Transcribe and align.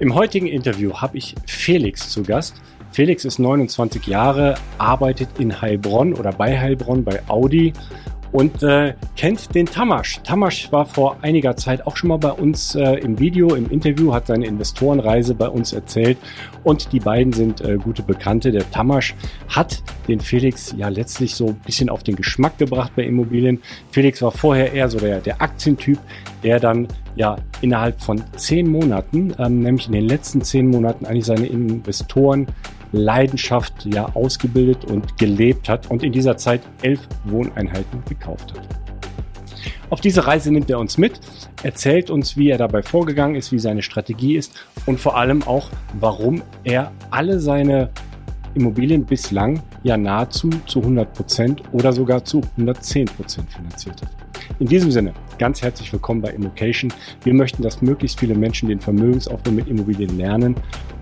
Im 0.00 0.14
heutigen 0.14 0.46
Interview 0.46 0.92
habe 0.94 1.18
ich 1.18 1.34
Felix 1.44 2.10
zu 2.10 2.22
Gast. 2.22 2.54
Felix 2.92 3.24
ist 3.24 3.40
29 3.40 4.06
Jahre, 4.06 4.54
arbeitet 4.78 5.28
in 5.40 5.60
Heilbronn 5.60 6.14
oder 6.14 6.30
bei 6.30 6.56
Heilbronn 6.56 7.02
bei 7.02 7.20
Audi 7.26 7.72
und 8.32 8.62
äh, 8.62 8.94
kennt 9.16 9.54
den 9.54 9.66
Tamasch. 9.66 10.20
Tamasch 10.22 10.70
war 10.72 10.86
vor 10.86 11.16
einiger 11.22 11.56
Zeit 11.56 11.86
auch 11.86 11.96
schon 11.96 12.08
mal 12.08 12.18
bei 12.18 12.32
uns 12.32 12.74
äh, 12.74 12.94
im 12.94 13.18
Video, 13.18 13.54
im 13.54 13.70
Interview, 13.70 14.12
hat 14.12 14.26
seine 14.26 14.46
Investorenreise 14.46 15.34
bei 15.34 15.48
uns 15.48 15.72
erzählt 15.72 16.18
und 16.64 16.92
die 16.92 17.00
beiden 17.00 17.32
sind 17.32 17.60
äh, 17.60 17.76
gute 17.76 18.02
Bekannte. 18.02 18.50
Der 18.50 18.70
Tamasch 18.70 19.14
hat 19.48 19.82
den 20.06 20.20
Felix 20.20 20.74
ja 20.76 20.88
letztlich 20.88 21.34
so 21.34 21.48
ein 21.48 21.60
bisschen 21.64 21.88
auf 21.88 22.02
den 22.02 22.16
Geschmack 22.16 22.58
gebracht 22.58 22.92
bei 22.96 23.04
Immobilien. 23.04 23.60
Felix 23.90 24.22
war 24.22 24.32
vorher 24.32 24.72
eher 24.72 24.88
so 24.88 24.98
der, 24.98 25.20
der 25.20 25.40
Aktientyp, 25.40 25.98
der 26.42 26.60
dann 26.60 26.88
ja 27.16 27.36
innerhalb 27.60 28.00
von 28.00 28.22
zehn 28.36 28.70
Monaten, 28.70 29.34
ähm, 29.38 29.60
nämlich 29.60 29.86
in 29.86 29.92
den 29.92 30.06
letzten 30.06 30.42
zehn 30.42 30.68
Monaten 30.68 31.06
eigentlich 31.06 31.26
seine 31.26 31.46
Investoren 31.46 32.46
Leidenschaft 32.92 33.86
ja 33.86 34.06
ausgebildet 34.14 34.84
und 34.84 35.18
gelebt 35.18 35.68
hat 35.68 35.90
und 35.90 36.02
in 36.02 36.12
dieser 36.12 36.36
Zeit 36.36 36.62
elf 36.82 37.00
Wohneinheiten 37.24 38.02
gekauft 38.08 38.52
hat. 38.54 38.66
Auf 39.90 40.00
diese 40.00 40.26
Reise 40.26 40.52
nimmt 40.52 40.68
er 40.68 40.78
uns 40.78 40.98
mit, 40.98 41.18
erzählt 41.62 42.10
uns, 42.10 42.36
wie 42.36 42.50
er 42.50 42.58
dabei 42.58 42.82
vorgegangen 42.82 43.36
ist, 43.36 43.52
wie 43.52 43.58
seine 43.58 43.82
Strategie 43.82 44.36
ist 44.36 44.52
und 44.84 45.00
vor 45.00 45.16
allem 45.16 45.42
auch, 45.44 45.70
warum 45.98 46.42
er 46.62 46.92
alle 47.10 47.40
seine 47.40 47.90
Immobilien 48.54 49.04
bislang 49.04 49.62
ja 49.82 49.96
nahezu 49.96 50.50
zu 50.66 50.80
100 50.80 51.14
Prozent 51.14 51.62
oder 51.72 51.92
sogar 51.92 52.24
zu 52.24 52.42
110 52.56 53.06
Prozent 53.06 53.50
finanziert 53.50 54.02
hat. 54.02 54.10
In 54.58 54.66
diesem 54.66 54.90
Sinne, 54.90 55.14
ganz 55.38 55.62
herzlich 55.62 55.92
willkommen 55.92 56.20
bei 56.20 56.30
Immocation. 56.30 56.92
Wir 57.22 57.34
möchten, 57.34 57.62
dass 57.62 57.80
möglichst 57.80 58.18
viele 58.18 58.34
Menschen 58.34 58.68
den 58.68 58.80
Vermögensaufbau 58.80 59.52
mit 59.52 59.68
Immobilien 59.68 60.16
lernen. 60.18 60.56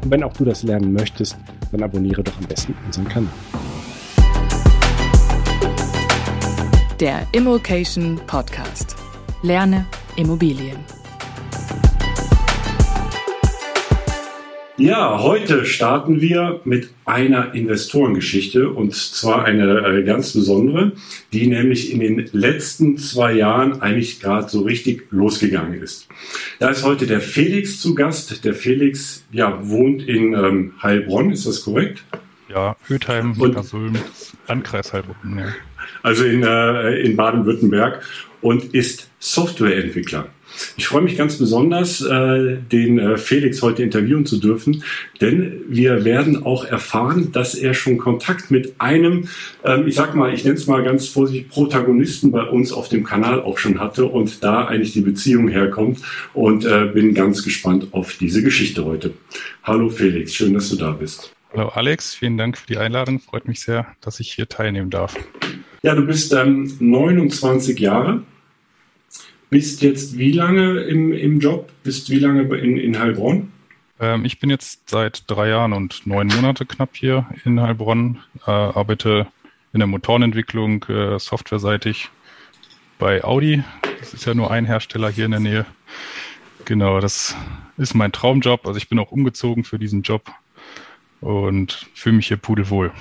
Und 0.06 0.12
wenn 0.12 0.22
auch 0.22 0.34
du 0.34 0.44
das 0.44 0.62
lernen 0.62 0.92
möchtest, 0.92 1.36
dann 1.72 1.82
abonniere 1.82 2.22
doch 2.22 2.38
am 2.38 2.46
besten 2.46 2.76
unseren 2.86 3.08
Kanal. 3.08 3.32
Der 7.00 7.26
Immocation 7.32 8.20
Podcast. 8.28 8.94
Lerne 9.42 9.84
Immobilien. 10.14 10.76
Ja, 14.78 15.22
heute 15.22 15.64
starten 15.64 16.20
wir 16.20 16.60
mit 16.64 16.90
einer 17.06 17.54
Investorengeschichte 17.54 18.68
und 18.68 18.94
zwar 18.94 19.46
eine 19.46 19.78
äh, 19.78 20.02
ganz 20.02 20.34
besondere, 20.34 20.92
die 21.32 21.46
nämlich 21.46 21.90
in 21.90 22.00
den 22.00 22.28
letzten 22.32 22.98
zwei 22.98 23.32
Jahren 23.32 23.80
eigentlich 23.80 24.20
gerade 24.20 24.50
so 24.50 24.60
richtig 24.60 25.06
losgegangen 25.10 25.80
ist. 25.80 26.08
Da 26.58 26.68
ist 26.68 26.84
heute 26.84 27.06
der 27.06 27.22
Felix 27.22 27.80
zu 27.80 27.94
Gast. 27.94 28.44
Der 28.44 28.52
Felix 28.52 29.24
ja, 29.32 29.58
wohnt 29.66 30.06
in 30.06 30.34
ähm, 30.34 30.74
Heilbronn, 30.82 31.30
ist 31.30 31.46
das 31.46 31.62
korrekt? 31.62 32.04
Ja, 32.50 32.76
Hötheim, 32.86 33.32
Neckarsulm, 33.32 33.94
Landkreis 34.46 34.92
Heilbronn. 34.92 35.38
Ja. 35.38 35.54
Also 36.02 36.24
in, 36.24 36.42
äh, 36.42 37.00
in 37.00 37.16
Baden-Württemberg 37.16 38.02
und 38.42 38.74
ist 38.74 39.08
Softwareentwickler. 39.20 40.28
Ich 40.76 40.88
freue 40.88 41.02
mich 41.02 41.16
ganz 41.16 41.36
besonders, 41.36 42.00
äh, 42.00 42.56
den 42.56 42.98
äh, 42.98 43.16
Felix 43.16 43.62
heute 43.62 43.82
interviewen 43.82 44.26
zu 44.26 44.38
dürfen, 44.38 44.82
denn 45.20 45.60
wir 45.68 46.04
werden 46.04 46.42
auch 46.44 46.64
erfahren, 46.64 47.32
dass 47.32 47.54
er 47.54 47.74
schon 47.74 47.98
Kontakt 47.98 48.50
mit 48.50 48.74
einem, 48.78 49.28
ähm, 49.64 49.86
ich 49.86 49.94
sag 49.94 50.14
mal, 50.14 50.32
ich 50.32 50.44
nenne 50.44 50.56
es 50.56 50.66
mal 50.66 50.82
ganz 50.82 51.08
vorsichtig, 51.08 51.50
Protagonisten 51.50 52.30
bei 52.30 52.42
uns 52.42 52.72
auf 52.72 52.88
dem 52.88 53.04
Kanal 53.04 53.40
auch 53.40 53.58
schon 53.58 53.80
hatte 53.80 54.06
und 54.06 54.42
da 54.42 54.66
eigentlich 54.66 54.92
die 54.92 55.00
Beziehung 55.00 55.48
herkommt 55.48 56.00
und 56.34 56.64
äh, 56.64 56.86
bin 56.86 57.14
ganz 57.14 57.42
gespannt 57.42 57.88
auf 57.92 58.16
diese 58.18 58.42
Geschichte 58.42 58.84
heute. 58.84 59.12
Hallo 59.62 59.88
Felix, 59.88 60.34
schön, 60.34 60.54
dass 60.54 60.68
du 60.68 60.76
da 60.76 60.90
bist. 60.92 61.32
Hallo 61.52 61.68
Alex, 61.68 62.14
vielen 62.14 62.36
Dank 62.36 62.58
für 62.58 62.66
die 62.66 62.76
Einladung. 62.76 63.20
Freut 63.20 63.48
mich 63.48 63.60
sehr, 63.60 63.86
dass 64.00 64.20
ich 64.20 64.32
hier 64.32 64.48
teilnehmen 64.48 64.90
darf. 64.90 65.14
Ja, 65.82 65.94
du 65.94 66.02
bist 66.02 66.32
ähm, 66.32 66.70
29 66.80 67.78
Jahre 67.78 68.22
bist 69.50 69.82
jetzt 69.82 70.18
wie 70.18 70.32
lange 70.32 70.80
im, 70.80 71.12
im 71.12 71.40
Job? 71.40 71.70
Bist 71.82 72.10
wie 72.10 72.18
lange 72.18 72.42
in, 72.56 72.76
in 72.76 72.98
Heilbronn? 72.98 73.52
Ähm, 74.00 74.24
ich 74.24 74.38
bin 74.38 74.50
jetzt 74.50 74.88
seit 74.88 75.24
drei 75.26 75.48
Jahren 75.48 75.72
und 75.72 76.06
neun 76.06 76.28
Monate 76.28 76.66
knapp 76.66 76.96
hier 76.96 77.26
in 77.44 77.60
Heilbronn, 77.60 78.18
äh, 78.46 78.50
arbeite 78.50 79.26
in 79.72 79.80
der 79.80 79.86
Motorenentwicklung 79.86 80.84
äh, 80.84 81.18
softwareseitig 81.18 82.10
bei 82.98 83.22
Audi. 83.24 83.62
Das 84.00 84.14
ist 84.14 84.24
ja 84.24 84.34
nur 84.34 84.50
ein 84.50 84.64
Hersteller 84.64 85.10
hier 85.10 85.26
in 85.26 85.32
der 85.32 85.40
Nähe. 85.40 85.66
Genau, 86.64 87.00
das 87.00 87.36
ist 87.76 87.94
mein 87.94 88.12
Traumjob. 88.12 88.66
Also 88.66 88.78
ich 88.78 88.88
bin 88.88 88.98
auch 88.98 89.12
umgezogen 89.12 89.64
für 89.64 89.78
diesen 89.78 90.02
Job 90.02 90.30
und 91.20 91.88
fühle 91.94 92.16
mich 92.16 92.28
hier 92.28 92.36
pudelwohl. 92.36 92.92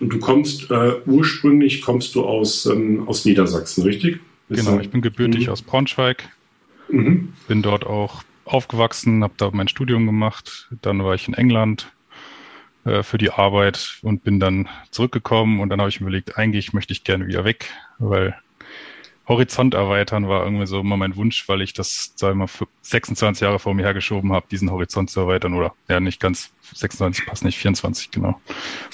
Und 0.00 0.12
du 0.12 0.18
kommst 0.18 0.70
äh, 0.70 0.94
ursprünglich 1.06 1.82
kommst 1.82 2.14
du 2.14 2.24
aus, 2.24 2.66
ähm, 2.66 3.06
aus 3.06 3.24
Niedersachsen, 3.24 3.84
richtig? 3.84 4.20
Genau, 4.56 4.78
ich 4.78 4.90
bin 4.90 5.02
gebürtig 5.02 5.46
mhm. 5.46 5.52
aus 5.52 5.62
Braunschweig, 5.62 6.28
mhm. 6.88 7.32
bin 7.48 7.62
dort 7.62 7.86
auch 7.86 8.22
aufgewachsen, 8.44 9.22
habe 9.22 9.34
da 9.36 9.50
mein 9.52 9.68
Studium 9.68 10.06
gemacht, 10.06 10.68
dann 10.82 11.04
war 11.04 11.14
ich 11.14 11.28
in 11.28 11.34
England 11.34 11.92
äh, 12.84 13.02
für 13.02 13.18
die 13.18 13.30
Arbeit 13.30 13.98
und 14.02 14.24
bin 14.24 14.40
dann 14.40 14.68
zurückgekommen 14.90 15.60
und 15.60 15.68
dann 15.68 15.80
habe 15.80 15.90
ich 15.90 16.00
mir 16.00 16.06
überlegt, 16.06 16.36
eigentlich 16.36 16.72
möchte 16.72 16.92
ich 16.92 17.04
gerne 17.04 17.26
wieder 17.26 17.44
weg, 17.44 17.70
weil 17.98 18.36
Horizont 19.28 19.74
erweitern 19.74 20.28
war 20.28 20.44
irgendwie 20.44 20.66
so 20.66 20.80
immer 20.80 20.96
mein 20.96 21.14
Wunsch, 21.16 21.48
weil 21.48 21.62
ich 21.62 21.72
das, 21.72 22.12
sag 22.16 22.30
ich 22.30 22.36
mal, 22.36 22.48
26 22.82 23.42
Jahre 23.42 23.58
vor 23.58 23.74
mir 23.74 23.84
hergeschoben 23.84 24.32
habe, 24.32 24.46
diesen 24.50 24.70
Horizont 24.70 25.10
zu 25.10 25.20
erweitern 25.20 25.54
oder 25.54 25.74
ja, 25.88 26.00
nicht 26.00 26.20
ganz 26.20 26.50
26, 26.74 27.26
passt 27.26 27.44
nicht, 27.44 27.58
24, 27.58 28.10
genau. 28.10 28.40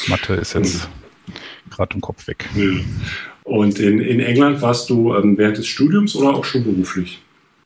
Mathe 0.08 0.34
ist 0.34 0.52
jetzt 0.52 0.88
mhm. 1.26 1.32
gerade 1.70 1.94
im 1.94 2.02
Kopf 2.02 2.26
weg. 2.26 2.48
Mhm. 2.54 3.00
Und 3.48 3.78
in, 3.78 4.00
in 4.00 4.20
England 4.20 4.60
warst 4.60 4.91
du 4.91 5.14
ähm, 5.14 5.38
während 5.38 5.56
des 5.56 5.66
Studiums 5.66 6.14
oder 6.14 6.34
auch 6.34 6.44
schon 6.44 6.64
beruflich? 6.64 7.19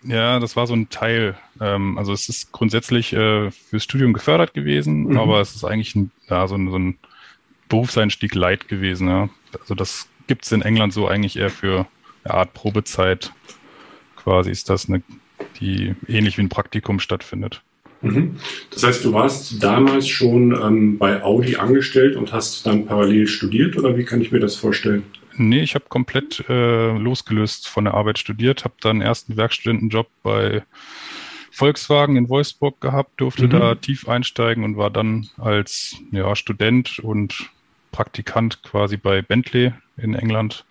Ja, 0.05 0.39
das 0.39 0.55
war 0.55 0.69
so 0.69 0.75
ein 0.75 0.89
Teil. 0.91 1.37
Ähm, 1.61 1.99
also 1.99 2.13
es 2.13 2.29
ist 2.29 2.53
grundsätzlich 2.53 3.13
äh, 3.13 3.51
fürs 3.51 3.83
Studium 3.83 4.13
gefördert 4.13 4.55
gewesen, 4.55 5.09
mhm. 5.09 5.19
aber 5.19 5.41
es 5.41 5.57
ist 5.57 5.65
eigentlich 5.65 5.97
ein, 5.97 6.13
ja, 6.31 6.47
so, 6.47 6.55
ein, 6.55 6.71
so 6.71 6.79
ein 6.79 6.99
Berufseinstieg 7.69 8.35
light 8.37 8.69
gewesen. 8.69 9.09
Ja. 9.09 9.29
Also 9.61 9.75
das 9.75 10.09
gibt 10.29 10.45
es 10.45 10.53
in 10.53 10.63
England 10.63 10.93
so 10.93 11.09
eigentlich 11.09 11.37
eher 11.37 11.51
für 11.51 11.87
eine 12.23 12.35
Art 12.35 12.55
Probezeit. 12.55 13.33
Quasi 14.15 14.53
ist 14.53 14.71
das 14.71 14.89
eine, 14.89 15.03
die 15.61 15.97
ähnlich 16.07 16.39
wie 16.39 16.43
ein 16.43 16.49
Praktikum 16.49 17.01
stattfindet. 17.01 17.61
Mhm. 18.03 18.37
Das 18.71 18.85
heißt, 18.85 19.05
du 19.05 19.13
warst 19.13 19.61
damals 19.63 20.07
schon 20.07 20.53
ähm, 20.53 20.99
bei 20.99 21.25
Audi 21.25 21.57
angestellt 21.57 22.15
und 22.15 22.33
hast 22.33 22.67
dann 22.67 22.87
parallel 22.87 23.27
studiert 23.27 23.77
oder 23.77 23.97
wie 23.97 24.05
kann 24.05 24.21
ich 24.21 24.31
mir 24.31 24.41
das 24.41 24.55
vorstellen? 24.55 25.03
Nee, 25.37 25.61
ich 25.61 25.75
habe 25.75 25.87
komplett 25.89 26.45
äh, 26.49 26.97
losgelöst 26.97 27.69
von 27.69 27.85
der 27.85 27.95
Arbeit 27.95 28.19
studiert, 28.19 28.65
habe 28.65 28.75
dann 28.81 29.01
erst 29.01 29.29
einen 29.29 29.39
Werkstudentenjob 29.39 30.09
bei 30.23 30.63
Volkswagen 31.51 32.17
in 32.17 32.29
Wolfsburg 32.29 32.81
gehabt, 32.81 33.21
durfte 33.21 33.47
mhm. 33.47 33.51
da 33.51 33.75
tief 33.75 34.09
einsteigen 34.09 34.65
und 34.65 34.77
war 34.77 34.91
dann 34.91 35.29
als 35.39 35.97
ja, 36.11 36.35
Student 36.35 36.99
und 36.99 37.51
Praktikant 37.93 38.63
quasi 38.63 38.97
bei 38.97 39.21
Bentley 39.21 39.73
in 39.99 40.15
England 40.15 40.65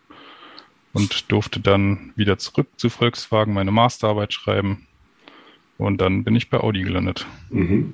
und 0.94 1.32
durfte 1.32 1.60
dann 1.60 2.14
wieder 2.16 2.38
zurück 2.38 2.68
zu 2.78 2.90
Volkswagen 2.90 3.54
meine 3.54 3.72
Masterarbeit 3.72 4.34
schreiben. 4.34 4.88
Und 5.78 6.02
dann 6.02 6.24
bin 6.24 6.36
ich 6.36 6.50
bei 6.50 6.60
Audi 6.60 6.82
gelandet. 6.82 7.26
Mhm. 7.50 7.94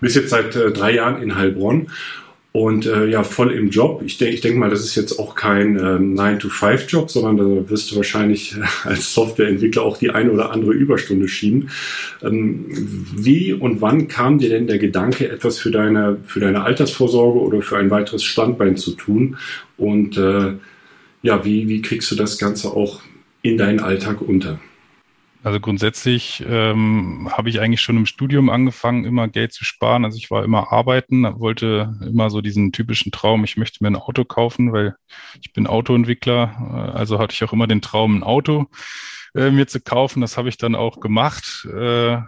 Bist 0.00 0.16
jetzt 0.16 0.30
seit 0.30 0.54
äh, 0.56 0.72
drei 0.72 0.92
Jahren 0.92 1.22
in 1.22 1.36
Heilbronn 1.36 1.90
und 2.52 2.84
äh, 2.84 3.06
ja, 3.06 3.24
voll 3.24 3.50
im 3.50 3.70
Job. 3.70 4.02
Ich 4.04 4.18
denke 4.18 4.34
ich 4.34 4.42
denk 4.42 4.58
mal, 4.58 4.68
das 4.68 4.80
ist 4.80 4.94
jetzt 4.94 5.18
auch 5.18 5.34
kein 5.34 5.78
ähm, 5.78 6.14
9-to-5-Job, 6.14 7.10
sondern 7.10 7.38
da 7.38 7.70
wirst 7.70 7.90
du 7.90 7.96
wahrscheinlich 7.96 8.54
äh, 8.58 8.60
als 8.84 9.14
Softwareentwickler 9.14 9.82
auch 9.82 9.96
die 9.96 10.10
eine 10.10 10.30
oder 10.30 10.50
andere 10.50 10.72
Überstunde 10.72 11.28
schieben. 11.28 11.70
Ähm, 12.22 12.66
wie 13.16 13.54
und 13.54 13.80
wann 13.80 14.06
kam 14.06 14.38
dir 14.38 14.50
denn 14.50 14.66
der 14.66 14.78
Gedanke, 14.78 15.30
etwas 15.30 15.58
für 15.58 15.70
deine, 15.70 16.18
für 16.26 16.40
deine 16.40 16.62
Altersvorsorge 16.62 17.40
oder 17.40 17.62
für 17.62 17.78
ein 17.78 17.90
weiteres 17.90 18.22
Standbein 18.22 18.76
zu 18.76 18.92
tun? 18.92 19.38
Und 19.78 20.18
äh, 20.18 20.52
ja, 21.22 21.44
wie, 21.46 21.68
wie 21.68 21.80
kriegst 21.80 22.10
du 22.10 22.16
das 22.16 22.36
Ganze 22.36 22.68
auch 22.68 23.00
in 23.40 23.56
deinen 23.56 23.80
Alltag 23.80 24.20
unter? 24.20 24.60
Also 25.44 25.58
grundsätzlich 25.58 26.44
ähm, 26.46 27.28
habe 27.32 27.48
ich 27.48 27.58
eigentlich 27.58 27.80
schon 27.80 27.96
im 27.96 28.06
Studium 28.06 28.48
angefangen, 28.48 29.04
immer 29.04 29.26
Geld 29.26 29.52
zu 29.52 29.64
sparen. 29.64 30.04
Also 30.04 30.16
ich 30.16 30.30
war 30.30 30.44
immer 30.44 30.72
arbeiten, 30.72 31.24
wollte 31.40 31.98
immer 32.00 32.30
so 32.30 32.40
diesen 32.40 32.70
typischen 32.70 33.10
Traum, 33.10 33.42
ich 33.42 33.56
möchte 33.56 33.82
mir 33.82 33.90
ein 33.90 33.96
Auto 33.96 34.24
kaufen, 34.24 34.72
weil 34.72 34.94
ich 35.40 35.52
bin 35.52 35.66
Autoentwickler. 35.66 36.92
Äh, 36.94 36.98
also 36.98 37.18
hatte 37.18 37.34
ich 37.34 37.42
auch 37.42 37.52
immer 37.52 37.66
den 37.66 37.82
Traum, 37.82 38.18
ein 38.18 38.22
Auto 38.22 38.66
äh, 39.34 39.50
mir 39.50 39.66
zu 39.66 39.80
kaufen. 39.80 40.20
Das 40.20 40.36
habe 40.36 40.48
ich 40.48 40.58
dann 40.58 40.76
auch 40.76 41.00
gemacht. 41.00 41.66
Äh, 41.66 42.18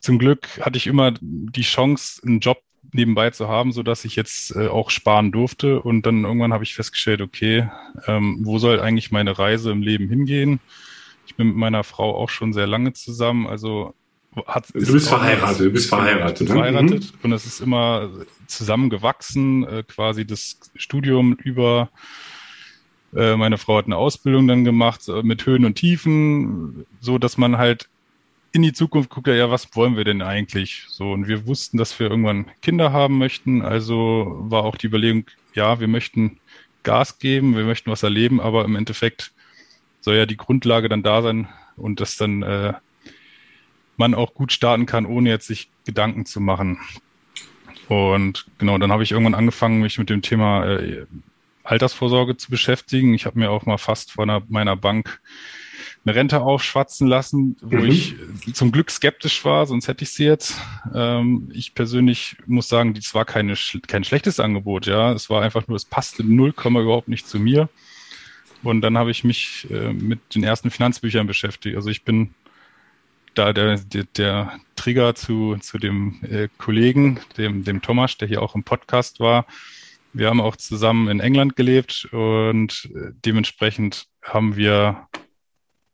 zum 0.00 0.18
Glück 0.18 0.48
hatte 0.60 0.78
ich 0.78 0.88
immer 0.88 1.12
die 1.20 1.62
Chance, 1.62 2.22
einen 2.26 2.40
Job 2.40 2.60
nebenbei 2.92 3.30
zu 3.30 3.48
haben, 3.48 3.70
so 3.70 3.84
dass 3.84 4.04
ich 4.04 4.16
jetzt 4.16 4.56
äh, 4.56 4.66
auch 4.66 4.90
sparen 4.90 5.30
durfte. 5.30 5.80
Und 5.80 6.06
dann 6.06 6.24
irgendwann 6.24 6.52
habe 6.52 6.64
ich 6.64 6.74
festgestellt, 6.74 7.20
okay, 7.20 7.68
ähm, 8.08 8.38
wo 8.42 8.58
soll 8.58 8.80
eigentlich 8.80 9.12
meine 9.12 9.38
Reise 9.38 9.70
im 9.70 9.82
Leben 9.82 10.08
hingehen? 10.08 10.58
Ich 11.30 11.36
bin 11.36 11.46
mit 11.46 11.56
meiner 11.56 11.84
Frau 11.84 12.16
auch 12.16 12.28
schon 12.28 12.52
sehr 12.52 12.66
lange 12.66 12.92
zusammen. 12.92 13.46
Also 13.46 13.94
hat. 14.46 14.66
Du 14.74 14.92
bist 14.92 15.08
verheiratet, 15.08 15.60
du 15.60 15.70
bist 15.70 15.88
verheiratet. 15.88 16.48
Ne? 16.48 16.54
Verheiratet 16.54 17.04
mhm. 17.04 17.18
und 17.22 17.32
es 17.32 17.46
ist 17.46 17.60
immer 17.60 18.10
zusammengewachsen, 18.48 19.62
äh, 19.64 19.84
quasi 19.86 20.26
das 20.26 20.58
Studium 20.74 21.34
über. 21.34 21.88
Äh, 23.14 23.36
meine 23.36 23.58
Frau 23.58 23.78
hat 23.78 23.86
eine 23.86 23.96
Ausbildung 23.96 24.48
dann 24.48 24.64
gemacht 24.64 25.02
mit 25.22 25.46
Höhen 25.46 25.64
und 25.64 25.76
Tiefen, 25.76 26.84
so 27.00 27.18
dass 27.18 27.38
man 27.38 27.58
halt 27.58 27.88
in 28.50 28.62
die 28.62 28.72
Zukunft 28.72 29.10
guckt, 29.10 29.28
ja, 29.28 29.52
was 29.52 29.68
wollen 29.76 29.96
wir 29.96 30.02
denn 30.02 30.22
eigentlich? 30.22 30.84
So, 30.88 31.12
und 31.12 31.28
wir 31.28 31.46
wussten, 31.46 31.76
dass 31.76 31.98
wir 32.00 32.10
irgendwann 32.10 32.46
Kinder 32.60 32.92
haben 32.92 33.18
möchten. 33.18 33.62
Also 33.62 34.36
war 34.48 34.64
auch 34.64 34.74
die 34.74 34.88
Überlegung, 34.88 35.26
ja, 35.54 35.78
wir 35.78 35.86
möchten 35.86 36.40
Gas 36.82 37.20
geben, 37.20 37.56
wir 37.56 37.64
möchten 37.64 37.88
was 37.88 38.02
erleben, 38.02 38.40
aber 38.40 38.64
im 38.64 38.74
Endeffekt 38.74 39.32
soll 40.00 40.16
ja 40.16 40.26
die 40.26 40.36
Grundlage 40.36 40.88
dann 40.88 41.02
da 41.02 41.22
sein 41.22 41.48
und 41.76 42.00
dass 42.00 42.16
dann 42.16 42.42
äh, 42.42 42.74
man 43.96 44.14
auch 44.14 44.34
gut 44.34 44.52
starten 44.52 44.86
kann, 44.86 45.06
ohne 45.06 45.28
jetzt 45.28 45.46
sich 45.46 45.70
Gedanken 45.84 46.26
zu 46.26 46.40
machen. 46.40 46.78
Und 47.88 48.46
genau, 48.58 48.78
dann 48.78 48.92
habe 48.92 49.02
ich 49.02 49.10
irgendwann 49.10 49.34
angefangen, 49.34 49.80
mich 49.80 49.98
mit 49.98 50.10
dem 50.10 50.22
Thema 50.22 50.64
äh, 50.64 51.06
Altersvorsorge 51.64 52.36
zu 52.36 52.50
beschäftigen. 52.50 53.14
Ich 53.14 53.26
habe 53.26 53.38
mir 53.38 53.50
auch 53.50 53.66
mal 53.66 53.78
fast 53.78 54.12
von 54.12 54.30
einer, 54.30 54.42
meiner 54.48 54.76
Bank 54.76 55.20
eine 56.04 56.14
Rente 56.14 56.40
aufschwatzen 56.40 57.06
lassen, 57.06 57.56
wo 57.60 57.76
mhm. 57.76 57.86
ich 57.86 58.14
zum 58.54 58.72
Glück 58.72 58.90
skeptisch 58.90 59.44
war, 59.44 59.66
sonst 59.66 59.86
hätte 59.86 60.04
ich 60.04 60.10
sie 60.10 60.24
jetzt. 60.24 60.56
Ähm, 60.94 61.50
ich 61.52 61.74
persönlich 61.74 62.36
muss 62.46 62.68
sagen, 62.68 62.94
das 62.94 63.14
war 63.14 63.24
keine, 63.24 63.54
kein 63.86 64.04
schlechtes 64.04 64.40
Angebot, 64.40 64.86
ja. 64.86 65.12
Es 65.12 65.28
war 65.28 65.42
einfach 65.42 65.68
nur, 65.68 65.76
es 65.76 65.84
passte 65.84 66.24
null 66.24 66.52
Komma 66.52 66.80
überhaupt 66.80 67.08
nicht 67.08 67.28
zu 67.28 67.38
mir. 67.38 67.68
Und 68.62 68.82
dann 68.82 68.98
habe 68.98 69.10
ich 69.10 69.24
mich 69.24 69.66
äh, 69.70 69.92
mit 69.92 70.34
den 70.34 70.44
ersten 70.44 70.70
Finanzbüchern 70.70 71.26
beschäftigt. 71.26 71.76
Also 71.76 71.88
ich 71.88 72.04
bin 72.04 72.34
da 73.34 73.52
der, 73.52 73.78
der, 73.78 74.04
der 74.16 74.60
Trigger 74.76 75.14
zu, 75.14 75.56
zu 75.60 75.78
dem 75.78 76.20
äh, 76.22 76.48
Kollegen, 76.58 77.20
dem, 77.36 77.64
dem 77.64 77.80
Thomas, 77.80 78.18
der 78.18 78.28
hier 78.28 78.42
auch 78.42 78.54
im 78.54 78.64
Podcast 78.64 79.20
war. 79.20 79.46
Wir 80.12 80.28
haben 80.28 80.40
auch 80.40 80.56
zusammen 80.56 81.08
in 81.08 81.20
England 81.20 81.56
gelebt 81.56 82.08
und 82.10 82.90
äh, 82.94 83.12
dementsprechend 83.24 84.06
haben 84.22 84.56
wir 84.56 85.08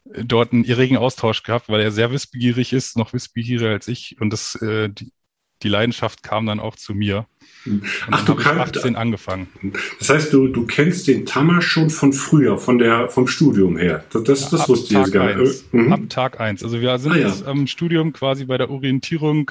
dort 0.04 0.52
einen 0.52 0.64
irrigen 0.64 0.96
Austausch 0.96 1.42
gehabt, 1.42 1.68
weil 1.68 1.80
er 1.80 1.90
sehr 1.90 2.10
wissbegierig 2.10 2.72
ist, 2.72 2.96
noch 2.96 3.12
wissbegieriger 3.12 3.70
als 3.70 3.88
ich. 3.88 4.16
Und 4.20 4.30
das, 4.32 4.54
äh, 4.62 4.88
die, 4.88 5.12
die 5.62 5.68
Leidenschaft 5.68 6.22
kam 6.22 6.46
dann 6.46 6.60
auch 6.60 6.76
zu 6.76 6.94
mir. 6.94 7.26
Und 7.64 7.82
Ach, 8.10 8.24
du 8.24 8.34
kannst 8.34 8.76
18 8.76 8.96
angefangen. 8.96 9.48
Das 9.98 10.10
heißt, 10.10 10.32
du, 10.32 10.48
du 10.48 10.66
kennst 10.66 11.08
den 11.08 11.26
Tammer 11.26 11.62
schon 11.62 11.90
von 11.90 12.12
früher, 12.12 12.58
von 12.58 12.78
der, 12.78 13.08
vom 13.08 13.26
Studium 13.26 13.76
her. 13.76 14.04
Das, 14.12 14.22
das, 14.24 14.50
das 14.50 14.68
wusste 14.68 14.94
ich 14.94 15.00
jetzt 15.00 15.12
gar 15.12 15.34
nicht. 15.34 15.72
Mhm. 15.72 15.92
Ab 15.92 16.00
Tag 16.08 16.40
eins. 16.40 16.62
Also 16.62 16.80
wir 16.80 16.98
sind 16.98 17.12
ah, 17.12 17.16
ja. 17.16 17.32
am 17.46 17.66
Studium 17.66 18.12
quasi 18.12 18.44
bei 18.44 18.58
der 18.58 18.70
Orientierung, 18.70 19.50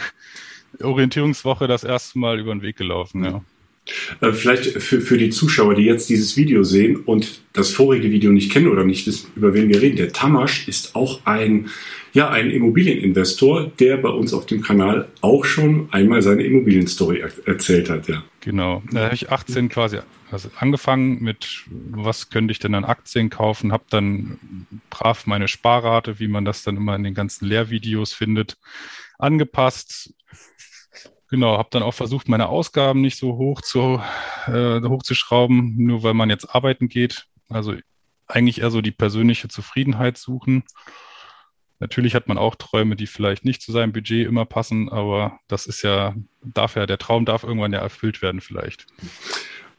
Orientierungswoche 0.81 1.67
das 1.67 1.83
erste 1.83 2.19
Mal 2.19 2.39
über 2.39 2.53
den 2.53 2.61
Weg 2.61 2.77
gelaufen, 2.77 3.23
ja. 3.23 3.41
Äh, 4.21 4.31
vielleicht 4.31 4.81
für, 4.81 5.01
für 5.01 5.17
die 5.17 5.29
Zuschauer, 5.29 5.75
die 5.75 5.83
jetzt 5.83 6.09
dieses 6.09 6.37
Video 6.37 6.63
sehen 6.63 6.97
und 6.97 7.41
das 7.53 7.71
vorige 7.71 8.11
Video 8.11 8.31
nicht 8.31 8.51
kennen 8.51 8.67
oder 8.67 8.83
nicht 8.83 9.05
wissen, 9.07 9.31
über 9.35 9.53
wen 9.53 9.69
wir 9.69 9.81
reden. 9.81 9.97
Der 9.97 10.11
Tamasch 10.11 10.67
ist 10.67 10.95
auch 10.95 11.21
ein, 11.25 11.69
ja, 12.13 12.29
ein 12.29 12.49
Immobilieninvestor, 12.49 13.71
der 13.79 13.97
bei 13.97 14.09
uns 14.09 14.33
auf 14.33 14.45
dem 14.45 14.61
Kanal 14.61 15.09
auch 15.21 15.45
schon 15.45 15.87
einmal 15.91 16.21
seine 16.21 16.43
Immobilienstory 16.43 17.19
er 17.19 17.31
erzählt 17.45 17.89
hat. 17.89 18.07
Ja. 18.07 18.23
Genau. 18.41 18.83
Da 18.91 19.05
habe 19.05 19.15
ich 19.15 19.29
18 19.29 19.69
quasi 19.69 19.99
also 20.31 20.49
angefangen 20.57 21.21
mit, 21.21 21.65
was 21.69 22.29
könnte 22.29 22.51
ich 22.51 22.59
denn 22.59 22.75
an 22.75 22.83
Aktien 22.83 23.29
kaufen, 23.29 23.71
habe 23.71 23.85
dann 23.89 24.65
brav 24.89 25.27
meine 25.27 25.47
Sparrate, 25.47 26.19
wie 26.19 26.27
man 26.27 26.45
das 26.45 26.63
dann 26.63 26.77
immer 26.77 26.95
in 26.95 27.03
den 27.03 27.13
ganzen 27.13 27.45
Lehrvideos 27.45 28.13
findet, 28.13 28.57
angepasst, 29.19 30.13
Genau, 31.29 31.57
habe 31.57 31.69
dann 31.71 31.83
auch 31.83 31.93
versucht, 31.93 32.29
meine 32.29 32.49
Ausgaben 32.49 33.01
nicht 33.01 33.17
so 33.17 33.37
hoch 33.37 33.61
zu 33.61 33.99
äh, 34.47 34.81
hochzuschrauben, 34.81 35.75
nur 35.77 36.03
weil 36.03 36.13
man 36.13 36.29
jetzt 36.29 36.53
arbeiten 36.53 36.87
geht. 36.87 37.25
Also 37.49 37.75
eigentlich 38.27 38.61
eher 38.61 38.71
so 38.71 38.81
die 38.81 38.91
persönliche 38.91 39.47
Zufriedenheit 39.47 40.17
suchen. 40.17 40.63
Natürlich 41.79 42.15
hat 42.15 42.27
man 42.27 42.37
auch 42.37 42.55
Träume, 42.55 42.95
die 42.95 43.07
vielleicht 43.07 43.43
nicht 43.43 43.61
zu 43.61 43.71
seinem 43.71 43.91
Budget 43.91 44.27
immer 44.27 44.45
passen, 44.45 44.89
aber 44.89 45.39
das 45.47 45.65
ist 45.65 45.81
ja, 45.81 46.15
darf 46.41 46.75
ja, 46.75 46.85
der 46.85 46.97
Traum 46.97 47.25
darf 47.25 47.43
irgendwann 47.43 47.73
ja 47.73 47.79
erfüllt 47.79 48.21
werden 48.21 48.39
vielleicht. 48.39 48.85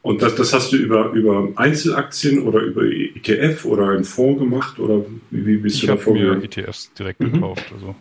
Und 0.03 0.21
das, 0.21 0.35
das 0.35 0.53
hast 0.53 0.71
du 0.71 0.77
über, 0.77 1.11
über 1.11 1.49
Einzelaktien 1.55 2.43
oder 2.43 2.61
über 2.61 2.83
ETF 2.83 3.65
oder 3.65 3.89
einen 3.89 4.03
Fonds 4.03 4.39
gemacht 4.39 4.79
oder 4.79 5.03
wie, 5.31 5.45
wie 5.45 5.57
bist 5.57 5.77
ich 5.77 5.81
du 5.81 5.87
da 5.87 5.97
vorgegangen? 5.97 6.43
Ich 6.43 6.57
habe 6.57 6.61
mir 6.61 6.67
ETFs 6.67 6.93
direkt 6.93 7.19
mhm. 7.19 7.33
gekauft. 7.33 7.65
Also. 7.73 7.95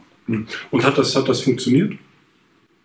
Und 0.71 0.85
hat 0.85 0.99
das, 0.99 1.17
hat 1.17 1.29
das 1.29 1.41
funktioniert? 1.41 1.95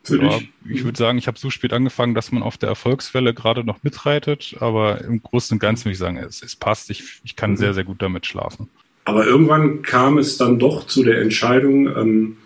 Für 0.03 0.21
ja, 0.21 0.38
dich? 0.38 0.50
Ich 0.69 0.83
würde 0.83 0.98
sagen, 0.98 1.18
ich 1.18 1.27
habe 1.27 1.38
so 1.38 1.50
spät 1.50 1.74
angefangen, 1.74 2.15
dass 2.15 2.31
man 2.31 2.44
auf 2.44 2.57
der 2.57 2.69
Erfolgswelle 2.69 3.33
gerade 3.33 3.63
noch 3.63 3.83
mitreitet, 3.83 4.56
aber 4.59 5.01
im 5.01 5.21
Großen 5.21 5.56
und 5.56 5.59
Ganzen 5.59 5.86
würde 5.86 5.94
ich 5.94 6.00
sagen, 6.00 6.18
es, 6.18 6.42
es 6.42 6.56
passt. 6.56 6.89
Ich, 6.89 7.21
ich 7.24 7.36
kann 7.36 7.51
mhm. 7.51 7.57
sehr, 7.57 7.74
sehr 7.74 7.83
gut 7.83 8.01
damit 8.01 8.25
schlafen. 8.25 8.69
Aber 9.06 9.25
irgendwann 9.25 9.81
kam 9.81 10.18
es 10.18 10.38
dann 10.38 10.59
doch 10.59 10.86
zu 10.86 11.03
der 11.03 11.21
Entscheidung, 11.21 11.88
ähm, 11.88 12.38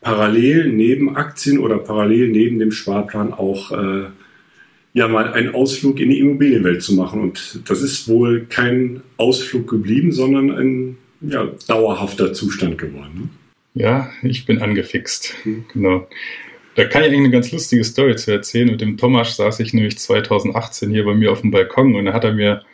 parallel 0.00 0.72
neben 0.72 1.16
Aktien 1.16 1.58
oder 1.58 1.78
parallel 1.78 2.28
neben 2.28 2.58
dem 2.58 2.72
Sparplan 2.72 3.32
auch 3.32 3.72
äh, 3.72 4.04
ja 4.92 5.08
mal 5.08 5.32
einen 5.32 5.54
Ausflug 5.54 5.98
in 5.98 6.10
die 6.10 6.20
Immobilienwelt 6.20 6.82
zu 6.82 6.94
machen. 6.94 7.20
Und 7.20 7.60
das 7.66 7.82
ist 7.82 8.06
wohl 8.06 8.46
kein 8.48 9.02
Ausflug 9.16 9.68
geblieben, 9.68 10.12
sondern 10.12 10.50
ein 10.50 10.98
ja, 11.20 11.48
dauerhafter 11.66 12.32
Zustand 12.32 12.78
geworden. 12.78 13.12
Ne? 13.14 13.28
Ja, 13.74 14.10
ich 14.22 14.46
bin 14.46 14.62
angefixt. 14.62 15.34
Mhm. 15.44 15.64
Genau. 15.72 16.06
Da 16.76 16.84
kann 16.84 17.02
ich 17.02 17.08
eigentlich 17.08 17.20
eine 17.20 17.30
ganz 17.30 17.52
lustige 17.52 17.84
Story 17.84 18.16
zu 18.16 18.32
erzählen. 18.32 18.70
Mit 18.70 18.80
dem 18.80 18.96
Thomas 18.96 19.36
saß 19.36 19.60
ich 19.60 19.74
nämlich 19.74 19.98
2018 19.98 20.90
hier 20.90 21.04
bei 21.04 21.14
mir 21.14 21.32
auf 21.32 21.40
dem 21.40 21.50
Balkon 21.50 21.94
und 21.94 22.06
da 22.06 22.12
hat 22.12 22.24
er 22.24 22.32
mir 22.32 22.64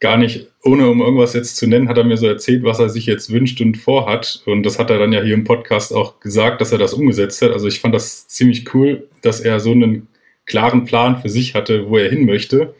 gar 0.00 0.16
nicht, 0.16 0.48
ohne 0.64 0.90
um 0.90 1.00
irgendwas 1.00 1.32
jetzt 1.32 1.56
zu 1.56 1.68
nennen, 1.68 1.88
hat 1.88 1.96
er 1.96 2.04
mir 2.04 2.16
so 2.16 2.26
erzählt, 2.26 2.64
was 2.64 2.80
er 2.80 2.88
sich 2.88 3.06
jetzt 3.06 3.32
wünscht 3.32 3.60
und 3.60 3.76
vorhat. 3.76 4.42
Und 4.46 4.64
das 4.64 4.78
hat 4.78 4.90
er 4.90 4.98
dann 4.98 5.12
ja 5.12 5.22
hier 5.22 5.34
im 5.34 5.44
Podcast 5.44 5.94
auch 5.94 6.18
gesagt, 6.18 6.60
dass 6.60 6.72
er 6.72 6.78
das 6.78 6.92
umgesetzt 6.92 7.40
hat. 7.40 7.52
Also 7.52 7.68
ich 7.68 7.80
fand 7.80 7.94
das 7.94 8.26
ziemlich 8.26 8.74
cool, 8.74 9.08
dass 9.22 9.40
er 9.40 9.60
so 9.60 9.70
einen 9.70 10.08
klaren 10.46 10.84
Plan 10.84 11.22
für 11.22 11.28
sich 11.28 11.54
hatte, 11.54 11.88
wo 11.88 11.98
er 11.98 12.10
hin 12.10 12.26
möchte. 12.26 12.74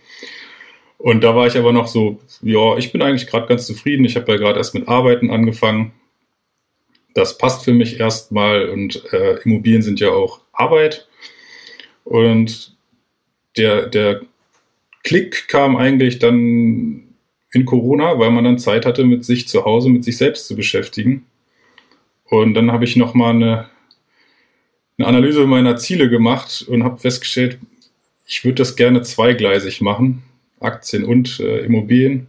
Und 0.98 1.22
da 1.22 1.34
war 1.36 1.46
ich 1.46 1.56
aber 1.56 1.72
noch 1.72 1.86
so, 1.86 2.20
ja, 2.42 2.76
ich 2.76 2.90
bin 2.90 3.02
eigentlich 3.02 3.28
gerade 3.28 3.46
ganz 3.46 3.66
zufrieden. 3.66 4.04
Ich 4.04 4.16
habe 4.16 4.30
ja 4.32 4.38
gerade 4.38 4.58
erst 4.58 4.74
mit 4.74 4.88
Arbeiten 4.88 5.30
angefangen 5.30 5.92
das 7.14 7.38
passt 7.38 7.64
für 7.64 7.74
mich 7.74 8.00
erstmal 8.00 8.68
und 8.68 9.02
äh, 9.12 9.36
Immobilien 9.44 9.82
sind 9.82 10.00
ja 10.00 10.10
auch 10.10 10.40
Arbeit. 10.52 11.08
Und 12.04 12.76
der, 13.56 13.86
der 13.86 14.22
Klick 15.04 15.48
kam 15.48 15.76
eigentlich 15.76 16.18
dann 16.18 17.14
in 17.52 17.64
Corona, 17.66 18.18
weil 18.18 18.30
man 18.30 18.44
dann 18.44 18.58
Zeit 18.58 18.86
hatte, 18.86 19.04
mit 19.04 19.24
sich 19.24 19.48
zu 19.48 19.64
Hause, 19.64 19.90
mit 19.90 20.04
sich 20.04 20.16
selbst 20.16 20.46
zu 20.46 20.56
beschäftigen. 20.56 21.26
Und 22.24 22.54
dann 22.54 22.72
habe 22.72 22.84
ich 22.84 22.96
nochmal 22.96 23.34
eine, 23.34 23.68
eine 24.96 25.06
Analyse 25.06 25.46
meiner 25.46 25.76
Ziele 25.76 26.08
gemacht 26.08 26.64
und 26.66 26.82
habe 26.82 26.98
festgestellt, 26.98 27.58
ich 28.26 28.44
würde 28.44 28.56
das 28.56 28.76
gerne 28.76 29.02
zweigleisig 29.02 29.82
machen, 29.82 30.22
Aktien 30.60 31.04
und 31.04 31.40
äh, 31.40 31.58
Immobilien, 31.58 32.28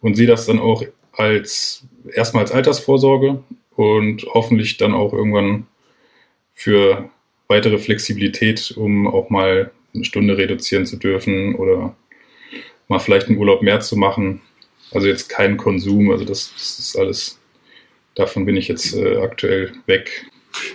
und 0.00 0.16
sehe 0.16 0.26
das 0.26 0.44
dann 0.46 0.58
auch 0.58 0.84
als 1.12 1.86
erstmal 2.12 2.42
als 2.42 2.52
Altersvorsorge 2.52 3.42
und 3.76 4.24
hoffentlich 4.32 4.76
dann 4.76 4.94
auch 4.94 5.12
irgendwann 5.12 5.66
für 6.52 7.10
weitere 7.48 7.78
Flexibilität, 7.78 8.74
um 8.76 9.06
auch 9.06 9.30
mal 9.30 9.70
eine 9.94 10.04
Stunde 10.04 10.36
reduzieren 10.36 10.86
zu 10.86 10.96
dürfen 10.96 11.54
oder 11.54 11.94
mal 12.88 12.98
vielleicht 12.98 13.28
einen 13.28 13.38
Urlaub 13.38 13.62
mehr 13.62 13.80
zu 13.80 13.96
machen. 13.96 14.40
Also 14.92 15.08
jetzt 15.08 15.28
kein 15.28 15.56
Konsum, 15.56 16.10
also 16.10 16.24
das, 16.24 16.52
das 16.52 16.78
ist 16.78 16.96
alles, 16.96 17.40
davon 18.14 18.46
bin 18.46 18.56
ich 18.56 18.68
jetzt 18.68 18.94
äh, 18.94 19.16
aktuell 19.16 19.72
weg. 19.86 20.26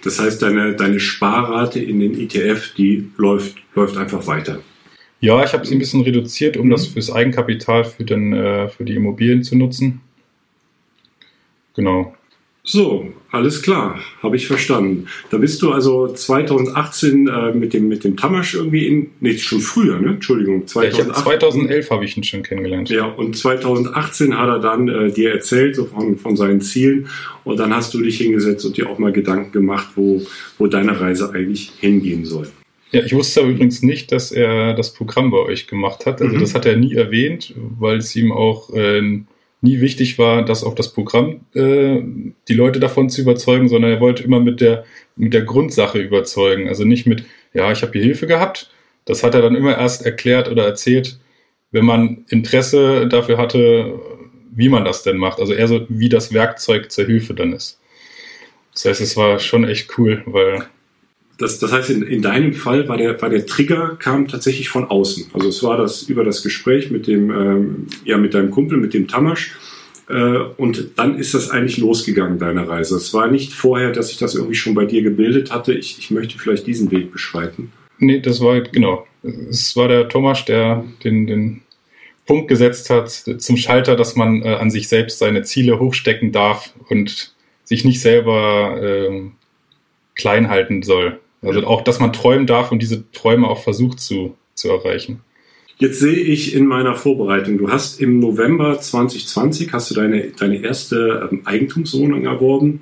Das 0.04 0.20
heißt, 0.20 0.42
deine, 0.42 0.76
deine 0.76 1.00
Sparrate 1.00 1.80
in 1.80 2.00
den 2.00 2.20
ETF, 2.20 2.74
die 2.76 3.10
läuft, 3.18 3.58
läuft 3.76 3.96
einfach 3.98 4.28
weiter. 4.28 4.62
Ja, 5.22 5.44
ich 5.44 5.54
habe 5.54 5.66
sie 5.66 5.76
ein 5.76 5.80
bisschen 5.80 6.02
reduziert, 6.02 6.58
um 6.58 6.68
mhm. 6.68 6.72
das 6.72 6.88
fürs 6.88 7.12
Eigenkapital 7.12 7.86
für, 7.86 8.04
den, 8.04 8.34
äh, 8.34 8.70
für 8.70 8.86
die 8.86 8.96
Immobilien 8.96 9.44
zu 9.44 9.58
nutzen. 9.58 10.02
Genau. 11.76 12.14
So, 12.72 13.08
alles 13.32 13.64
klar, 13.64 14.00
habe 14.22 14.36
ich 14.36 14.46
verstanden. 14.46 15.08
Da 15.32 15.40
bist 15.40 15.60
du 15.64 15.72
also 15.72 16.08
2018 16.08 17.28
äh, 17.28 17.52
mit 17.52 17.74
dem 17.74 17.88
mit 17.88 18.04
dem 18.04 18.16
Tamasch 18.16 18.54
irgendwie 18.54 18.86
in, 18.86 19.10
nee, 19.22 19.36
schon 19.40 19.60
früher, 19.60 20.00
ne? 20.00 20.10
Entschuldigung, 20.10 20.68
2008, 20.68 21.08
ja, 21.08 21.24
2011 21.24 21.90
habe 21.90 22.06
ich 22.06 22.16
ihn 22.16 22.24
schon 22.24 22.44
kennengelernt. 22.44 22.92
Ja, 22.92 23.06
und 23.06 23.36
2018 23.36 24.38
hat 24.38 24.50
er 24.50 24.60
dann 24.60 24.88
äh, 24.88 25.12
dir 25.12 25.32
erzählt 25.32 25.78
so 25.78 25.86
von, 25.86 26.20
von 26.20 26.38
seinen 26.38 26.62
Zielen 26.62 27.08
und 27.44 27.60
dann 27.60 27.74
hast 27.74 27.96
du 27.96 28.04
dich 28.04 28.20
hingesetzt 28.20 28.64
und 28.66 28.78
dir 28.78 28.88
auch 28.88 29.00
mal 29.00 29.12
Gedanken 29.12 29.52
gemacht, 29.52 29.88
wo, 29.96 30.22
wo 30.60 30.68
deine 30.68 31.02
Reise 31.02 31.32
eigentlich 31.34 31.72
hingehen 31.80 32.24
soll. 32.24 32.50
Ja, 32.92 33.02
ich 33.04 33.16
wusste 33.16 33.40
aber 33.40 33.50
übrigens 33.50 33.82
nicht, 33.82 34.12
dass 34.12 34.32
er 34.32 34.76
das 34.76 34.94
Programm 34.94 35.32
bei 35.32 35.40
euch 35.40 35.66
gemacht 35.66 36.06
hat. 36.06 36.22
Also 36.22 36.36
mhm. 36.36 36.40
das 36.40 36.54
hat 36.54 36.68
er 36.68 36.76
nie 36.76 36.94
erwähnt, 36.94 37.56
weil 37.80 37.98
es 37.98 38.16
ihm 38.16 38.32
auch 38.32 38.72
äh, 38.76 39.22
nie 39.62 39.82
wichtig 39.82 40.18
war, 40.18 40.44
das 40.44 40.64
auf 40.64 40.76
das 40.76 40.94
Programm 40.94 41.42
äh, 41.54 42.02
die 42.48 42.54
Leute 42.54 42.80
davon 42.80 43.10
zu 43.10 43.22
überzeugen, 43.22 43.68
sondern 43.68 43.92
er 43.92 44.00
wollte 44.00 44.24
immer 44.24 44.40
mit 44.40 44.62
der, 44.62 44.86
mit 45.16 45.34
der 45.34 45.44
Grundsache 45.44 46.00
überzeugen. 46.00 46.68
Also 46.68 46.86
nicht 46.86 47.06
mit, 47.06 47.26
ja, 47.54 47.72
ich 47.72 47.82
habe 47.82 47.92
hier 47.94 48.04
Hilfe 48.04 48.28
gehabt. 48.28 48.72
Das 49.06 49.24
hat 49.24 49.36
er 49.36 49.42
dann 49.42 49.56
immer 49.56 49.78
erst 49.78 50.06
erklärt 50.06 50.50
oder 50.50 50.66
erzählt, 50.66 51.20
wenn 51.72 51.86
man 51.86 52.26
Interesse 52.30 53.08
dafür 53.08 53.38
hatte, 53.38 54.00
wie 54.52 54.70
man 54.70 54.86
das 54.86 55.04
denn 55.04 55.18
macht. 55.18 55.40
Also 55.40 55.54
eher 55.54 55.68
so, 55.68 55.86
wie 55.90 56.10
das 56.10 56.34
Werkzeug 56.34 56.92
zur 56.92 57.06
Hilfe 57.06 57.34
dann 57.34 57.54
ist. 57.54 57.80
Das 58.74 58.86
heißt, 58.86 59.02
es 59.02 59.18
war 59.18 59.40
schon 59.40 59.68
echt 59.68 59.98
cool, 59.98 60.24
weil 60.26 60.66
das, 61.40 61.58
das 61.58 61.72
heißt, 61.72 61.90
in, 61.90 62.04
in 62.04 62.22
deinem 62.22 62.54
Fall 62.54 62.88
war 62.90 62.98
der, 62.98 63.20
war 63.22 63.30
der 63.30 63.46
Trigger 63.46 63.96
kam 63.98 64.28
tatsächlich 64.28 64.70
von 64.70 64.86
außen. 64.86 65.28
Also 65.34 65.48
es 65.48 65.64
war 65.64 65.78
das 65.78 66.04
über 66.04 66.24
das 66.26 66.44
Gespräch 66.44 66.92
mit 66.92 67.08
dem, 67.08 67.32
ähm, 67.32 67.88
ja, 68.04 68.18
mit 68.18 68.34
deinem 68.34 68.52
Kumpel, 68.52 68.78
mit 68.78 68.94
dem 68.94 69.08
Tamasch. 69.08 69.56
Äh, 70.10 70.38
und 70.58 70.92
dann 70.98 71.18
ist 71.18 71.34
das 71.34 71.50
eigentlich 71.50 71.78
losgegangen, 71.78 72.40
deine 72.40 72.68
Reise. 72.68 72.98
Es 72.98 73.14
war 73.14 73.32
nicht 73.32 73.54
vorher, 73.54 73.92
dass 73.92 74.12
ich 74.12 74.18
das 74.18 74.36
irgendwie 74.36 74.56
schon 74.56 74.76
bei 74.76 74.86
dir 74.86 75.02
gebildet 75.02 75.52
hatte. 75.52 75.74
Ich, 75.74 75.98
ich 75.98 76.12
möchte 76.12 76.38
vielleicht 76.38 76.68
diesen 76.68 76.92
Weg 76.92 77.12
beschreiten. 77.14 77.72
Nee, 78.00 78.20
das 78.20 78.42
war 78.42 78.60
genau. 78.62 79.08
Es 79.50 79.76
war 79.78 79.88
der 79.88 80.10
Thomas, 80.10 80.44
der 80.44 80.84
den, 81.06 81.26
den 81.26 81.62
Punkt 82.26 82.50
gesetzt 82.50 82.90
hat 82.90 83.10
zum 83.10 83.56
Schalter, 83.56 83.96
dass 83.96 84.16
man 84.18 84.42
äh, 84.42 84.56
an 84.56 84.72
sich 84.72 84.90
selbst 84.90 85.20
seine 85.20 85.44
Ziele 85.44 85.80
hochstecken 85.80 86.34
darf 86.34 86.74
und 86.90 87.34
sich 87.64 87.86
nicht 87.86 88.02
selber 88.02 88.78
ähm, 88.82 89.34
klein 90.16 90.50
halten 90.50 90.84
soll. 90.84 91.20
Also 91.42 91.66
auch, 91.66 91.84
dass 91.84 92.00
man 92.00 92.14
träumen 92.14 92.48
darf 92.48 92.72
und 92.72 92.82
diese 92.82 93.10
Träume 93.12 93.48
auch 93.48 93.64
versucht 93.64 94.00
zu, 94.00 94.36
zu 94.56 94.70
erreichen. 94.70 95.22
Jetzt 95.78 96.02
sehe 96.02 96.18
ich 96.18 96.54
in 96.54 96.66
meiner 96.66 96.96
Vorbereitung, 96.96 97.58
du 97.58 97.70
hast 97.70 98.02
im 98.02 98.20
November 98.20 98.80
2020 98.80 99.72
hast 99.72 99.90
du 99.90 99.96
deine, 99.96 100.32
deine 100.32 100.62
erste 100.62 101.30
ähm, 101.32 101.44
Eigentumswohnung 101.46 102.26
erworben. 102.26 102.82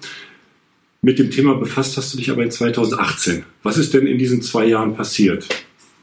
Mit 1.04 1.20
dem 1.20 1.30
Thema 1.30 1.54
befasst 1.54 1.96
hast 1.96 2.14
du 2.14 2.18
dich 2.18 2.32
aber 2.32 2.42
in 2.42 2.50
2018. 2.50 3.44
Was 3.62 3.78
ist 3.78 3.94
denn 3.94 4.08
in 4.08 4.18
diesen 4.18 4.42
zwei 4.42 4.66
Jahren 4.66 4.96
passiert? 4.96 5.48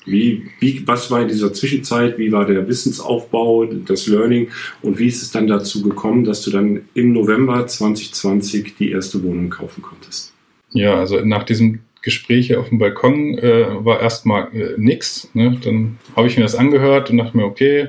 Wie, 0.07 0.51
wie, 0.61 0.87
was 0.87 1.11
war 1.11 1.23
in 1.23 1.29
dieser 1.29 1.53
Zwischenzeit? 1.53 2.17
Wie 2.19 2.31
war 2.31 2.47
der 2.47 2.69
Wissensaufbau, 2.69 3.65
das 3.65 4.07
Learning? 4.07 4.51
Und 4.83 4.99
wie 4.99 5.07
ist 5.09 5.23
es 5.23 5.33
dann 5.33 5.49
dazu 5.49 5.83
gekommen, 5.83 6.25
dass 6.25 6.43
du 6.43 6.53
dann 6.53 6.83
im 6.95 7.13
November 7.13 7.67
2020 7.67 8.77
die 8.77 8.93
erste 8.93 9.23
Wohnung 9.25 9.51
kaufen 9.51 9.83
konntest? 9.83 10.33
Ja, 10.71 11.01
also 11.01 11.21
nach 11.25 11.43
diesem 11.43 11.81
Gespräche 12.05 12.61
auf 12.61 12.69
dem 12.69 12.79
Balkon 12.79 13.39
äh, 13.39 13.85
war 13.85 14.01
erstmal 14.01 14.55
äh, 14.55 14.75
nix. 14.77 15.31
Ne? 15.33 15.59
Dann 15.65 15.99
habe 16.15 16.29
ich 16.29 16.37
mir 16.37 16.43
das 16.43 16.55
angehört 16.55 17.11
und 17.11 17.17
dachte 17.17 17.37
mir, 17.37 17.45
okay, 17.45 17.89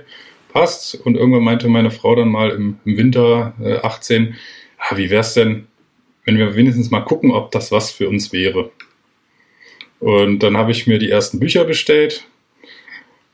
passt. 0.53 0.95
Und 0.95 1.15
irgendwann 1.15 1.43
meinte 1.43 1.67
meine 1.67 1.91
Frau 1.91 2.15
dann 2.15 2.29
mal 2.29 2.49
im, 2.51 2.79
im 2.85 2.97
Winter 2.97 3.53
äh, 3.61 3.75
18, 3.77 4.35
ah, 4.77 4.95
wie 4.95 5.09
wär's 5.09 5.33
denn, 5.33 5.67
wenn 6.23 6.37
wir 6.37 6.55
wenigstens 6.55 6.91
mal 6.91 7.01
gucken, 7.01 7.31
ob 7.31 7.51
das 7.51 7.71
was 7.73 7.91
für 7.91 8.07
uns 8.07 8.31
wäre. 8.31 8.71
Und 9.99 10.39
dann 10.39 10.55
habe 10.55 10.71
ich 10.71 10.87
mir 10.87 10.97
die 10.97 11.09
ersten 11.09 11.39
Bücher 11.39 11.65
bestellt, 11.65 12.25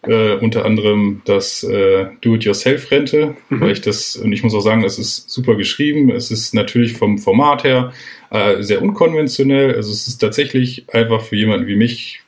äh, 0.03 0.33
unter 0.33 0.65
anderem 0.65 1.21
das 1.25 1.63
äh, 1.63 2.07
Do-it-yourself-Rente, 2.21 3.35
mhm. 3.49 3.61
weil 3.61 3.71
ich 3.71 3.81
das, 3.81 4.15
und 4.15 4.31
ich 4.33 4.43
muss 4.43 4.55
auch 4.55 4.61
sagen, 4.61 4.83
es 4.83 4.97
ist 4.97 5.29
super 5.29 5.55
geschrieben, 5.55 6.11
es 6.11 6.31
ist 6.31 6.53
natürlich 6.53 6.93
vom 6.93 7.19
Format 7.19 7.63
her 7.63 7.93
äh, 8.31 8.61
sehr 8.63 8.81
unkonventionell, 8.81 9.75
also 9.75 9.91
es 9.91 10.07
ist 10.07 10.17
tatsächlich 10.17 10.85
einfach 10.91 11.21
für 11.21 11.35
jemanden 11.35 11.67
wie 11.67 11.75
mich, 11.75 12.21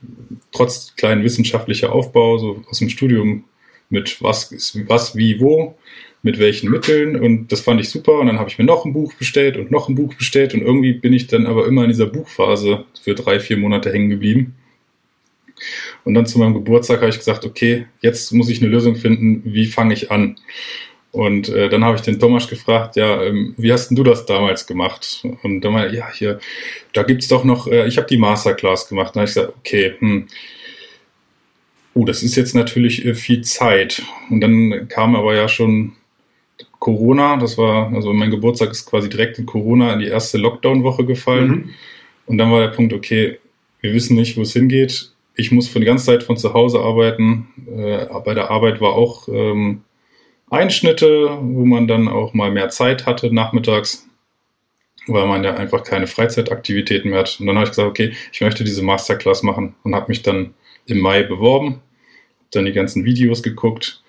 trotz 0.52 0.96
kleinen 0.96 1.24
wissenschaftlicher 1.24 1.92
Aufbau, 1.92 2.38
so 2.38 2.64
aus 2.70 2.80
dem 2.80 2.90
Studium 2.90 3.46
mit 3.90 4.22
was 4.22 4.76
was, 4.88 5.16
wie, 5.16 5.40
wo, 5.40 5.76
mit 6.22 6.40
welchen 6.40 6.72
Mitteln. 6.72 7.16
Und 7.16 7.52
das 7.52 7.62
fand 7.62 7.82
ich 7.82 7.90
super. 7.90 8.20
Und 8.20 8.28
dann 8.28 8.40
habe 8.40 8.50
ich 8.50 8.58
mir 8.58 8.64
noch 8.64 8.86
ein 8.86 8.94
Buch 8.94 9.14
bestellt 9.14 9.58
und 9.58 9.72
noch 9.72 9.90
ein 9.90 9.96
Buch 9.96 10.16
bestellt. 10.16 10.54
Und 10.54 10.62
irgendwie 10.62 10.94
bin 10.94 11.14
ich 11.14 11.28
dann 11.28 11.46
aber 11.46 11.68
immer 11.68 11.84
in 11.84 11.90
dieser 11.90 12.08
Buchphase 12.08 12.86
für 13.02 13.14
drei, 13.14 13.40
vier 13.40 13.58
Monate 13.58 13.92
hängen 13.92 14.10
geblieben 14.10 14.56
und 16.04 16.14
dann 16.14 16.26
zu 16.26 16.40
meinem 16.40 16.54
Geburtstag 16.54 17.00
habe 17.02 17.10
ich 17.10 17.18
gesagt, 17.18 17.46
okay, 17.46 17.88
jetzt 18.02 18.32
muss 18.34 18.50
ich 18.50 18.62
eine 18.62 18.72
Lösung 18.72 18.96
finden, 18.96 19.42
wie 19.46 19.66
fange 19.66 19.94
ich 19.94 20.12
an? 20.12 20.38
Und 21.14 21.48
äh, 21.50 21.70
dann 21.70 21.84
habe 21.84 21.96
ich 21.96 22.02
den 22.02 22.20
Thomas 22.20 22.48
gefragt, 22.48 22.96
ja, 22.96 23.22
ähm, 23.22 23.54
wie 23.56 23.72
hast 23.72 23.90
denn 23.90 23.96
du 23.96 24.04
das 24.04 24.26
damals 24.26 24.66
gemacht? 24.66 25.24
Und 25.44 25.62
dann 25.62 25.72
meinte 25.72 25.96
ja, 25.96 26.12
hier, 26.12 26.40
da 26.92 27.04
gibt's 27.04 27.28
doch 27.28 27.44
noch, 27.44 27.68
äh, 27.68 27.88
ich 27.88 27.98
habe 27.98 28.08
die 28.08 28.18
Masterclass 28.18 28.90
gemacht. 28.90 29.16
Dann 29.16 29.22
habe 29.22 29.30
ich 29.30 29.36
gesagt, 29.36 29.54
okay, 29.56 29.94
hm, 30.00 30.26
oh, 31.94 32.06
das 32.06 32.24
ist 32.24 32.36
jetzt 32.36 32.56
natürlich 32.56 33.06
äh, 33.06 33.14
viel 33.14 33.44
Zeit. 33.44 34.02
Und 34.32 34.42
dann 34.42 34.88
kam 34.90 35.16
aber 35.16 35.36
ja 35.36 35.48
schon 35.48 35.94
Corona, 36.80 37.38
das 37.38 37.60
war, 37.60 37.94
also 37.94 38.12
mein 38.12 38.32
Geburtstag 38.32 38.72
ist 38.72 38.88
quasi 38.88 39.08
direkt 39.08 39.38
in 39.38 39.46
Corona 39.46 39.94
in 39.94 40.00
die 40.00 40.08
erste 40.08 40.40
Lockdown-Woche 40.40 41.06
gefallen. 41.06 41.48
Mhm. 41.48 41.70
Und 42.26 42.38
dann 42.40 42.52
war 42.52 42.62
der 42.62 42.76
Punkt, 42.76 42.92
okay, 42.92 43.38
wir 43.82 43.94
wissen 43.94 44.16
nicht, 44.16 44.36
wo 44.36 44.42
es 44.42 44.54
hingeht 44.54 45.13
ich 45.36 45.52
muss 45.52 45.68
für 45.68 45.80
die 45.80 45.86
ganze 45.86 46.06
Zeit 46.06 46.24
von 46.24 46.38
zu 46.38 46.54
Hause 46.54 46.80
arbeiten. 46.80 47.48
Äh, 47.68 48.06
bei 48.24 48.34
der 48.34 48.52
Arbeit 48.52 48.82
war 48.82 48.94
auch 48.94 49.28
ähm, 49.28 49.84
Einschnitte, 50.50 51.38
wo 51.42 51.66
man 51.66 51.88
dann 51.88 52.08
auch 52.08 52.34
mal 52.34 52.52
mehr 52.52 52.70
Zeit 52.70 53.06
hatte 53.06 53.34
nachmittags, 53.34 54.08
weil 55.08 55.26
man 55.26 55.44
ja 55.44 55.56
einfach 55.56 55.84
keine 55.84 56.08
Freizeitaktivitäten 56.08 57.10
mehr 57.10 57.20
hat. 57.20 57.38
Und 57.40 57.48
dann 57.48 57.56
habe 57.56 57.66
ich 57.66 57.72
gesagt, 57.72 57.90
okay, 57.90 58.14
ich 58.32 58.42
möchte 58.42 58.64
diese 58.64 58.84
Masterclass 58.84 59.44
machen 59.44 59.76
und 59.84 59.96
habe 59.96 60.10
mich 60.10 60.22
dann 60.22 60.54
im 60.86 61.00
Mai 61.00 61.24
beworben, 61.24 61.82
dann 62.52 62.66
die 62.66 62.74
ganzen 62.74 63.06
Videos 63.06 63.42
geguckt 63.42 64.04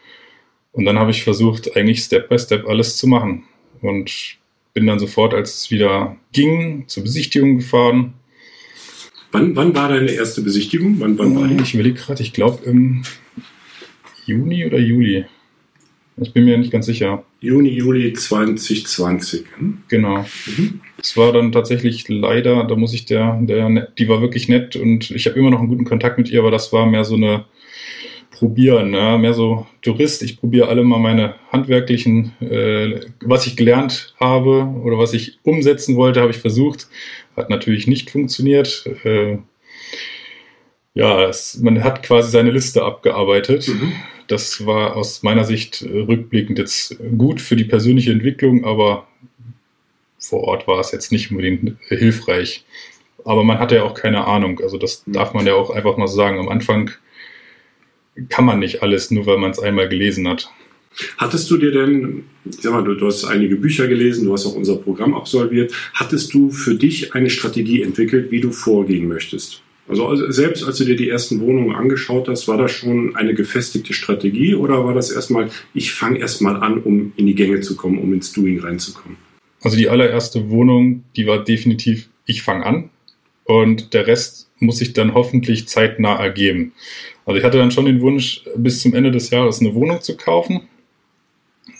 und 0.74 0.84
dann 0.84 0.98
habe 0.98 1.12
ich 1.12 1.22
versucht, 1.22 1.76
eigentlich 1.76 2.00
Step 2.00 2.28
by 2.28 2.38
Step 2.38 2.68
alles 2.68 2.96
zu 2.96 3.06
machen 3.06 3.44
und 3.80 4.36
bin 4.74 4.86
dann 4.86 4.98
sofort, 4.98 5.32
als 5.32 5.54
es 5.54 5.70
wieder 5.70 6.16
ging, 6.32 6.88
zur 6.88 7.04
Besichtigung 7.04 7.58
gefahren 7.58 8.14
Wann, 9.34 9.56
wann 9.56 9.74
war 9.74 9.88
deine 9.88 10.12
erste 10.12 10.42
Besichtigung? 10.42 11.00
Wann, 11.00 11.18
wann 11.18 11.34
war 11.34 11.50
ich 11.60 11.74
überlege 11.74 11.98
gerade, 11.98 12.22
ich 12.22 12.32
glaube 12.32 12.64
im 12.64 13.02
Juni 14.26 14.64
oder 14.64 14.78
Juli. 14.78 15.24
Ich 16.18 16.32
bin 16.32 16.44
mir 16.44 16.56
nicht 16.56 16.70
ganz 16.70 16.86
sicher. 16.86 17.24
Juni, 17.40 17.70
Juli 17.70 18.12
2020. 18.12 19.44
Hm? 19.58 19.78
Genau. 19.88 20.24
Mhm. 20.46 20.80
Es 21.02 21.16
war 21.16 21.32
dann 21.32 21.50
tatsächlich 21.50 22.08
leider, 22.08 22.62
da 22.62 22.76
muss 22.76 22.94
ich 22.94 23.06
der, 23.06 23.36
der, 23.42 23.88
die 23.98 24.08
war 24.08 24.20
wirklich 24.20 24.48
nett 24.48 24.76
und 24.76 25.10
ich 25.10 25.26
habe 25.26 25.36
immer 25.36 25.50
noch 25.50 25.58
einen 25.58 25.68
guten 25.68 25.84
Kontakt 25.84 26.16
mit 26.16 26.30
ihr, 26.30 26.38
aber 26.38 26.52
das 26.52 26.72
war 26.72 26.86
mehr 26.86 27.04
so 27.04 27.16
eine 27.16 27.44
Probieren, 28.34 28.90
ne? 28.90 29.16
mehr 29.18 29.32
so 29.32 29.66
Tourist. 29.80 30.22
Ich 30.22 30.40
probiere 30.40 30.68
alle 30.68 30.82
mal 30.82 30.98
meine 30.98 31.36
handwerklichen, 31.52 32.32
äh, 32.40 33.00
was 33.20 33.46
ich 33.46 33.56
gelernt 33.56 34.14
habe 34.18 34.66
oder 34.82 34.98
was 34.98 35.12
ich 35.12 35.38
umsetzen 35.44 35.96
wollte, 35.96 36.20
habe 36.20 36.32
ich 36.32 36.38
versucht. 36.38 36.88
Hat 37.36 37.48
natürlich 37.48 37.86
nicht 37.86 38.10
funktioniert. 38.10 38.84
Äh, 39.04 39.38
ja, 40.94 41.28
es, 41.28 41.58
man 41.60 41.82
hat 41.84 42.02
quasi 42.02 42.30
seine 42.30 42.50
Liste 42.50 42.84
abgearbeitet. 42.84 43.68
Mhm. 43.68 43.92
Das 44.26 44.64
war 44.66 44.96
aus 44.96 45.22
meiner 45.22 45.44
Sicht 45.44 45.82
rückblickend 45.82 46.58
jetzt 46.58 46.96
gut 47.16 47.40
für 47.40 47.56
die 47.56 47.64
persönliche 47.64 48.10
Entwicklung, 48.10 48.64
aber 48.64 49.06
vor 50.18 50.44
Ort 50.44 50.66
war 50.66 50.80
es 50.80 50.92
jetzt 50.92 51.12
nicht 51.12 51.30
unbedingt 51.30 51.76
hilfreich. 51.88 52.64
Aber 53.24 53.44
man 53.44 53.58
hatte 53.58 53.76
ja 53.76 53.82
auch 53.84 53.94
keine 53.94 54.26
Ahnung. 54.26 54.60
Also 54.60 54.78
das 54.78 55.02
darf 55.06 55.34
man 55.34 55.46
ja 55.46 55.54
auch 55.54 55.70
einfach 55.70 55.96
mal 55.96 56.08
sagen. 56.08 56.38
Am 56.38 56.48
Anfang 56.48 56.90
kann 58.28 58.44
man 58.44 58.58
nicht 58.58 58.82
alles, 58.82 59.10
nur 59.10 59.26
weil 59.26 59.38
man 59.38 59.50
es 59.50 59.58
einmal 59.58 59.88
gelesen 59.88 60.28
hat. 60.28 60.50
Hattest 61.18 61.50
du 61.50 61.56
dir 61.56 61.72
denn, 61.72 62.24
ich 62.44 62.56
sag 62.60 62.72
mal, 62.72 62.84
du, 62.84 62.94
du, 62.94 63.06
hast 63.06 63.24
einige 63.24 63.56
Bücher 63.56 63.88
gelesen, 63.88 64.26
du 64.26 64.32
hast 64.32 64.46
auch 64.46 64.54
unser 64.54 64.76
Programm 64.76 65.14
absolviert, 65.14 65.72
hattest 65.92 66.32
du 66.34 66.50
für 66.50 66.76
dich 66.76 67.14
eine 67.14 67.30
Strategie 67.30 67.82
entwickelt, 67.82 68.30
wie 68.30 68.40
du 68.40 68.52
vorgehen 68.52 69.08
möchtest? 69.08 69.62
Also, 69.88 70.06
also 70.06 70.30
selbst 70.30 70.64
als 70.64 70.78
du 70.78 70.84
dir 70.84 70.96
die 70.96 71.10
ersten 71.10 71.40
Wohnungen 71.40 71.74
angeschaut 71.74 72.28
hast, 72.28 72.48
war 72.48 72.56
das 72.56 72.70
schon 72.70 73.16
eine 73.16 73.34
gefestigte 73.34 73.92
Strategie 73.92 74.54
oder 74.54 74.84
war 74.84 74.94
das 74.94 75.10
erstmal, 75.10 75.50
ich 75.74 75.92
fange 75.92 76.20
erstmal 76.20 76.56
an, 76.56 76.78
um 76.78 77.12
in 77.16 77.26
die 77.26 77.34
Gänge 77.34 77.60
zu 77.60 77.76
kommen, 77.76 77.98
um 77.98 78.12
ins 78.14 78.32
Doing 78.32 78.60
reinzukommen? 78.60 79.18
Also 79.60 79.76
die 79.76 79.88
allererste 79.88 80.48
Wohnung, 80.48 81.04
die 81.16 81.26
war 81.26 81.42
definitiv, 81.42 82.08
ich 82.24 82.42
fange 82.42 82.64
an 82.64 82.90
und 83.44 83.92
der 83.92 84.06
Rest 84.06 84.48
muss 84.58 84.78
sich 84.78 84.94
dann 84.94 85.12
hoffentlich 85.12 85.68
zeitnah 85.68 86.16
ergeben. 86.16 86.72
Also 87.26 87.38
ich 87.38 87.44
hatte 87.44 87.58
dann 87.58 87.70
schon 87.70 87.86
den 87.86 88.00
Wunsch, 88.00 88.44
bis 88.56 88.82
zum 88.82 88.94
Ende 88.94 89.10
des 89.10 89.30
Jahres 89.30 89.60
eine 89.60 89.74
Wohnung 89.74 90.00
zu 90.00 90.16
kaufen 90.16 90.68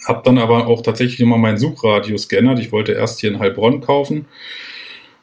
habe 0.07 0.23
dann 0.25 0.39
aber 0.39 0.67
auch 0.67 0.83
tatsächlich 0.83 1.21
immer 1.21 1.39
meinen 1.39 1.59
Suchradius 1.59 2.29
geändert. 2.29 2.59
Ich 2.59 2.73
wollte 2.73 2.93
erst 2.93 3.21
hier 3.21 3.31
in 3.31 3.39
Heilbronn 3.39 3.81
kaufen. 3.81 4.27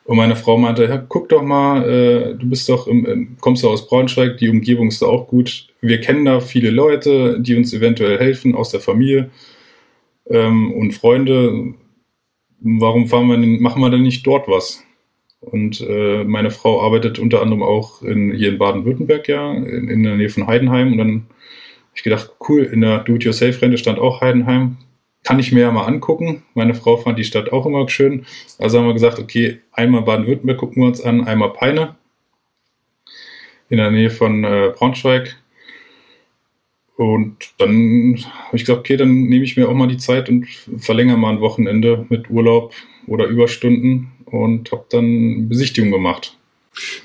Und 0.03 0.17
meine 0.17 0.35
Frau 0.35 0.57
meinte, 0.57 0.85
ja, 0.85 0.97
guck 0.97 1.29
doch 1.29 1.43
mal, 1.43 1.87
äh, 1.87 2.35
du 2.35 2.49
bist 2.49 2.67
doch 2.67 2.87
im, 2.87 3.37
kommst 3.39 3.63
du 3.63 3.69
aus 3.69 3.87
Braunschweig, 3.87 4.37
die 4.37 4.49
Umgebung 4.49 4.87
ist 4.87 5.01
da 5.01 5.05
auch 5.05 5.27
gut. 5.27 5.67
Wir 5.79 6.01
kennen 6.01 6.25
da 6.25 6.39
viele 6.39 6.71
Leute, 6.71 7.39
die 7.39 7.55
uns 7.55 7.71
eventuell 7.73 8.17
helfen 8.17 8.55
aus 8.55 8.71
der 8.71 8.79
Familie 8.79 9.29
ähm, 10.29 10.73
und 10.73 10.93
Freunde. 10.93 11.75
Warum 12.59 13.07
fahren 13.07 13.27
wir 13.27 13.37
machen 13.37 13.81
wir 13.81 13.89
denn 13.91 14.01
nicht 14.01 14.25
dort 14.25 14.47
was? 14.47 14.83
Und 15.41 15.81
äh, 15.81 16.23
meine 16.23 16.51
Frau 16.51 16.81
arbeitet 16.81 17.19
unter 17.19 17.41
anderem 17.41 17.63
auch 17.63 18.03
in, 18.03 18.31
hier 18.31 18.49
in 18.49 18.57
Baden-Württemberg, 18.59 19.27
ja, 19.27 19.51
in, 19.53 19.89
in 19.89 20.03
der 20.03 20.15
Nähe 20.15 20.29
von 20.29 20.47
Heidenheim. 20.47 20.93
Und 20.93 20.97
dann 20.99 21.25
ich 21.93 22.03
gedacht, 22.03 22.31
cool, 22.47 22.63
in 22.63 22.81
der 22.81 22.99
Do-it-yourself-Rente 22.99 23.77
stand 23.77 23.99
auch 23.99 24.21
Heidenheim. 24.21 24.77
kann 25.23 25.39
ich 25.39 25.51
mir 25.51 25.61
ja 25.61 25.71
mal 25.71 25.85
angucken. 25.85 26.43
Meine 26.53 26.73
Frau 26.73 26.97
fand 26.97 27.19
die 27.19 27.23
Stadt 27.23 27.51
auch 27.51 27.65
immer 27.65 27.87
schön. 27.89 28.25
Also 28.57 28.79
haben 28.79 28.87
wir 28.87 28.93
gesagt, 28.93 29.19
okay, 29.19 29.59
einmal 29.71 30.01
Baden-Württemberg 30.03 30.57
gucken 30.57 30.81
wir 30.81 30.87
uns 30.87 31.01
an, 31.01 31.25
einmal 31.25 31.53
Peine 31.53 31.95
in 33.69 33.77
der 33.77 33.91
Nähe 33.91 34.09
von 34.09 34.43
äh, 34.43 34.73
Braunschweig. 34.75 35.37
Und 36.97 37.53
dann 37.57 38.17
habe 38.45 38.57
ich 38.57 38.63
gesagt, 38.63 38.79
okay, 38.79 38.97
dann 38.97 39.23
nehme 39.23 39.43
ich 39.43 39.57
mir 39.57 39.69
auch 39.69 39.73
mal 39.73 39.87
die 39.87 39.97
Zeit 39.97 40.29
und 40.29 40.47
verlängere 40.77 41.17
mal 41.17 41.33
ein 41.33 41.41
Wochenende 41.41 42.05
mit 42.09 42.29
Urlaub 42.29 42.73
oder 43.07 43.25
Überstunden 43.25 44.11
und 44.31 44.71
habe 44.71 44.85
dann 44.89 45.47
Besichtigung 45.49 45.91
gemacht. 45.91 46.37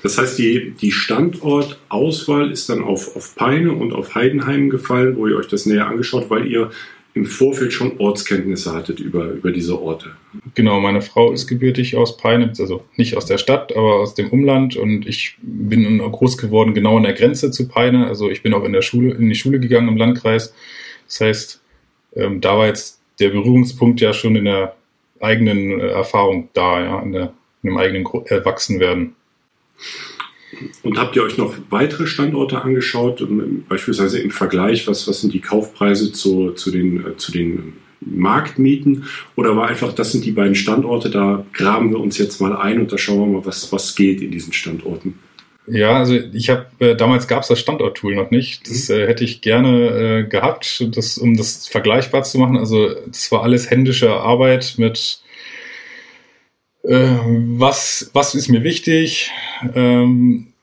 Das 0.01 0.17
heißt, 0.17 0.39
die, 0.39 0.71
die 0.79 0.91
Standortauswahl 0.91 2.51
ist 2.51 2.69
dann 2.69 2.83
auf, 2.83 3.15
auf 3.15 3.35
Peine 3.35 3.73
und 3.73 3.91
auf 3.93 4.15
Heidenheim 4.15 4.69
gefallen, 4.69 5.17
wo 5.17 5.27
ihr 5.27 5.35
euch 5.35 5.47
das 5.47 5.65
näher 5.65 5.87
angeschaut, 5.87 6.29
weil 6.29 6.45
ihr 6.47 6.71
im 7.17 7.25
Vorfeld 7.25 7.73
schon 7.73 7.97
Ortskenntnisse 7.97 8.73
hattet 8.73 8.99
über, 8.99 9.31
über 9.31 9.51
diese 9.51 9.81
Orte. 9.81 10.11
Genau, 10.53 10.79
meine 10.79 11.01
Frau 11.01 11.31
ist 11.31 11.47
gebürtig 11.47 11.97
aus 11.97 12.15
Peine, 12.15 12.53
also 12.59 12.85
nicht 12.95 13.17
aus 13.17 13.25
der 13.25 13.39
Stadt, 13.39 13.75
aber 13.75 13.95
aus 13.95 14.13
dem 14.13 14.29
Umland 14.29 14.77
und 14.77 15.05
ich 15.07 15.35
bin 15.41 15.97
groß 15.97 16.37
geworden 16.37 16.73
genau 16.73 16.97
an 16.97 17.03
der 17.03 17.13
Grenze 17.13 17.51
zu 17.51 17.67
Peine. 17.67 18.07
Also 18.07 18.29
ich 18.29 18.43
bin 18.43 18.53
auch 18.53 18.63
in 18.63 18.73
der 18.73 18.83
Schule, 18.83 19.15
in 19.15 19.29
die 19.29 19.35
Schule 19.35 19.59
gegangen 19.59 19.89
im 19.89 19.97
Landkreis. 19.97 20.53
Das 21.07 21.21
heißt, 21.21 21.61
ähm, 22.15 22.39
da 22.39 22.57
war 22.57 22.67
jetzt 22.67 23.01
der 23.19 23.29
Berührungspunkt 23.29 23.99
ja 23.99 24.13
schon 24.13 24.35
in 24.35 24.45
der 24.45 24.76
eigenen 25.21 25.79
äh, 25.79 25.87
Erfahrung 25.87 26.49
da, 26.53 26.83
ja, 26.83 26.99
in, 27.01 27.11
der, 27.11 27.33
in 27.63 27.69
dem 27.69 27.77
eigenen 27.77 28.05
Erwachsenwerden. 28.25 29.15
Und 30.81 30.97
habt 30.97 31.15
ihr 31.15 31.23
euch 31.23 31.37
noch 31.37 31.53
weitere 31.69 32.07
Standorte 32.07 32.61
angeschaut, 32.61 33.25
beispielsweise 33.67 34.19
im 34.19 34.31
Vergleich, 34.31 34.87
was, 34.87 35.07
was 35.07 35.21
sind 35.21 35.33
die 35.33 35.41
Kaufpreise 35.41 36.11
zu, 36.11 36.51
zu, 36.51 36.71
den, 36.71 37.05
äh, 37.05 37.17
zu 37.17 37.31
den 37.31 37.73
Marktmieten? 37.99 39.05
Oder 39.35 39.55
war 39.55 39.67
einfach, 39.67 39.93
das 39.93 40.11
sind 40.11 40.25
die 40.25 40.31
beiden 40.31 40.55
Standorte, 40.55 41.09
da 41.09 41.45
graben 41.53 41.91
wir 41.91 41.99
uns 41.99 42.17
jetzt 42.17 42.39
mal 42.39 42.55
ein 42.55 42.79
und 42.79 42.91
da 42.91 42.97
schauen 42.97 43.19
wir 43.19 43.39
mal, 43.39 43.45
was, 43.45 43.71
was 43.71 43.95
geht 43.95 44.21
in 44.21 44.31
diesen 44.31 44.53
Standorten? 44.53 45.19
Ja, 45.69 45.97
also 45.97 46.15
ich 46.15 46.49
habe 46.49 46.67
äh, 46.79 46.95
damals 46.95 47.27
gab 47.27 47.41
es 47.41 47.49
das 47.49 47.59
Standorttool 47.59 48.15
noch 48.15 48.31
nicht. 48.31 48.69
Das 48.69 48.87
mhm. 48.87 48.95
äh, 48.95 49.07
hätte 49.07 49.23
ich 49.25 49.41
gerne 49.41 49.89
äh, 49.89 50.23
gehabt, 50.23 50.87
das, 50.95 51.17
um 51.17 51.35
das 51.35 51.67
vergleichbar 51.67 52.23
zu 52.23 52.39
machen. 52.39 52.57
Also 52.57 52.89
das 53.07 53.31
war 53.31 53.43
alles 53.43 53.69
händische 53.69 54.11
Arbeit 54.13 54.75
mit 54.77 55.21
äh, 56.83 57.17
was, 57.25 58.09
was 58.13 58.33
ist 58.33 58.47
mir 58.47 58.63
wichtig 58.63 59.31
ähm, 59.75 60.53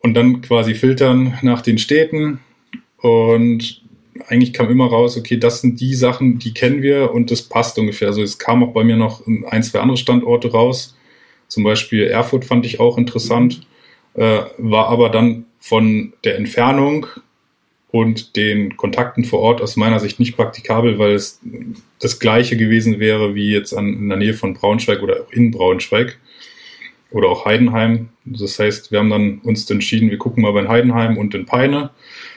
und 0.00 0.14
dann 0.14 0.42
quasi 0.42 0.74
filtern 0.74 1.38
nach 1.40 1.62
den 1.62 1.78
Städten 1.78 2.40
und 2.98 3.80
eigentlich 4.26 4.52
kam 4.52 4.70
immer 4.70 4.86
raus, 4.86 5.16
okay, 5.16 5.38
das 5.38 5.62
sind 5.62 5.80
die 5.80 5.94
Sachen, 5.94 6.38
die 6.38 6.52
kennen 6.52 6.82
wir 6.82 7.12
und 7.12 7.30
das 7.30 7.42
passt 7.42 7.78
ungefähr. 7.78 8.08
Also 8.08 8.22
es 8.22 8.38
kam 8.38 8.62
auch 8.62 8.72
bei 8.72 8.84
mir 8.84 8.96
noch 8.96 9.26
ein, 9.26 9.62
zwei 9.62 9.80
andere 9.80 9.96
Standorte 9.96 10.52
raus. 10.52 10.96
Zum 11.48 11.64
Beispiel 11.64 12.04
Erfurt 12.04 12.44
fand 12.44 12.66
ich 12.66 12.78
auch 12.78 12.98
interessant, 12.98 13.62
äh, 14.14 14.40
war 14.58 14.88
aber 14.88 15.08
dann 15.08 15.46
von 15.58 16.12
der 16.24 16.36
Entfernung 16.36 17.06
und 17.92 18.36
den 18.36 18.76
Kontakten 18.76 19.24
vor 19.24 19.40
Ort 19.40 19.60
aus 19.60 19.76
meiner 19.76 20.00
Sicht 20.00 20.18
nicht 20.18 20.36
praktikabel, 20.36 20.98
weil 20.98 21.12
es 21.12 21.40
das 22.00 22.18
gleiche 22.18 22.56
gewesen 22.56 22.98
wäre 22.98 23.34
wie 23.34 23.52
jetzt 23.52 23.74
an, 23.74 23.92
in 23.94 24.08
der 24.08 24.18
Nähe 24.18 24.34
von 24.34 24.54
Braunschweig 24.54 25.02
oder 25.02 25.20
auch 25.20 25.32
in 25.32 25.50
Braunschweig 25.50 26.18
oder 27.10 27.28
auch 27.28 27.44
Heidenheim. 27.44 28.08
Das 28.24 28.58
heißt, 28.58 28.90
wir 28.90 28.98
haben 28.98 29.10
dann 29.10 29.38
uns 29.40 29.70
entschieden, 29.70 30.10
wir 30.10 30.18
gucken 30.18 30.42
mal 30.42 30.52
bei 30.52 30.66
Heidenheim 30.66 31.18
und 31.18 31.34
in 31.34 31.44
Peine. 31.44 31.90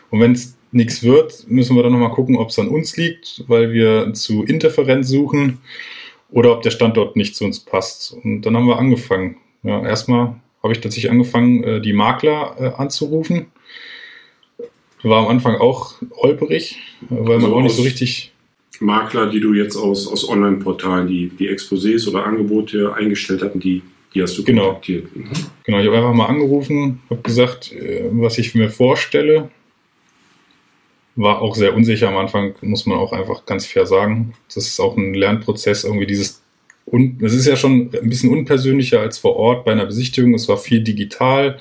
Und 0.10 0.20
wenn 0.20 0.34
es 0.34 0.58
nichts 0.72 1.04
wird, 1.04 1.46
müssen 1.48 1.76
wir 1.76 1.84
dann 1.84 1.94
nochmal 1.94 2.12
gucken, 2.12 2.36
ob 2.36 2.50
es 2.50 2.60
an 2.60 2.68
uns 2.68 2.98
liegt, 2.98 3.46
weil 3.48 3.72
wir 3.72 4.14
zu 4.14 4.44
Interferenz 4.44 5.08
suchen 5.08 5.60
oder 6.30 6.52
ob 6.52 6.64
der 6.64 6.72
Standort 6.72 7.16
nicht 7.16 7.36
zu 7.36 7.46
uns 7.46 7.62
passt. 7.62 8.14
Und 8.24 8.42
dann 8.42 8.58
haben 8.58 8.68
wir 8.68 8.78
angefangen. 8.78 9.38
Ja, 9.64 9.82
erstmal 9.88 10.36
habe 10.66 10.74
ich 10.74 10.82
tatsächlich 10.82 11.12
angefangen, 11.12 11.64
äh, 11.64 11.82
die 11.82 11.94
Makler 11.94 12.56
äh, 12.60 12.82
anzurufen 12.82 13.48
war 15.06 15.20
am 15.20 15.28
Anfang 15.28 15.56
auch 15.56 15.94
holperig, 16.18 16.78
weil 17.10 17.38
man 17.38 17.46
also 17.46 17.56
auch 17.56 17.62
nicht 17.62 17.76
so 17.76 17.84
richtig. 17.84 18.32
Makler, 18.82 19.30
die 19.30 19.40
du 19.40 19.54
jetzt 19.54 19.78
aus, 19.78 20.06
aus 20.06 20.28
Online-Portalen, 20.28 21.08
die, 21.08 21.30
die 21.30 21.50
Exposés 21.50 22.10
oder 22.10 22.26
Angebote 22.26 22.94
eingestellt 22.94 23.42
hatten, 23.42 23.62
die, 23.62 23.82
die 24.14 24.22
hast 24.22 24.38
du 24.38 24.44
genau. 24.44 24.66
kontaktiert. 24.66 25.16
Mhm. 25.16 25.30
Genau, 25.64 25.80
ich 25.80 25.88
habe 25.88 25.96
einfach 25.96 26.14
mal 26.14 26.26
angerufen, 26.26 27.00
habe 27.10 27.22
gesagt, 27.22 27.72
äh, 27.72 28.10
was 28.12 28.38
ich 28.38 28.54
mir 28.54 28.70
vorstelle. 28.70 29.50
War 31.16 31.42
auch 31.42 31.56
sehr 31.56 31.74
unsicher 31.74 32.10
am 32.10 32.18
Anfang, 32.18 32.56
muss 32.60 32.86
man 32.86 32.98
auch 32.98 33.14
einfach 33.14 33.46
ganz 33.46 33.66
fair 33.66 33.86
sagen. 33.86 34.34
Das 34.54 34.68
ist 34.68 34.82
auch 34.82 34.98
ein 34.98 35.14
Lernprozess, 35.14 35.86
irgendwie 35.86 36.08
dieses 36.08 36.42
und 36.86 37.22
es 37.24 37.34
ist 37.34 37.48
ja 37.48 37.56
schon 37.56 37.90
ein 37.94 38.10
bisschen 38.10 38.30
unpersönlicher 38.30 39.00
als 39.02 39.18
vor 39.18 39.36
Ort 39.36 39.66
bei 39.66 39.72
einer 39.72 39.88
Besichtigung. 39.88 40.36
Es 40.36 40.48
war 40.48 40.58
viel 40.58 40.82
digital, 40.82 41.58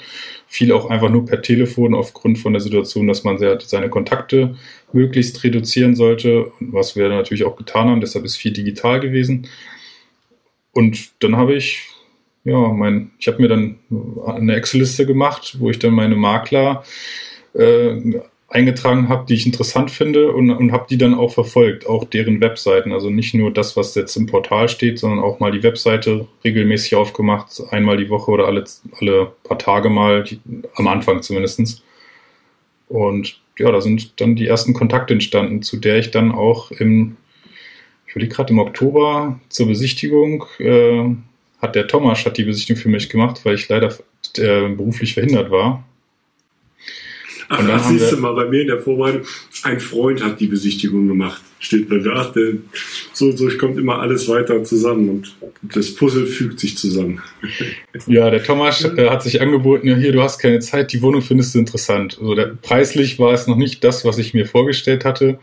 viel 0.46 0.70
auch 0.70 0.90
einfach 0.90 1.08
nur 1.08 1.24
per 1.24 1.40
Telefon 1.40 1.94
aufgrund 1.94 2.38
von 2.38 2.52
der 2.52 2.60
Situation, 2.60 3.08
dass 3.08 3.24
man 3.24 3.38
seine 3.38 3.88
Kontakte 3.88 4.56
möglichst 4.92 5.42
reduzieren 5.42 5.96
sollte, 5.96 6.52
was 6.60 6.94
wir 6.94 7.08
natürlich 7.08 7.44
auch 7.44 7.56
getan 7.56 7.88
haben. 7.88 8.00
Deshalb 8.02 8.24
ist 8.26 8.36
viel 8.36 8.52
digital 8.52 9.00
gewesen. 9.00 9.48
Und 10.72 11.22
dann 11.22 11.36
habe 11.36 11.54
ich, 11.54 11.88
ja, 12.44 12.68
mein, 12.68 13.12
ich 13.18 13.26
habe 13.26 13.40
mir 13.40 13.48
dann 13.48 13.78
eine 14.26 14.54
Excel-Liste 14.56 15.06
gemacht, 15.06 15.56
wo 15.58 15.70
ich 15.70 15.78
dann 15.78 15.94
meine 15.94 16.16
Makler 16.16 16.84
äh, 17.54 18.20
eingetragen 18.54 19.08
habe, 19.08 19.26
die 19.28 19.34
ich 19.34 19.46
interessant 19.46 19.90
finde 19.90 20.30
und, 20.30 20.48
und 20.48 20.70
habe 20.70 20.86
die 20.88 20.96
dann 20.96 21.14
auch 21.14 21.32
verfolgt, 21.32 21.86
auch 21.86 22.04
deren 22.04 22.40
Webseiten. 22.40 22.92
Also 22.92 23.10
nicht 23.10 23.34
nur 23.34 23.52
das, 23.52 23.76
was 23.76 23.96
jetzt 23.96 24.16
im 24.16 24.26
Portal 24.26 24.68
steht, 24.68 25.00
sondern 25.00 25.18
auch 25.18 25.40
mal 25.40 25.50
die 25.50 25.64
Webseite 25.64 26.28
regelmäßig 26.44 26.94
aufgemacht, 26.94 27.60
einmal 27.70 27.96
die 27.96 28.10
Woche 28.10 28.30
oder 28.30 28.46
alle, 28.46 28.64
alle 29.00 29.32
paar 29.42 29.58
Tage 29.58 29.90
mal, 29.90 30.22
die, 30.22 30.40
am 30.76 30.86
Anfang 30.86 31.20
zumindestens. 31.20 31.82
Und 32.88 33.40
ja, 33.58 33.72
da 33.72 33.80
sind 33.80 34.20
dann 34.20 34.36
die 34.36 34.46
ersten 34.46 34.72
Kontakte 34.72 35.14
entstanden, 35.14 35.62
zu 35.62 35.76
der 35.76 35.98
ich 35.98 36.12
dann 36.12 36.30
auch 36.30 36.70
im, 36.70 37.16
ich 38.06 38.14
würde 38.14 38.28
gerade 38.28 38.52
im 38.52 38.60
Oktober 38.60 39.40
zur 39.48 39.66
Besichtigung, 39.66 40.44
äh, 40.58 41.10
hat 41.60 41.74
der 41.74 41.88
Thomas 41.88 42.24
hat 42.24 42.36
die 42.38 42.44
Besichtigung 42.44 42.80
für 42.80 42.88
mich 42.88 43.08
gemacht, 43.08 43.40
weil 43.42 43.56
ich 43.56 43.68
leider 43.68 43.92
äh, 44.36 44.68
beruflich 44.68 45.14
verhindert 45.14 45.50
war. 45.50 45.82
Ach, 47.48 47.58
und 47.58 47.68
dann 47.68 47.80
ach, 47.80 47.88
siehst 47.88 48.12
du 48.12 48.16
mal, 48.16 48.34
bei 48.34 48.46
mir 48.46 48.62
in 48.62 48.68
der 48.68 48.78
Vorbereitung, 48.78 49.22
ein 49.62 49.80
Freund 49.80 50.22
hat 50.22 50.40
die 50.40 50.46
Besichtigung 50.46 51.08
gemacht. 51.08 51.42
Steht 51.58 51.90
da, 51.90 51.96
ach, 52.14 52.32
der, 52.32 52.54
so, 53.12 53.32
so 53.32 53.48
kommt 53.58 53.78
immer 53.78 54.00
alles 54.00 54.28
weiter 54.28 54.62
zusammen 54.64 55.08
und 55.08 55.36
das 55.62 55.94
Puzzle 55.94 56.26
fügt 56.26 56.60
sich 56.60 56.76
zusammen. 56.76 57.22
Ja, 58.06 58.30
der 58.30 58.42
Thomas 58.42 58.84
äh, 58.84 59.08
hat 59.08 59.22
sich 59.22 59.40
angeboten, 59.40 59.88
ja, 59.88 59.96
hier, 59.96 60.12
du 60.12 60.22
hast 60.22 60.38
keine 60.38 60.60
Zeit, 60.60 60.92
die 60.92 61.02
Wohnung 61.02 61.22
findest 61.22 61.54
du 61.54 61.58
interessant. 61.58 62.18
Also 62.20 62.34
der, 62.34 62.56
preislich 62.60 63.18
war 63.18 63.32
es 63.32 63.46
noch 63.46 63.56
nicht 63.56 63.82
das, 63.84 64.04
was 64.04 64.18
ich 64.18 64.34
mir 64.34 64.46
vorgestellt 64.46 65.04
hatte. 65.04 65.38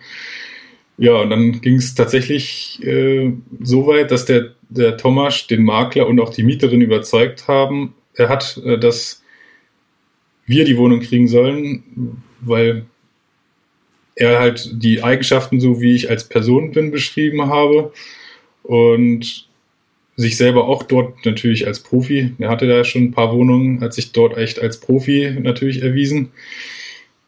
Ja, 0.98 1.16
und 1.16 1.32
dann 1.32 1.62
ging 1.62 1.78
es 1.78 1.96
tatsächlich 1.96 2.80
äh, 2.84 3.32
so 3.62 3.88
weit, 3.88 4.12
dass 4.12 4.26
der, 4.26 4.54
der 4.70 4.98
Thomas 4.98 5.48
den 5.48 5.64
Makler 5.64 6.08
und 6.08 6.20
auch 6.20 6.32
die 6.32 6.44
Mieterin 6.44 6.82
überzeugt 6.82 7.48
haben. 7.48 7.96
Er 8.14 8.30
hat 8.30 8.62
äh, 8.64 8.78
das 8.78 9.21
wir 10.46 10.66
die 10.66 10.78
Wohnung 10.78 11.00
kriegen 11.00 11.28
sollen, 11.28 12.22
weil 12.42 12.86
er 14.16 14.40
halt 14.40 14.70
die 14.74 15.04
Eigenschaften, 15.04 15.60
so 15.60 15.82
wie 15.82 15.96
ich 15.96 16.10
als 16.10 16.28
Person 16.28 16.72
bin, 16.72 16.92
beschrieben 16.92 17.48
habe 17.48 17.94
und 18.64 19.48
sich 20.16 20.38
selber 20.38 20.68
auch 20.68 20.84
dort 20.84 21.26
natürlich 21.26 21.66
als 21.66 21.80
Profi, 21.80 22.34
er 22.38 22.50
hatte 22.50 22.68
da 22.68 22.84
schon 22.84 23.06
ein 23.06 23.12
paar 23.12 23.34
Wohnungen, 23.34 23.82
hat 23.82 23.94
sich 23.94 24.12
dort 24.12 24.38
echt 24.38 24.60
als 24.60 24.80
Profi 24.80 25.36
natürlich 25.40 25.82
erwiesen. 25.82 26.32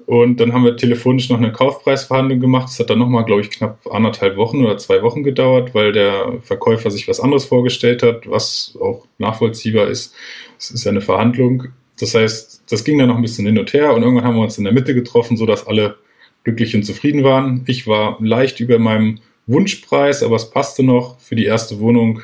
Und 0.05 0.41
dann 0.41 0.51
haben 0.51 0.65
wir 0.65 0.75
telefonisch 0.75 1.29
noch 1.29 1.37
eine 1.37 1.53
Kaufpreisverhandlung 1.53 2.41
gemacht. 2.41 2.67
Das 2.67 2.79
hat 2.79 2.89
dann 2.89 2.99
nochmal, 2.99 3.23
glaube 3.23 3.41
ich, 3.41 3.49
knapp 3.49 3.79
anderthalb 3.89 4.35
Wochen 4.35 4.63
oder 4.63 4.77
zwei 4.77 5.01
Wochen 5.01 5.23
gedauert, 5.23 5.73
weil 5.73 5.93
der 5.93 6.39
Verkäufer 6.41 6.91
sich 6.91 7.07
was 7.07 7.21
anderes 7.21 7.45
vorgestellt 7.45 8.03
hat, 8.03 8.29
was 8.29 8.77
auch 8.81 9.07
nachvollziehbar 9.17 9.87
ist. 9.87 10.13
Es 10.59 10.71
ist 10.71 10.83
ja 10.83 10.91
eine 10.91 11.01
Verhandlung. 11.01 11.69
Das 11.99 12.15
heißt, 12.15 12.63
das 12.69 12.83
ging 12.83 12.97
dann 12.97 13.09
noch 13.09 13.17
ein 13.17 13.21
bisschen 13.21 13.45
hin 13.45 13.59
und 13.59 13.71
her 13.73 13.93
und 13.93 14.01
irgendwann 14.01 14.25
haben 14.25 14.35
wir 14.35 14.43
uns 14.43 14.57
in 14.57 14.63
der 14.63 14.73
Mitte 14.73 14.93
getroffen, 14.93 15.37
sodass 15.37 15.67
alle 15.67 15.97
glücklich 16.43 16.75
und 16.75 16.83
zufrieden 16.83 17.23
waren. 17.23 17.63
Ich 17.67 17.87
war 17.87 18.17
leicht 18.19 18.59
über 18.59 18.79
meinem 18.79 19.19
Wunschpreis, 19.47 20.23
aber 20.23 20.35
es 20.35 20.49
passte 20.49 20.83
noch 20.83 21.19
für 21.19 21.35
die 21.35 21.45
erste 21.45 21.79
Wohnung. 21.79 22.21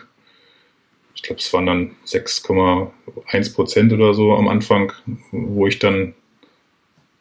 Ich 1.15 1.21
glaube, 1.21 1.39
es 1.39 1.51
waren 1.53 1.65
dann 1.65 1.91
6,1 2.05 3.53
Prozent 3.53 3.93
oder 3.93 4.13
so 4.13 4.33
am 4.33 4.47
Anfang, 4.47 4.93
wo 5.31 5.67
ich 5.67 5.79
dann 5.79 6.13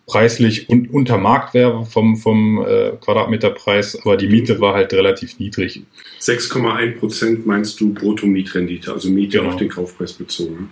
preislich 0.07 0.71
un 0.71 0.89
unter 0.91 1.19
Markt 1.19 1.53
wäre 1.53 1.85
vom, 1.85 2.17
vom 2.17 2.65
äh, 2.67 2.93
Quadratmeterpreis, 3.01 4.01
aber 4.01 4.17
die 4.17 4.29
Miete 4.29 4.59
war 4.61 4.75
halt 4.75 4.93
relativ 4.95 5.39
niedrig. 5.39 5.83
6,1 6.21 6.99
Prozent 6.99 7.47
meinst 7.47 7.79
du 7.81 7.93
Brutto-Mietrendite, 7.93 8.93
also 8.93 9.11
Miete 9.11 9.39
genau. 9.39 9.51
auf 9.51 9.57
den 9.57 9.69
Kaufpreis 9.69 10.15
bezogen. 10.15 10.71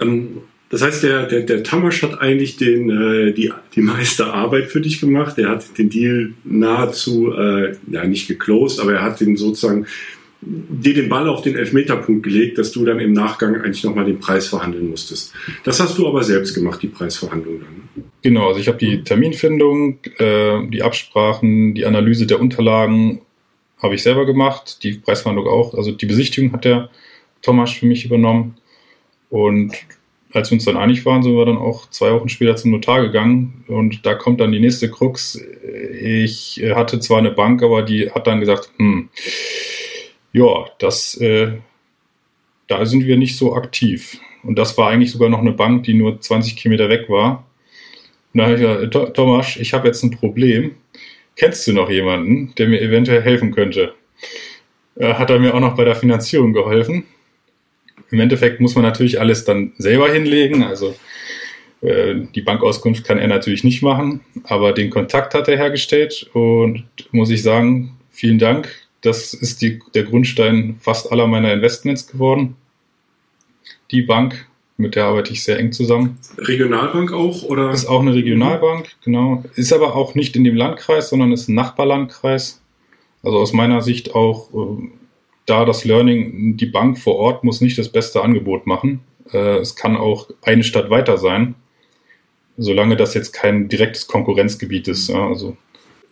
Ähm, 0.00 0.42
Das 0.70 0.82
heißt, 0.82 1.04
der, 1.04 1.26
der, 1.26 1.42
der 1.42 1.62
Tamasch 1.62 2.02
hat 2.02 2.20
eigentlich 2.20 2.56
den, 2.56 2.90
äh, 2.90 3.32
die, 3.32 3.52
die 3.76 3.80
meiste 3.80 4.26
Arbeit 4.26 4.66
für 4.66 4.80
dich 4.80 5.00
gemacht. 5.00 5.38
Er 5.38 5.50
hat 5.50 5.78
den 5.78 5.88
Deal 5.88 6.32
nahezu, 6.42 7.32
äh, 7.32 7.76
ja 7.90 8.04
nicht 8.04 8.26
geclosed, 8.26 8.80
aber 8.80 8.94
er 8.94 9.02
hat 9.02 9.20
den 9.20 9.36
sozusagen 9.36 9.86
dir 10.40 10.94
den 10.94 11.08
Ball 11.08 11.28
auf 11.28 11.42
den 11.42 11.54
Elfmeterpunkt 11.54 12.22
gelegt, 12.22 12.58
dass 12.58 12.72
du 12.72 12.84
dann 12.84 12.98
im 12.98 13.12
Nachgang 13.12 13.54
eigentlich 13.62 13.84
nochmal 13.84 14.04
den 14.04 14.18
Preis 14.18 14.48
verhandeln 14.48 14.90
musstest. 14.90 15.32
Das 15.62 15.78
hast 15.80 15.96
du 15.96 16.08
aber 16.08 16.22
selbst 16.24 16.54
gemacht, 16.54 16.82
die 16.82 16.88
Preisverhandlung 16.88 17.60
dann. 17.60 18.04
Genau, 18.22 18.48
also 18.48 18.60
ich 18.60 18.68
habe 18.68 18.78
die 18.78 19.04
Terminfindung, 19.04 20.00
äh, 20.18 20.66
die 20.68 20.82
Absprachen, 20.82 21.74
die 21.74 21.86
Analyse 21.86 22.26
der 22.26 22.40
Unterlagen 22.40 23.20
habe 23.80 23.94
ich 23.94 24.02
selber 24.02 24.26
gemacht, 24.26 24.82
die 24.82 24.94
Preisverhandlung 24.94 25.46
auch. 25.46 25.74
Also 25.74 25.92
die 25.92 26.06
Besichtigung 26.06 26.52
hat 26.52 26.64
der 26.64 26.90
Thomas 27.42 27.70
für 27.70 27.86
mich 27.86 28.04
übernommen. 28.04 28.56
Und 29.34 29.74
als 30.32 30.52
wir 30.52 30.54
uns 30.54 30.64
dann 30.64 30.76
einig 30.76 31.04
waren, 31.04 31.24
sind 31.24 31.34
wir 31.34 31.44
dann 31.44 31.56
auch 31.56 31.90
zwei 31.90 32.12
Wochen 32.12 32.28
später 32.28 32.54
zum 32.54 32.70
Notar 32.70 33.02
gegangen. 33.02 33.64
Und 33.66 34.06
da 34.06 34.14
kommt 34.14 34.40
dann 34.40 34.52
die 34.52 34.60
nächste 34.60 34.88
Krux. 34.88 35.44
Ich 36.00 36.62
hatte 36.72 37.00
zwar 37.00 37.18
eine 37.18 37.32
Bank, 37.32 37.60
aber 37.60 37.82
die 37.82 38.12
hat 38.12 38.28
dann 38.28 38.38
gesagt, 38.38 38.70
hm, 38.76 39.08
ja, 40.32 40.66
das, 40.78 41.16
äh, 41.16 41.50
da 42.68 42.86
sind 42.86 43.06
wir 43.06 43.16
nicht 43.16 43.36
so 43.36 43.56
aktiv. 43.56 44.20
Und 44.44 44.56
das 44.56 44.78
war 44.78 44.88
eigentlich 44.88 45.10
sogar 45.10 45.30
noch 45.30 45.40
eine 45.40 45.52
Bank, 45.52 45.82
die 45.82 45.94
nur 45.94 46.20
20 46.20 46.54
Kilometer 46.54 46.88
weg 46.88 47.08
war. 47.08 47.44
Und 48.32 48.38
da 48.38 48.44
habe 48.44 48.54
ich 48.54 48.60
gesagt, 48.60 49.16
Thomas, 49.16 49.56
ich 49.56 49.74
habe 49.74 49.88
jetzt 49.88 50.04
ein 50.04 50.12
Problem. 50.12 50.76
Kennst 51.34 51.66
du 51.66 51.72
noch 51.72 51.90
jemanden, 51.90 52.54
der 52.56 52.68
mir 52.68 52.80
eventuell 52.80 53.22
helfen 53.22 53.50
könnte? 53.50 53.94
Äh, 54.94 55.14
hat 55.14 55.30
er 55.30 55.40
mir 55.40 55.54
auch 55.54 55.60
noch 55.60 55.74
bei 55.74 55.84
der 55.84 55.96
Finanzierung 55.96 56.52
geholfen. 56.52 57.04
Im 58.14 58.20
Endeffekt 58.20 58.60
muss 58.60 58.76
man 58.76 58.84
natürlich 58.84 59.18
alles 59.18 59.44
dann 59.44 59.72
selber 59.76 60.08
hinlegen. 60.08 60.62
Also 60.62 60.94
äh, 61.80 62.14
die 62.32 62.42
Bankauskunft 62.42 63.02
kann 63.02 63.18
er 63.18 63.26
natürlich 63.26 63.64
nicht 63.64 63.82
machen, 63.82 64.20
aber 64.44 64.72
den 64.72 64.90
Kontakt 64.90 65.34
hat 65.34 65.48
er 65.48 65.56
hergestellt 65.56 66.30
und 66.32 66.84
muss 67.10 67.30
ich 67.30 67.42
sagen, 67.42 67.96
vielen 68.10 68.38
Dank. 68.38 68.68
Das 69.00 69.34
ist 69.34 69.62
die, 69.62 69.80
der 69.94 70.04
Grundstein 70.04 70.76
fast 70.80 71.10
aller 71.10 71.26
meiner 71.26 71.52
Investments 71.52 72.06
geworden. 72.06 72.54
Die 73.90 74.02
Bank, 74.02 74.46
mit 74.76 74.94
der 74.94 75.06
arbeite 75.06 75.32
ich 75.32 75.42
sehr 75.42 75.58
eng 75.58 75.72
zusammen. 75.72 76.16
Regionalbank 76.38 77.12
auch? 77.12 77.42
Oder? 77.42 77.72
Ist 77.72 77.86
auch 77.86 78.00
eine 78.00 78.14
Regionalbank, 78.14 78.90
genau. 79.04 79.42
Ist 79.56 79.72
aber 79.72 79.96
auch 79.96 80.14
nicht 80.14 80.36
in 80.36 80.44
dem 80.44 80.54
Landkreis, 80.54 81.08
sondern 81.08 81.32
ist 81.32 81.48
ein 81.48 81.56
Nachbarlandkreis. 81.56 82.62
Also 83.24 83.38
aus 83.38 83.52
meiner 83.52 83.82
Sicht 83.82 84.14
auch 84.14 84.50
äh, 84.54 84.88
da 85.46 85.64
das 85.64 85.84
Learning, 85.84 86.56
die 86.56 86.66
Bank 86.66 86.98
vor 86.98 87.16
Ort 87.16 87.44
muss 87.44 87.60
nicht 87.60 87.78
das 87.78 87.90
beste 87.90 88.22
Angebot 88.22 88.66
machen. 88.66 89.00
Äh, 89.32 89.58
es 89.58 89.76
kann 89.76 89.96
auch 89.96 90.30
eine 90.42 90.64
Stadt 90.64 90.90
weiter 90.90 91.18
sein, 91.18 91.54
solange 92.56 92.96
das 92.96 93.14
jetzt 93.14 93.32
kein 93.32 93.68
direktes 93.68 94.06
Konkurrenzgebiet 94.06 94.88
ist. 94.88 95.08
Ja, 95.08 95.28
also 95.28 95.56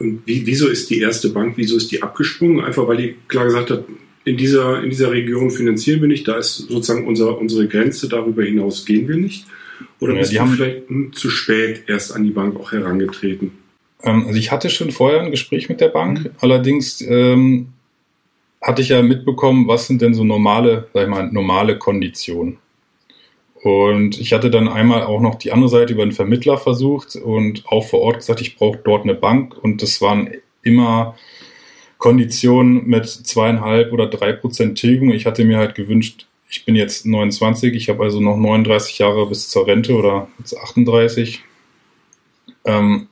und 0.02 0.26
wie, 0.26 0.44
wieso 0.46 0.68
ist 0.68 0.90
die 0.90 0.98
erste 0.98 1.28
Bank, 1.28 1.54
wieso 1.56 1.76
ist 1.76 1.92
die 1.92 2.02
abgesprungen? 2.02 2.64
Einfach 2.64 2.88
weil 2.88 2.96
die 2.96 3.14
klar 3.28 3.44
gesagt 3.44 3.70
hat, 3.70 3.84
in 4.24 4.36
dieser, 4.36 4.82
in 4.82 4.90
dieser 4.90 5.12
Region 5.12 5.50
finanzieren 5.50 6.00
wir 6.00 6.08
nicht, 6.08 6.26
da 6.26 6.38
ist 6.38 6.56
sozusagen 6.56 7.06
unser, 7.06 7.38
unsere 7.38 7.68
Grenze, 7.68 8.08
darüber 8.08 8.42
hinaus 8.42 8.84
gehen 8.84 9.08
wir 9.08 9.16
nicht. 9.16 9.46
Oder 10.00 10.14
ja, 10.14 10.18
bist 10.18 10.32
du 10.32 10.40
haben, 10.40 10.52
vielleicht 10.52 10.88
hm, 10.88 11.12
zu 11.12 11.30
spät 11.30 11.84
erst 11.86 12.14
an 12.14 12.24
die 12.24 12.30
Bank 12.30 12.58
auch 12.58 12.72
herangetreten? 12.72 13.52
Ähm, 14.02 14.26
also 14.26 14.38
ich 14.38 14.50
hatte 14.50 14.70
schon 14.70 14.90
vorher 14.90 15.22
ein 15.22 15.30
Gespräch 15.30 15.68
mit 15.68 15.80
der 15.80 15.88
Bank, 15.88 16.24
mhm. 16.24 16.30
allerdings 16.40 17.00
ähm, 17.00 17.68
hatte 18.62 18.80
ich 18.80 18.88
ja 18.88 19.02
mitbekommen, 19.02 19.66
was 19.66 19.88
sind 19.88 20.00
denn 20.00 20.14
so 20.14 20.24
normale, 20.24 20.88
sag 20.94 21.02
ich 21.02 21.08
mal, 21.08 21.30
normale 21.30 21.78
Konditionen. 21.78 22.58
Und 23.62 24.18
ich 24.18 24.32
hatte 24.32 24.50
dann 24.50 24.68
einmal 24.68 25.02
auch 25.02 25.20
noch 25.20 25.36
die 25.36 25.52
andere 25.52 25.68
Seite 25.68 25.92
über 25.92 26.02
einen 26.02 26.12
Vermittler 26.12 26.58
versucht 26.58 27.14
und 27.14 27.64
auch 27.66 27.86
vor 27.86 28.00
Ort 28.00 28.16
gesagt, 28.16 28.40
ich 28.40 28.56
brauche 28.56 28.80
dort 28.82 29.04
eine 29.04 29.14
Bank. 29.14 29.56
Und 29.56 29.82
das 29.82 30.00
waren 30.00 30.30
immer 30.62 31.16
Konditionen 31.98 32.86
mit 32.86 33.06
zweieinhalb 33.06 33.92
oder 33.92 34.08
drei 34.08 34.32
Prozent 34.32 34.78
Tilgung. 34.78 35.12
Ich 35.12 35.26
hatte 35.26 35.44
mir 35.44 35.58
halt 35.58 35.76
gewünscht, 35.76 36.26
ich 36.50 36.64
bin 36.64 36.74
jetzt 36.74 37.06
29, 37.06 37.74
ich 37.74 37.88
habe 37.88 38.02
also 38.02 38.20
noch 38.20 38.36
39 38.36 38.98
Jahre 38.98 39.28
bis 39.28 39.48
zur 39.48 39.66
Rente 39.68 39.94
oder 39.94 40.26
jetzt 40.40 40.58
38. 40.58 41.44
Ähm, 42.64 43.06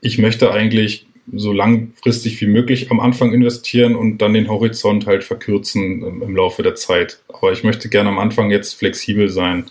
ich 0.00 0.18
möchte 0.18 0.52
eigentlich 0.52 1.07
so 1.32 1.52
langfristig 1.52 2.40
wie 2.40 2.46
möglich 2.46 2.90
am 2.90 3.00
Anfang 3.00 3.32
investieren 3.32 3.94
und 3.94 4.18
dann 4.18 4.34
den 4.34 4.48
Horizont 4.48 5.06
halt 5.06 5.24
verkürzen 5.24 6.02
im, 6.02 6.22
im, 6.22 6.36
Laufe 6.36 6.62
der 6.62 6.74
Zeit. 6.74 7.20
Aber 7.28 7.52
ich 7.52 7.64
möchte 7.64 7.88
gerne 7.88 8.08
am 8.10 8.18
Anfang 8.18 8.50
jetzt 8.50 8.74
flexibel 8.74 9.28
sein. 9.28 9.66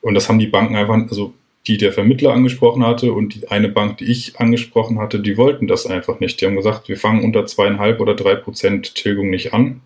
Und 0.00 0.14
das 0.14 0.28
haben 0.28 0.38
die 0.38 0.46
Banken 0.46 0.76
einfach, 0.76 0.94
also 0.94 1.34
die 1.66 1.78
der 1.78 1.92
Vermittler 1.92 2.32
angesprochen 2.32 2.84
hatte 2.84 3.12
und 3.12 3.34
die 3.34 3.48
eine 3.48 3.68
Bank, 3.68 3.98
die 3.98 4.04
ich 4.04 4.38
angesprochen 4.38 5.00
hatte, 5.00 5.18
die 5.18 5.36
wollten 5.36 5.66
das 5.66 5.86
einfach 5.86 6.20
nicht. 6.20 6.40
Die 6.40 6.46
haben 6.46 6.56
gesagt, 6.56 6.88
wir 6.88 6.96
fangen 6.96 7.24
unter 7.24 7.44
zweieinhalb 7.46 8.00
oder 8.00 8.14
drei 8.14 8.36
Prozent 8.36 8.94
Tilgung 8.94 9.30
nicht 9.30 9.52
an. 9.52 9.80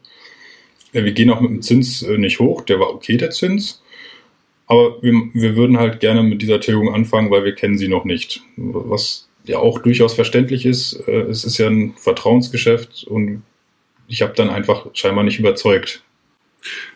Wir 0.92 1.12
gehen 1.12 1.30
auch 1.30 1.40
mit 1.40 1.50
dem 1.50 1.62
Zins 1.62 2.02
äh, 2.02 2.18
nicht 2.18 2.40
hoch, 2.40 2.62
der 2.62 2.80
war 2.80 2.90
okay, 2.90 3.16
der 3.16 3.30
Zins. 3.30 3.82
Aber 4.66 5.02
wir, 5.02 5.14
wir 5.32 5.56
würden 5.56 5.78
halt 5.78 6.00
gerne 6.00 6.22
mit 6.22 6.42
dieser 6.42 6.60
Tilgung 6.60 6.92
anfangen, 6.92 7.30
weil 7.30 7.44
wir 7.44 7.54
kennen 7.54 7.78
sie 7.78 7.88
noch 7.88 8.04
nicht. 8.04 8.42
Was 8.56 9.29
ja 9.50 9.58
auch 9.58 9.80
durchaus 9.80 10.14
verständlich 10.14 10.64
ist. 10.64 11.02
Äh, 11.06 11.22
es 11.22 11.44
ist 11.44 11.58
ja 11.58 11.68
ein 11.68 11.94
Vertrauensgeschäft 11.96 13.04
und 13.04 13.42
ich 14.08 14.22
habe 14.22 14.32
dann 14.34 14.50
einfach 14.50 14.86
scheinbar 14.94 15.24
nicht 15.24 15.38
überzeugt. 15.38 16.02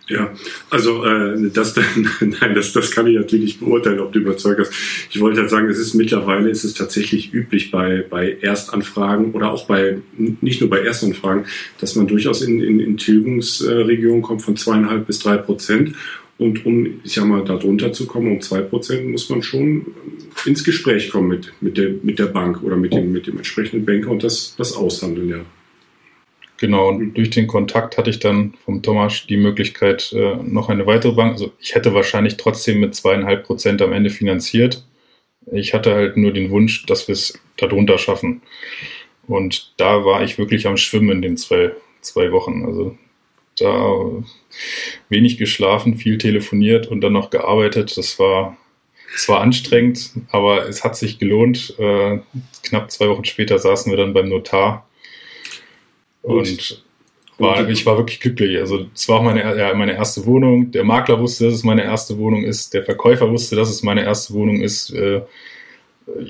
Ja, 0.06 0.34
also 0.68 1.02
äh, 1.04 1.50
das, 1.50 1.74
nein, 2.20 2.54
das, 2.54 2.74
das 2.74 2.90
kann 2.90 3.06
ich 3.06 3.16
natürlich 3.16 3.58
beurteilen, 3.58 4.00
ob 4.00 4.12
du 4.12 4.18
überzeugt 4.18 4.60
hast. 4.60 4.72
Ich 5.10 5.18
wollte 5.20 5.40
halt 5.40 5.48
sagen, 5.48 5.68
es 5.70 5.78
ist 5.78 5.94
mittlerweile 5.94 6.50
ist 6.50 6.64
es 6.64 6.74
tatsächlich 6.74 7.32
üblich 7.32 7.70
bei, 7.70 8.04
bei 8.08 8.36
Erstanfragen 8.42 9.32
oder 9.32 9.50
auch 9.50 9.66
bei 9.66 9.98
nicht 10.18 10.60
nur 10.60 10.68
bei 10.68 10.80
Erstanfragen, 10.80 11.46
dass 11.80 11.96
man 11.96 12.06
durchaus 12.06 12.42
in, 12.42 12.60
in, 12.60 12.80
in 12.80 12.98
Tilgungsregionen 12.98 14.20
kommt 14.20 14.42
von 14.42 14.58
zweieinhalb 14.58 15.06
bis 15.06 15.20
drei 15.20 15.38
Prozent 15.38 15.94
und 16.38 16.66
um, 16.66 17.00
ich 17.04 17.12
sag 17.12 17.26
mal, 17.26 17.44
darunter 17.44 17.92
zu 17.92 18.06
kommen, 18.06 18.32
um 18.32 18.40
zwei 18.40 18.60
Prozent, 18.60 19.08
muss 19.08 19.28
man 19.30 19.42
schon 19.42 19.86
ins 20.44 20.64
Gespräch 20.64 21.10
kommen 21.10 21.28
mit, 21.28 21.52
mit, 21.60 21.78
der, 21.78 21.90
mit 22.02 22.18
der 22.18 22.26
Bank 22.26 22.62
oder 22.62 22.76
mit 22.76 22.92
dem, 22.92 23.12
mit 23.12 23.26
dem 23.26 23.36
entsprechenden 23.36 23.86
Banker 23.86 24.10
und 24.10 24.24
das, 24.24 24.54
das 24.56 24.76
aushandeln, 24.76 25.28
ja. 25.28 25.40
Genau, 26.58 26.88
und 26.88 27.14
durch 27.14 27.30
den 27.30 27.46
Kontakt 27.46 27.98
hatte 27.98 28.10
ich 28.10 28.20
dann 28.20 28.54
vom 28.64 28.80
Thomas 28.80 29.26
die 29.26 29.36
Möglichkeit, 29.36 30.12
äh, 30.12 30.36
noch 30.36 30.68
eine 30.68 30.86
weitere 30.86 31.12
Bank. 31.12 31.32
Also 31.32 31.52
ich 31.58 31.74
hätte 31.74 31.94
wahrscheinlich 31.94 32.36
trotzdem 32.36 32.80
mit 32.80 32.94
zweieinhalb 32.94 33.44
Prozent 33.44 33.82
am 33.82 33.92
Ende 33.92 34.10
finanziert. 34.10 34.84
Ich 35.52 35.74
hatte 35.74 35.94
halt 35.94 36.16
nur 36.16 36.32
den 36.32 36.50
Wunsch, 36.50 36.86
dass 36.86 37.08
wir 37.08 37.12
es 37.14 37.38
darunter 37.56 37.98
schaffen. 37.98 38.40
Und 39.26 39.74
da 39.78 40.04
war 40.04 40.22
ich 40.22 40.38
wirklich 40.38 40.66
am 40.66 40.76
Schwimmen 40.76 41.10
in 41.10 41.22
den 41.22 41.36
zwei, 41.36 41.72
zwei 42.00 42.30
Wochen. 42.30 42.64
Also 42.64 42.96
da 43.60 43.92
wenig 45.08 45.38
geschlafen, 45.38 45.96
viel 45.96 46.18
telefoniert 46.18 46.86
und 46.86 47.00
dann 47.00 47.12
noch 47.12 47.30
gearbeitet. 47.30 47.96
Das 47.96 48.18
war, 48.18 48.56
das 49.12 49.28
war 49.28 49.40
anstrengend, 49.40 50.10
aber 50.30 50.68
es 50.68 50.84
hat 50.84 50.96
sich 50.96 51.18
gelohnt. 51.18 51.74
Äh, 51.78 52.20
knapp 52.62 52.90
zwei 52.90 53.08
Wochen 53.08 53.24
später 53.24 53.58
saßen 53.58 53.90
wir 53.90 53.96
dann 53.96 54.14
beim 54.14 54.28
Notar 54.28 54.88
und 56.22 56.82
war, 57.38 57.68
ich 57.68 57.84
war 57.84 57.96
wirklich 57.96 58.20
glücklich. 58.20 58.58
Also 58.58 58.86
es 58.94 59.08
war 59.08 59.18
auch 59.18 59.22
meine, 59.22 59.58
ja, 59.58 59.74
meine 59.74 59.94
erste 59.94 60.24
Wohnung. 60.24 60.70
Der 60.70 60.84
Makler 60.84 61.18
wusste, 61.20 61.46
dass 61.46 61.54
es 61.54 61.64
meine 61.64 61.82
erste 61.82 62.16
Wohnung 62.18 62.44
ist. 62.44 62.72
Der 62.74 62.84
Verkäufer 62.84 63.30
wusste, 63.30 63.56
dass 63.56 63.68
es 63.68 63.82
meine 63.82 64.04
erste 64.04 64.34
Wohnung 64.34 64.60
ist. 64.60 64.90
Äh, 64.90 65.22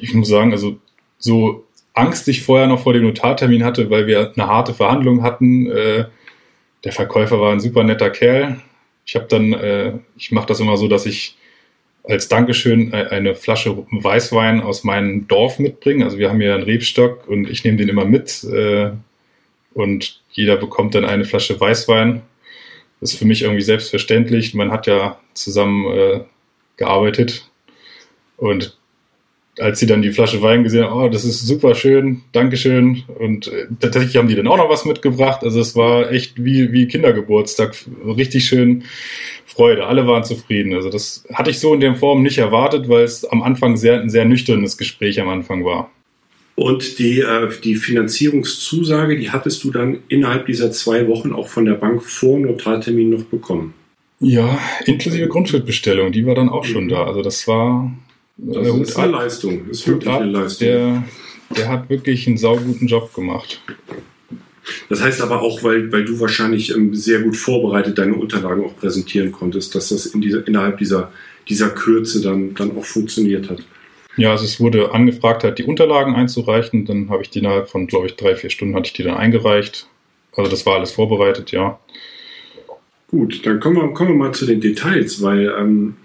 ich 0.00 0.14
muss 0.14 0.28
sagen, 0.28 0.52
also 0.52 0.76
so 1.18 1.64
Angst 1.92 2.26
ich 2.28 2.42
vorher 2.42 2.66
noch 2.66 2.82
vor 2.82 2.92
dem 2.92 3.04
Notartermin 3.04 3.64
hatte, 3.64 3.90
weil 3.90 4.06
wir 4.06 4.32
eine 4.34 4.46
harte 4.48 4.74
Verhandlung 4.74 5.22
hatten, 5.22 5.70
äh, 5.70 6.06
der 6.84 6.92
Verkäufer 6.92 7.40
war 7.40 7.52
ein 7.52 7.60
super 7.60 7.82
netter 7.82 8.10
Kerl. 8.10 8.60
Ich 9.06 9.16
habe 9.16 9.26
dann, 9.28 9.52
äh, 9.52 9.92
ich 10.16 10.32
mache 10.32 10.46
das 10.46 10.60
immer 10.60 10.76
so, 10.76 10.88
dass 10.88 11.06
ich 11.06 11.36
als 12.04 12.28
Dankeschön 12.28 12.92
äh, 12.92 13.06
eine 13.10 13.34
Flasche 13.34 13.84
Weißwein 13.90 14.60
aus 14.60 14.84
meinem 14.84 15.26
Dorf 15.26 15.58
mitbringe. 15.58 16.04
Also 16.04 16.18
wir 16.18 16.28
haben 16.28 16.40
hier 16.40 16.54
einen 16.54 16.64
Rebstock 16.64 17.26
und 17.26 17.48
ich 17.48 17.64
nehme 17.64 17.78
den 17.78 17.88
immer 17.88 18.04
mit 18.04 18.44
äh, 18.44 18.90
und 19.72 20.20
jeder 20.30 20.56
bekommt 20.56 20.94
dann 20.94 21.04
eine 21.04 21.24
Flasche 21.24 21.58
Weißwein. 21.58 22.22
Das 23.00 23.12
ist 23.12 23.18
für 23.18 23.24
mich 23.24 23.42
irgendwie 23.42 23.62
selbstverständlich. 23.62 24.54
Man 24.54 24.70
hat 24.70 24.86
ja 24.86 25.18
zusammen 25.32 25.86
äh, 25.86 26.20
gearbeitet 26.76 27.50
und 28.36 28.78
als 29.58 29.78
sie 29.78 29.86
dann 29.86 30.02
die 30.02 30.10
Flasche 30.10 30.42
Wein 30.42 30.64
gesehen 30.64 30.84
haben, 30.84 31.00
oh, 31.00 31.08
das 31.08 31.24
ist 31.24 31.46
super 31.46 31.74
schön, 31.74 32.22
Dankeschön. 32.32 33.04
Und 33.18 33.48
äh, 33.48 33.66
tatsächlich 33.80 34.16
haben 34.16 34.28
die 34.28 34.34
dann 34.34 34.48
auch 34.48 34.56
noch 34.56 34.68
was 34.68 34.84
mitgebracht. 34.84 35.42
Also 35.42 35.60
es 35.60 35.76
war 35.76 36.10
echt 36.10 36.44
wie, 36.44 36.72
wie 36.72 36.88
Kindergeburtstag, 36.88 37.76
richtig 38.04 38.46
schön 38.46 38.84
Freude. 39.46 39.86
Alle 39.86 40.06
waren 40.06 40.24
zufrieden. 40.24 40.74
Also 40.74 40.90
das 40.90 41.24
hatte 41.32 41.50
ich 41.50 41.60
so 41.60 41.74
in 41.74 41.80
der 41.80 41.94
Form 41.94 42.22
nicht 42.22 42.38
erwartet, 42.38 42.88
weil 42.88 43.04
es 43.04 43.24
am 43.24 43.42
Anfang 43.42 43.76
sehr, 43.76 44.00
ein 44.00 44.10
sehr 44.10 44.24
nüchternes 44.24 44.76
Gespräch 44.76 45.20
am 45.20 45.28
Anfang 45.28 45.64
war. 45.64 45.90
Und 46.56 46.98
die, 46.98 47.20
äh, 47.20 47.48
die 47.62 47.76
Finanzierungszusage, 47.76 49.16
die 49.16 49.30
hattest 49.30 49.64
du 49.64 49.70
dann 49.70 49.98
innerhalb 50.08 50.46
dieser 50.46 50.70
zwei 50.70 51.08
Wochen 51.08 51.32
auch 51.32 51.48
von 51.48 51.64
der 51.64 51.74
Bank 51.74 52.02
vor 52.02 52.38
Notartermin 52.38 53.10
noch 53.10 53.24
bekommen? 53.24 53.74
Ja, 54.20 54.58
inklusive 54.86 55.26
Grundschuldbestellung, 55.26 56.12
die 56.12 56.24
war 56.24 56.36
dann 56.36 56.48
auch 56.48 56.64
schon 56.64 56.88
da. 56.88 57.04
Also 57.04 57.22
das 57.22 57.48
war 57.48 57.92
das 58.36 58.66
äh, 58.66 58.80
ist 58.80 58.96
eine 58.96 59.12
Leistung. 59.12 59.68
Das 59.68 59.78
ist 59.78 59.88
wirklich 59.88 60.10
eine 60.10 60.30
Leistung. 60.30 60.66
Der, 60.68 61.04
der 61.56 61.68
hat 61.68 61.88
wirklich 61.88 62.26
einen 62.26 62.36
sauguten 62.36 62.86
Job 62.86 63.14
gemacht. 63.14 63.60
Das 64.88 65.02
heißt 65.02 65.20
aber 65.20 65.42
auch, 65.42 65.62
weil, 65.62 65.92
weil 65.92 66.04
du 66.04 66.18
wahrscheinlich 66.20 66.74
ähm, 66.74 66.94
sehr 66.94 67.20
gut 67.20 67.36
vorbereitet 67.36 67.98
deine 67.98 68.14
Unterlagen 68.14 68.64
auch 68.64 68.76
präsentieren 68.76 69.30
konntest, 69.30 69.74
dass 69.74 69.90
das 69.90 70.06
in 70.06 70.20
dieser, 70.20 70.46
innerhalb 70.46 70.78
dieser, 70.78 71.12
dieser 71.48 71.68
Kürze 71.70 72.22
dann, 72.22 72.54
dann 72.54 72.76
auch 72.76 72.84
funktioniert 72.84 73.50
hat. 73.50 73.62
Ja, 74.16 74.30
also 74.30 74.44
es 74.44 74.60
wurde 74.60 74.92
angefragt, 74.92 75.44
halt 75.44 75.58
die 75.58 75.64
Unterlagen 75.64 76.14
einzureichen. 76.14 76.86
Dann 76.86 77.10
habe 77.10 77.22
ich 77.22 77.30
die 77.30 77.40
innerhalb 77.40 77.68
von, 77.68 77.86
glaube 77.86 78.06
ich, 78.06 78.16
drei, 78.16 78.36
vier 78.36 78.50
Stunden 78.50 78.74
hatte 78.74 78.86
ich 78.86 78.92
die 78.92 79.02
dann 79.02 79.16
eingereicht. 79.16 79.88
Also 80.36 80.50
das 80.50 80.64
war 80.66 80.76
alles 80.76 80.92
vorbereitet, 80.92 81.50
ja. 81.52 81.78
Gut, 83.08 83.44
dann 83.44 83.60
kommen 83.60 83.76
wir, 83.76 83.88
kommen 83.92 84.10
wir 84.10 84.16
mal 84.16 84.32
zu 84.32 84.46
den 84.46 84.60
Details, 84.60 85.22
weil 85.22 85.52
ähm, 85.58 85.96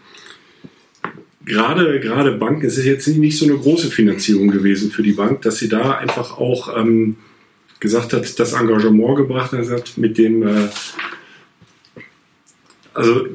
gerade, 1.45 1.99
gerade 1.99 2.33
Bank, 2.33 2.63
es 2.63 2.77
ist 2.77 2.85
jetzt 2.85 3.07
nicht 3.07 3.37
so 3.37 3.45
eine 3.45 3.57
große 3.57 3.89
Finanzierung 3.89 4.49
gewesen 4.49 4.91
für 4.91 5.03
die 5.03 5.13
Bank, 5.13 5.41
dass 5.41 5.57
sie 5.57 5.69
da 5.69 5.97
einfach 5.97 6.37
auch 6.37 6.77
ähm, 6.77 7.15
gesagt 7.79 8.13
hat, 8.13 8.39
das 8.39 8.53
Engagement 8.53 9.17
gebracht 9.17 9.51
hat, 9.53 9.97
mit 9.97 10.17
dem, 10.17 10.47
äh, 10.47 10.67
also 12.93 13.25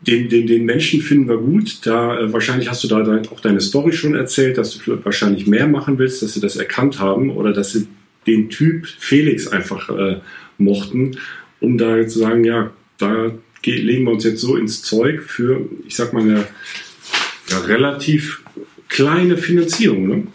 den, 0.00 0.28
den, 0.28 0.46
den 0.46 0.64
Menschen 0.64 1.00
finden 1.00 1.28
wir 1.28 1.38
gut. 1.38 1.80
Da 1.84 2.18
äh, 2.18 2.32
wahrscheinlich 2.32 2.70
hast 2.70 2.84
du 2.84 2.88
da 2.88 3.02
dein, 3.02 3.28
auch 3.28 3.40
deine 3.40 3.60
Story 3.60 3.92
schon 3.92 4.14
erzählt, 4.14 4.58
dass 4.58 4.78
du 4.78 5.04
wahrscheinlich 5.04 5.46
mehr 5.46 5.66
machen 5.66 5.98
willst, 5.98 6.22
dass 6.22 6.34
sie 6.34 6.40
das 6.40 6.56
erkannt 6.56 7.00
haben 7.00 7.30
oder 7.30 7.52
dass 7.52 7.72
sie 7.72 7.86
den 8.26 8.48
Typ 8.50 8.86
Felix 8.86 9.48
einfach 9.48 9.88
äh, 9.90 10.20
mochten, 10.58 11.18
um 11.60 11.78
da 11.78 12.06
zu 12.06 12.18
sagen, 12.18 12.44
ja, 12.44 12.70
da 12.98 13.32
legen 13.64 14.04
wir 14.04 14.12
uns 14.12 14.24
jetzt 14.24 14.40
so 14.40 14.56
ins 14.56 14.82
Zeug 14.82 15.22
für, 15.22 15.68
ich 15.86 15.96
sag 15.96 16.12
mal, 16.12 16.22
eine 16.22 16.46
ja, 17.50 17.58
relativ 17.60 18.42
kleine 18.88 19.36
Finanzierung. 19.36 20.08
Ne? 20.08 20.26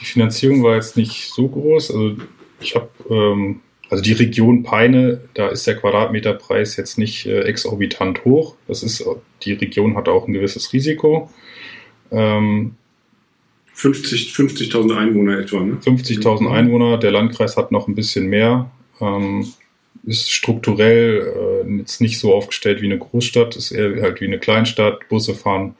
Die 0.00 0.04
Finanzierung 0.04 0.62
war 0.62 0.76
jetzt 0.76 0.96
nicht 0.96 1.30
so 1.32 1.48
groß. 1.48 1.90
Also 1.90 2.16
ich 2.60 2.74
habe, 2.74 2.88
ähm, 3.08 3.60
also 3.88 4.02
die 4.02 4.12
Region 4.12 4.62
Peine, 4.62 5.20
da 5.34 5.48
ist 5.48 5.66
der 5.66 5.76
Quadratmeterpreis 5.76 6.76
jetzt 6.76 6.98
nicht 6.98 7.26
äh, 7.26 7.40
exorbitant 7.42 8.24
hoch. 8.24 8.56
Das 8.68 8.82
ist, 8.82 9.04
die 9.42 9.52
Region 9.52 9.96
hat 9.96 10.08
auch 10.08 10.26
ein 10.26 10.32
gewisses 10.32 10.72
Risiko. 10.72 11.30
Ähm, 12.10 12.74
50.000 13.76 14.34
50 14.34 14.74
Einwohner 14.74 15.38
etwa. 15.38 15.60
Ne? 15.60 15.78
50.000 15.84 16.50
Einwohner. 16.50 16.96
Der 16.98 17.10
Landkreis 17.10 17.56
hat 17.56 17.72
noch 17.72 17.88
ein 17.88 17.94
bisschen 17.94 18.26
mehr. 18.26 18.70
Ähm, 19.00 19.52
ist 20.06 20.30
strukturell 20.30 21.64
äh, 21.66 21.78
jetzt 21.78 22.00
nicht 22.00 22.18
so 22.18 22.32
aufgestellt 22.32 22.80
wie 22.80 22.86
eine 22.86 22.98
Großstadt, 22.98 23.56
ist 23.56 23.72
eher 23.72 24.00
halt 24.00 24.20
wie 24.20 24.26
eine 24.26 24.38
Kleinstadt. 24.38 25.08
Busse 25.08 25.34
fahren 25.34 25.74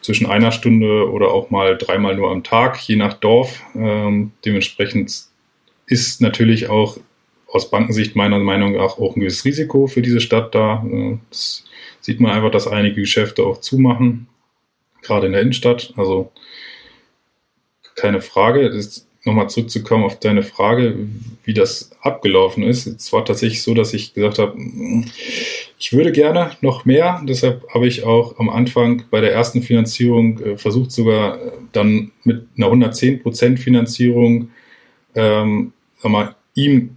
zwischen 0.00 0.26
einer 0.26 0.52
Stunde 0.52 1.10
oder 1.10 1.28
auch 1.32 1.50
mal 1.50 1.76
dreimal 1.76 2.16
nur 2.16 2.30
am 2.30 2.42
Tag, 2.42 2.80
je 2.80 2.96
nach 2.96 3.14
Dorf. 3.14 3.62
Ähm, 3.74 4.32
dementsprechend 4.44 5.12
ist 5.86 6.20
natürlich 6.20 6.68
auch 6.68 6.98
aus 7.48 7.70
Bankensicht 7.70 8.14
meiner 8.14 8.38
Meinung 8.38 8.76
nach 8.76 8.98
auch 8.98 9.16
ein 9.16 9.20
gewisses 9.20 9.44
Risiko 9.44 9.88
für 9.88 10.00
diese 10.00 10.20
Stadt 10.20 10.54
da. 10.54 10.84
Äh, 10.86 11.18
das 11.28 11.64
sieht 12.00 12.20
man 12.20 12.30
einfach, 12.30 12.50
dass 12.50 12.68
einige 12.68 13.00
Geschäfte 13.00 13.44
auch 13.44 13.60
zumachen, 13.60 14.28
gerade 15.02 15.26
in 15.26 15.32
der 15.32 15.42
Innenstadt. 15.42 15.92
Also 15.96 16.30
keine 17.96 18.20
Frage. 18.20 18.70
Das 18.70 19.06
nochmal 19.24 19.50
zurückzukommen 19.50 20.04
auf 20.04 20.18
deine 20.18 20.42
Frage, 20.42 20.96
wie 21.44 21.54
das 21.54 21.90
abgelaufen 22.00 22.62
ist. 22.62 22.86
Es 22.86 23.12
war 23.12 23.24
tatsächlich 23.24 23.62
so, 23.62 23.74
dass 23.74 23.92
ich 23.92 24.14
gesagt 24.14 24.38
habe, 24.38 24.56
ich 25.78 25.92
würde 25.92 26.12
gerne 26.12 26.52
noch 26.62 26.84
mehr. 26.84 27.20
Deshalb 27.28 27.66
habe 27.74 27.86
ich 27.86 28.04
auch 28.04 28.38
am 28.38 28.48
Anfang 28.48 29.04
bei 29.10 29.20
der 29.20 29.32
ersten 29.32 29.62
Finanzierung 29.62 30.40
äh, 30.40 30.56
versucht, 30.56 30.90
sogar 30.90 31.36
äh, 31.36 31.50
dann 31.72 32.12
mit 32.24 32.46
einer 32.56 32.68
110% 32.68 33.58
Finanzierung 33.58 34.50
ähm, 35.14 35.72
sag 35.98 36.12
mal, 36.12 36.36
ihm 36.54 36.96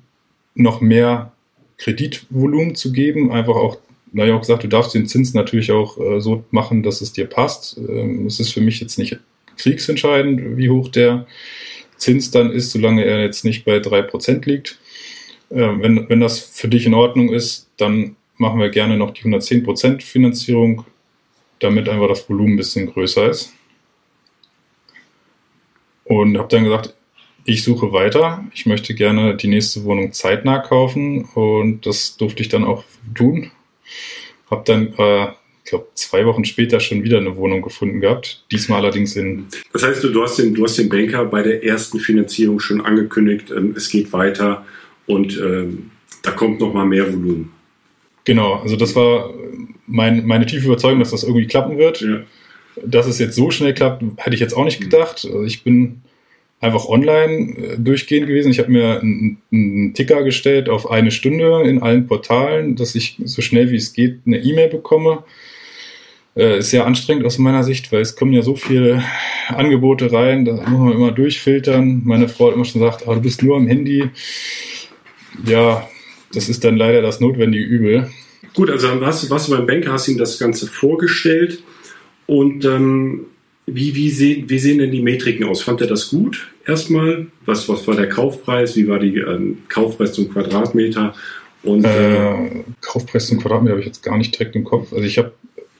noch 0.55 0.81
mehr 0.81 1.31
Kreditvolumen 1.77 2.75
zu 2.75 2.91
geben. 2.91 3.31
Einfach 3.31 3.55
auch, 3.55 3.77
naja, 4.11 4.35
auch 4.35 4.41
gesagt, 4.41 4.63
du 4.63 4.67
darfst 4.67 4.93
den 4.93 5.07
Zins 5.07 5.33
natürlich 5.33 5.71
auch 5.71 5.97
äh, 5.99 6.21
so 6.21 6.43
machen, 6.51 6.83
dass 6.83 7.01
es 7.01 7.13
dir 7.13 7.25
passt. 7.25 7.77
Ähm, 7.77 8.27
es 8.27 8.39
ist 8.39 8.51
für 8.51 8.61
mich 8.61 8.79
jetzt 8.79 8.97
nicht 8.97 9.17
kriegsentscheidend, 9.57 10.57
wie 10.57 10.69
hoch 10.69 10.89
der 10.89 11.25
Zins 12.03 12.31
dann 12.31 12.51
ist, 12.51 12.71
solange 12.71 13.05
er 13.05 13.21
jetzt 13.21 13.45
nicht 13.45 13.63
bei 13.63 13.77
3% 13.77 14.45
liegt. 14.45 14.77
Äh, 15.49 15.55
wenn, 15.55 16.09
wenn 16.09 16.19
das 16.19 16.39
für 16.39 16.67
dich 16.67 16.85
in 16.85 16.93
Ordnung 16.93 17.31
ist, 17.33 17.69
dann 17.77 18.15
machen 18.37 18.59
wir 18.59 18.69
gerne 18.69 18.97
noch 18.97 19.11
die 19.11 19.23
110% 19.23 20.01
Finanzierung, 20.01 20.85
damit 21.59 21.87
einfach 21.87 22.09
das 22.09 22.29
Volumen 22.29 22.53
ein 22.53 22.57
bisschen 22.57 22.91
größer 22.91 23.29
ist. 23.29 23.53
Und 26.03 26.37
habe 26.37 26.49
dann 26.49 26.65
gesagt, 26.65 26.93
ich 27.45 27.63
suche 27.63 27.93
weiter. 27.93 28.43
Ich 28.53 28.65
möchte 28.65 28.93
gerne 28.95 29.35
die 29.35 29.47
nächste 29.47 29.83
Wohnung 29.85 30.11
zeitnah 30.11 30.59
kaufen 30.59 31.25
und 31.35 31.85
das 31.85 32.17
durfte 32.17 32.41
ich 32.41 32.49
dann 32.49 32.65
auch 32.65 32.83
tun. 33.15 33.51
Habe 34.49 34.63
dann 34.65 34.93
äh, 34.97 35.33
glaube, 35.73 35.87
zwei 35.95 36.25
Wochen 36.25 36.45
später 36.45 36.79
schon 36.79 37.03
wieder 37.03 37.17
eine 37.17 37.35
Wohnung 37.35 37.61
gefunden 37.61 37.99
gehabt. 37.99 38.43
Diesmal 38.51 38.81
allerdings 38.81 39.15
in. 39.15 39.45
Das 39.71 39.83
heißt, 39.83 40.03
du 40.03 40.21
hast 40.21 40.37
den, 40.37 40.53
du 40.53 40.63
hast 40.63 40.77
den 40.77 40.89
Banker 40.89 41.25
bei 41.25 41.41
der 41.41 41.63
ersten 41.63 41.99
Finanzierung 41.99 42.59
schon 42.59 42.81
angekündigt, 42.81 43.51
ähm, 43.55 43.73
es 43.75 43.89
geht 43.89 44.13
weiter 44.13 44.65
und 45.07 45.37
ähm, 45.37 45.91
da 46.21 46.31
kommt 46.31 46.59
noch 46.59 46.73
mal 46.73 46.85
mehr 46.85 47.11
Volumen. 47.11 47.51
Genau, 48.23 48.55
also 48.55 48.75
das 48.75 48.95
war 48.95 49.33
mein, 49.87 50.25
meine 50.25 50.45
tiefe 50.45 50.67
Überzeugung, 50.67 50.99
dass 50.99 51.11
das 51.11 51.23
irgendwie 51.23 51.47
klappen 51.47 51.77
wird. 51.77 52.01
Ja. 52.01 52.21
Dass 52.85 53.07
es 53.07 53.19
jetzt 53.19 53.35
so 53.35 53.51
schnell 53.51 53.73
klappt, 53.73 54.03
hätte 54.17 54.33
ich 54.33 54.39
jetzt 54.39 54.55
auch 54.55 54.63
nicht 54.63 54.79
gedacht. 54.79 55.25
Also 55.25 55.43
ich 55.43 55.63
bin 55.63 56.01
einfach 56.63 56.85
online 56.85 57.57
äh, 57.57 57.77
durchgehend 57.77 58.27
gewesen. 58.27 58.51
Ich 58.51 58.59
habe 58.59 58.71
mir 58.71 59.01
einen, 59.01 59.37
einen, 59.51 59.93
Ticker 59.93 60.23
gestellt 60.23 60.69
auf 60.69 60.89
eine 60.89 61.11
Stunde 61.11 61.63
in 61.63 61.81
allen 61.81 62.07
Portalen, 62.07 62.75
dass 62.75 62.95
ich 62.95 63.17
so 63.25 63.41
schnell 63.41 63.69
wie 63.71 63.75
es 63.75 63.93
geht 63.93 64.21
eine 64.25 64.37
E-Mail 64.37 64.69
bekomme. 64.69 65.23
Äh, 66.35 66.59
ist 66.59 66.71
sehr 66.71 66.85
anstrengend 66.85 67.25
aus 67.25 67.37
meiner 67.37 67.63
Sicht, 67.63 67.91
weil 67.91 68.01
es 68.01 68.15
kommen 68.15 68.33
ja 68.33 68.41
so 68.41 68.55
viele 68.55 69.03
Angebote 69.49 70.11
rein, 70.11 70.45
da 70.45 70.53
muss 70.53 70.79
man 70.79 70.93
immer 70.93 71.11
durchfiltern. 71.11 72.01
Meine 72.05 72.27
Frau 72.27 72.47
hat 72.47 72.55
immer 72.55 72.65
schon 72.65 72.81
gesagt, 72.81 73.07
ah, 73.07 73.13
du 73.13 73.21
bist 73.21 73.43
nur 73.43 73.55
am 73.55 73.67
Handy. 73.67 74.09
Ja, 75.45 75.87
das 76.33 76.49
ist 76.49 76.63
dann 76.63 76.77
leider 76.77 77.01
das 77.01 77.19
notwendige 77.19 77.63
Übel. 77.63 78.09
Gut, 78.55 78.69
also 78.69 78.99
was, 78.99 79.29
was 79.29 79.45
du 79.45 79.55
beim 79.55 79.67
Banker 79.67 79.93
hast 79.93 80.07
ihm 80.07 80.17
das 80.17 80.39
Ganze 80.39 80.67
vorgestellt 80.67 81.61
und 82.25 82.65
ähm, 82.65 83.25
wie, 83.65 83.95
wie, 83.95 84.09
sehen, 84.09 84.49
wie 84.49 84.59
sehen 84.59 84.79
denn 84.79 84.91
die 84.91 85.01
Metriken 85.01 85.45
aus? 85.45 85.61
Fand 85.61 85.81
er 85.81 85.87
das 85.87 86.09
gut 86.09 86.49
erstmal? 86.65 87.27
Was, 87.45 87.69
was 87.69 87.87
war 87.87 87.95
der 87.95 88.09
Kaufpreis? 88.09 88.75
Wie 88.75 88.87
war 88.87 88.99
der 88.99 89.27
ähm, 89.27 89.59
Kaufpreis 89.69 90.13
zum 90.13 90.31
Quadratmeter? 90.31 91.13
Und, 91.61 91.85
äh, 91.85 92.33
äh, 92.33 92.63
Kaufpreis 92.81 93.27
zum 93.27 93.39
Quadratmeter 93.39 93.73
habe 93.73 93.81
ich 93.81 93.87
jetzt 93.87 94.03
gar 94.03 94.17
nicht 94.17 94.37
direkt 94.37 94.55
im 94.55 94.63
Kopf. 94.63 94.91
Also 94.91 95.05
ich 95.05 95.17
habe 95.17 95.31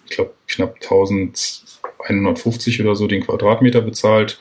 ich 0.09 0.15
glaube, 0.15 0.31
knapp 0.55 0.75
1150 0.75 2.81
oder 2.81 2.95
so 2.95 3.07
den 3.07 3.25
Quadratmeter 3.25 3.81
bezahlt. 3.81 4.39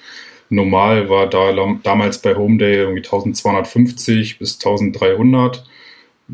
Normal 0.48 1.08
war 1.08 1.28
da 1.28 1.52
damals 1.82 2.18
bei 2.18 2.36
Homeday 2.36 2.76
irgendwie 2.76 3.00
1250 3.00 4.38
bis 4.38 4.54
1300. 4.56 5.64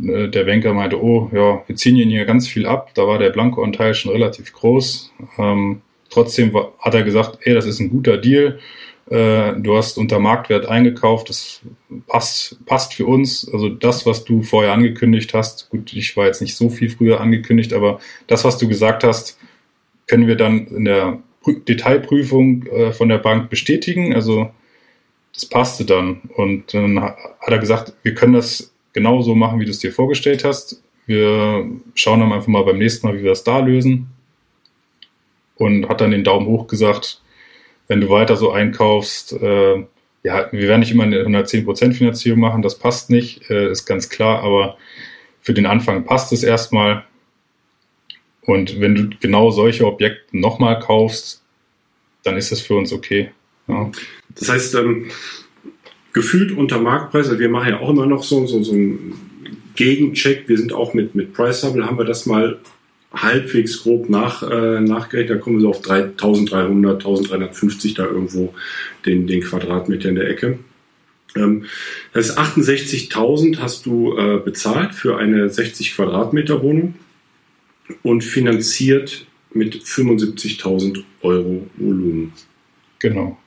Äh, 0.02 0.28
der 0.28 0.44
Banker 0.44 0.74
meinte, 0.74 1.02
oh, 1.02 1.30
ja, 1.32 1.62
wir 1.66 1.76
ziehen 1.76 1.96
ihn 1.96 2.10
hier 2.10 2.24
ganz 2.24 2.48
viel 2.48 2.66
ab. 2.66 2.90
Da 2.94 3.06
war 3.06 3.18
der 3.18 3.30
Blanko-Anteil 3.30 3.94
schon 3.94 4.12
relativ 4.12 4.52
groß. 4.52 5.12
Ähm, 5.38 5.82
trotzdem 6.10 6.52
war, 6.52 6.72
hat 6.80 6.94
er 6.94 7.04
gesagt, 7.04 7.38
ey, 7.42 7.54
das 7.54 7.66
ist 7.66 7.80
ein 7.80 7.90
guter 7.90 8.16
Deal. 8.16 8.58
Äh, 9.10 9.54
du 9.56 9.76
hast 9.76 9.96
unter 9.96 10.18
Marktwert 10.18 10.66
eingekauft, 10.66 11.30
das 11.30 11.62
passt, 12.06 12.64
passt 12.66 12.94
für 12.94 13.06
uns. 13.06 13.48
Also 13.52 13.68
das, 13.68 14.04
was 14.04 14.24
du 14.24 14.42
vorher 14.42 14.72
angekündigt 14.72 15.32
hast, 15.32 15.70
gut, 15.70 15.92
ich 15.94 16.16
war 16.16 16.26
jetzt 16.26 16.42
nicht 16.42 16.56
so 16.56 16.68
viel 16.68 16.90
früher 16.90 17.20
angekündigt, 17.20 17.72
aber 17.72 18.00
das, 18.26 18.44
was 18.44 18.58
du 18.58 18.68
gesagt 18.68 19.04
hast, 19.04 19.38
können 20.08 20.26
wir 20.26 20.36
dann 20.36 20.66
in 20.66 20.84
der 20.84 21.20
Detailprüfung 21.46 22.66
äh, 22.66 22.92
von 22.92 23.08
der 23.08 23.18
Bank 23.18 23.48
bestätigen. 23.48 24.14
Also 24.14 24.50
das 25.32 25.46
passte 25.46 25.84
dann. 25.84 26.22
Und 26.34 26.74
dann 26.74 27.00
hat 27.00 27.16
er 27.46 27.58
gesagt, 27.58 27.92
wir 28.02 28.14
können 28.14 28.32
das 28.32 28.72
genauso 28.92 29.34
machen, 29.36 29.60
wie 29.60 29.64
du 29.64 29.70
es 29.70 29.78
dir 29.78 29.92
vorgestellt 29.92 30.44
hast. 30.44 30.82
Wir 31.06 31.64
schauen 31.94 32.20
dann 32.20 32.32
einfach 32.32 32.48
mal 32.48 32.64
beim 32.64 32.78
nächsten 32.78 33.06
Mal, 33.06 33.16
wie 33.16 33.22
wir 33.22 33.30
das 33.30 33.44
da 33.44 33.60
lösen. 33.60 34.08
Und 35.56 35.88
hat 35.88 36.00
dann 36.00 36.10
den 36.10 36.24
Daumen 36.24 36.46
hoch 36.46 36.66
gesagt, 36.66 37.22
wenn 37.86 38.00
du 38.00 38.10
weiter 38.10 38.36
so 38.36 38.50
einkaufst, 38.50 39.32
äh, 39.32 39.84
ja, 40.22 40.48
wir 40.52 40.68
werden 40.68 40.80
nicht 40.80 40.90
immer 40.90 41.04
eine 41.04 41.22
110% 41.22 41.92
Finanzierung 41.94 42.40
machen, 42.40 42.62
das 42.62 42.78
passt 42.78 43.08
nicht, 43.10 43.50
äh, 43.50 43.70
ist 43.70 43.86
ganz 43.86 44.08
klar, 44.08 44.42
aber 44.42 44.76
für 45.40 45.54
den 45.54 45.66
Anfang 45.66 46.04
passt 46.04 46.32
es 46.32 46.42
erstmal. 46.42 47.04
Und 48.48 48.80
wenn 48.80 48.94
du 48.94 49.10
genau 49.20 49.50
solche 49.50 49.84
Objekte 49.84 50.34
nochmal 50.34 50.80
kaufst, 50.80 51.42
dann 52.24 52.38
ist 52.38 52.50
es 52.50 52.62
für 52.62 52.76
uns 52.76 52.94
okay. 52.94 53.28
Ja. 53.68 53.92
Das 54.34 54.48
heißt, 54.48 54.74
ähm, 54.76 55.10
gefühlt 56.14 56.52
unter 56.52 56.80
Marktpreis, 56.80 57.38
wir 57.38 57.48
machen 57.50 57.68
ja 57.68 57.80
auch 57.80 57.90
immer 57.90 58.06
noch 58.06 58.22
so, 58.22 58.46
so, 58.46 58.62
so 58.62 58.72
ein 58.72 59.12
Gegencheck, 59.76 60.48
wir 60.48 60.56
sind 60.56 60.72
auch 60.72 60.94
mit, 60.94 61.14
mit 61.14 61.34
Price 61.34 61.62
Hubble, 61.62 61.84
haben 61.84 61.98
wir 61.98 62.06
das 62.06 62.24
mal 62.24 62.58
halbwegs 63.12 63.82
grob 63.82 64.08
nach, 64.08 64.42
äh, 64.42 64.80
nachgerechnet, 64.80 65.36
da 65.36 65.42
kommen 65.42 65.56
wir 65.56 65.62
so 65.64 65.68
auf 65.68 65.86
1300, 65.86 67.00
1350 67.00 67.92
da 67.92 68.06
irgendwo 68.06 68.54
den, 69.04 69.26
den 69.26 69.42
Quadratmeter 69.42 70.08
in 70.08 70.14
der 70.14 70.30
Ecke. 70.30 70.58
Ähm, 71.36 71.66
das 72.14 72.30
ist 72.30 72.38
68.000 72.38 73.58
hast 73.58 73.84
du 73.84 74.16
äh, 74.16 74.38
bezahlt 74.42 74.94
für 74.94 75.18
eine 75.18 75.50
60 75.50 75.94
Quadratmeter 75.94 76.62
Wohnung 76.62 76.94
und 78.02 78.22
finanziert 78.22 79.26
mit 79.52 79.82
75.000 79.82 81.02
Euro 81.22 81.66
Volumen. 81.76 82.32
Genau. 82.98 83.38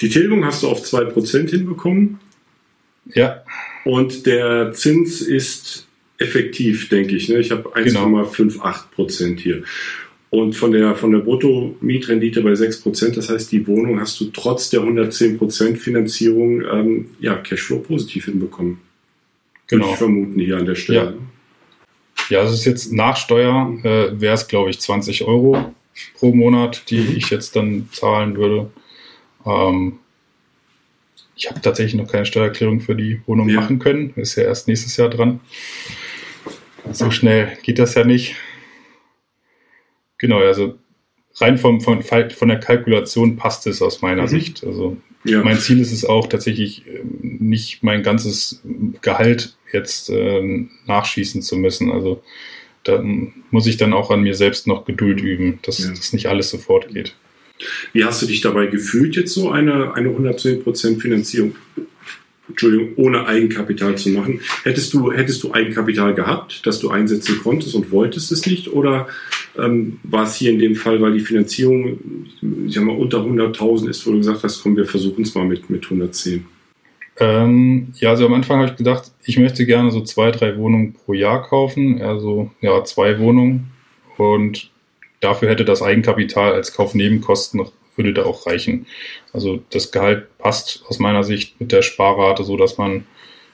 Die 0.00 0.08
Tilgung 0.08 0.44
hast 0.44 0.62
du 0.62 0.68
auf 0.68 0.82
2% 0.82 1.50
hinbekommen. 1.50 2.18
Ja. 3.14 3.42
Und 3.84 4.26
der 4.26 4.72
Zins 4.72 5.20
ist 5.20 5.86
effektiv, 6.18 6.88
denke 6.88 7.16
ich. 7.16 7.28
Ne? 7.28 7.38
Ich 7.38 7.50
habe 7.50 7.74
1,58 7.74 8.90
Prozent 8.94 9.40
hier. 9.40 9.62
Und 10.30 10.54
von 10.54 10.72
der, 10.72 10.94
von 10.94 11.12
der 11.12 11.18
Brutto-Mietrendite 11.18 12.40
bei 12.40 12.54
6 12.54 12.80
Prozent, 12.80 13.16
das 13.16 13.28
heißt, 13.28 13.52
die 13.52 13.66
Wohnung 13.66 14.00
hast 14.00 14.18
du 14.20 14.30
trotz 14.32 14.70
der 14.70 14.80
110 14.80 15.36
Prozent 15.36 15.78
Finanzierung 15.78 16.62
ähm, 16.62 17.06
ja, 17.20 17.34
Cashflow 17.36 17.80
positiv 17.80 18.24
hinbekommen. 18.26 18.78
Genau. 19.66 19.84
Würde 19.84 19.92
ich 19.92 19.98
vermuten 19.98 20.40
hier 20.40 20.56
an 20.56 20.66
der 20.66 20.74
Stelle. 20.74 20.98
Ja, 20.98 21.14
ja 22.32 22.40
also 22.40 22.54
es 22.54 22.60
ist 22.60 22.66
jetzt 22.66 22.92
nach 22.92 23.16
Steuer, 23.16 23.72
äh, 23.84 24.20
wäre 24.20 24.34
es, 24.34 24.48
glaube 24.48 24.70
ich, 24.70 24.80
20 24.80 25.24
Euro 25.24 25.72
pro 26.14 26.34
Monat, 26.34 26.90
die 26.90 27.00
mhm. 27.00 27.16
ich 27.16 27.30
jetzt 27.30 27.54
dann 27.54 27.88
zahlen 27.92 28.36
würde. 28.36 28.70
Ähm, 29.44 29.98
ich 31.36 31.50
habe 31.50 31.60
tatsächlich 31.60 32.00
noch 32.00 32.10
keine 32.10 32.24
Steuererklärung 32.24 32.80
für 32.80 32.94
die 32.94 33.20
Wohnung 33.26 33.48
ja. 33.48 33.60
machen 33.60 33.78
können. 33.78 34.12
Ist 34.16 34.36
ja 34.36 34.44
erst 34.44 34.66
nächstes 34.66 34.96
Jahr 34.96 35.10
dran. 35.10 35.40
So 36.92 37.10
schnell 37.10 37.56
geht 37.62 37.78
das 37.78 37.94
ja 37.94 38.04
nicht. 38.04 38.36
Genau, 40.18 40.38
also 40.38 40.78
rein 41.36 41.58
vom, 41.58 41.80
von, 41.80 42.02
von 42.02 42.48
der 42.48 42.60
Kalkulation 42.60 43.36
passt 43.36 43.66
es 43.66 43.82
aus 43.82 44.00
meiner 44.00 44.22
mhm. 44.22 44.28
Sicht. 44.28 44.64
Also 44.64 44.96
ja. 45.24 45.42
mein 45.42 45.58
Ziel 45.58 45.80
ist 45.80 45.92
es 45.92 46.04
auch 46.04 46.28
tatsächlich 46.28 46.86
ähm, 46.86 47.36
nicht 47.40 47.82
mein 47.82 48.02
ganzes 48.02 48.62
Gehalt 49.02 49.56
jetzt 49.72 50.10
äh, 50.10 50.66
nachschießen 50.86 51.42
zu 51.42 51.56
müssen. 51.56 51.90
Also 51.90 52.22
da 52.84 53.02
muss 53.50 53.66
ich 53.66 53.76
dann 53.76 53.92
auch 53.92 54.10
an 54.10 54.22
mir 54.22 54.34
selbst 54.34 54.66
noch 54.66 54.84
Geduld 54.84 55.20
üben, 55.20 55.58
dass 55.62 55.78
ja. 55.78 55.90
das 55.90 56.12
nicht 56.12 56.26
alles 56.26 56.50
sofort 56.50 56.92
geht. 56.92 57.14
Wie 57.92 58.04
hast 58.04 58.20
du 58.22 58.26
dich 58.26 58.40
dabei 58.40 58.66
gefühlt, 58.66 59.14
jetzt 59.14 59.34
so 59.34 59.50
eine, 59.50 59.94
eine 59.94 60.08
110% 60.08 61.00
Finanzierung 61.00 61.54
Entschuldigung, 62.48 62.92
ohne 62.96 63.26
Eigenkapital 63.26 63.96
zu 63.96 64.10
machen. 64.10 64.40
Hättest 64.64 64.92
du, 64.92 65.12
hättest 65.12 65.42
du 65.42 65.54
Eigenkapital 65.54 66.14
gehabt, 66.14 66.66
das 66.66 66.80
du 66.80 66.90
einsetzen 66.90 67.40
konntest 67.42 67.74
und 67.74 67.90
wolltest 67.92 68.32
es 68.32 68.44
nicht? 68.46 68.68
Oder 68.68 69.06
ähm, 69.56 69.98
war 70.02 70.24
es 70.24 70.36
hier 70.36 70.50
in 70.50 70.58
dem 70.58 70.74
Fall, 70.74 71.00
weil 71.00 71.14
die 71.14 71.20
Finanzierung 71.20 71.98
ich 72.66 72.74
sag 72.74 72.84
mal, 72.84 72.96
unter 72.96 73.18
100.000 73.18 73.88
ist, 73.88 74.06
wo 74.06 74.10
du 74.10 74.18
gesagt 74.18 74.42
hast, 74.42 74.62
komm, 74.62 74.76
wir 74.76 74.86
versuchen 74.86 75.22
es 75.22 75.34
mal 75.34 75.44
mit, 75.44 75.70
mit 75.70 75.84
110? 75.84 76.44
Ähm, 77.18 77.92
ja, 77.96 78.10
also 78.10 78.26
am 78.26 78.34
Anfang 78.34 78.60
habe 78.60 78.70
ich 78.70 78.76
gedacht, 78.76 79.12
ich 79.24 79.38
möchte 79.38 79.66
gerne 79.66 79.90
so 79.90 80.00
zwei, 80.00 80.30
drei 80.30 80.56
Wohnungen 80.56 80.94
pro 80.94 81.12
Jahr 81.12 81.42
kaufen, 81.42 82.00
also 82.00 82.50
ja, 82.60 82.82
zwei 82.84 83.18
Wohnungen. 83.18 83.70
Und 84.16 84.70
dafür 85.20 85.50
hätte 85.50 85.64
das 85.64 85.82
Eigenkapital 85.82 86.52
als 86.52 86.72
Kaufnebenkosten 86.72 87.60
würde 87.96 88.14
da 88.14 88.24
auch 88.24 88.46
reichen. 88.46 88.86
Also 89.32 89.62
das 89.70 89.92
Gehalt 89.92 90.38
passt 90.38 90.84
aus 90.88 90.98
meiner 90.98 91.24
Sicht 91.24 91.60
mit 91.60 91.72
der 91.72 91.82
Sparrate 91.82 92.44
so, 92.44 92.56
dass 92.56 92.78
man 92.78 93.06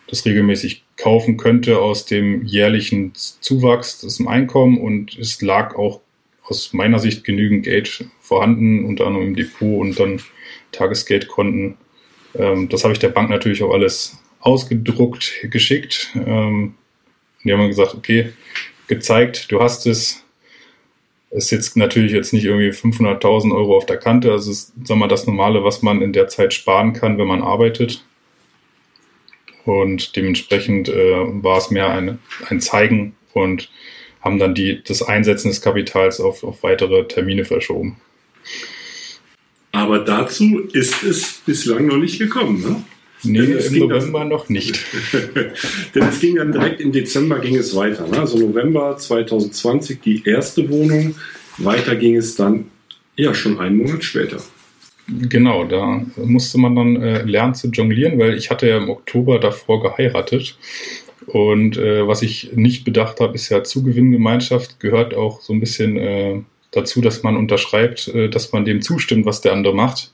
das 0.08 0.24
regelmäßig 0.24 0.84
kaufen 0.96 1.36
könnte 1.36 1.78
aus 1.80 2.06
dem 2.06 2.44
jährlichen 2.46 3.12
Zuwachs 3.14 4.00
des 4.00 4.24
Einkommen 4.26 4.78
und 4.78 5.18
es 5.18 5.42
lag 5.42 5.76
auch 5.76 6.00
aus 6.44 6.72
meiner 6.72 6.98
Sicht 6.98 7.24
genügend 7.24 7.64
Geld 7.64 8.06
vorhanden, 8.20 8.86
unter 8.86 9.06
anderem 9.06 9.28
im 9.28 9.36
Depot 9.36 9.80
und 9.80 10.00
dann 10.00 10.20
Tagesgeldkonten. 10.72 11.76
Ähm, 12.34 12.68
das 12.68 12.84
habe 12.84 12.92
ich 12.92 12.98
der 12.98 13.08
Bank 13.08 13.30
natürlich 13.30 13.62
auch 13.62 13.72
alles 13.72 14.18
ausgedruckt, 14.40 15.32
geschickt. 15.50 16.10
Ähm, 16.14 16.74
die 17.44 17.52
haben 17.52 17.68
gesagt, 17.68 17.94
okay, 17.94 18.32
gezeigt, 18.86 19.50
du 19.50 19.60
hast 19.60 19.86
es, 19.86 20.24
ist 21.30 21.50
jetzt 21.50 21.76
natürlich 21.76 22.12
jetzt 22.12 22.32
nicht 22.32 22.44
irgendwie 22.44 22.70
500.000 22.70 23.54
Euro 23.54 23.76
auf 23.76 23.86
der 23.86 23.98
Kante. 23.98 24.32
Also 24.32 24.50
ist, 24.50 24.72
sagen 24.84 25.00
wir, 25.00 25.08
das 25.08 25.26
Normale, 25.26 25.62
was 25.62 25.82
man 25.82 26.00
in 26.02 26.12
der 26.12 26.28
Zeit 26.28 26.54
sparen 26.54 26.94
kann, 26.94 27.18
wenn 27.18 27.26
man 27.26 27.42
arbeitet. 27.42 28.04
Und 29.64 30.16
dementsprechend 30.16 30.88
äh, 30.88 31.42
war 31.42 31.58
es 31.58 31.70
mehr 31.70 31.90
eine, 31.90 32.18
ein 32.48 32.60
Zeigen 32.60 33.14
und 33.34 33.70
haben 34.22 34.38
dann 34.38 34.54
die, 34.54 34.82
das 34.82 35.02
Einsetzen 35.02 35.48
des 35.48 35.60
Kapitals 35.60 36.20
auf, 36.20 36.42
auf 36.42 36.62
weitere 36.62 37.06
Termine 37.06 37.44
verschoben. 37.44 38.00
Aber 39.72 40.00
dazu 40.00 40.60
ist 40.72 41.02
es 41.02 41.42
bislang 41.44 41.86
noch 41.86 41.98
nicht 41.98 42.18
gekommen, 42.18 42.62
ne? 42.62 42.84
Nee, 43.24 43.38
im 43.40 43.78
November 43.80 44.20
dann, 44.20 44.28
noch 44.28 44.48
nicht. 44.48 44.78
denn 45.94 46.02
es 46.04 46.20
ging 46.20 46.36
dann 46.36 46.52
direkt 46.52 46.80
im 46.80 46.92
Dezember 46.92 47.40
ging 47.40 47.56
es 47.56 47.74
weiter. 47.74 48.06
Ne? 48.06 48.20
Also 48.20 48.38
November 48.38 48.96
2020 48.96 50.00
die 50.00 50.22
erste 50.24 50.70
Wohnung. 50.70 51.16
Weiter 51.58 51.96
ging 51.96 52.16
es 52.16 52.36
dann 52.36 52.66
ja 53.16 53.34
schon 53.34 53.58
einen 53.58 53.78
Monat 53.78 54.04
später. 54.04 54.40
Genau, 55.08 55.64
da 55.64 56.04
musste 56.16 56.58
man 56.58 56.76
dann 56.76 56.96
äh, 57.02 57.22
lernen 57.22 57.54
zu 57.54 57.68
jonglieren, 57.68 58.18
weil 58.18 58.36
ich 58.36 58.50
hatte 58.50 58.68
ja 58.68 58.76
im 58.76 58.90
Oktober 58.90 59.40
davor 59.40 59.82
geheiratet. 59.82 60.56
Und 61.26 61.76
äh, 61.76 62.06
was 62.06 62.22
ich 62.22 62.52
nicht 62.54 62.84
bedacht 62.84 63.20
habe, 63.20 63.34
ist 63.34 63.48
ja 63.48 63.64
Zugewinngemeinschaft 63.64 64.80
gehört 64.80 65.14
auch 65.14 65.40
so 65.40 65.52
ein 65.52 65.60
bisschen 65.60 65.96
äh, 65.96 66.40
dazu, 66.70 67.00
dass 67.00 67.22
man 67.22 67.36
unterschreibt, 67.36 68.08
äh, 68.08 68.28
dass 68.28 68.52
man 68.52 68.64
dem 68.64 68.82
zustimmt, 68.82 69.26
was 69.26 69.40
der 69.40 69.52
andere 69.52 69.74
macht. 69.74 70.12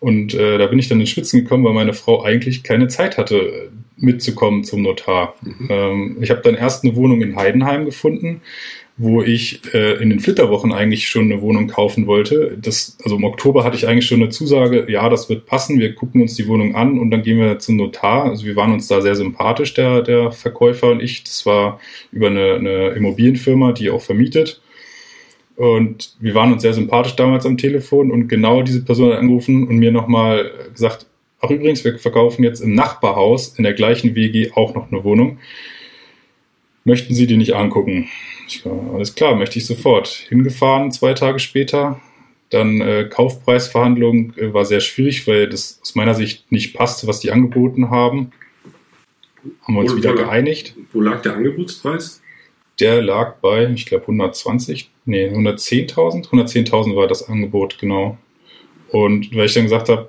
Und 0.00 0.34
äh, 0.34 0.58
da 0.58 0.66
bin 0.66 0.78
ich 0.78 0.88
dann 0.88 1.00
in 1.00 1.06
Schwitzen 1.06 1.40
gekommen, 1.40 1.64
weil 1.64 1.72
meine 1.72 1.94
Frau 1.94 2.22
eigentlich 2.22 2.62
keine 2.62 2.88
Zeit 2.88 3.16
hatte, 3.16 3.70
mitzukommen 3.96 4.64
zum 4.64 4.82
Notar. 4.82 5.34
Mhm. 5.40 5.68
Ähm, 5.70 6.16
ich 6.20 6.30
habe 6.30 6.42
dann 6.42 6.54
erst 6.54 6.84
eine 6.84 6.96
Wohnung 6.96 7.22
in 7.22 7.36
Heidenheim 7.36 7.84
gefunden, 7.84 8.42
wo 8.96 9.22
ich 9.22 9.60
äh, 9.74 9.94
in 10.02 10.10
den 10.10 10.20
Flitterwochen 10.20 10.72
eigentlich 10.72 11.08
schon 11.08 11.24
eine 11.24 11.40
Wohnung 11.40 11.68
kaufen 11.68 12.06
wollte. 12.06 12.56
Das, 12.60 12.96
also 13.02 13.16
im 13.16 13.24
Oktober 13.24 13.64
hatte 13.64 13.76
ich 13.76 13.88
eigentlich 13.88 14.06
schon 14.06 14.20
eine 14.20 14.28
Zusage, 14.28 14.90
ja, 14.90 15.08
das 15.08 15.28
wird 15.28 15.46
passen, 15.46 15.80
wir 15.80 15.94
gucken 15.94 16.20
uns 16.20 16.34
die 16.34 16.46
Wohnung 16.46 16.76
an 16.76 16.98
und 16.98 17.10
dann 17.10 17.22
gehen 17.22 17.38
wir 17.38 17.58
zum 17.58 17.76
Notar. 17.76 18.24
Also 18.24 18.44
wir 18.44 18.56
waren 18.56 18.72
uns 18.72 18.86
da 18.86 19.00
sehr 19.00 19.16
sympathisch, 19.16 19.74
der, 19.74 20.02
der 20.02 20.32
Verkäufer 20.32 20.90
und 20.90 21.02
ich. 21.02 21.24
Das 21.24 21.44
war 21.46 21.80
über 22.12 22.28
eine, 22.28 22.54
eine 22.54 22.88
Immobilienfirma, 22.90 23.72
die 23.72 23.90
auch 23.90 24.02
vermietet. 24.02 24.60
Und 25.56 26.16
wir 26.18 26.34
waren 26.34 26.52
uns 26.52 26.62
sehr 26.62 26.74
sympathisch 26.74 27.14
damals 27.14 27.46
am 27.46 27.56
Telefon 27.56 28.10
und 28.10 28.28
genau 28.28 28.62
diese 28.62 28.84
Person 28.84 29.12
hat 29.12 29.18
angerufen 29.18 29.68
und 29.68 29.76
mir 29.76 29.92
nochmal 29.92 30.50
gesagt, 30.72 31.06
ach 31.40 31.50
übrigens, 31.50 31.84
wir 31.84 31.98
verkaufen 31.98 32.42
jetzt 32.42 32.60
im 32.60 32.74
Nachbarhaus 32.74 33.56
in 33.56 33.62
der 33.64 33.74
gleichen 33.74 34.14
WG 34.16 34.50
auch 34.54 34.74
noch 34.74 34.90
eine 34.90 35.04
Wohnung. 35.04 35.38
Möchten 36.84 37.14
Sie 37.14 37.26
die 37.26 37.36
nicht 37.36 37.54
angucken? 37.54 38.08
Ich 38.48 38.64
war, 38.66 38.94
alles 38.94 39.14
klar, 39.14 39.36
möchte 39.36 39.58
ich 39.58 39.66
sofort. 39.66 40.08
Hingefahren, 40.08 40.90
zwei 40.90 41.14
Tage 41.14 41.38
später. 41.38 42.00
Dann 42.50 42.80
äh, 42.80 43.08
Kaufpreisverhandlung 43.08 44.34
äh, 44.36 44.52
war 44.52 44.64
sehr 44.64 44.80
schwierig, 44.80 45.26
weil 45.26 45.48
das 45.48 45.78
aus 45.82 45.94
meiner 45.94 46.14
Sicht 46.14 46.50
nicht 46.52 46.74
passte, 46.74 47.06
was 47.06 47.20
die 47.20 47.30
angeboten 47.30 47.90
haben. 47.90 48.32
Haben 49.62 49.74
wir 49.74 49.80
uns 49.80 49.92
wo, 49.92 49.96
wieder 49.96 50.12
wo 50.12 50.16
geeinigt. 50.16 50.74
Wo 50.92 51.00
lag 51.00 51.22
der 51.22 51.34
Angebotspreis? 51.34 52.22
Der 52.80 53.02
lag 53.02 53.36
bei, 53.40 53.70
ich 53.70 53.86
glaube, 53.86 54.04
120, 54.04 54.90
nee, 55.04 55.28
110.000. 55.28 56.28
110.000 56.28 56.96
war 56.96 57.06
das 57.06 57.28
Angebot, 57.28 57.78
genau. 57.78 58.18
Und 58.90 59.34
weil 59.34 59.46
ich 59.46 59.54
dann 59.54 59.64
gesagt 59.64 59.88
habe, 59.88 60.08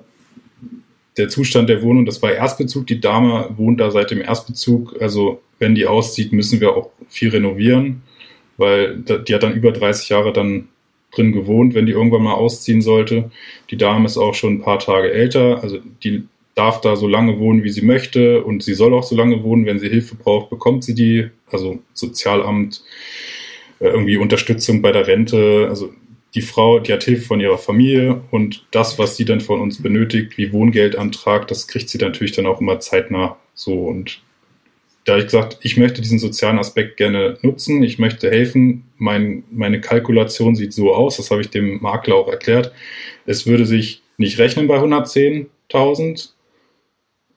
der 1.16 1.28
Zustand 1.28 1.68
der 1.68 1.82
Wohnung, 1.82 2.04
das 2.04 2.22
war 2.22 2.32
Erstbezug, 2.32 2.86
die 2.86 3.00
Dame 3.00 3.48
wohnt 3.56 3.80
da 3.80 3.90
seit 3.90 4.10
dem 4.10 4.20
Erstbezug, 4.20 5.00
also 5.00 5.40
wenn 5.58 5.74
die 5.74 5.86
auszieht, 5.86 6.32
müssen 6.32 6.60
wir 6.60 6.76
auch 6.76 6.90
viel 7.08 7.30
renovieren, 7.30 8.02
weil 8.58 8.98
die 8.98 9.34
hat 9.34 9.42
dann 9.42 9.54
über 9.54 9.72
30 9.72 10.10
Jahre 10.10 10.32
dann 10.32 10.68
drin 11.14 11.32
gewohnt, 11.32 11.74
wenn 11.74 11.86
die 11.86 11.92
irgendwann 11.92 12.22
mal 12.22 12.34
ausziehen 12.34 12.82
sollte. 12.82 13.30
Die 13.70 13.76
Dame 13.76 14.06
ist 14.06 14.18
auch 14.18 14.34
schon 14.34 14.54
ein 14.54 14.62
paar 14.62 14.78
Tage 14.78 15.10
älter, 15.10 15.62
also 15.62 15.78
die 16.02 16.24
darf 16.56 16.80
da 16.80 16.96
so 16.96 17.06
lange 17.06 17.38
wohnen, 17.38 17.62
wie 17.62 17.70
sie 17.70 17.82
möchte 17.82 18.42
und 18.42 18.64
sie 18.64 18.74
soll 18.74 18.94
auch 18.94 19.04
so 19.04 19.14
lange 19.14 19.44
wohnen. 19.44 19.66
Wenn 19.66 19.78
sie 19.78 19.88
Hilfe 19.88 20.16
braucht, 20.16 20.50
bekommt 20.50 20.82
sie 20.82 20.94
die. 20.94 21.28
Also 21.52 21.78
Sozialamt, 21.92 22.82
äh, 23.78 23.88
irgendwie 23.88 24.16
Unterstützung 24.16 24.82
bei 24.82 24.90
der 24.90 25.06
Rente. 25.06 25.66
Also 25.68 25.92
die 26.34 26.40
Frau, 26.40 26.80
die 26.80 26.92
hat 26.92 27.04
Hilfe 27.04 27.22
von 27.22 27.40
ihrer 27.40 27.58
Familie 27.58 28.22
und 28.30 28.66
das, 28.70 28.98
was 28.98 29.16
sie 29.16 29.24
dann 29.24 29.40
von 29.40 29.60
uns 29.60 29.82
benötigt, 29.82 30.36
wie 30.38 30.52
Wohngeldantrag, 30.52 31.46
das 31.46 31.68
kriegt 31.68 31.88
sie 31.88 31.98
natürlich 31.98 32.32
dann 32.32 32.46
auch 32.46 32.60
immer 32.60 32.80
zeitnah 32.80 33.36
so. 33.54 33.86
Und 33.86 34.20
da 35.04 35.12
habe 35.12 35.20
ich 35.20 35.26
gesagt, 35.26 35.58
ich 35.62 35.76
möchte 35.76 36.00
diesen 36.00 36.18
sozialen 36.18 36.58
Aspekt 36.58 36.96
gerne 36.96 37.38
nutzen, 37.42 37.82
ich 37.82 37.98
möchte 37.98 38.30
helfen. 38.30 38.84
Mein, 38.98 39.44
meine 39.50 39.80
Kalkulation 39.80 40.56
sieht 40.56 40.72
so 40.72 40.94
aus, 40.94 41.18
das 41.18 41.30
habe 41.30 41.42
ich 41.42 41.50
dem 41.50 41.80
Makler 41.80 42.16
auch 42.16 42.28
erklärt. 42.28 42.72
Es 43.24 43.46
würde 43.46 43.66
sich 43.66 44.02
nicht 44.18 44.38
rechnen 44.38 44.66
bei 44.66 44.78
110.000, 44.78 46.30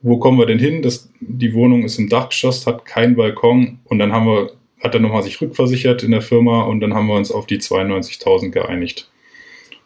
wo 0.01 0.17
kommen 0.17 0.39
wir 0.39 0.45
denn 0.45 0.59
hin? 0.59 0.81
Das, 0.81 1.09
die 1.19 1.53
Wohnung 1.53 1.83
ist 1.83 1.99
im 1.99 2.09
Dachgeschoss, 2.09 2.65
hat 2.65 2.85
keinen 2.85 3.15
Balkon 3.15 3.79
und 3.85 3.99
dann 3.99 4.13
haben 4.13 4.27
wir, 4.27 4.51
hat 4.81 4.93
er 4.93 5.01
nochmal 5.01 5.23
sich 5.23 5.41
rückversichert 5.41 6.03
in 6.03 6.11
der 6.11 6.21
Firma 6.21 6.63
und 6.63 6.79
dann 6.79 6.93
haben 6.93 7.07
wir 7.07 7.15
uns 7.15 7.31
auf 7.31 7.45
die 7.45 7.59
92.000 7.59 8.49
geeinigt. 8.49 9.09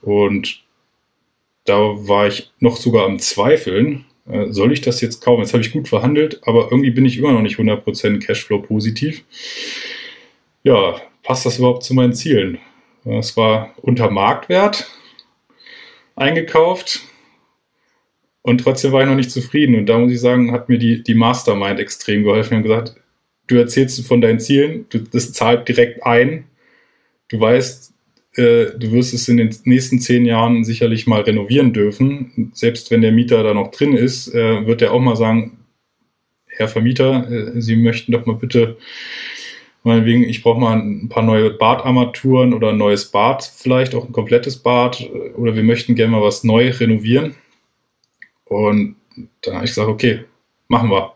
Und 0.01 0.63
da 1.65 1.77
war 1.77 2.27
ich 2.27 2.51
noch 2.59 2.77
sogar 2.77 3.05
am 3.05 3.19
Zweifeln, 3.19 4.05
äh, 4.29 4.51
soll 4.51 4.71
ich 4.71 4.81
das 4.81 5.01
jetzt 5.01 5.21
kaufen? 5.21 5.41
Jetzt 5.41 5.53
habe 5.53 5.63
ich 5.63 5.71
gut 5.71 5.87
verhandelt, 5.87 6.41
aber 6.45 6.69
irgendwie 6.71 6.91
bin 6.91 7.05
ich 7.05 7.17
immer 7.17 7.31
noch 7.31 7.41
nicht 7.41 7.57
100% 7.57 8.19
Cashflow 8.25 8.61
positiv. 8.61 9.23
Ja, 10.63 11.01
passt 11.23 11.45
das 11.45 11.57
überhaupt 11.57 11.83
zu 11.83 11.93
meinen 11.93 12.13
Zielen? 12.13 12.59
Es 13.05 13.35
war 13.35 13.73
unter 13.81 14.09
Marktwert 14.09 14.89
eingekauft 16.15 17.01
und 18.43 18.59
trotzdem 18.59 18.91
war 18.91 19.01
ich 19.01 19.07
noch 19.07 19.15
nicht 19.15 19.31
zufrieden. 19.31 19.75
Und 19.75 19.87
da 19.87 19.97
muss 19.97 20.11
ich 20.11 20.19
sagen, 20.19 20.51
hat 20.51 20.69
mir 20.69 20.77
die, 20.77 21.01
die 21.01 21.15
Mastermind 21.15 21.79
extrem 21.79 22.23
geholfen 22.23 22.57
und 22.57 22.63
gesagt, 22.63 22.95
du 23.47 23.55
erzählst 23.55 24.05
von 24.05 24.21
deinen 24.21 24.39
Zielen, 24.39 24.85
du, 24.89 24.99
das 24.99 25.31
zahlt 25.31 25.67
direkt 25.67 26.05
ein. 26.05 26.43
Du 27.29 27.39
weißt, 27.39 27.93
äh, 28.35 28.65
du 28.77 28.91
wirst 28.91 29.13
es 29.13 29.29
in 29.29 29.37
den 29.37 29.55
nächsten 29.63 29.99
zehn 29.99 30.25
Jahren 30.25 30.65
sicherlich 30.65 31.07
mal 31.07 31.21
renovieren 31.21 31.71
dürfen. 31.71 32.51
Selbst 32.53 32.91
wenn 32.91 33.01
der 33.01 33.13
Mieter 33.13 33.43
da 33.43 33.53
noch 33.53 33.71
drin 33.71 33.95
ist, 33.95 34.33
äh, 34.35 34.67
wird 34.67 34.81
er 34.81 34.91
auch 34.91 35.01
mal 35.01 35.15
sagen, 35.15 35.59
Herr 36.47 36.67
Vermieter, 36.67 37.29
äh, 37.31 37.61
Sie 37.61 37.77
möchten 37.77 38.11
doch 38.11 38.25
mal 38.25 38.35
bitte 38.35 38.77
meinetwegen, 39.83 40.23
ich 40.23 40.43
brauche 40.43 40.59
mal 40.59 40.77
ein 40.79 41.09
paar 41.09 41.23
neue 41.23 41.51
Badarmaturen 41.51 42.53
oder 42.53 42.69
ein 42.69 42.77
neues 42.77 43.05
Bad, 43.05 43.43
vielleicht 43.43 43.95
auch 43.95 44.05
ein 44.05 44.13
komplettes 44.13 44.57
Bad 44.57 45.09
oder 45.35 45.55
wir 45.55 45.63
möchten 45.63 45.95
gerne 45.95 46.11
mal 46.11 46.21
was 46.21 46.43
neu 46.43 46.69
renovieren. 46.71 47.35
Und 48.45 48.95
dann 49.41 49.55
habe 49.55 49.65
ich 49.65 49.71
gesagt, 49.71 49.89
okay, 49.89 50.25
machen 50.67 50.89
wir. 50.89 51.13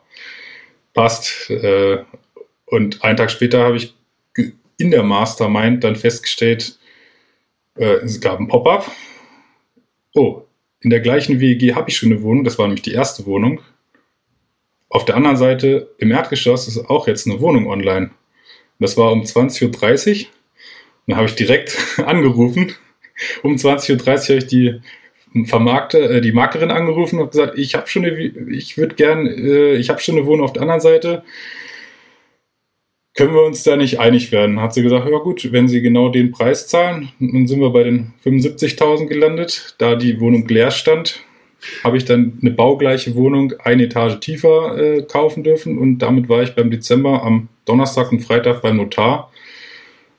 Passt. 0.94 1.50
Äh, 1.50 2.04
und 2.66 3.04
einen 3.04 3.18
Tag 3.18 3.32
später 3.32 3.64
habe 3.64 3.78
ich 3.78 3.94
in 4.78 4.92
der 4.92 5.04
Mastermind 5.04 5.84
dann 5.84 5.96
festgestellt, 5.96 6.78
äh, 7.76 7.98
es 8.04 8.22
gab 8.22 8.40
ein 8.40 8.48
Pop-up. 8.48 8.90
Oh, 10.14 10.44
in 10.82 10.90
der 10.90 11.00
gleichen 11.00 11.40
WEG 11.40 11.76
habe 11.76 11.90
ich 11.90 11.98
schon 11.98 12.12
eine 12.12 12.22
Wohnung, 12.22 12.44
das 12.44 12.58
war 12.58 12.68
nämlich 12.68 12.84
die 12.84 12.94
erste 12.94 13.26
Wohnung. 13.26 13.62
Auf 14.90 15.06
der 15.06 15.16
anderen 15.16 15.38
Seite, 15.38 15.94
im 15.98 16.12
Erdgeschoss 16.12 16.68
ist 16.68 16.90
auch 16.90 17.08
jetzt 17.08 17.28
eine 17.28 17.40
Wohnung 17.42 17.68
online. 17.68 18.12
Das 18.80 18.96
war 18.98 19.12
um 19.12 19.24
20.30 19.24 20.22
Uhr. 20.22 20.28
Dann 21.08 21.18
habe 21.18 21.28
ich 21.28 21.36
direkt 21.36 21.78
angerufen. 22.06 22.74
Um 23.44 23.56
20.30 23.56 23.92
Uhr 23.92 24.06
habe 24.06 24.38
ich 24.38 24.48
die 24.48 24.82
Vermarkter, 25.46 26.10
äh, 26.10 26.22
die 26.22 26.32
Maklerin 26.32 26.72
angerufen 26.72 27.20
und 27.20 27.32
gesagt, 27.32 27.58
ich 27.58 27.76
habe 27.76 27.88
schon 27.88 28.06
eine, 28.06 28.18
ich 28.18 28.78
würde 28.78 28.96
gern, 28.96 29.28
äh, 29.28 29.74
ich 29.76 29.90
habe 29.90 30.00
schon 30.00 30.18
eine 30.18 30.26
Wohnung 30.26 30.46
auf 30.46 30.54
der 30.54 30.64
anderen 30.64 30.82
Seite. 30.82 31.24
Können 33.16 33.34
wir 33.34 33.46
uns 33.46 33.64
da 33.64 33.76
nicht 33.76 34.00
einig 34.00 34.32
werden? 34.32 34.62
Hat 34.62 34.74
sie 34.74 34.84
gesagt, 34.84 35.10
ja 35.10 35.18
gut, 35.18 35.52
wenn 35.52 35.68
Sie 35.68 35.82
genau 35.82 36.10
den 36.10 36.32
Preis 36.32 36.68
zahlen, 36.68 37.10
dann 37.20 37.48
sind 37.48 37.60
wir 37.60 37.72
bei 37.72 37.84
den 37.84 38.14
75.000 38.24 39.08
gelandet. 39.08 39.76
Da 39.80 39.96
die 39.96 40.20
Wohnung 40.20 40.48
leer 40.48 40.70
stand, 40.70 41.24
habe 41.84 41.98
ich 41.98 42.06
dann 42.06 42.38
eine 42.42 42.52
baugleiche 42.52 43.16
Wohnung 43.16 43.54
eine 43.64 43.84
Etage 43.84 44.20
tiefer 44.20 44.78
äh, 44.78 45.02
kaufen 45.02 45.44
dürfen 45.44 45.78
und 45.78 46.00
damit 46.00 46.30
war 46.30 46.44
ich 46.44 46.54
beim 46.54 46.70
Dezember 46.70 47.24
am 47.24 47.50
Donnerstag 47.66 48.12
und 48.12 48.22
Freitag 48.22 48.62
beim 48.62 48.78
Notar 48.78 49.32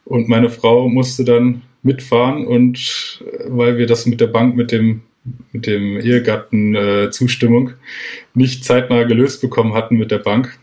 und 0.05 0.29
meine 0.29 0.51
Frau 0.51 0.89
musste 0.89 1.25
dann 1.25 1.63
mitfahren 1.83 2.47
und 2.47 3.21
äh, 3.21 3.45
weil 3.49 3.79
wir 3.79 3.87
das 3.87 4.07
mit 4.07 4.21
der 4.21 4.27
Bank 4.27 4.57
mit 4.57 4.73
dem 4.73 5.03
mit 5.53 5.67
dem 5.67 6.01
Ehegatten 6.01 6.75
äh, 6.75 7.11
Zustimmung 7.11 7.73
nicht 8.35 8.65
zeitnah 8.65 9.03
gelöst 9.05 9.41
bekommen 9.41 9.75
hatten 9.75 9.97
mit 9.97 10.11
der 10.11 10.19
Bank. 10.19 10.59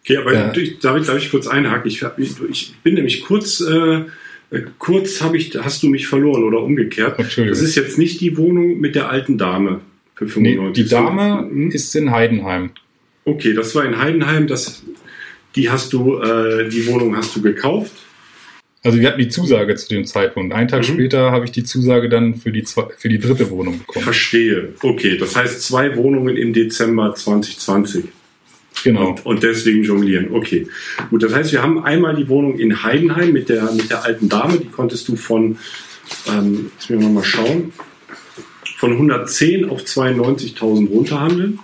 Okay, 0.00 0.18
aber 0.18 0.34
ja. 0.34 0.52
ich, 0.54 0.78
darf, 0.80 1.00
ich, 1.00 1.06
darf 1.06 1.16
ich 1.16 1.30
kurz 1.30 1.46
einhaken? 1.46 1.88
Ich, 1.88 2.04
ich 2.50 2.74
bin 2.82 2.94
nämlich 2.94 3.22
kurz, 3.22 3.62
äh, 3.62 4.02
kurz 4.78 5.22
habe 5.22 5.38
ich, 5.38 5.56
hast 5.58 5.82
du 5.82 5.88
mich 5.88 6.06
verloren 6.06 6.44
oder 6.44 6.62
umgekehrt. 6.62 7.18
Das 7.18 7.38
ist 7.38 7.74
jetzt 7.74 7.96
nicht 7.96 8.20
die 8.20 8.36
Wohnung 8.36 8.80
mit 8.80 8.94
der 8.94 9.08
alten 9.08 9.38
Dame 9.38 9.80
für 10.14 10.28
95. 10.28 10.76
Nee, 10.76 10.82
die 10.82 10.88
Dame 10.90 11.48
hm? 11.48 11.70
ist 11.70 11.96
in 11.96 12.10
Heidenheim. 12.10 12.70
Okay, 13.24 13.54
das 13.54 13.74
war 13.74 13.86
in 13.86 13.98
Heidenheim. 13.98 14.46
Das, 14.46 14.82
die 15.56 15.70
hast 15.70 15.94
du, 15.94 16.18
äh, 16.18 16.68
die 16.68 16.86
Wohnung 16.86 17.16
hast 17.16 17.34
du 17.34 17.40
gekauft. 17.40 17.92
Also 18.84 19.00
wir 19.00 19.08
hatten 19.08 19.18
die 19.18 19.30
Zusage 19.30 19.74
zu 19.76 19.88
dem 19.88 20.04
Zeitpunkt. 20.04 20.52
Einen 20.52 20.68
Tag 20.68 20.80
mhm. 20.80 20.92
später 20.92 21.32
habe 21.32 21.46
ich 21.46 21.52
die 21.52 21.64
Zusage 21.64 22.10
dann 22.10 22.34
für 22.34 22.52
die, 22.52 22.64
für 22.98 23.08
die 23.08 23.18
dritte 23.18 23.48
Wohnung 23.50 23.78
bekommen. 23.78 24.04
Verstehe. 24.04 24.74
Okay, 24.82 25.16
das 25.16 25.34
heißt 25.34 25.62
zwei 25.62 25.96
Wohnungen 25.96 26.36
im 26.36 26.52
Dezember 26.52 27.14
2020. 27.14 28.04
Genau. 28.84 29.08
Und, 29.08 29.24
und, 29.24 29.42
deswegen 29.42 29.84
jonglieren. 29.84 30.32
Okay. 30.32 30.68
Gut, 31.08 31.22
das 31.22 31.32
heißt, 31.32 31.52
wir 31.52 31.62
haben 31.62 31.82
einmal 31.82 32.14
die 32.14 32.28
Wohnung 32.28 32.58
in 32.58 32.82
Heidenheim 32.82 33.32
mit 33.32 33.48
der, 33.48 33.72
mit 33.72 33.88
der 33.88 34.04
alten 34.04 34.28
Dame. 34.28 34.58
Die 34.58 34.68
konntest 34.68 35.08
du 35.08 35.16
von, 35.16 35.56
ähm, 36.28 36.70
jetzt 36.74 36.90
müssen 36.90 37.02
wir 37.02 37.08
mal 37.08 37.24
schauen, 37.24 37.72
von 38.76 38.92
110 38.92 39.70
auf 39.70 39.80
92.000 39.80 40.88
runterhandeln. 40.88 41.58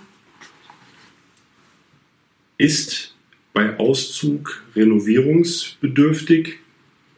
Ist 2.57 3.13
bei 3.53 3.77
Auszug 3.77 4.63
renovierungsbedürftig 4.75 6.61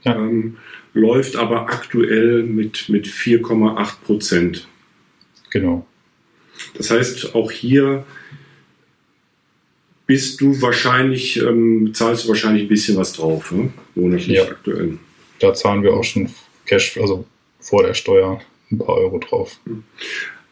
ja. 0.04 0.16
ähm, 0.16 0.58
läuft 0.94 1.36
aber 1.36 1.62
aktuell 1.62 2.44
mit, 2.44 2.90
mit 2.90 3.08
4,8 3.08 4.02
Prozent. 4.06 4.68
Genau. 5.50 5.86
Das 6.76 6.92
heißt, 6.92 7.36
auch 7.36 7.52
hier 7.52 8.06
bist 10.06 10.42
du 10.42 10.62
wahrscheinlich, 10.62 11.38
ähm, 11.42 11.92
zahlst 11.94 12.26
du 12.26 12.30
wahrscheinlich 12.30 12.64
ein 12.64 12.70
bisschen 12.70 12.98
was 12.98 13.14
drauf, 13.14 13.52
ne? 13.52 13.72
monatlich 13.96 14.38
ja. 14.38 14.44
aktuell. 14.44 14.98
Da 15.40 15.54
zahlen 15.54 15.84
wir 15.84 15.94
auch 15.94 16.04
schon 16.04 16.30
Cash, 16.66 16.98
also 16.98 17.26
vor 17.60 17.84
der 17.84 17.94
Steuer 17.94 18.42
ein 18.72 18.78
paar 18.78 18.96
Euro 18.98 19.20
drauf. 19.20 19.60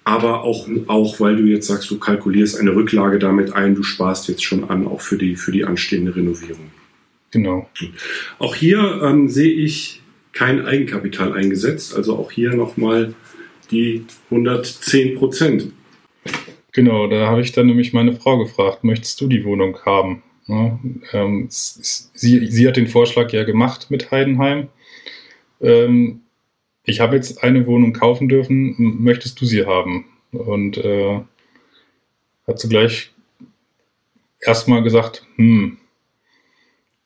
Aber 0.04 0.44
auch, 0.44 0.68
auch 0.88 1.20
weil 1.20 1.36
du 1.36 1.44
jetzt 1.44 1.68
sagst, 1.68 1.92
du 1.92 2.00
kalkulierst 2.00 2.60
eine 2.60 2.74
Rücklage 2.76 3.20
damit 3.20 3.54
ein, 3.54 3.76
du 3.76 3.84
sparst 3.84 4.28
jetzt 4.30 4.44
schon 4.44 4.70
an, 4.70 4.88
auch 4.88 5.02
für 5.02 5.18
die, 5.18 5.36
für 5.36 5.52
die 5.52 5.64
anstehende 5.64 6.16
Renovierung. 6.16 6.72
Genau. 7.32 7.70
Auch 8.40 8.56
hier 8.56 9.02
ähm, 9.04 9.30
sehe 9.30 9.52
ich 9.52 10.02
kein 10.34 10.66
Eigenkapital 10.66 11.34
eingesetzt, 11.34 11.96
also 11.96 12.18
auch 12.18 12.32
hier 12.32 12.54
nochmal 12.54 13.14
die 13.72 14.06
110 14.30 15.16
Prozent. 15.16 15.72
Genau, 16.74 17.08
da 17.08 17.28
habe 17.28 17.42
ich 17.42 17.52
dann 17.52 17.68
nämlich 17.68 17.94
meine 17.94 18.14
Frau 18.14 18.38
gefragt, 18.38 18.84
möchtest 18.84 19.20
du 19.20 19.28
die 19.28 19.44
Wohnung 19.44 19.78
haben? 19.86 20.24
Ja, 20.48 20.80
ähm, 21.14 21.48
sie, 21.50 22.48
sie 22.48 22.68
hat 22.68 22.78
den 22.78 22.88
Vorschlag 22.88 23.32
ja 23.32 23.44
gemacht 23.44 23.88
mit 23.90 24.12
Heidenheim. 24.12 24.70
Ähm, 25.62 26.22
ich 26.84 27.00
habe 27.00 27.16
jetzt 27.16 27.44
eine 27.44 27.68
Wohnung 27.68 27.94
kaufen 27.94 28.28
dürfen, 28.28 28.76
möchtest 29.04 29.40
du 29.40 29.46
sie 29.46 29.66
haben? 29.66 30.06
Und 30.32 30.78
äh, 30.78 31.22
hat 32.48 32.60
zugleich 32.60 33.12
erstmal 34.40 34.82
gesagt, 34.82 35.26
hm, 35.36 35.78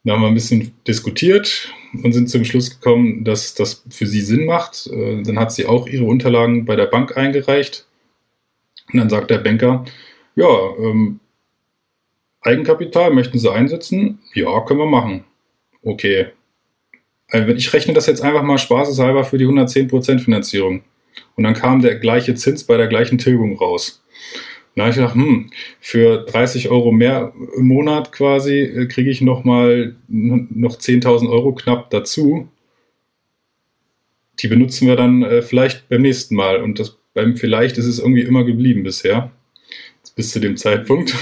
da 0.05 0.13
haben 0.13 0.21
wir 0.21 0.27
ein 0.27 0.35
bisschen 0.35 0.73
diskutiert 0.87 1.73
und 2.03 2.13
sind 2.13 2.29
zum 2.29 2.45
Schluss 2.45 2.69
gekommen, 2.69 3.23
dass 3.23 3.55
das 3.55 3.83
für 3.89 4.05
sie 4.05 4.21
Sinn 4.21 4.45
macht. 4.45 4.87
Äh, 4.87 5.23
dann 5.23 5.39
hat 5.39 5.51
sie 5.51 5.65
auch 5.65 5.87
ihre 5.87 6.05
Unterlagen 6.05 6.65
bei 6.65 6.75
der 6.75 6.85
Bank 6.85 7.17
eingereicht. 7.17 7.87
Und 8.93 8.99
dann 8.99 9.09
sagt 9.09 9.31
der 9.31 9.39
Banker, 9.39 9.83
ja, 10.35 10.47
ähm, 10.77 11.19
Eigenkapital 12.41 13.11
möchten 13.11 13.39
Sie 13.39 13.51
einsetzen? 13.51 14.19
Ja, 14.35 14.61
können 14.61 14.79
wir 14.79 14.85
machen. 14.85 15.23
Okay. 15.81 16.27
Also 17.29 17.53
ich 17.53 17.73
rechne 17.73 17.95
das 17.95 18.05
jetzt 18.05 18.21
einfach 18.21 18.43
mal 18.43 18.59
spaßeshalber 18.59 19.23
für 19.23 19.39
die 19.39 19.47
110% 19.47 20.19
Finanzierung. 20.19 20.83
Und 21.35 21.43
dann 21.43 21.55
kam 21.55 21.81
der 21.81 21.95
gleiche 21.95 22.35
Zins 22.35 22.63
bei 22.63 22.77
der 22.77 22.87
gleichen 22.87 23.17
Tilgung 23.17 23.57
raus. 23.57 24.03
Da 24.75 24.83
habe 24.83 24.89
ich 24.89 24.97
gedacht, 24.97 25.15
hm, 25.15 25.51
für 25.79 26.25
30 26.25 26.69
Euro 26.69 26.91
mehr 26.91 27.33
im 27.57 27.67
Monat 27.67 28.11
quasi 28.11 28.59
äh, 28.59 28.85
kriege 28.87 29.09
ich 29.09 29.21
noch 29.21 29.43
mal 29.45 29.95
noch 30.07 30.77
10.000 30.77 31.29
Euro 31.29 31.53
knapp 31.53 31.89
dazu. 31.89 32.49
Die 34.39 34.47
benutzen 34.47 34.87
wir 34.87 34.97
dann 34.97 35.23
äh, 35.23 35.41
vielleicht 35.41 35.87
beim 35.87 36.01
nächsten 36.01 36.35
Mal. 36.35 36.61
Und 36.61 36.79
das 36.79 36.97
beim 37.13 37.37
vielleicht 37.37 37.77
ist 37.77 37.85
es 37.85 37.99
irgendwie 37.99 38.21
immer 38.21 38.43
geblieben 38.43 38.83
bisher. 38.83 39.31
Bis 40.15 40.31
zu 40.31 40.39
dem 40.39 40.55
Zeitpunkt. 40.55 41.15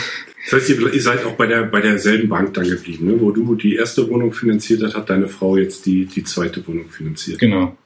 Das 0.45 0.61
heißt, 0.61 0.69
ihr, 0.69 1.01
seid 1.01 1.23
auch 1.23 1.33
bei, 1.33 1.47
der, 1.47 1.63
bei 1.63 1.79
derselben 1.79 2.27
Bank 2.27 2.53
dann 2.53 2.67
geblieben, 2.67 3.07
ne? 3.07 3.21
wo 3.21 3.31
du 3.31 3.55
die 3.55 3.75
erste 3.75 4.09
Wohnung 4.09 4.33
finanziert 4.33 4.83
hast, 4.83 4.93
hat 4.93 5.09
deine 5.09 5.27
Frau 5.27 5.55
jetzt 5.55 5.85
die, 5.85 6.05
die 6.05 6.23
zweite 6.23 6.67
Wohnung 6.67 6.89
finanziert. 6.89 7.39
Genau. 7.39 7.77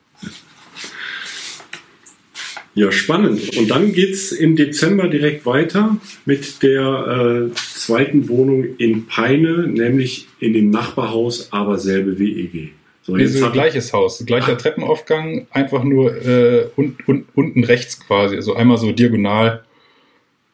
Ja, 2.78 2.92
spannend. 2.92 3.58
Und 3.58 3.72
dann 3.72 3.92
geht 3.92 4.14
es 4.14 4.32
im 4.32 4.56
Dezember 4.56 5.08
direkt 5.08 5.48
weiter 5.48 5.98
mit 6.26 6.62
der 6.62 7.50
äh, 7.50 7.56
zweiten 7.56 8.30
Wohnung 8.30 8.66
in 8.78 9.08
Peine, 9.08 9.68
nämlich 9.68 10.28
in 10.40 10.54
dem 10.54 10.70
Nachbarhaus, 10.70 11.52
aber 11.52 11.80
selbe 11.80 12.20
WEG. 12.20 12.74
So, 13.02 13.18
jetzt 13.18 13.42
ein 13.42 13.52
gleiches 13.52 13.94
Haus, 13.94 14.24
gleicher 14.28 14.52
ah. 14.52 14.56
Treppenaufgang, 14.58 15.48
einfach 15.50 15.84
nur 15.84 16.24
äh, 16.24 16.68
un, 16.78 16.96
un, 17.08 17.26
unten 17.34 17.64
rechts 17.64 18.00
quasi, 18.00 18.36
also 18.36 18.54
einmal 18.54 18.78
so 18.78 18.92
diagonal 18.92 19.64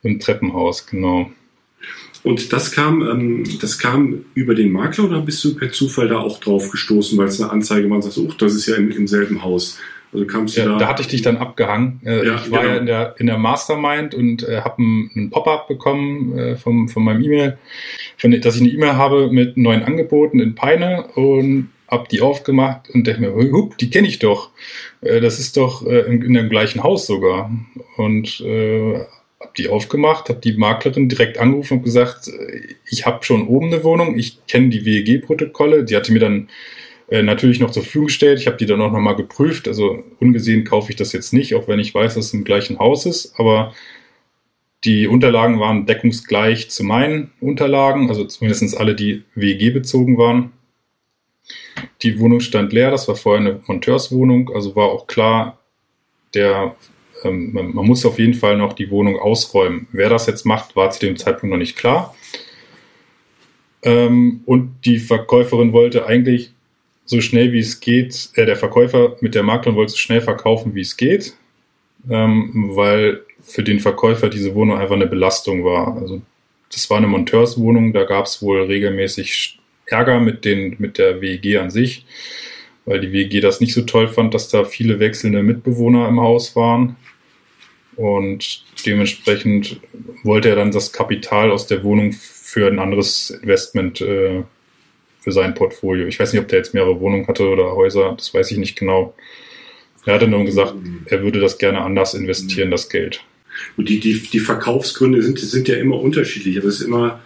im 0.02 0.18
Treppenhaus, 0.22 0.88
genau. 0.88 1.30
Und 2.24 2.54
das 2.54 2.72
kam, 2.72 3.02
ähm, 3.02 3.44
das 3.60 3.80
kam 3.80 4.24
über 4.34 4.56
den 4.56 4.72
Makler 4.72 5.06
oder 5.10 5.20
bist 5.20 5.44
du 5.44 5.56
per 5.56 5.74
Zufall 5.74 6.08
da 6.08 6.20
auch 6.20 6.40
drauf 6.40 6.70
gestoßen, 6.70 7.18
weil 7.18 7.28
es 7.28 7.42
eine 7.42 7.52
Anzeige 7.52 7.90
war 7.90 7.98
und 7.98 8.04
sagst, 8.04 8.18
oh, 8.18 8.32
das 8.38 8.56
ist 8.56 8.66
ja 8.68 8.76
im, 8.76 8.92
im 8.92 9.08
selben 9.08 9.44
Haus. 9.44 9.78
Also 10.14 10.26
kamst 10.28 10.58
du 10.58 10.62
ja, 10.62 10.68
da, 10.68 10.78
da 10.78 10.88
hatte 10.88 11.02
ich 11.02 11.08
dich 11.08 11.22
dann 11.22 11.38
abgehangen. 11.38 12.00
Äh, 12.06 12.26
ja, 12.26 12.36
ich 12.36 12.52
war 12.52 12.62
genau. 12.62 12.74
ja 12.74 12.80
in 12.80 12.86
der, 12.86 13.16
in 13.18 13.26
der 13.26 13.38
Mastermind 13.38 14.14
und 14.14 14.48
äh, 14.48 14.62
habe 14.62 14.78
einen, 14.78 15.30
Pop-up 15.32 15.68
bekommen 15.68 16.38
äh, 16.38 16.56
vom, 16.56 16.88
von 16.88 17.04
meinem 17.04 17.24
E-Mail, 17.24 17.58
dass 18.40 18.56
ich 18.56 18.62
eine 18.62 18.70
E-Mail 18.70 18.94
habe 18.94 19.32
mit 19.32 19.58
neuen 19.58 19.84
Angeboten 19.84 20.40
in 20.40 20.56
Peine 20.56 21.08
und 21.16 21.70
hab 21.88 22.10
die 22.10 22.22
aufgemacht 22.22 22.90
und 22.92 23.08
dachte 23.08 23.22
mir, 23.22 23.34
hup, 23.34 23.78
die 23.78 23.90
kenne 23.90 24.08
ich 24.08 24.20
doch. 24.20 24.52
Äh, 25.02 25.22
das 25.22 25.40
ist 25.40 25.58
doch 25.58 25.86
äh, 25.86 26.02
in, 26.02 26.22
in 26.22 26.34
dem 26.34 26.50
gleichen 26.50 26.84
Haus 26.84 27.08
sogar. 27.08 27.52
Und 27.98 28.40
äh, 28.42 29.00
habe 29.40 29.54
die 29.58 29.70
aufgemacht, 29.70 30.30
habe 30.30 30.40
die 30.40 30.54
Maklerin 30.54 31.10
direkt 31.10 31.38
angerufen 31.38 31.78
und 31.78 31.84
gesagt, 31.84 32.28
äh, 32.28 32.76
ich 32.86 33.06
habe 33.06 33.24
schon 33.24 33.48
oben 33.48 33.68
eine 33.68 33.84
Wohnung, 33.84 34.18
ich 34.18 34.46
kenne 34.48 34.70
die 34.70 34.86
WEG-Protokolle. 34.86 35.84
Die 35.84 35.96
hatte 35.96 36.14
mir 36.14 36.20
dann 36.20 36.50
natürlich 37.22 37.60
noch 37.60 37.70
zur 37.70 37.84
Verfügung 37.84 38.08
gestellt. 38.08 38.40
Ich 38.40 38.48
habe 38.48 38.58
die 38.58 38.66
dann 38.66 38.82
auch 38.82 38.92
nochmal 38.92 39.16
geprüft. 39.16 39.68
Also 39.68 40.04
ungesehen 40.20 40.64
kaufe 40.64 40.92
ich 40.92 40.96
das 40.96 41.12
jetzt 41.14 41.34
nicht, 41.34 41.54
auch 41.54 41.68
wenn 41.68 41.80
ich 41.80 41.94
weiß, 41.94 42.16
dass 42.16 42.26
es 42.26 42.34
im 42.34 42.44
gleichen 42.44 42.80
Haus 42.80 43.06
ist. 43.06 43.34
Aber 43.38 43.74
die 44.84 45.08
Unterlagen 45.08 45.60
waren 45.60 45.86
deckungsgleich 45.86 46.70
zu 46.70 46.84
meinen 46.84 47.32
Unterlagen, 47.40 48.10
also 48.10 48.26
zumindest 48.26 48.78
alle, 48.78 48.96
die 48.96 49.24
WEG 49.36 49.74
bezogen 49.74 50.18
waren. 50.18 50.52
Die 52.02 52.20
Wohnung 52.20 52.40
stand 52.40 52.74
leer, 52.74 52.92
das 52.92 53.08
war 53.08 53.16
vorher 53.16 53.42
eine 53.42 53.62
Monteurswohnung, 53.68 54.52
also 54.54 54.76
war 54.76 54.88
auch 54.88 55.08
klar, 55.08 55.60
der 56.34 56.76
ähm, 57.24 57.54
man, 57.54 57.74
man, 57.74 57.86
muss 57.86 58.06
auf 58.06 58.20
jeden 58.20 58.34
Fall 58.34 58.58
noch 58.58 58.74
die 58.74 58.90
Wohnung 58.90 59.18
ausräumen. 59.18 59.88
Wer 59.92 60.10
das 60.10 60.28
jetzt 60.28 60.46
macht, 60.46 60.76
war 60.76 60.90
zu 60.92 61.00
dem 61.00 61.18
Zeitpunkt 61.18 61.52
noch 61.52 61.60
nicht 61.60 61.78
klar. 61.78 62.16
Ähm, 63.84 64.42
und 64.46 64.76
die 64.86 65.00
Verkäuferin 65.00 65.74
wollte 65.74 66.06
eigentlich 66.06 66.53
so 67.06 67.22
schnell 67.22 67.52
wie 67.52 67.60
es 67.60 67.80
geht, 67.80 68.30
äh, 68.36 68.46
der 68.46 68.56
Verkäufer 68.56 69.18
mit 69.22 69.36
der 69.36 69.44
Maklerin 69.44 69.76
wollte 69.76 69.92
so 69.92 69.98
schnell 69.98 70.22
verkaufen, 70.22 70.76
wie 70.76 70.82
es 70.82 70.98
geht, 70.98 71.36
ähm, 72.10 72.72
weil 72.76 73.22
für 73.42 73.64
den 73.64 73.80
Verkäufer 73.80 74.30
diese 74.30 74.56
Wohnung 74.56 74.78
einfach 74.78 74.96
eine 74.96 75.08
Belastung 75.08 75.64
war. 75.64 75.98
Also 75.98 76.22
das 76.72 76.90
war 76.90 76.98
eine 76.98 77.08
Monteurswohnung, 77.08 77.94
da 77.94 78.04
gab 78.04 78.26
es 78.26 78.42
wohl 78.42 78.64
regelmäßig 78.64 79.60
Ärger 79.86 80.20
mit, 80.20 80.46
den, 80.46 80.76
mit 80.80 80.98
der 80.98 81.22
WEG 81.22 81.58
an 81.58 81.70
sich, 81.70 82.06
weil 82.86 83.02
die 83.02 83.12
WEG 83.12 83.42
das 83.42 83.60
nicht 83.60 83.74
so 83.74 83.82
toll 83.82 84.08
fand, 84.08 84.34
dass 84.34 84.50
da 84.50 84.64
viele 84.64 85.00
wechselnde 85.00 85.44
Mitbewohner 85.44 86.08
im 86.08 86.20
Haus 86.22 86.56
waren. 86.56 86.96
Und 87.96 88.66
dementsprechend 88.86 89.80
wollte 90.24 90.50
er 90.50 90.56
dann 90.56 90.72
das 90.72 90.94
Kapital 90.94 91.52
aus 91.52 91.68
der 91.68 91.84
Wohnung 91.84 92.12
für 92.12 92.68
ein 92.68 92.80
anderes 92.80 93.30
Investment 93.30 94.02
äh, 94.02 94.44
für 95.24 95.32
sein 95.32 95.54
Portfolio. 95.54 96.06
Ich 96.08 96.20
weiß 96.20 96.34
nicht, 96.34 96.42
ob 96.42 96.50
der 96.50 96.60
jetzt 96.60 96.74
mehrere 96.74 97.00
Wohnungen 97.00 97.28
hatte 97.28 97.48
oder 97.48 97.76
Häuser, 97.76 98.14
das 98.18 98.34
weiß 98.34 98.52
ich 98.52 98.58
nicht 98.58 98.78
genau. 98.78 99.16
Er 100.06 100.16
hatte 100.16 100.28
nur 100.28 100.44
gesagt, 100.44 100.76
er 101.06 101.24
würde 101.24 101.40
das 101.40 101.58
gerne 101.58 101.82
anders 101.82 102.14
investieren, 102.14 102.72
das 102.72 102.90
Geld. 102.90 103.24
Und 103.78 103.88
die, 103.88 104.00
die, 104.00 104.20
die 104.20 104.40
Verkaufsgründe 104.40 105.22
sind, 105.22 105.40
sind 105.40 105.68
ja 105.70 105.76
immer 105.76 106.00
unterschiedlich. 106.00 106.58
Aber 106.58 106.68
es 106.68 106.82
ist 106.82 106.88
immer 106.88 107.22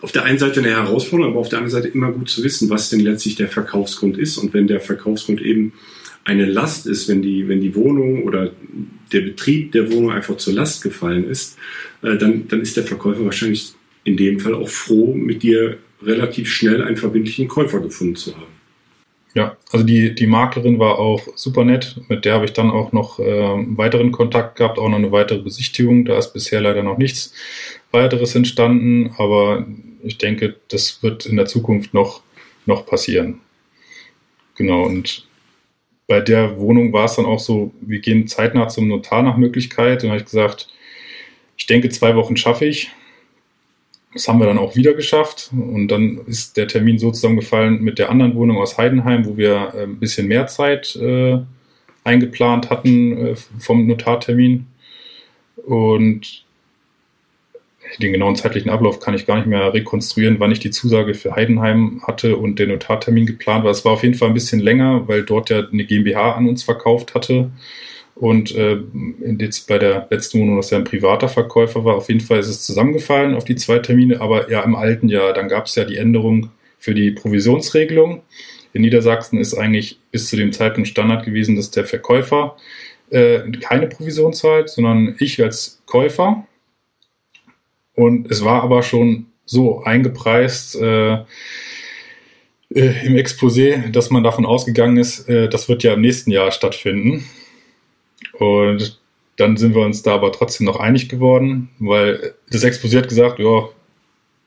auf 0.00 0.12
der 0.12 0.24
einen 0.24 0.38
Seite 0.38 0.60
eine 0.60 0.70
Herausforderung, 0.70 1.32
aber 1.32 1.40
auf 1.40 1.48
der 1.48 1.60
anderen 1.60 1.82
Seite 1.82 1.88
immer 1.88 2.12
gut 2.12 2.28
zu 2.28 2.44
wissen, 2.44 2.68
was 2.68 2.90
denn 2.90 3.00
letztlich 3.00 3.36
der 3.36 3.48
Verkaufsgrund 3.48 4.18
ist. 4.18 4.36
Und 4.36 4.52
wenn 4.52 4.66
der 4.66 4.80
Verkaufsgrund 4.80 5.40
eben 5.40 5.72
eine 6.24 6.44
Last 6.44 6.86
ist, 6.86 7.08
wenn 7.08 7.22
die, 7.22 7.48
wenn 7.48 7.60
die 7.60 7.74
Wohnung 7.74 8.24
oder 8.24 8.50
der 9.12 9.20
Betrieb 9.20 9.72
der 9.72 9.90
Wohnung 9.92 10.10
einfach 10.10 10.36
zur 10.36 10.54
Last 10.54 10.82
gefallen 10.82 11.28
ist, 11.28 11.56
äh, 12.02 12.16
dann, 12.16 12.48
dann 12.48 12.60
ist 12.60 12.76
der 12.76 12.84
Verkäufer 12.84 13.24
wahrscheinlich 13.24 13.72
in 14.04 14.16
dem 14.16 14.40
Fall 14.40 14.54
auch 14.54 14.68
froh, 14.68 15.14
mit 15.14 15.42
dir 15.42 15.78
relativ 16.04 16.50
schnell 16.50 16.82
einen 16.82 16.96
verbindlichen 16.96 17.48
Käufer 17.48 17.80
gefunden 17.80 18.16
zu 18.16 18.34
haben. 18.34 18.54
Ja, 19.34 19.56
also 19.72 19.84
die, 19.84 20.14
die 20.14 20.28
Maklerin 20.28 20.78
war 20.78 20.98
auch 21.00 21.26
super 21.34 21.64
nett. 21.64 22.00
Mit 22.08 22.24
der 22.24 22.34
habe 22.34 22.44
ich 22.44 22.52
dann 22.52 22.70
auch 22.70 22.92
noch 22.92 23.18
äh, 23.18 23.24
weiteren 23.76 24.12
Kontakt 24.12 24.56
gehabt, 24.56 24.78
auch 24.78 24.88
noch 24.88 24.98
eine 24.98 25.10
weitere 25.10 25.40
Besichtigung. 25.40 26.04
Da 26.04 26.16
ist 26.16 26.32
bisher 26.32 26.60
leider 26.60 26.84
noch 26.84 26.98
nichts 26.98 27.34
weiteres 27.90 28.34
entstanden, 28.36 29.12
aber 29.18 29.66
ich 30.04 30.18
denke, 30.18 30.56
das 30.68 31.02
wird 31.02 31.26
in 31.26 31.36
der 31.36 31.46
Zukunft 31.46 31.94
noch, 31.94 32.22
noch 32.64 32.86
passieren. 32.86 33.40
Genau, 34.56 34.84
und 34.84 35.26
bei 36.06 36.20
der 36.20 36.58
Wohnung 36.58 36.92
war 36.92 37.06
es 37.06 37.16
dann 37.16 37.26
auch 37.26 37.40
so, 37.40 37.72
wir 37.80 38.00
gehen 38.00 38.28
zeitnah 38.28 38.68
zum 38.68 38.88
Notar 38.88 39.22
nach 39.22 39.36
Möglichkeit. 39.36 40.04
Und 40.04 40.10
habe 40.10 40.20
ich 40.20 40.26
gesagt, 40.26 40.68
ich 41.56 41.66
denke, 41.66 41.88
zwei 41.88 42.14
Wochen 42.14 42.36
schaffe 42.36 42.66
ich. 42.66 42.90
Das 44.14 44.28
haben 44.28 44.38
wir 44.38 44.46
dann 44.46 44.58
auch 44.58 44.76
wieder 44.76 44.94
geschafft. 44.94 45.50
Und 45.52 45.88
dann 45.88 46.20
ist 46.26 46.56
der 46.56 46.68
Termin 46.68 46.98
so 46.98 47.10
zusammengefallen 47.10 47.82
mit 47.82 47.98
der 47.98 48.10
anderen 48.10 48.34
Wohnung 48.36 48.58
aus 48.58 48.78
Heidenheim, 48.78 49.26
wo 49.26 49.36
wir 49.36 49.74
äh, 49.74 49.82
ein 49.82 49.98
bisschen 49.98 50.28
mehr 50.28 50.46
Zeit 50.46 50.96
äh, 50.96 51.38
eingeplant 52.04 52.70
hatten 52.70 53.26
äh, 53.26 53.36
vom 53.58 53.86
Notartermin. 53.86 54.66
Und 55.66 56.44
den 58.00 58.12
genauen 58.12 58.36
zeitlichen 58.36 58.70
Ablauf 58.70 59.00
kann 59.00 59.14
ich 59.14 59.26
gar 59.26 59.36
nicht 59.36 59.46
mehr 59.46 59.72
rekonstruieren, 59.72 60.40
wann 60.40 60.52
ich 60.52 60.58
die 60.58 60.70
Zusage 60.70 61.14
für 61.14 61.34
Heidenheim 61.34 62.02
hatte 62.06 62.36
und 62.36 62.58
der 62.58 62.66
Notartermin 62.66 63.26
geplant 63.26 63.64
war. 63.64 63.70
Es 63.70 63.84
war 63.84 63.92
auf 63.92 64.02
jeden 64.02 64.14
Fall 64.14 64.28
ein 64.28 64.34
bisschen 64.34 64.60
länger, 64.60 65.06
weil 65.08 65.24
dort 65.24 65.50
ja 65.50 65.66
eine 65.66 65.84
GmbH 65.84 66.32
an 66.32 66.48
uns 66.48 66.62
verkauft 66.62 67.14
hatte. 67.14 67.50
Und 68.14 68.54
äh, 68.54 68.78
jetzt 69.38 69.66
bei 69.66 69.78
der 69.78 70.06
letzten 70.10 70.40
Wohnung, 70.40 70.56
dass 70.56 70.70
ja 70.70 70.78
ein 70.78 70.84
privater 70.84 71.28
Verkäufer 71.28 71.84
war, 71.84 71.96
auf 71.96 72.08
jeden 72.08 72.20
Fall 72.20 72.38
ist 72.38 72.48
es 72.48 72.64
zusammengefallen 72.64 73.34
auf 73.34 73.44
die 73.44 73.56
zwei 73.56 73.80
Termine, 73.80 74.20
aber 74.20 74.50
ja 74.50 74.62
im 74.62 74.76
alten 74.76 75.08
Jahr, 75.08 75.32
dann 75.32 75.48
gab 75.48 75.66
es 75.66 75.74
ja 75.74 75.84
die 75.84 75.96
Änderung 75.96 76.50
für 76.78 76.94
die 76.94 77.10
Provisionsregelung. 77.10 78.22
In 78.72 78.82
Niedersachsen 78.82 79.38
ist 79.38 79.54
eigentlich 79.54 80.00
bis 80.10 80.28
zu 80.28 80.36
dem 80.36 80.52
Zeitpunkt 80.52 80.88
Standard 80.88 81.24
gewesen, 81.24 81.56
dass 81.56 81.70
der 81.70 81.86
Verkäufer 81.86 82.56
äh, 83.10 83.40
keine 83.60 83.88
Provision 83.88 84.32
zahlt, 84.32 84.68
sondern 84.68 85.16
ich 85.18 85.42
als 85.42 85.82
Käufer. 85.86 86.46
Und 87.94 88.30
es 88.30 88.44
war 88.44 88.62
aber 88.62 88.82
schon 88.82 89.26
so 89.44 89.82
eingepreist 89.82 90.76
äh, 90.76 91.14
äh, 92.74 93.06
im 93.06 93.14
Exposé, 93.14 93.90
dass 93.90 94.10
man 94.10 94.24
davon 94.24 94.46
ausgegangen 94.46 94.96
ist, 94.96 95.28
äh, 95.28 95.48
das 95.48 95.68
wird 95.68 95.82
ja 95.82 95.94
im 95.94 96.00
nächsten 96.00 96.30
Jahr 96.30 96.50
stattfinden. 96.50 97.24
Und 98.38 99.00
dann 99.36 99.56
sind 99.56 99.74
wir 99.74 99.82
uns 99.82 100.02
da 100.02 100.14
aber 100.14 100.32
trotzdem 100.32 100.66
noch 100.66 100.78
einig 100.78 101.08
geworden, 101.08 101.70
weil 101.78 102.34
das 102.50 102.64
Exposé 102.64 102.98
hat 102.98 103.08
gesagt, 103.08 103.38
ja, 103.38 103.68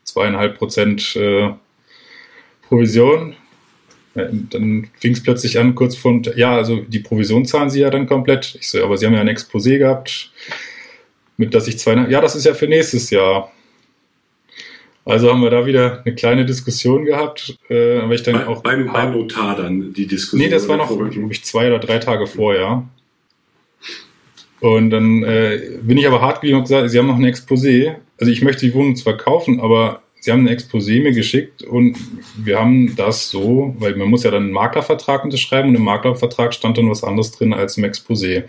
zweieinhalb 0.04 0.58
Prozent 0.58 1.16
äh, 1.16 1.50
Provision. 2.68 3.36
Dann 4.14 4.90
fing 4.98 5.14
es 5.14 5.22
plötzlich 5.22 5.60
an, 5.60 5.76
kurz 5.76 5.96
von, 5.96 6.24
ja, 6.36 6.56
also 6.56 6.78
die 6.78 7.00
Provision 7.00 7.46
zahlen 7.46 7.70
sie 7.70 7.82
ja 7.82 7.90
dann 7.90 8.08
komplett. 8.08 8.56
Ich 8.60 8.70
so, 8.70 8.84
aber 8.84 8.98
sie 8.98 9.06
haben 9.06 9.14
ja 9.14 9.22
ein 9.22 9.30
Exposé 9.30 9.78
gehabt 9.78 10.32
mit 11.38 11.54
dass 11.54 11.68
ich 11.68 11.78
zweieinhalb, 11.80 12.12
ja, 12.12 12.20
das 12.20 12.36
ist 12.36 12.46
ja 12.46 12.54
für 12.54 12.68
nächstes 12.68 13.10
Jahr. 13.12 13.52
Also 15.06 15.32
haben 15.32 15.42
wir 15.42 15.50
da 15.50 15.66
wieder 15.66 16.02
eine 16.04 16.16
kleine 16.16 16.46
Diskussion 16.46 17.06
gehabt, 17.06 17.58
äh, 17.70 18.00
aber 18.00 18.14
ich 18.14 18.24
dann 18.24 18.34
Bei, 18.34 18.48
auch 18.48 18.62
beim, 18.62 18.92
beim 18.92 19.14
Notar 19.14 19.56
dann 19.56 19.94
die 19.94 20.06
Diskussion. 20.06 20.42
Nee, 20.42 20.50
das 20.50 20.68
war 20.68 20.76
noch 20.76 20.90
glaube 20.90 21.32
ich, 21.32 21.46
zwei 21.46 21.68
oder 21.68 21.80
drei 21.80 22.00
Tage 22.00 22.28
vorher. 22.28 22.84
Und 24.60 24.90
dann 24.90 25.24
äh, 25.24 25.60
bin 25.82 25.98
ich 25.98 26.08
aber 26.08 26.22
hart 26.22 26.42
geblieben 26.42 26.58
und 26.58 26.64
gesagt, 26.64 26.90
sie 26.90 26.98
haben 26.98 27.08
noch 27.08 27.18
ein 27.18 27.26
Exposé. 27.26 27.96
Also 28.20 28.32
ich 28.32 28.42
möchte 28.42 28.66
die 28.66 28.74
Wohnung 28.74 28.96
zwar 28.96 29.18
kaufen, 29.18 29.60
aber 29.60 30.02
sie 30.20 30.32
haben 30.32 30.48
ein 30.48 30.58
Exposé 30.58 31.02
mir 31.02 31.12
geschickt 31.12 31.62
und 31.64 31.98
wir 32.38 32.60
haben 32.60 32.96
das 32.96 33.30
so, 33.30 33.76
weil 33.78 33.96
man 33.96 34.10
muss 34.10 34.24
ja 34.24 34.32
dann 34.32 34.44
einen 34.44 34.52
Maklervertrag 34.52 35.24
unterschreiben 35.24 35.70
und 35.70 35.76
im 35.76 35.84
Maklervertrag 35.84 36.54
stand 36.54 36.78
dann 36.78 36.90
was 36.90 37.04
anderes 37.04 37.32
drin 37.32 37.54
als 37.54 37.78
im 37.78 37.86
Exposé. 37.86 38.44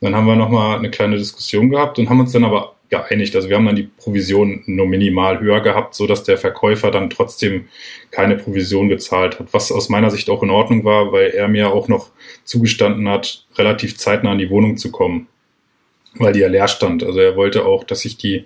Dann 0.00 0.14
haben 0.14 0.26
wir 0.26 0.36
nochmal 0.36 0.78
eine 0.78 0.90
kleine 0.90 1.18
Diskussion 1.18 1.70
gehabt 1.70 1.98
und 1.98 2.08
haben 2.08 2.20
uns 2.20 2.32
dann 2.32 2.44
aber 2.44 2.76
geeinigt. 2.90 3.34
Also 3.36 3.48
wir 3.48 3.56
haben 3.56 3.66
dann 3.66 3.76
die 3.76 3.88
Provision 3.96 4.62
nur 4.66 4.86
minimal 4.86 5.40
höher 5.40 5.60
gehabt, 5.60 5.94
so 5.94 6.06
dass 6.06 6.24
der 6.24 6.36
Verkäufer 6.36 6.90
dann 6.90 7.08
trotzdem 7.08 7.68
keine 8.10 8.36
Provision 8.36 8.88
gezahlt 8.88 9.38
hat, 9.38 9.52
was 9.52 9.72
aus 9.72 9.88
meiner 9.88 10.10
Sicht 10.10 10.28
auch 10.28 10.42
in 10.42 10.50
Ordnung 10.50 10.84
war, 10.84 11.12
weil 11.12 11.30
er 11.30 11.48
mir 11.48 11.70
auch 11.70 11.88
noch 11.88 12.10
zugestanden 12.44 13.08
hat, 13.08 13.46
relativ 13.56 13.96
zeitnah 13.96 14.32
in 14.32 14.38
die 14.38 14.50
Wohnung 14.50 14.76
zu 14.76 14.90
kommen, 14.90 15.28
weil 16.16 16.32
die 16.32 16.40
ja 16.40 16.48
leer 16.48 16.68
stand. 16.68 17.04
Also 17.04 17.20
er 17.20 17.36
wollte 17.36 17.64
auch, 17.64 17.84
dass 17.84 18.04
ich 18.04 18.16
die, 18.16 18.44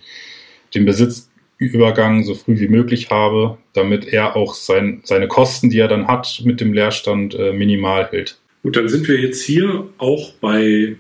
den 0.74 0.84
Besitzübergang 0.84 2.24
so 2.24 2.34
früh 2.34 2.60
wie 2.60 2.68
möglich 2.68 3.10
habe, 3.10 3.56
damit 3.72 4.06
er 4.06 4.36
auch 4.36 4.54
sein, 4.54 5.00
seine 5.04 5.26
Kosten, 5.26 5.70
die 5.70 5.78
er 5.78 5.88
dann 5.88 6.06
hat 6.06 6.42
mit 6.44 6.60
dem 6.60 6.74
Leerstand, 6.74 7.34
äh, 7.34 7.52
minimal 7.54 8.08
hält. 8.10 8.38
Gut, 8.62 8.76
dann 8.76 8.88
sind 8.88 9.08
wir 9.08 9.18
jetzt 9.18 9.42
hier 9.42 9.88
auch 9.98 10.32
bei 10.40 10.96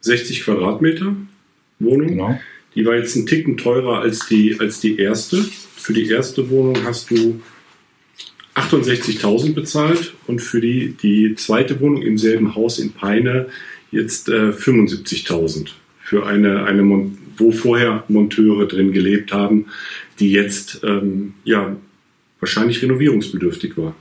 60 0.00 0.42
Quadratmeter 0.42 1.16
Wohnung. 1.78 2.08
Genau. 2.08 2.40
Die 2.74 2.84
war 2.84 2.96
jetzt 2.96 3.14
ein 3.16 3.26
Ticken 3.26 3.56
teurer 3.56 4.00
als 4.00 4.26
die, 4.26 4.58
als 4.58 4.80
die 4.80 4.98
erste. 4.98 5.42
Für 5.76 5.92
die 5.92 6.08
erste 6.08 6.50
Wohnung 6.50 6.76
hast 6.84 7.10
du 7.10 7.40
68.000 8.54 9.54
bezahlt 9.54 10.14
und 10.26 10.40
für 10.40 10.60
die, 10.60 10.96
die 11.00 11.34
zweite 11.34 11.80
Wohnung 11.80 12.02
im 12.02 12.18
selben 12.18 12.54
Haus 12.54 12.78
in 12.78 12.92
Peine 12.92 13.46
jetzt 13.90 14.28
äh, 14.28 14.50
75.000 14.50 15.70
für 16.02 16.26
eine, 16.26 16.64
eine 16.64 17.10
wo 17.36 17.50
vorher 17.50 18.04
Monteure 18.08 18.66
drin 18.66 18.92
gelebt 18.92 19.32
haben, 19.32 19.66
die 20.20 20.30
jetzt 20.30 20.80
ähm, 20.84 21.34
ja 21.44 21.76
wahrscheinlich 22.38 22.82
renovierungsbedürftig 22.82 23.76
war. 23.76 23.94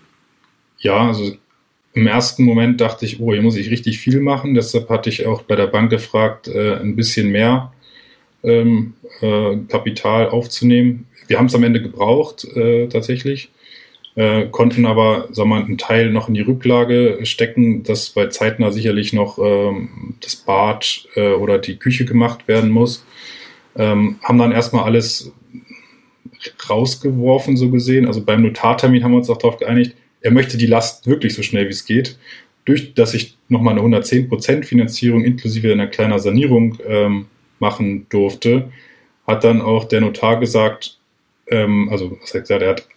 Ja, 0.80 1.08
also 1.08 1.38
im 1.94 2.08
ersten 2.08 2.44
Moment 2.44 2.82
dachte 2.82 3.06
ich, 3.06 3.20
oh, 3.20 3.34
hier 3.34 3.42
muss 3.42 3.56
ich 3.56 3.70
richtig 3.70 4.00
viel 4.00 4.20
machen. 4.20 4.56
Deshalb 4.56 4.90
hatte 4.90 5.10
ich 5.10 5.26
auch 5.28 5.44
bei 5.44 5.56
der 5.56 5.68
Bank 5.68 5.90
gefragt, 5.90 6.48
äh, 6.48 6.76
ein 6.76 6.96
bisschen 6.96 7.30
mehr 7.30 7.72
ähm, 8.44 8.94
äh, 9.22 9.58
Kapital 9.68 10.30
aufzunehmen. 10.30 11.08
Wir 11.28 11.38
haben 11.38 11.46
es 11.46 11.56
am 11.56 11.64
Ende 11.64 11.82
gebraucht, 11.82 12.46
äh, 12.56 12.88
tatsächlich. 12.88 13.50
Äh, 14.16 14.48
konnten 14.48 14.86
aber 14.86 15.28
sagen 15.32 15.50
wir, 15.50 15.56
mal, 15.56 15.64
einen 15.64 15.78
Teil 15.80 16.12
noch 16.12 16.28
in 16.28 16.36
die 16.36 16.42
Rücklage 16.42 17.20
stecken, 17.24 17.84
dass 17.84 18.10
bei 18.10 18.28
zeitnah 18.28 18.72
sicherlich 18.72 19.12
noch 19.14 19.40
ähm, 19.40 20.16
das 20.22 20.36
Bad 20.36 21.08
äh, 21.16 21.34
oder 21.34 21.58
die 21.58 21.78
Küche 21.78 22.06
gemacht 22.06 22.48
werden 22.48 22.70
muss. 22.70 23.06
Ähm, 23.76 24.18
haben 24.22 24.38
dann 24.38 24.52
erstmal 24.52 24.84
alles 24.84 25.32
rausgeworfen, 26.70 27.58
so 27.58 27.70
gesehen. 27.72 28.06
Also 28.06 28.24
beim 28.24 28.44
Notartermin 28.44 29.04
haben 29.04 29.12
wir 29.12 29.18
uns 29.18 29.30
auch 29.30 29.38
darauf 29.38 29.58
geeinigt, 29.58 29.96
er 30.24 30.32
möchte 30.32 30.58
die 30.58 30.66
Last 30.66 31.06
wirklich 31.06 31.36
so 31.36 31.44
schnell 31.44 31.66
wie 31.68 31.74
es 31.74 31.86
geht. 31.86 32.18
Durch, 32.66 32.94
dass 32.94 33.14
ich 33.14 33.38
nochmal 33.50 33.78
eine 33.78 33.98
110% 33.98 34.64
Finanzierung 34.64 35.24
inklusive 35.24 35.72
einer 35.72 35.88
kleinen 35.88 36.18
Sanierung 36.18 36.80
ähm, 36.88 37.26
machen 37.60 38.08
durfte, 38.10 38.72
hat 39.28 39.44
dann 39.44 39.62
auch 39.62 39.84
der 39.84 40.02
Notar 40.02 40.40
gesagt, 40.40 40.98
ähm, 41.48 41.90
also 41.92 42.18
was 42.22 42.34
er 42.34 42.42
gesagt, 42.42 42.62
er 42.62 42.70
hat, 42.70 42.88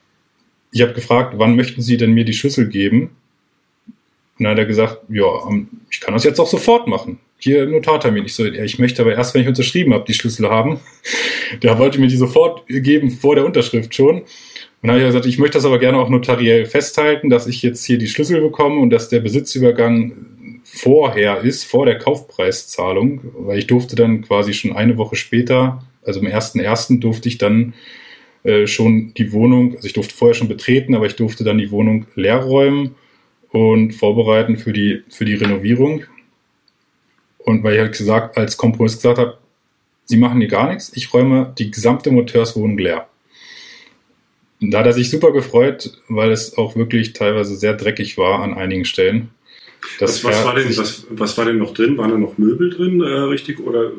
ich 0.70 0.82
habe 0.82 0.92
gefragt, 0.92 1.34
wann 1.36 1.56
möchten 1.56 1.82
Sie 1.82 1.96
denn 1.96 2.12
mir 2.12 2.24
die 2.24 2.32
Schlüssel 2.32 2.68
geben? 2.68 3.10
Und 4.38 4.44
dann 4.44 4.52
hat 4.52 4.58
er 4.58 4.66
gesagt, 4.66 4.98
ja, 5.08 5.24
ich 5.90 6.00
kann 6.00 6.14
das 6.14 6.24
jetzt 6.24 6.38
auch 6.38 6.46
sofort 6.46 6.86
machen. 6.86 7.18
Hier 7.38 7.66
Notartermin. 7.66 8.24
Ich 8.24 8.34
so, 8.34 8.44
ich 8.44 8.78
möchte 8.78 9.02
aber 9.02 9.14
erst, 9.14 9.34
wenn 9.34 9.42
ich 9.42 9.48
unterschrieben 9.48 9.94
habe, 9.94 10.04
die 10.06 10.14
Schlüssel 10.14 10.48
haben. 10.48 10.80
Der 11.62 11.78
wollte 11.78 11.98
mir 11.98 12.08
die 12.08 12.16
sofort 12.16 12.66
geben, 12.66 13.10
vor 13.10 13.34
der 13.36 13.44
Unterschrift 13.44 13.94
schon. 13.94 14.22
Und 14.86 14.90
dann 14.90 15.00
habe 15.00 15.08
ich 15.08 15.14
gesagt, 15.14 15.26
ich 15.26 15.38
möchte 15.38 15.58
das 15.58 15.64
aber 15.64 15.80
gerne 15.80 15.98
auch 15.98 16.08
notariell 16.08 16.64
festhalten, 16.64 17.28
dass 17.28 17.48
ich 17.48 17.60
jetzt 17.60 17.84
hier 17.84 17.98
die 17.98 18.06
Schlüssel 18.06 18.40
bekomme 18.40 18.78
und 18.80 18.90
dass 18.90 19.08
der 19.08 19.18
Besitzübergang 19.18 20.12
vorher 20.62 21.40
ist, 21.40 21.64
vor 21.64 21.86
der 21.86 21.98
Kaufpreiszahlung, 21.98 23.20
weil 23.36 23.58
ich 23.58 23.66
durfte 23.66 23.96
dann 23.96 24.22
quasi 24.22 24.54
schon 24.54 24.76
eine 24.76 24.96
Woche 24.96 25.16
später, 25.16 25.82
also 26.04 26.20
ersten 26.20 26.60
ersten 26.60 27.00
durfte 27.00 27.28
ich 27.28 27.36
dann 27.36 27.74
äh, 28.44 28.68
schon 28.68 29.12
die 29.14 29.32
Wohnung, 29.32 29.74
also 29.74 29.88
ich 29.88 29.92
durfte 29.92 30.14
vorher 30.14 30.34
schon 30.36 30.46
betreten, 30.46 30.94
aber 30.94 31.06
ich 31.06 31.16
durfte 31.16 31.42
dann 31.42 31.58
die 31.58 31.72
Wohnung 31.72 32.06
leer 32.14 32.38
räumen 32.38 32.94
und 33.48 33.90
vorbereiten 33.90 34.56
für 34.56 34.72
die, 34.72 35.02
für 35.08 35.24
die 35.24 35.34
Renovierung. 35.34 36.04
Und 37.38 37.64
weil 37.64 37.74
ich 37.74 37.80
halt 37.80 37.98
gesagt, 37.98 38.38
als 38.38 38.56
Kompromiss 38.56 38.94
gesagt 38.94 39.18
habe, 39.18 39.38
sie 40.04 40.16
machen 40.16 40.38
hier 40.38 40.48
gar 40.48 40.68
nichts, 40.68 40.92
ich 40.94 41.12
räume 41.12 41.52
die 41.58 41.72
gesamte 41.72 42.12
Moteurswohnung 42.12 42.78
leer. 42.78 43.08
Da 44.60 44.78
hat 44.78 44.86
er 44.86 44.92
sich 44.92 45.10
super 45.10 45.32
gefreut, 45.32 45.92
weil 46.08 46.30
es 46.30 46.56
auch 46.56 46.76
wirklich 46.76 47.12
teilweise 47.12 47.56
sehr 47.56 47.74
dreckig 47.74 48.16
war 48.16 48.42
an 48.42 48.54
einigen 48.54 48.84
Stellen. 48.84 49.28
Was, 50.00 50.24
was, 50.24 50.44
war 50.44 50.54
denn, 50.54 50.76
was, 50.76 51.06
was, 51.10 51.38
war 51.38 51.44
denn 51.44 51.58
noch 51.58 51.74
drin? 51.74 51.98
Waren 51.98 52.10
da 52.10 52.18
noch 52.18 52.38
Möbel 52.38 52.70
drin, 52.70 53.00
äh, 53.00 53.04
richtig? 53.04 53.60
Oder 53.60 53.92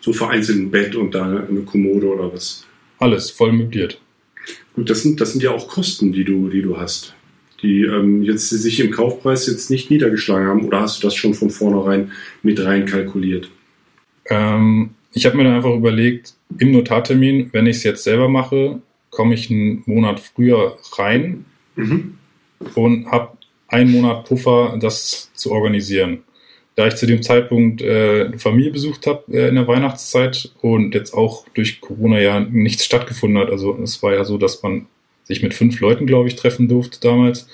so 0.00 0.12
vereinzelt 0.12 0.58
ein 0.58 0.70
Bett 0.70 0.94
und 0.94 1.14
da 1.14 1.24
eine 1.48 1.62
Kommode 1.62 2.06
oder 2.06 2.32
was? 2.32 2.64
Alles 2.98 3.30
voll 3.30 3.52
möbliert. 3.52 4.00
Gut, 4.74 4.88
das 4.88 5.02
sind, 5.02 5.20
das 5.20 5.32
sind 5.32 5.42
ja 5.42 5.50
auch 5.50 5.68
Kosten, 5.68 6.12
die 6.12 6.24
du, 6.24 6.48
die 6.48 6.62
du 6.62 6.76
hast, 6.76 7.14
die 7.62 7.82
ähm, 7.82 8.22
jetzt 8.22 8.48
sich 8.48 8.80
im 8.80 8.90
Kaufpreis 8.90 9.46
jetzt 9.46 9.70
nicht 9.70 9.90
niedergeschlagen 9.90 10.46
haben. 10.48 10.64
Oder 10.64 10.80
hast 10.80 11.02
du 11.02 11.06
das 11.06 11.14
schon 11.14 11.34
von 11.34 11.50
vornherein 11.50 12.12
mit 12.42 12.64
rein 12.64 12.86
kalkuliert? 12.86 13.50
Ähm, 14.26 14.90
ich 15.12 15.26
habe 15.26 15.36
mir 15.36 15.44
dann 15.44 15.54
einfach 15.54 15.74
überlegt, 15.74 16.34
im 16.58 16.72
Notartermin, 16.72 17.50
wenn 17.52 17.66
ich 17.66 17.78
es 17.78 17.82
jetzt 17.82 18.04
selber 18.04 18.28
mache, 18.28 18.80
komme 19.14 19.34
ich 19.34 19.50
einen 19.50 19.82
Monat 19.86 20.20
früher 20.20 20.76
rein 20.96 21.44
mhm. 21.76 22.18
und 22.74 23.06
habe 23.06 23.38
einen 23.68 23.90
Monat 23.90 24.26
Puffer, 24.26 24.76
das 24.80 25.30
zu 25.34 25.52
organisieren. 25.52 26.24
Da 26.76 26.88
ich 26.88 26.96
zu 26.96 27.06
dem 27.06 27.22
Zeitpunkt 27.22 27.82
äh, 27.82 28.26
eine 28.26 28.38
Familie 28.38 28.72
besucht 28.72 29.06
habe 29.06 29.24
äh, 29.32 29.48
in 29.48 29.54
der 29.54 29.68
Weihnachtszeit 29.68 30.52
und 30.60 30.94
jetzt 30.94 31.14
auch 31.14 31.46
durch 31.54 31.80
Corona 31.80 32.20
ja 32.20 32.40
nichts 32.40 32.84
stattgefunden 32.84 33.38
hat. 33.38 33.50
Also 33.50 33.78
es 33.80 34.02
war 34.02 34.12
ja 34.12 34.24
so, 34.24 34.38
dass 34.38 34.62
man 34.62 34.86
sich 35.22 35.42
mit 35.42 35.54
fünf 35.54 35.80
Leuten, 35.80 36.06
glaube 36.06 36.28
ich, 36.28 36.36
treffen 36.36 36.68
durfte 36.68 37.00
damals. 37.00 37.48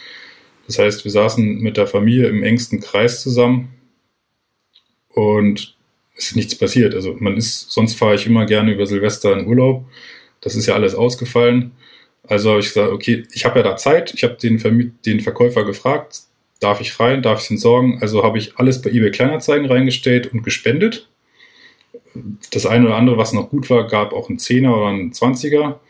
Das 0.66 0.78
heißt, 0.78 1.04
wir 1.04 1.10
saßen 1.10 1.60
mit 1.60 1.76
der 1.76 1.86
Familie 1.86 2.28
im 2.28 2.42
engsten 2.42 2.80
Kreis 2.80 3.22
zusammen 3.22 3.70
und 5.08 5.76
es 6.16 6.28
ist 6.28 6.36
nichts 6.36 6.54
passiert. 6.54 6.94
Also 6.94 7.16
man 7.18 7.36
ist, 7.36 7.70
sonst 7.70 7.94
fahre 7.94 8.14
ich 8.14 8.26
immer 8.26 8.46
gerne 8.46 8.72
über 8.72 8.86
Silvester 8.86 9.36
in 9.38 9.46
Urlaub. 9.46 9.84
Das 10.40 10.56
ist 10.56 10.66
ja 10.66 10.74
alles 10.74 10.94
ausgefallen. 10.94 11.72
Also 12.26 12.50
habe 12.50 12.60
ich 12.60 12.68
gesagt, 12.68 12.92
okay, 12.92 13.24
ich 13.32 13.44
habe 13.44 13.58
ja 13.58 13.62
da 13.62 13.76
Zeit. 13.76 14.14
Ich 14.14 14.24
habe 14.24 14.34
den, 14.34 14.94
den 15.04 15.20
Verkäufer 15.20 15.64
gefragt, 15.64 16.20
darf 16.60 16.80
ich 16.80 16.98
rein, 17.00 17.22
darf 17.22 17.38
ich 17.38 17.44
es 17.46 17.50
entsorgen? 17.50 17.98
Also 18.00 18.22
habe 18.22 18.38
ich 18.38 18.56
alles 18.58 18.82
bei 18.82 18.90
eBay 18.90 19.10
Kleinanzeigen 19.10 19.66
reingestellt 19.66 20.32
und 20.32 20.42
gespendet. 20.42 21.08
Das 22.52 22.66
eine 22.66 22.86
oder 22.86 22.96
andere, 22.96 23.16
was 23.16 23.32
noch 23.32 23.50
gut 23.50 23.70
war, 23.70 23.86
gab 23.86 24.12
auch 24.12 24.28
einen 24.28 24.38
Zehner 24.38 24.76
oder 24.76 24.88
einen 24.88 25.12
Zwanziger. 25.12 25.80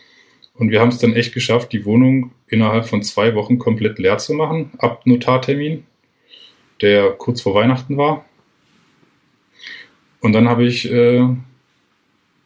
Und 0.55 0.70
wir 0.70 0.80
haben 0.80 0.90
es 0.90 0.98
dann 0.98 1.14
echt 1.14 1.32
geschafft, 1.32 1.72
die 1.72 1.84
Wohnung 1.84 2.32
innerhalb 2.48 2.86
von 2.86 3.03
zwei 3.03 3.34
Wochen 3.34 3.59
komplett 3.59 3.98
leer 3.98 4.18
zu 4.18 4.34
machen, 4.34 4.72
ab 4.78 5.07
Notartermin, 5.07 5.84
der 6.80 7.12
kurz 7.12 7.40
vor 7.40 7.55
Weihnachten 7.55 7.96
war. 7.96 8.24
Und 10.20 10.32
dann 10.34 10.48
habe 10.48 10.64
ich 10.64 10.90
äh, 10.90 11.26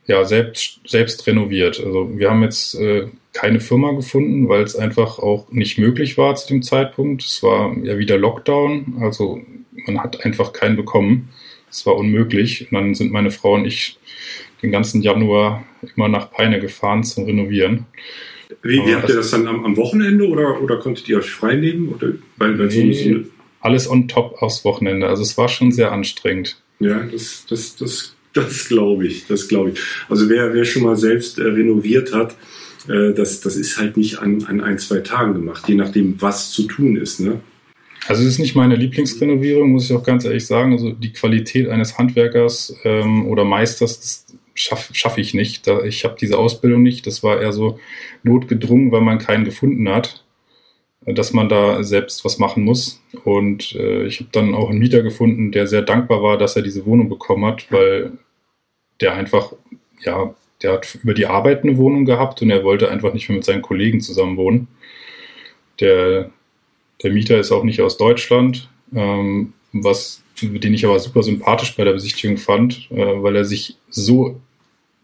ja 0.07 0.25
selbst, 0.25 0.81
selbst 0.87 1.27
renoviert. 1.27 1.83
Also 1.85 2.11
wir 2.17 2.31
haben 2.31 2.43
jetzt 2.43 2.75
äh, 2.75 3.09
keine 3.33 3.61
Firma 3.61 3.93
gefunden, 3.93 4.49
weil 4.49 4.63
es 4.63 4.77
einfach 4.77 5.19
auch 5.19 5.51
nicht 5.51 5.79
möglich 5.79 6.19
war 6.19 6.35
zu 6.37 6.49
dem 6.49 6.63
Zeitpunkt. 6.63 7.25
Es 7.25 7.43
war 7.43 7.77
ja 7.83 7.99
wieder 7.99 8.19
Lockdown, 8.19 8.99
also 9.01 9.41
man 9.87 10.01
hat 10.01 10.25
einfach 10.25 10.53
keinen 10.53 10.77
bekommen. 10.77 11.31
Es 11.71 11.85
war 11.87 11.97
unmöglich. 11.97 12.71
Und 12.71 12.75
dann 12.75 12.95
sind 12.95 13.13
meine 13.13 13.31
Frau 13.31 13.55
und 13.55 13.67
ich 13.67 13.99
den 14.63 14.71
ganzen 14.71 15.03
Januar 15.03 15.65
immer 15.97 16.09
nach 16.09 16.31
Peine 16.31 16.61
gefahren 16.61 17.05
zum 17.05 17.25
Renovieren. 17.25 17.87
Wie, 18.63 18.79
wie 18.85 18.95
habt 18.95 19.09
ihr 19.09 19.17
das 19.17 19.31
dann 19.31 19.47
am, 19.47 19.65
am, 19.65 19.77
Wochenende 19.77 20.29
oder, 20.29 20.63
oder 20.63 20.79
konntet 20.79 21.09
ihr 21.09 21.19
euch 21.19 21.31
frei 21.31 21.57
nehmen? 21.57 21.89
Oder, 21.89 22.13
weil, 22.37 22.59
weil 22.59 22.69
nee, 22.69 22.93
so 22.93 23.31
alles 23.61 23.91
on 23.91 24.09
top 24.09 24.43
aufs 24.43 24.65
Wochenende. 24.65 25.09
Also 25.09 25.23
es 25.23 25.37
war 25.37 25.49
schon 25.49 25.73
sehr 25.73 25.91
anstrengend. 25.91 26.63
Ja, 26.81 27.01
das, 27.05 27.47
das, 27.49 27.77
das, 27.77 28.14
das 28.35 28.69
glaube 28.69 29.07
ich. 29.07 29.27
Das 29.27 29.49
glaube 29.49 29.71
ich. 29.71 29.81
Also 30.09 30.29
wer, 30.29 30.53
wer 30.53 30.65
schon 30.65 30.83
mal 30.83 30.97
selbst 30.97 31.39
äh, 31.39 31.45
renoviert 31.45 32.13
hat, 32.13 32.37
äh, 32.89 33.13
das, 33.15 33.41
das 33.41 33.57
ist 33.57 33.79
halt 33.79 33.97
nicht 33.97 34.19
an, 34.19 34.45
an 34.45 34.61
ein, 34.61 34.79
zwei 34.79 35.01
Tagen 35.01 35.35
gemacht, 35.35 35.69
je 35.69 35.75
nachdem, 35.75 36.21
was 36.21 36.51
zu 36.51 36.65
tun 36.65 36.97
ist. 36.97 37.21
Ne? 37.21 37.41
Also 38.07 38.23
es 38.23 38.29
ist 38.29 38.39
nicht 38.39 38.55
meine 38.55 38.77
Lieblingsrenovierung, 38.77 39.71
muss 39.71 39.89
ich 39.89 39.97
auch 39.97 40.05
ganz 40.05 40.25
ehrlich 40.25 40.47
sagen. 40.47 40.73
Also 40.73 40.91
die 40.91 41.13
Qualität 41.13 41.69
eines 41.69 41.97
Handwerkers 41.97 42.77
ähm, 42.85 43.27
oder 43.27 43.45
Meisters 43.45 44.27
schaffe 44.55 44.95
schaff 44.95 45.19
ich 45.19 45.35
nicht. 45.35 45.67
Da, 45.67 45.83
ich 45.83 46.05
habe 46.05 46.17
diese 46.21 46.39
Ausbildung 46.39 46.83
nicht. 46.83 47.07
Das 47.07 47.23
war 47.23 47.41
eher 47.41 47.53
so 47.53 47.79
notgedrungen, 48.23 48.93
weil 48.93 49.01
man 49.01 49.19
keinen 49.19 49.45
gefunden 49.45 49.89
hat, 49.89 50.25
äh, 51.07 51.15
dass 51.15 51.33
man 51.33 51.49
da 51.49 51.83
selbst 51.83 52.25
was 52.25 52.39
machen 52.39 52.63
muss. 52.63 53.03
Und 53.25 53.75
äh, 53.75 54.05
ich 54.07 54.21
habe 54.21 54.31
dann 54.33 54.55
auch 54.55 54.69
einen 54.69 54.81
Mieter 54.81 55.03
gefunden, 55.03 55.51
der 55.51 55.67
sehr 55.67 55.83
dankbar 55.83 56.23
war, 56.23 56.37
dass 56.37 56.57
er 56.57 56.63
diese 56.63 56.85
Wohnung 56.85 57.09
bekommen 57.09 57.47
hat, 57.47 57.73
weil 57.73 58.13
der 59.01 59.15
einfach 59.15 59.53
ja 60.01 60.35
der 60.65 60.73
hat 60.73 60.99
über 61.03 61.15
die 61.15 61.27
Arbeit 61.27 61.63
eine 61.63 61.77
Wohnung 61.77 62.07
gehabt 62.07 62.41
und 62.43 62.51
er 62.51 62.65
wollte 62.65 62.91
einfach 62.91 63.13
nicht 63.13 63.29
mehr 63.29 63.37
mit 63.37 63.45
seinen 63.45 63.63
Kollegen 63.63 64.01
zusammen 64.01 64.37
wohnen. 64.37 64.67
Der, 65.81 66.31
der 67.03 67.13
Mieter 67.13 67.39
ist 67.39 67.53
auch 67.53 67.65
nicht 67.65 67.83
aus 67.83 67.99
Deutschland, 67.99 68.71
ähm, 68.95 69.53
was, 69.73 70.23
den 70.41 70.73
ich 70.73 70.87
aber 70.87 70.99
super 70.99 71.23
sympathisch 71.23 71.77
bei 71.77 71.85
der 71.85 71.93
Besichtigung 71.93 72.39
fand, 72.39 72.91
äh, 72.91 73.23
weil 73.23 73.37
er 73.37 73.45
sich 73.45 73.77
so 73.91 74.41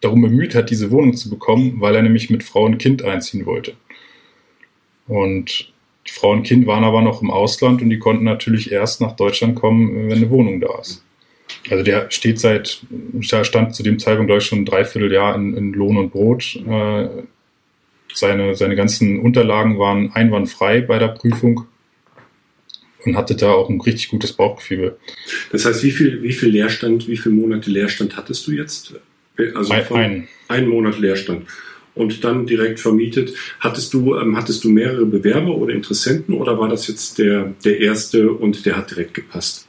darum 0.00 0.22
bemüht 0.22 0.54
hat, 0.54 0.70
diese 0.70 0.90
Wohnung 0.90 1.14
zu 1.14 1.28
bekommen, 1.28 1.74
weil 1.80 1.94
er 1.94 2.02
nämlich 2.02 2.30
mit 2.30 2.42
Frau 2.42 2.64
und 2.64 2.78
Kind 2.78 3.02
einziehen 3.02 3.44
wollte. 3.44 3.74
Und 5.08 5.72
die 6.06 6.12
Frau 6.12 6.30
und 6.30 6.44
Kind 6.44 6.66
waren 6.66 6.84
aber 6.84 7.02
noch 7.02 7.20
im 7.20 7.30
Ausland 7.30 7.82
und 7.82 7.90
die 7.90 7.98
konnten 7.98 8.24
natürlich 8.24 8.72
erst 8.72 9.02
nach 9.02 9.14
Deutschland 9.14 9.56
kommen, 9.56 10.08
wenn 10.08 10.16
eine 10.16 10.30
Wohnung 10.30 10.60
da 10.60 10.78
ist. 10.80 11.04
Also 11.68 11.84
der 11.84 12.10
steht 12.10 12.40
seit, 12.40 12.80
stand 13.20 13.74
zu 13.74 13.82
dem 13.82 13.98
Zeitpunkt, 13.98 14.28
glaube 14.28 14.40
ich, 14.40 14.46
schon 14.46 14.60
ein 14.60 14.64
Dreivierteljahr 14.64 15.34
in, 15.34 15.54
in 15.56 15.72
Lohn 15.72 15.98
und 15.98 16.10
Brot. 16.10 16.56
Äh, 16.56 17.08
seine, 18.12 18.56
seine 18.56 18.76
ganzen 18.76 19.20
Unterlagen 19.20 19.78
waren 19.78 20.12
einwandfrei 20.12 20.80
bei 20.80 20.98
der 20.98 21.08
Prüfung 21.08 21.66
und 23.04 23.16
hatte 23.16 23.34
da 23.34 23.50
auch 23.50 23.68
ein 23.68 23.80
richtig 23.80 24.08
gutes 24.08 24.32
Bauchgefühl. 24.32 24.96
Das 25.52 25.64
heißt, 25.64 25.82
wie 25.84 25.90
viel, 25.90 26.22
wie 26.22 26.32
viel 26.32 26.50
Leerstand, 26.50 27.08
wie 27.08 27.16
viele 27.16 27.34
Monate 27.34 27.70
Leerstand 27.70 28.16
hattest 28.16 28.46
du 28.46 28.52
jetzt? 28.52 28.94
Also 29.54 29.72
ein, 29.72 29.92
ein. 29.92 30.28
ein 30.48 30.68
Monat 30.68 30.98
Leerstand. 30.98 31.46
Und 31.94 32.24
dann 32.24 32.46
direkt 32.46 32.78
vermietet. 32.78 33.34
Hattest 33.58 33.92
du, 33.94 34.16
ähm, 34.16 34.36
hattest 34.36 34.64
du 34.64 34.70
mehrere 34.70 35.06
Bewerber 35.06 35.56
oder 35.56 35.74
Interessenten 35.74 36.34
oder 36.34 36.58
war 36.58 36.68
das 36.68 36.86
jetzt 36.88 37.18
der, 37.18 37.54
der 37.64 37.80
erste 37.80 38.32
und 38.32 38.64
der 38.64 38.76
hat 38.76 38.90
direkt 38.90 39.14
gepasst? 39.14 39.66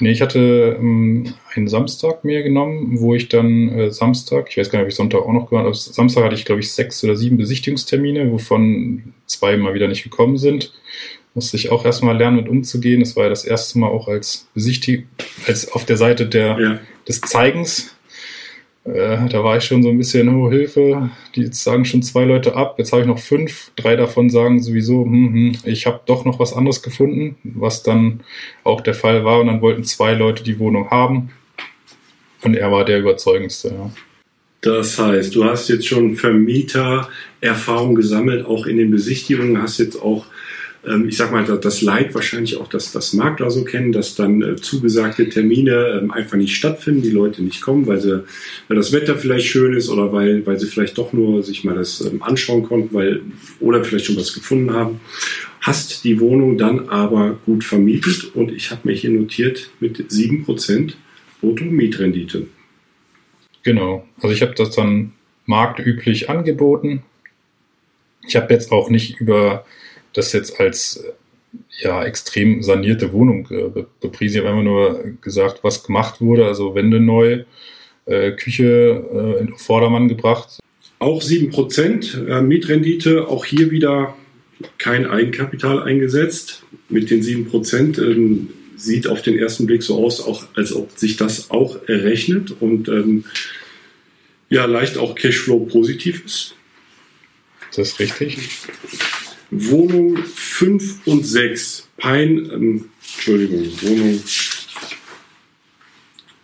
Nee, 0.00 0.12
ich 0.12 0.22
hatte 0.22 0.78
ähm, 0.78 1.34
einen 1.54 1.68
Samstag 1.68 2.24
mir 2.24 2.42
genommen, 2.42 3.00
wo 3.00 3.14
ich 3.14 3.28
dann 3.28 3.68
äh, 3.68 3.90
Samstag, 3.90 4.48
ich 4.48 4.56
weiß 4.56 4.70
gar 4.70 4.78
nicht, 4.78 4.84
ob 4.84 4.88
ich 4.90 4.96
Sonntag 4.96 5.20
auch 5.20 5.32
noch 5.32 5.50
gemacht 5.50 5.66
habe, 5.66 5.74
Samstag 5.74 6.24
hatte 6.24 6.34
ich, 6.34 6.46
glaube 6.46 6.60
ich, 6.60 6.72
sechs 6.72 7.04
oder 7.04 7.16
sieben 7.16 7.36
Besichtigungstermine, 7.36 8.32
wovon 8.32 9.12
zwei 9.26 9.56
mal 9.56 9.74
wieder 9.74 9.88
nicht 9.88 10.02
gekommen 10.02 10.38
sind. 10.38 10.72
Musste 11.34 11.56
ich 11.56 11.70
auch 11.70 11.84
erstmal 11.84 12.16
lernen, 12.16 12.38
mit 12.38 12.48
umzugehen. 12.48 13.00
Das 13.00 13.14
war 13.14 13.24
ja 13.24 13.28
das 13.28 13.44
erste 13.44 13.78
Mal 13.78 13.88
auch 13.88 14.08
als 14.08 14.48
Besichtigung, 14.54 15.04
als 15.46 15.70
auf 15.70 15.84
der 15.84 15.96
Seite 15.96 16.26
der, 16.26 16.58
ja. 16.58 16.80
des 17.06 17.20
Zeigens 17.20 17.94
äh, 18.84 19.28
da 19.28 19.44
war 19.44 19.58
ich 19.58 19.64
schon 19.64 19.82
so 19.82 19.90
ein 19.90 19.98
bisschen, 19.98 20.28
oh 20.28 20.50
Hilfe, 20.50 21.10
die 21.34 21.42
jetzt 21.42 21.62
sagen 21.62 21.84
schon 21.84 22.02
zwei 22.02 22.24
Leute 22.24 22.56
ab, 22.56 22.76
jetzt 22.78 22.92
habe 22.92 23.02
ich 23.02 23.08
noch 23.08 23.18
fünf, 23.18 23.72
drei 23.76 23.94
davon 23.96 24.30
sagen 24.30 24.62
sowieso, 24.62 25.04
hm, 25.04 25.32
hm, 25.32 25.58
ich 25.64 25.86
habe 25.86 26.00
doch 26.06 26.24
noch 26.24 26.38
was 26.38 26.54
anderes 26.54 26.82
gefunden, 26.82 27.36
was 27.44 27.82
dann 27.82 28.20
auch 28.64 28.80
der 28.80 28.94
Fall 28.94 29.24
war 29.24 29.40
und 29.40 29.48
dann 29.48 29.60
wollten 29.60 29.84
zwei 29.84 30.14
Leute 30.14 30.42
die 30.42 30.58
Wohnung 30.58 30.90
haben 30.90 31.30
und 32.42 32.54
er 32.54 32.72
war 32.72 32.84
der 32.84 33.00
überzeugendste. 33.00 33.68
Ja. 33.68 33.90
Das 34.62 34.98
heißt, 34.98 35.34
du 35.34 35.44
hast 35.44 35.68
jetzt 35.68 35.86
schon 35.86 36.16
Vermieter-Erfahrung 36.16 37.94
gesammelt, 37.94 38.44
auch 38.44 38.66
in 38.66 38.76
den 38.76 38.90
Besichtigungen, 38.90 39.60
hast 39.62 39.78
jetzt 39.78 39.96
auch 39.96 40.26
ich 40.82 41.16
sag 41.16 41.30
mal, 41.30 41.44
das 41.44 41.82
Leid 41.82 42.14
wahrscheinlich 42.14 42.56
auch, 42.56 42.66
dass 42.66 42.90
das 42.90 43.12
Makler 43.12 43.50
so 43.50 43.64
kennen, 43.64 43.92
dass 43.92 44.14
dann 44.14 44.40
äh, 44.40 44.56
zugesagte 44.56 45.28
Termine 45.28 46.00
ähm, 46.00 46.10
einfach 46.10 46.38
nicht 46.38 46.56
stattfinden, 46.56 47.02
die 47.02 47.10
Leute 47.10 47.42
nicht 47.42 47.60
kommen, 47.60 47.86
weil, 47.86 48.00
sie, 48.00 48.24
weil 48.68 48.76
das 48.78 48.92
Wetter 48.92 49.16
vielleicht 49.16 49.46
schön 49.46 49.74
ist 49.74 49.90
oder 49.90 50.12
weil, 50.12 50.46
weil 50.46 50.58
sie 50.58 50.66
vielleicht 50.66 50.96
doch 50.96 51.12
nur 51.12 51.42
sich 51.42 51.64
mal 51.64 51.74
das 51.74 52.00
ähm, 52.00 52.22
anschauen 52.22 52.62
konnten, 52.62 52.94
weil, 52.94 53.20
oder 53.60 53.84
vielleicht 53.84 54.06
schon 54.06 54.16
was 54.16 54.32
gefunden 54.32 54.72
haben. 54.72 55.00
Hast 55.60 56.04
die 56.04 56.18
Wohnung 56.18 56.56
dann 56.56 56.88
aber 56.88 57.38
gut 57.44 57.62
vermietet 57.62 58.34
und 58.34 58.50
ich 58.50 58.70
habe 58.70 58.88
mir 58.88 58.94
hier 58.94 59.10
notiert 59.10 59.68
mit 59.80 59.98
7% 59.98 60.94
Brutto-Mietrendite. 61.42 62.46
Genau, 63.62 64.06
also 64.16 64.34
ich 64.34 64.40
habe 64.40 64.54
das 64.54 64.74
dann 64.74 65.12
marktüblich 65.44 66.30
angeboten. 66.30 67.02
Ich 68.26 68.36
habe 68.36 68.54
jetzt 68.54 68.72
auch 68.72 68.88
nicht 68.88 69.20
über 69.20 69.66
das 70.12 70.32
jetzt 70.32 70.58
als 70.60 71.04
ja, 71.82 72.04
extrem 72.04 72.62
sanierte 72.62 73.12
Wohnung 73.12 73.48
äh, 73.50 73.84
bepriesen. 74.00 74.36
Ich 74.36 74.40
habe 74.40 74.50
einfach 74.50 74.64
nur 74.64 75.04
gesagt, 75.20 75.62
was 75.62 75.84
gemacht 75.84 76.20
wurde. 76.20 76.46
Also 76.46 76.74
Wände 76.74 77.00
neu, 77.00 77.44
äh, 78.06 78.32
Küche 78.32 79.04
äh, 79.12 79.40
in 79.40 79.56
Vordermann 79.56 80.08
gebracht. 80.08 80.60
Auch 80.98 81.22
7% 81.22 82.26
äh, 82.26 82.42
Mietrendite, 82.42 83.28
auch 83.28 83.44
hier 83.44 83.70
wieder 83.70 84.14
kein 84.78 85.06
Eigenkapital 85.06 85.82
eingesetzt. 85.82 86.62
Mit 86.88 87.10
den 87.10 87.22
7% 87.22 88.02
ähm, 88.02 88.50
sieht 88.76 89.06
auf 89.06 89.22
den 89.22 89.38
ersten 89.38 89.66
Blick 89.66 89.82
so 89.82 90.04
aus, 90.04 90.20
auch, 90.20 90.44
als 90.54 90.72
ob 90.74 90.98
sich 90.98 91.16
das 91.16 91.50
auch 91.50 91.78
errechnet 91.88 92.54
und 92.60 92.88
ähm, 92.88 93.24
ja, 94.48 94.64
leicht 94.64 94.98
auch 94.98 95.14
Cashflow 95.14 95.60
positiv 95.66 96.24
ist. 96.24 96.54
Das 97.74 97.90
ist 97.90 98.00
richtig. 98.00 98.50
Wohnung 99.50 100.16
5 100.16 101.06
und 101.06 101.26
6. 101.26 101.88
Pein, 101.96 102.50
ähm, 102.52 102.84
Entschuldigung, 103.02 103.66
Wohnung, 103.82 104.20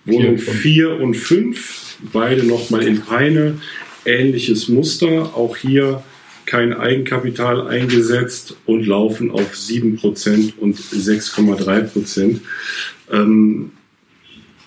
Wohnung 0.05 0.39
4 0.39 1.01
und 1.01 1.15
5. 1.15 1.99
Beide 2.13 2.45
nochmal 2.45 2.87
in 2.87 3.01
Peine. 3.01 3.61
Ähnliches 4.05 4.69
Muster. 4.69 5.35
Auch 5.35 5.57
hier 5.57 6.03
kein 6.47 6.73
Eigenkapital 6.73 7.67
eingesetzt 7.67 8.57
und 8.67 8.87
laufen 8.87 9.31
auf 9.31 9.55
7% 9.55 10.57
und 10.59 10.79
6,3%. 10.79 12.41
Ähm, 13.11 13.73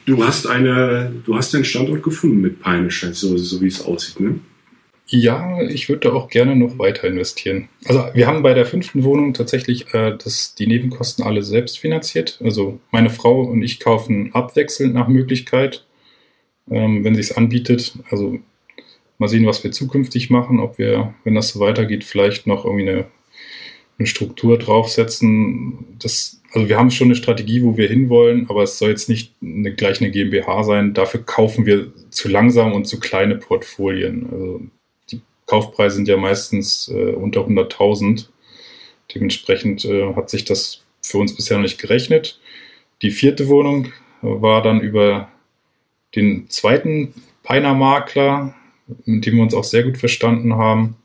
du 0.05 0.25
hast 0.25 0.45
eine, 0.47 1.13
du 1.25 1.35
hast 1.35 1.55
einen 1.55 1.65
Standort 1.65 2.03
gefunden 2.03 2.41
mit 2.41 2.59
Peine, 2.59 2.89
so, 2.91 3.37
so 3.37 3.61
wie 3.61 3.67
es 3.67 3.81
aussieht, 3.81 4.19
ne? 4.19 4.39
Ja, 5.11 5.59
ich 5.63 5.89
würde 5.89 6.09
da 6.09 6.13
auch 6.15 6.29
gerne 6.29 6.55
noch 6.55 6.77
weiter 6.77 7.07
investieren. 7.07 7.67
Also 7.85 8.05
wir 8.13 8.27
haben 8.27 8.43
bei 8.43 8.53
der 8.53 8.67
fünften 8.67 9.03
Wohnung 9.03 9.33
tatsächlich 9.33 9.91
äh, 9.95 10.15
das, 10.15 10.53
die 10.53 10.67
Nebenkosten 10.67 11.25
alle 11.25 11.41
selbst 11.41 11.79
finanziert. 11.79 12.39
Also 12.43 12.79
meine 12.91 13.09
Frau 13.09 13.41
und 13.41 13.63
ich 13.63 13.79
kaufen 13.79 14.29
abwechselnd 14.35 14.93
nach 14.93 15.07
Möglichkeit, 15.07 15.83
ähm, 16.69 17.03
wenn 17.03 17.15
sich 17.15 17.35
anbietet. 17.35 17.95
Also 18.11 18.37
mal 19.17 19.27
sehen, 19.27 19.47
was 19.47 19.63
wir 19.63 19.71
zukünftig 19.71 20.29
machen, 20.29 20.59
ob 20.59 20.77
wir, 20.77 21.15
wenn 21.23 21.33
das 21.33 21.49
so 21.49 21.59
weitergeht, 21.59 22.03
vielleicht 22.03 22.45
noch 22.45 22.63
irgendwie 22.63 22.89
eine, 22.89 23.05
eine 23.97 24.05
Struktur 24.05 24.59
draufsetzen. 24.59 25.97
Das, 25.97 26.39
also 26.51 26.69
wir 26.69 26.77
haben 26.77 26.91
schon 26.91 27.07
eine 27.07 27.15
Strategie, 27.15 27.63
wo 27.63 27.77
wir 27.77 27.87
hinwollen, 27.87 28.47
aber 28.47 28.61
es 28.61 28.77
soll 28.77 28.91
jetzt 28.91 29.09
nicht 29.09 29.33
eine, 29.41 29.73
gleich 29.73 30.01
eine 30.01 30.11
GmbH 30.11 30.63
sein. 30.63 30.93
Dafür 30.93 31.23
kaufen 31.23 31.65
wir 31.65 31.91
zu 32.11 32.29
langsam 32.29 32.73
und 32.73 32.85
zu 32.85 32.99
kleine 32.99 33.37
Portfolien. 33.37 34.29
Also 34.31 34.61
Kaufpreise 35.49 35.95
sind 35.95 36.07
ja 36.07 36.15
meistens 36.15 36.89
äh, 36.89 37.13
unter 37.13 37.41
100.000. 37.41 38.27
Dementsprechend 39.13 39.83
äh, 39.83 40.13
hat 40.13 40.29
sich 40.29 40.45
das 40.45 40.83
für 41.01 41.17
uns 41.17 41.35
bisher 41.35 41.57
noch 41.57 41.63
nicht 41.63 41.81
gerechnet. 41.81 42.39
Die 43.01 43.09
vierte 43.09 43.47
Wohnung 43.47 43.91
war 44.21 44.61
dann 44.61 44.79
über 44.79 45.29
den 46.15 46.49
zweiten 46.49 47.15
Peiner 47.41 47.73
Makler, 47.73 48.53
mit 49.05 49.25
dem 49.25 49.37
wir 49.37 49.43
uns 49.43 49.55
auch 49.55 49.63
sehr 49.63 49.83
gut 49.83 49.97
verstanden 49.97 50.55
haben. 50.55 50.97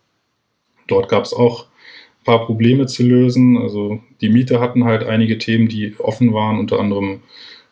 Dort 0.89 1.09
gab 1.09 1.25
es 1.25 1.33
auch 1.33 1.65
ein 1.65 2.25
paar 2.25 2.45
Probleme 2.45 2.85
zu 2.85 3.03
lösen. 3.03 3.57
Also 3.57 4.03
die 4.21 4.29
Mieter 4.29 4.61
hatten 4.61 4.85
halt 4.85 5.05
einige 5.05 5.39
Themen, 5.39 5.69
die 5.69 5.95
offen 5.99 6.35
waren, 6.35 6.59
unter 6.59 6.81
anderem 6.81 7.23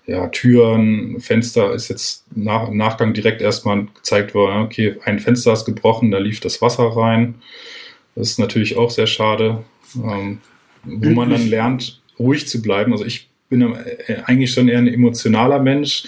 ja, 0.07 0.28
Türen, 0.28 1.20
Fenster 1.20 1.72
ist 1.72 1.88
jetzt 1.88 2.24
nach, 2.34 2.68
im 2.68 2.76
Nachgang 2.76 3.14
direkt 3.14 3.40
erstmal 3.40 3.86
gezeigt 3.94 4.34
worden, 4.34 4.62
okay, 4.64 4.96
ein 5.05 5.20
Fenster 5.20 5.53
ist 5.53 5.64
gebrochen, 5.64 6.11
da 6.11 6.18
lief 6.18 6.40
das 6.40 6.61
Wasser 6.61 6.84
rein. 6.84 7.36
Das 8.14 8.30
ist 8.30 8.38
natürlich 8.38 8.76
auch 8.76 8.90
sehr 8.90 9.07
schade, 9.07 9.64
ähm, 9.96 10.38
wo 10.84 11.11
man 11.11 11.30
dann 11.30 11.48
lernt, 11.48 12.00
ruhig 12.18 12.48
zu 12.48 12.61
bleiben. 12.61 12.92
Also 12.92 13.05
ich 13.05 13.28
bin 13.48 13.62
äh, 13.62 14.16
eigentlich 14.24 14.53
schon 14.53 14.68
eher 14.68 14.78
ein 14.78 14.88
emotionaler 14.88 15.61
Mensch. 15.61 16.05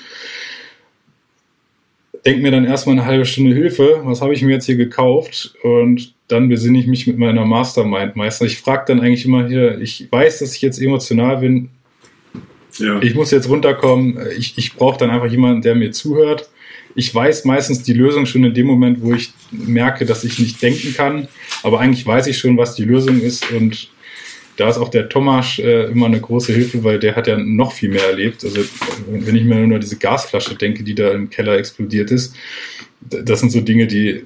Denke 2.26 2.42
mir 2.42 2.50
dann 2.50 2.64
erstmal 2.64 2.96
eine 2.96 3.06
halbe 3.06 3.26
Stunde 3.26 3.54
Hilfe, 3.54 4.00
was 4.04 4.22
habe 4.22 4.34
ich 4.34 4.42
mir 4.42 4.52
jetzt 4.52 4.66
hier 4.66 4.76
gekauft? 4.76 5.54
Und 5.62 6.14
dann 6.28 6.48
besinne 6.48 6.78
ich 6.78 6.86
mich 6.86 7.06
mit 7.06 7.18
meiner 7.18 7.44
Mastermind 7.44 8.16
meistens. 8.16 8.52
Ich 8.52 8.58
frage 8.58 8.84
dann 8.88 9.00
eigentlich 9.00 9.26
immer 9.26 9.46
hier, 9.46 9.78
ich 9.78 10.10
weiß, 10.10 10.40
dass 10.40 10.54
ich 10.54 10.62
jetzt 10.62 10.80
emotional 10.80 11.38
bin, 11.38 11.70
ja. 12.78 13.00
Ich 13.02 13.14
muss 13.14 13.30
jetzt 13.30 13.48
runterkommen. 13.48 14.18
Ich, 14.36 14.54
ich 14.56 14.74
brauche 14.74 14.98
dann 14.98 15.10
einfach 15.10 15.30
jemanden, 15.30 15.62
der 15.62 15.74
mir 15.74 15.92
zuhört. 15.92 16.48
Ich 16.94 17.12
weiß 17.12 17.44
meistens 17.44 17.82
die 17.82 17.92
Lösung 17.92 18.26
schon 18.26 18.44
in 18.44 18.54
dem 18.54 18.66
Moment, 18.66 19.02
wo 19.02 19.12
ich 19.14 19.32
merke, 19.50 20.06
dass 20.06 20.24
ich 20.24 20.38
nicht 20.38 20.62
denken 20.62 20.94
kann. 20.94 21.28
Aber 21.62 21.80
eigentlich 21.80 22.06
weiß 22.06 22.26
ich 22.28 22.38
schon, 22.38 22.56
was 22.56 22.74
die 22.74 22.84
Lösung 22.84 23.20
ist. 23.20 23.50
Und 23.50 23.88
da 24.56 24.68
ist 24.68 24.78
auch 24.78 24.88
der 24.88 25.08
Thomas 25.08 25.58
äh, 25.58 25.86
immer 25.90 26.06
eine 26.06 26.20
große 26.20 26.52
Hilfe, 26.52 26.84
weil 26.84 26.98
der 26.98 27.16
hat 27.16 27.26
ja 27.26 27.36
noch 27.36 27.72
viel 27.72 27.88
mehr 27.88 28.06
erlebt. 28.06 28.44
Also 28.44 28.60
wenn 29.08 29.34
ich 29.34 29.44
mir 29.44 29.66
nur 29.66 29.80
diese 29.80 29.98
Gasflasche 29.98 30.54
denke, 30.54 30.84
die 30.84 30.94
da 30.94 31.10
im 31.10 31.30
Keller 31.30 31.56
explodiert 31.56 32.10
ist, 32.12 32.34
das 33.00 33.40
sind 33.40 33.50
so 33.50 33.60
Dinge, 33.60 33.86
die 33.86 34.22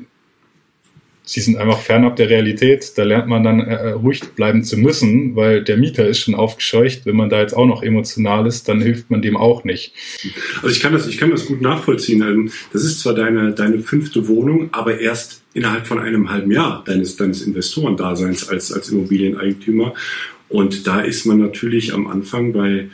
sie 1.29 1.41
sind 1.41 1.59
einfach 1.59 1.81
fernab 1.81 2.17
der 2.17 2.31
Realität. 2.31 2.93
Da 2.97 3.05
lernt 3.05 3.29
man 3.29 3.45
dann 3.45 3.61
äh, 3.61 3.91
ruhig 3.91 4.23
bleiben 4.35 4.65
zu 4.65 4.79
müssen, 4.79 5.37
weil 5.37 5.63
der 5.63 5.77
Mieter 5.77 6.09
ist 6.09 6.21
schon 6.21 6.35
aufgescheucht. 6.35 7.05
Wenn 7.05 7.17
man 7.17 7.29
da 7.29 7.41
jetzt 7.43 7.55
auch 7.55 7.67
noch 7.67 7.83
emotional 7.83 8.47
ist, 8.47 8.67
dann 8.69 8.81
hilft 8.81 9.11
man 9.11 9.21
dem 9.21 9.37
auch 9.37 9.63
nicht. 9.63 9.93
Also 10.63 10.69
ich 10.69 10.81
kann 10.81 10.95
das, 10.95 11.07
ich 11.07 11.19
kann 11.19 11.31
das 11.31 11.45
gut 11.45 11.61
nachvollziehen. 11.61 12.23
Ähm, 12.23 12.51
das 12.73 12.83
ist 12.83 13.01
zwar 13.01 13.15
deine, 13.15 13.53
deine 13.53 13.81
fünfte 13.81 14.27
Wohnung, 14.27 14.71
aber 14.73 15.01
erst 15.01 15.43
innerhalb 15.53 15.87
von 15.87 15.99
einem 15.99 16.31
halben 16.31 16.51
Jahr 16.51 16.83
deines, 16.87 17.17
deines 17.17 17.43
Investorendaseins 17.43 18.49
als, 18.49 18.73
als 18.73 18.89
Immobilieneigentümer. 18.89 19.93
Und 20.49 20.87
da 20.87 21.01
ist 21.01 21.27
man 21.27 21.39
natürlich 21.39 21.93
am 21.93 22.07
Anfang 22.07 22.55
bei, 22.55 22.89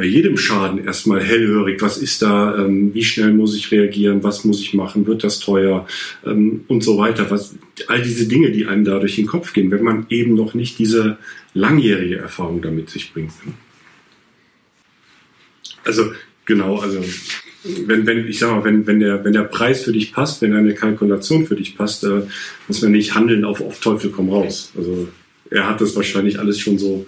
bei 0.00 0.06
jedem 0.06 0.38
Schaden 0.38 0.82
erstmal 0.82 1.22
hellhörig. 1.22 1.82
Was 1.82 1.98
ist 1.98 2.22
da? 2.22 2.56
Ähm, 2.56 2.94
wie 2.94 3.04
schnell 3.04 3.34
muss 3.34 3.54
ich 3.54 3.70
reagieren? 3.70 4.24
Was 4.24 4.46
muss 4.46 4.62
ich 4.62 4.72
machen? 4.72 5.06
Wird 5.06 5.24
das 5.24 5.40
teuer? 5.40 5.86
Ähm, 6.24 6.64
und 6.68 6.82
so 6.82 6.96
weiter. 6.96 7.30
Was, 7.30 7.54
all 7.86 8.00
diese 8.00 8.26
Dinge, 8.26 8.50
die 8.50 8.64
einem 8.64 8.82
da 8.86 8.98
durch 8.98 9.16
den 9.16 9.26
Kopf 9.26 9.52
gehen, 9.52 9.70
wenn 9.70 9.82
man 9.82 10.06
eben 10.08 10.32
noch 10.32 10.54
nicht 10.54 10.78
diese 10.78 11.18
langjährige 11.52 12.16
Erfahrung 12.16 12.62
damit 12.62 12.88
sich 12.88 13.12
bringt. 13.12 13.32
Also, 15.84 16.12
genau, 16.46 16.78
also 16.78 17.04
wenn, 17.84 18.06
wenn, 18.06 18.26
ich 18.26 18.38
sag 18.38 18.52
mal, 18.52 18.64
wenn, 18.64 18.86
wenn, 18.86 19.00
der, 19.00 19.22
wenn 19.22 19.34
der 19.34 19.42
Preis 19.42 19.84
für 19.84 19.92
dich 19.92 20.14
passt, 20.14 20.40
wenn 20.40 20.54
eine 20.54 20.72
Kalkulation 20.72 21.46
für 21.46 21.56
dich 21.56 21.76
passt, 21.76 22.04
äh, 22.04 22.22
muss 22.68 22.80
man 22.80 22.92
nicht 22.92 23.14
handeln 23.14 23.44
auf, 23.44 23.60
auf 23.60 23.80
Teufel 23.80 24.10
komm 24.10 24.30
raus. 24.30 24.72
Also 24.74 25.08
er 25.50 25.68
hat 25.68 25.82
das 25.82 25.94
wahrscheinlich 25.94 26.38
alles 26.38 26.58
schon 26.58 26.78
so 26.78 27.06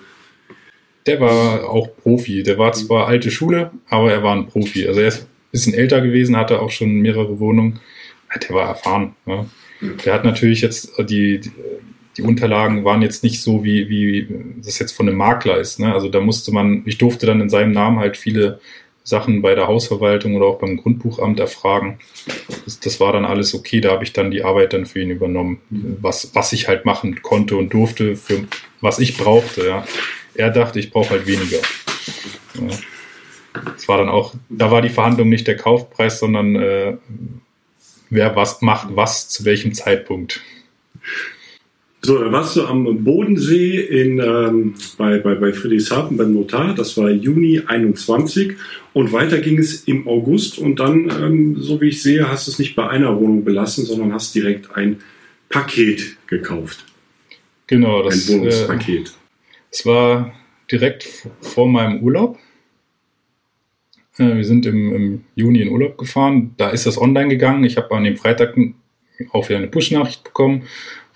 der 1.06 1.20
war 1.20 1.68
auch 1.68 1.88
Profi. 2.02 2.42
Der 2.42 2.58
war 2.58 2.72
zwar 2.72 3.06
alte 3.06 3.30
Schule, 3.30 3.72
aber 3.88 4.12
er 4.12 4.22
war 4.22 4.34
ein 4.34 4.46
Profi. 4.46 4.86
Also 4.86 5.00
er 5.00 5.08
ist 5.08 5.22
ein 5.22 5.26
bisschen 5.50 5.74
älter 5.74 6.00
gewesen, 6.00 6.36
hatte 6.36 6.60
auch 6.60 6.70
schon 6.70 7.00
mehrere 7.00 7.40
Wohnungen. 7.40 7.80
Der 8.48 8.54
war 8.54 8.68
erfahren. 8.68 9.14
Ja. 9.26 9.46
Der 10.04 10.14
hat 10.14 10.24
natürlich 10.24 10.60
jetzt 10.60 10.98
äh, 10.98 11.04
die, 11.04 11.40
die, 11.40 11.50
die, 12.16 12.22
Unterlagen 12.22 12.84
waren 12.84 13.02
jetzt 13.02 13.22
nicht 13.24 13.42
so, 13.42 13.64
wie, 13.64 13.88
wie 13.88 14.28
das 14.64 14.78
jetzt 14.78 14.92
von 14.92 15.08
einem 15.08 15.18
Makler 15.18 15.58
ist. 15.58 15.80
Ne? 15.80 15.92
Also 15.92 16.08
da 16.08 16.20
musste 16.20 16.52
man, 16.52 16.82
ich 16.86 16.98
durfte 16.98 17.26
dann 17.26 17.40
in 17.40 17.50
seinem 17.50 17.72
Namen 17.72 17.98
halt 17.98 18.16
viele 18.16 18.60
Sachen 19.04 19.42
bei 19.42 19.54
der 19.54 19.66
Hausverwaltung 19.66 20.36
oder 20.36 20.46
auch 20.46 20.58
beim 20.58 20.76
Grundbuchamt 20.76 21.40
erfragen. 21.40 21.98
Das, 22.64 22.78
das 22.78 23.00
war 23.00 23.12
dann 23.12 23.24
alles 23.24 23.54
okay. 23.54 23.80
Da 23.80 23.90
habe 23.90 24.04
ich 24.04 24.12
dann 24.12 24.30
die 24.30 24.44
Arbeit 24.44 24.72
dann 24.72 24.86
für 24.86 25.00
ihn 25.00 25.10
übernommen, 25.10 25.60
was, 25.70 26.34
was 26.34 26.52
ich 26.52 26.68
halt 26.68 26.84
machen 26.84 27.20
konnte 27.22 27.56
und 27.56 27.74
durfte, 27.74 28.16
für 28.16 28.44
was 28.80 29.00
ich 29.00 29.16
brauchte. 29.16 29.66
Ja. 29.66 29.84
Er 30.34 30.50
dachte, 30.50 30.78
ich 30.78 30.90
brauche 30.90 31.10
halt 31.10 31.26
weniger. 31.26 31.58
Das 33.64 33.88
war 33.88 33.98
dann 33.98 34.08
auch, 34.08 34.34
da 34.48 34.70
war 34.70 34.82
die 34.82 34.88
Verhandlung 34.88 35.28
nicht 35.28 35.46
der 35.46 35.56
Kaufpreis, 35.56 36.20
sondern 36.20 36.56
äh, 36.56 36.96
wer 38.10 38.36
was 38.36 38.62
macht, 38.62 38.88
was 38.94 39.28
zu 39.28 39.44
welchem 39.44 39.74
Zeitpunkt. 39.74 40.40
So, 42.04 42.18
dann 42.18 42.32
warst 42.32 42.56
du 42.56 42.64
am 42.66 43.04
Bodensee 43.04 43.78
in, 43.78 44.18
ähm, 44.18 44.74
bei, 44.98 45.18
bei, 45.18 45.36
bei 45.36 45.52
Friedrichshafen 45.52 46.16
beim 46.16 46.34
Notar. 46.34 46.74
Das 46.74 46.96
war 46.96 47.10
Juni 47.10 47.62
21. 47.64 48.56
Und 48.92 49.12
weiter 49.12 49.38
ging 49.38 49.58
es 49.58 49.84
im 49.84 50.08
August. 50.08 50.58
Und 50.58 50.80
dann, 50.80 51.10
ähm, 51.10 51.56
so 51.60 51.80
wie 51.80 51.90
ich 51.90 52.02
sehe, 52.02 52.28
hast 52.28 52.48
du 52.48 52.50
es 52.50 52.58
nicht 52.58 52.74
bei 52.74 52.88
einer 52.88 53.20
Wohnung 53.20 53.44
belassen, 53.44 53.84
sondern 53.84 54.12
hast 54.12 54.34
direkt 54.34 54.74
ein 54.74 55.00
Paket 55.48 56.16
gekauft. 56.26 56.84
Genau, 57.68 58.02
das 58.02 58.28
ein 58.28 58.40
Wohnungspaket. 58.40 59.08
Äh, 59.08 59.21
es 59.72 59.84
war 59.84 60.32
direkt 60.70 61.08
vor 61.40 61.66
meinem 61.66 62.02
Urlaub. 62.02 62.38
Äh, 64.18 64.36
wir 64.36 64.44
sind 64.44 64.66
im, 64.66 64.94
im, 64.94 65.24
Juni 65.34 65.62
in 65.62 65.70
Urlaub 65.70 65.98
gefahren. 65.98 66.54
Da 66.58 66.70
ist 66.70 66.86
das 66.86 67.00
online 67.00 67.28
gegangen. 67.28 67.64
Ich 67.64 67.76
habe 67.76 67.94
an 67.96 68.04
dem 68.04 68.16
Freitag 68.16 68.56
auch 69.32 69.48
wieder 69.48 69.58
eine 69.58 69.68
Push-Nachricht 69.68 70.24
bekommen 70.24 70.64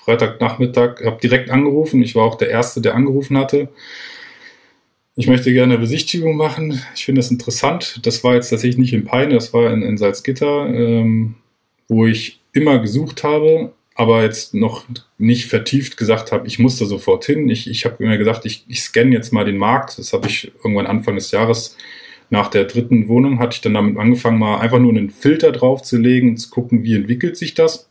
Freitagnachmittag, 0.07 1.05
habe 1.05 1.21
direkt 1.21 1.51
angerufen. 1.51 2.01
Ich 2.01 2.15
war 2.15 2.23
auch 2.23 2.37
der 2.37 2.49
Erste, 2.49 2.81
der 2.81 2.95
angerufen 2.95 3.37
hatte. 3.37 3.69
Ich 5.17 5.27
möchte 5.27 5.53
gerne 5.53 5.75
eine 5.75 5.81
Besichtigung 5.81 6.37
machen. 6.37 6.81
Ich 6.95 7.05
finde 7.05 7.19
das 7.21 7.33
interessant. 7.33 8.07
Das 8.07 8.23
war 8.23 8.35
jetzt 8.35 8.51
tatsächlich 8.51 8.79
nicht 8.79 8.93
in 8.93 9.05
Peine, 9.05 9.35
das 9.35 9.53
war 9.53 9.73
in, 9.73 9.83
in 9.83 9.99
Salzgitter, 9.99 10.69
ähm, 10.69 11.35
wo 11.89 12.07
ich 12.07 12.41
immer 12.53 12.79
gesucht 12.79 13.25
habe, 13.25 13.73
aber 13.97 14.23
jetzt 14.23 14.55
noch 14.55 14.85
nicht 15.19 15.47
vertieft 15.47 15.97
gesagt 15.97 16.31
habe, 16.31 16.47
ich 16.47 16.59
muss 16.59 16.79
da 16.79 16.85
sofort 16.85 17.25
hin. 17.25 17.49
Ich, 17.49 17.69
ich 17.69 17.85
habe 17.85 18.05
immer 18.05 18.19
gesagt, 18.19 18.45
ich, 18.45 18.65
ich 18.69 18.83
scanne 18.83 19.13
jetzt 19.13 19.33
mal 19.33 19.45
den 19.45 19.57
Markt. 19.57 19.99
Das 19.99 20.13
habe 20.13 20.29
ich 20.29 20.53
irgendwann 20.63 20.87
Anfang 20.87 21.15
des 21.15 21.31
Jahres 21.31 21.77
nach 22.31 22.49
der 22.49 22.65
dritten 22.65 23.09
Wohnung 23.09 23.39
hatte 23.39 23.55
ich 23.55 23.61
dann 23.61 23.75
damit 23.75 23.97
angefangen, 23.99 24.39
mal 24.39 24.59
einfach 24.59 24.79
nur 24.79 24.91
einen 24.91 25.11
Filter 25.11 25.53
draufzulegen 25.53 26.31
und 26.31 26.37
zu 26.39 26.51
gucken, 26.51 26.83
wie 26.83 26.95
entwickelt 26.95 27.37
sich 27.37 27.55
das. 27.55 27.89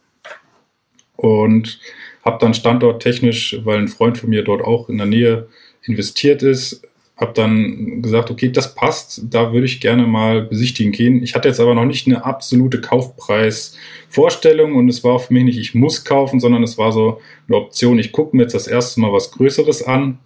Und 1.16 1.80
habe 2.24 2.38
dann 2.42 2.54
standorttechnisch, 2.54 3.62
weil 3.64 3.80
ein 3.80 3.88
Freund 3.88 4.18
von 4.18 4.30
mir 4.30 4.44
dort 4.44 4.62
auch 4.62 4.90
in 4.90 4.98
der 4.98 5.08
Nähe 5.08 5.48
investiert 5.84 6.44
ist, 6.44 6.82
habe 7.18 7.32
dann 7.34 8.02
gesagt, 8.02 8.30
okay, 8.30 8.50
das 8.50 8.76
passt, 8.76 9.22
da 9.30 9.54
würde 9.54 9.66
ich 9.66 9.80
gerne 9.80 10.06
mal 10.06 10.42
besichtigen 10.42 10.92
gehen. 10.92 11.24
Ich 11.24 11.34
hatte 11.34 11.48
jetzt 11.48 11.62
aber 11.62 11.74
noch 11.74 11.86
nicht 11.86 12.08
eine 12.08 12.26
absolute 12.26 12.82
Kaufpreisvorstellung 12.82 14.76
und 14.76 14.90
es 14.90 15.04
war 15.04 15.20
für 15.20 15.34
mich 15.34 15.46
nicht, 15.46 15.58
ich 15.58 15.76
muss 15.76 16.04
kaufen, 16.04 16.42
sondern 16.42 16.62
es 16.64 16.78
war 16.78 16.92
so 16.92 17.22
eine 17.48 17.58
Option, 17.58 18.00
ich 18.00 18.12
gucke 18.12 18.36
mir 18.36 18.44
jetzt 18.44 18.56
das 18.56 18.68
erste 18.68 19.00
Mal 19.00 19.14
was 19.14 19.32
Größeres 19.32 19.84
an. 19.84 20.20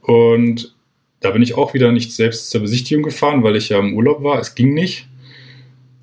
Und 0.00 0.74
da 1.20 1.30
bin 1.30 1.42
ich 1.42 1.54
auch 1.54 1.74
wieder 1.74 1.92
nicht 1.92 2.12
selbst 2.12 2.50
zur 2.50 2.62
Besichtigung 2.62 3.04
gefahren, 3.04 3.42
weil 3.42 3.56
ich 3.56 3.68
ja 3.68 3.78
im 3.78 3.94
Urlaub 3.94 4.22
war. 4.22 4.40
Es 4.40 4.54
ging 4.54 4.72
nicht. 4.72 5.08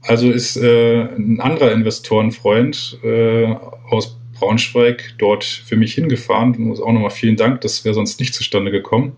Also 0.02 0.32
ist 0.32 0.56
äh, 0.56 1.02
ein 1.02 1.42
anderer 1.42 1.72
Investorenfreund 1.72 3.00
äh, 3.04 3.54
aus 3.90 4.19
Braunschweig 4.40 5.14
dort 5.18 5.44
für 5.44 5.76
mich 5.76 5.94
hingefahren. 5.94 6.56
Muss 6.58 6.82
auch 6.82 6.92
nochmal 6.92 7.10
vielen 7.12 7.36
Dank, 7.36 7.62
das 7.62 7.86
wäre 7.86 7.96
sonst 7.96 8.20
nicht 8.20 8.34
zustande 8.34 8.72
gekommen. 8.72 9.16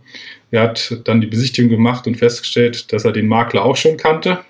Er 0.51 0.63
hat 0.63 1.01
dann 1.05 1.21
die 1.21 1.27
Besichtigung 1.27 1.69
gemacht 1.69 2.07
und 2.07 2.15
festgestellt, 2.15 2.91
dass 2.91 3.05
er 3.05 3.11
den 3.11 3.27
Makler 3.27 3.63
auch 3.63 3.77
schon 3.77 3.97
kannte. 3.97 4.43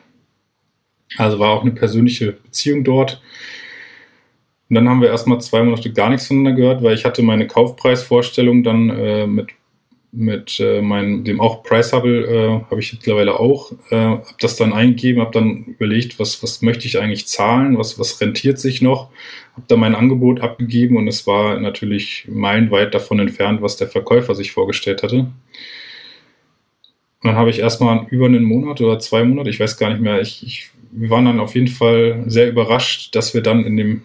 Also 1.17 1.39
war 1.39 1.49
auch 1.49 1.61
eine 1.61 1.71
persönliche 1.71 2.31
Beziehung 2.31 2.83
dort. 2.83 3.21
Und 4.69 4.75
dann 4.75 4.87
haben 4.87 5.01
wir 5.01 5.09
erstmal 5.09 5.41
zwei 5.41 5.61
Monate 5.61 5.91
gar 5.91 6.09
nichts 6.09 6.27
voneinander 6.27 6.59
gehört, 6.59 6.81
weil 6.81 6.95
ich 6.95 7.03
hatte 7.03 7.21
meine 7.21 7.45
Kaufpreisvorstellung 7.45 8.63
dann 8.63 8.89
äh, 8.89 9.27
mit 9.27 9.49
mit 10.11 10.59
äh, 10.59 10.81
meinem, 10.81 11.23
dem 11.23 11.39
auch 11.39 11.63
Price 11.63 11.93
Hubble 11.93 12.25
äh, 12.25 12.49
habe 12.69 12.81
ich 12.81 12.91
mittlerweile 12.91 13.39
auch, 13.39 13.71
äh, 13.91 13.95
habe 13.95 14.25
das 14.39 14.57
dann 14.57 14.73
eingegeben, 14.73 15.21
habe 15.21 15.31
dann 15.31 15.63
überlegt, 15.63 16.19
was, 16.19 16.43
was 16.43 16.61
möchte 16.61 16.85
ich 16.85 16.99
eigentlich 16.99 17.27
zahlen, 17.27 17.77
was, 17.77 17.97
was 17.97 18.19
rentiert 18.19 18.59
sich 18.59 18.81
noch, 18.81 19.09
habe 19.53 19.65
dann 19.67 19.79
mein 19.79 19.95
Angebot 19.95 20.41
abgegeben 20.41 20.97
und 20.97 21.07
es 21.07 21.25
war 21.27 21.59
natürlich 21.59 22.27
meilenweit 22.27 22.93
davon 22.93 23.19
entfernt, 23.19 23.61
was 23.61 23.77
der 23.77 23.87
Verkäufer 23.87 24.35
sich 24.35 24.51
vorgestellt 24.51 25.01
hatte. 25.01 25.19
Und 25.19 25.33
dann 27.23 27.35
habe 27.35 27.49
ich 27.49 27.59
erstmal 27.59 28.05
über 28.09 28.25
einen 28.25 28.43
Monat 28.43 28.81
oder 28.81 28.99
zwei 28.99 29.23
Monate, 29.23 29.49
ich 29.49 29.59
weiß 29.59 29.77
gar 29.77 29.91
nicht 29.91 30.01
mehr, 30.01 30.19
ich, 30.19 30.45
ich, 30.45 30.69
wir 30.91 31.09
waren 31.09 31.25
dann 31.25 31.39
auf 31.39 31.55
jeden 31.55 31.67
Fall 31.67 32.25
sehr 32.27 32.49
überrascht, 32.49 33.15
dass 33.15 33.33
wir 33.33 33.41
dann 33.41 33.63
in 33.63 33.77
dem 33.77 34.01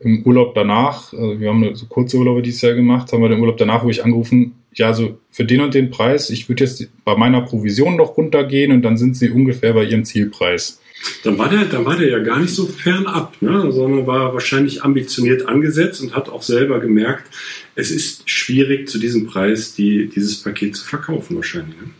im 0.00 0.24
Urlaub 0.26 0.56
danach, 0.56 1.12
also 1.12 1.38
wir 1.38 1.48
haben 1.48 1.76
so 1.76 1.86
kurze 1.86 2.16
Urlaube 2.16 2.42
dieses 2.42 2.60
Jahr 2.62 2.74
gemacht, 2.74 3.12
haben 3.12 3.22
wir 3.22 3.28
den 3.28 3.38
Urlaub 3.38 3.56
danach, 3.56 3.84
wo 3.84 3.88
ich 3.88 4.04
angerufen, 4.04 4.56
ja, 4.74 4.88
also 4.88 5.18
für 5.30 5.44
den 5.44 5.60
und 5.60 5.74
den 5.74 5.90
Preis, 5.90 6.30
ich 6.30 6.48
würde 6.48 6.64
jetzt 6.64 6.88
bei 7.04 7.16
meiner 7.16 7.42
Provision 7.42 7.96
noch 7.96 8.16
runtergehen 8.16 8.72
und 8.72 8.82
dann 8.82 8.96
sind 8.96 9.16
sie 9.16 9.30
ungefähr 9.30 9.74
bei 9.74 9.84
ihrem 9.84 10.04
Zielpreis. 10.04 10.80
Dann 11.24 11.36
war 11.36 11.48
der, 11.48 11.64
dann 11.64 11.84
war 11.84 11.96
der 11.96 12.08
ja 12.08 12.18
gar 12.20 12.38
nicht 12.38 12.54
so 12.54 12.66
fernab, 12.66 13.34
ne? 13.40 13.72
sondern 13.72 14.06
war 14.06 14.32
wahrscheinlich 14.34 14.82
ambitioniert 14.82 15.48
angesetzt 15.48 16.00
und 16.00 16.14
hat 16.14 16.28
auch 16.28 16.42
selber 16.42 16.80
gemerkt, 16.80 17.28
es 17.74 17.90
ist 17.90 18.28
schwierig 18.30 18.88
zu 18.88 18.98
diesem 18.98 19.26
Preis 19.26 19.74
die, 19.74 20.08
dieses 20.08 20.42
Paket 20.42 20.76
zu 20.76 20.84
verkaufen 20.84 21.36
wahrscheinlich. 21.36 21.76
Ne? 21.80 21.90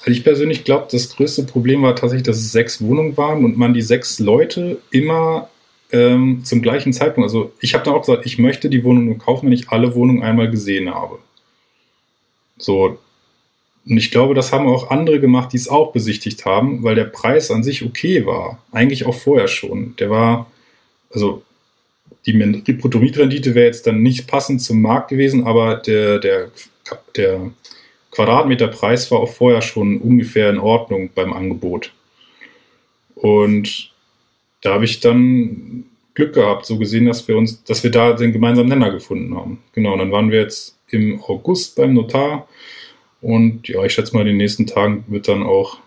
Also 0.00 0.10
ich 0.10 0.22
persönlich 0.22 0.64
glaube, 0.64 0.86
das 0.90 1.08
größte 1.08 1.42
Problem 1.42 1.82
war 1.82 1.96
tatsächlich, 1.96 2.26
dass 2.26 2.38
es 2.38 2.52
sechs 2.52 2.80
Wohnungen 2.80 3.16
waren 3.16 3.44
und 3.44 3.58
man 3.58 3.74
die 3.74 3.82
sechs 3.82 4.20
Leute 4.20 4.78
immer 4.90 5.48
ähm, 5.90 6.44
zum 6.44 6.62
gleichen 6.62 6.92
Zeitpunkt, 6.92 7.26
also 7.26 7.52
ich 7.60 7.74
habe 7.74 7.84
dann 7.84 7.94
auch 7.94 8.02
gesagt, 8.02 8.26
ich 8.26 8.38
möchte 8.38 8.70
die 8.70 8.84
Wohnung 8.84 9.06
nur 9.06 9.18
kaufen, 9.18 9.46
wenn 9.46 9.52
ich 9.52 9.70
alle 9.70 9.94
Wohnungen 9.94 10.22
einmal 10.22 10.50
gesehen 10.50 10.94
habe. 10.94 11.18
So. 12.58 12.98
Und 13.88 13.96
ich 13.96 14.10
glaube, 14.10 14.34
das 14.34 14.52
haben 14.52 14.66
auch 14.66 14.90
andere 14.90 15.20
gemacht, 15.20 15.52
die 15.52 15.58
es 15.58 15.68
auch 15.68 15.92
besichtigt 15.92 16.44
haben, 16.44 16.82
weil 16.82 16.94
der 16.94 17.04
Preis 17.04 17.50
an 17.50 17.62
sich 17.62 17.84
okay 17.84 18.26
war. 18.26 18.62
Eigentlich 18.72 19.06
auch 19.06 19.14
vorher 19.14 19.48
schon. 19.48 19.94
Der 19.96 20.10
war, 20.10 20.50
also 21.12 21.42
die, 22.26 22.62
die 22.62 22.72
Bruttomietrendite 22.72 23.54
wäre 23.54 23.66
jetzt 23.66 23.86
dann 23.86 24.02
nicht 24.02 24.26
passend 24.26 24.60
zum 24.60 24.82
Markt 24.82 25.08
gewesen, 25.08 25.46
aber 25.46 25.76
der, 25.76 26.18
der, 26.18 26.50
der 27.16 27.52
Quadratmeterpreis 28.10 29.10
war 29.10 29.20
auch 29.20 29.32
vorher 29.32 29.62
schon 29.62 29.98
ungefähr 29.98 30.50
in 30.50 30.58
Ordnung 30.58 31.10
beim 31.14 31.32
Angebot. 31.32 31.92
Und 33.14 33.92
da 34.62 34.74
habe 34.74 34.84
ich 34.84 35.00
dann 35.00 35.84
Glück 36.14 36.34
gehabt, 36.34 36.66
so 36.66 36.78
gesehen, 36.78 37.06
dass 37.06 37.28
wir 37.28 37.36
uns, 37.36 37.62
dass 37.64 37.84
wir 37.84 37.90
da 37.90 38.14
den 38.14 38.32
gemeinsamen 38.32 38.68
Nenner 38.68 38.90
gefunden 38.90 39.36
haben. 39.36 39.62
Genau, 39.74 39.92
und 39.92 39.98
dann 39.98 40.10
waren 40.10 40.30
wir 40.30 40.40
jetzt 40.40 40.75
im 40.90 41.22
August 41.22 41.76
beim 41.76 41.94
Notar 41.94 42.48
und 43.20 43.68
ja, 43.68 43.84
ich 43.84 43.92
schätze 43.92 44.14
mal, 44.14 44.20
in 44.20 44.28
den 44.28 44.36
nächsten 44.36 44.66
Tagen 44.66 45.04
wird 45.08 45.26
dann 45.28 45.42
auch 45.42 45.78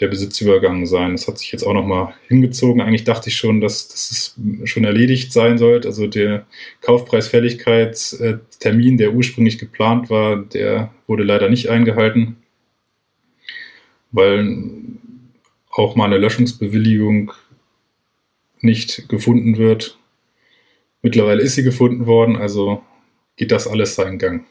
der 0.00 0.08
Besitzübergang 0.08 0.84
sein. 0.86 1.12
Das 1.12 1.28
hat 1.28 1.38
sich 1.38 1.52
jetzt 1.52 1.62
auch 1.62 1.74
nochmal 1.74 2.14
hingezogen. 2.28 2.82
Eigentlich 2.82 3.04
dachte 3.04 3.28
ich 3.28 3.36
schon, 3.36 3.60
dass, 3.60 3.88
dass 3.88 4.10
es 4.10 4.34
schon 4.64 4.84
erledigt 4.84 5.32
sein 5.32 5.58
sollte. 5.58 5.88
Also 5.88 6.06
der 6.06 6.46
Kaufpreisfälligkeitstermin, 6.80 8.96
der 8.98 9.14
ursprünglich 9.14 9.58
geplant 9.58 10.08
war, 10.10 10.36
der 10.36 10.92
wurde 11.06 11.22
leider 11.22 11.50
nicht 11.50 11.68
eingehalten, 11.68 12.36
weil 14.10 14.64
auch 15.70 15.94
mal 15.96 16.06
eine 16.06 16.18
Löschungsbewilligung 16.18 17.32
nicht 18.60 19.08
gefunden 19.08 19.58
wird. 19.58 19.98
Mittlerweile 21.02 21.42
ist 21.42 21.54
sie 21.54 21.62
gefunden 21.62 22.06
worden, 22.06 22.36
also 22.36 22.82
geht 23.40 23.52
das 23.52 23.66
alles 23.66 23.94
seinen 23.94 24.18
Gang. 24.18 24.44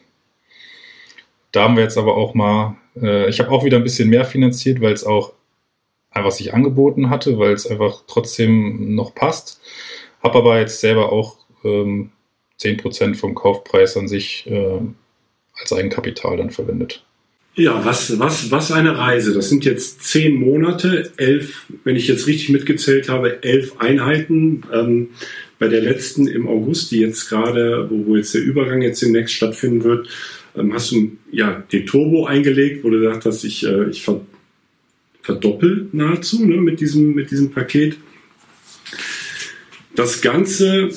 Da 1.52 1.62
haben 1.62 1.76
wir 1.76 1.84
jetzt 1.84 1.96
aber 1.96 2.16
auch 2.16 2.34
mal, 2.34 2.76
äh, 3.00 3.30
ich 3.30 3.38
habe 3.38 3.52
auch 3.52 3.64
wieder 3.64 3.76
ein 3.76 3.84
bisschen 3.84 4.10
mehr 4.10 4.24
finanziert, 4.24 4.80
weil 4.80 4.92
es 4.92 5.04
auch 5.04 5.32
einfach 6.10 6.32
sich 6.32 6.52
angeboten 6.54 7.08
hatte, 7.08 7.38
weil 7.38 7.52
es 7.52 7.68
einfach 7.68 8.02
trotzdem 8.08 8.96
noch 8.96 9.14
passt. 9.14 9.60
Habe 10.24 10.38
aber 10.38 10.58
jetzt 10.58 10.80
selber 10.80 11.12
auch 11.12 11.36
ähm, 11.62 12.10
10% 12.60 13.14
vom 13.14 13.36
Kaufpreis 13.36 13.96
an 13.96 14.08
sich 14.08 14.50
äh, 14.50 14.80
als 15.54 15.72
Eigenkapital 15.72 16.36
dann 16.36 16.50
verwendet. 16.50 17.04
Ja, 17.54 17.84
was, 17.84 18.18
was, 18.18 18.50
was 18.50 18.72
eine 18.72 18.98
Reise. 18.98 19.32
Das 19.32 19.50
sind 19.50 19.64
jetzt 19.64 20.02
zehn 20.02 20.34
Monate, 20.34 21.12
elf, 21.16 21.66
wenn 21.84 21.94
ich 21.94 22.08
jetzt 22.08 22.26
richtig 22.26 22.48
mitgezählt 22.48 23.08
habe, 23.08 23.40
elf 23.44 23.78
Einheiten. 23.78 24.64
Ähm, 24.72 25.10
bei 25.60 25.68
der 25.68 25.82
letzten 25.82 26.26
im 26.26 26.48
August, 26.48 26.90
die 26.90 27.00
jetzt 27.00 27.28
gerade, 27.28 27.86
wo, 27.90 28.16
jetzt 28.16 28.34
der 28.34 28.42
Übergang 28.42 28.80
jetzt 28.80 29.02
demnächst 29.02 29.34
stattfinden 29.34 29.84
wird, 29.84 30.08
ähm, 30.56 30.72
hast 30.72 30.90
du 30.90 31.12
ja 31.30 31.62
den 31.70 31.86
Turbo 31.86 32.24
eingelegt, 32.24 32.82
wo 32.82 32.88
du 32.88 32.98
gesagt 32.98 33.26
hast, 33.26 33.44
ich, 33.44 33.64
äh, 33.64 33.90
ich 33.90 34.02
ver, 34.02 34.22
verdoppel 35.20 35.88
nahezu 35.92 36.44
ne, 36.46 36.56
mit, 36.56 36.80
diesem, 36.80 37.14
mit 37.14 37.30
diesem 37.30 37.50
Paket. 37.50 37.98
Das 39.94 40.22
Ganze 40.22 40.90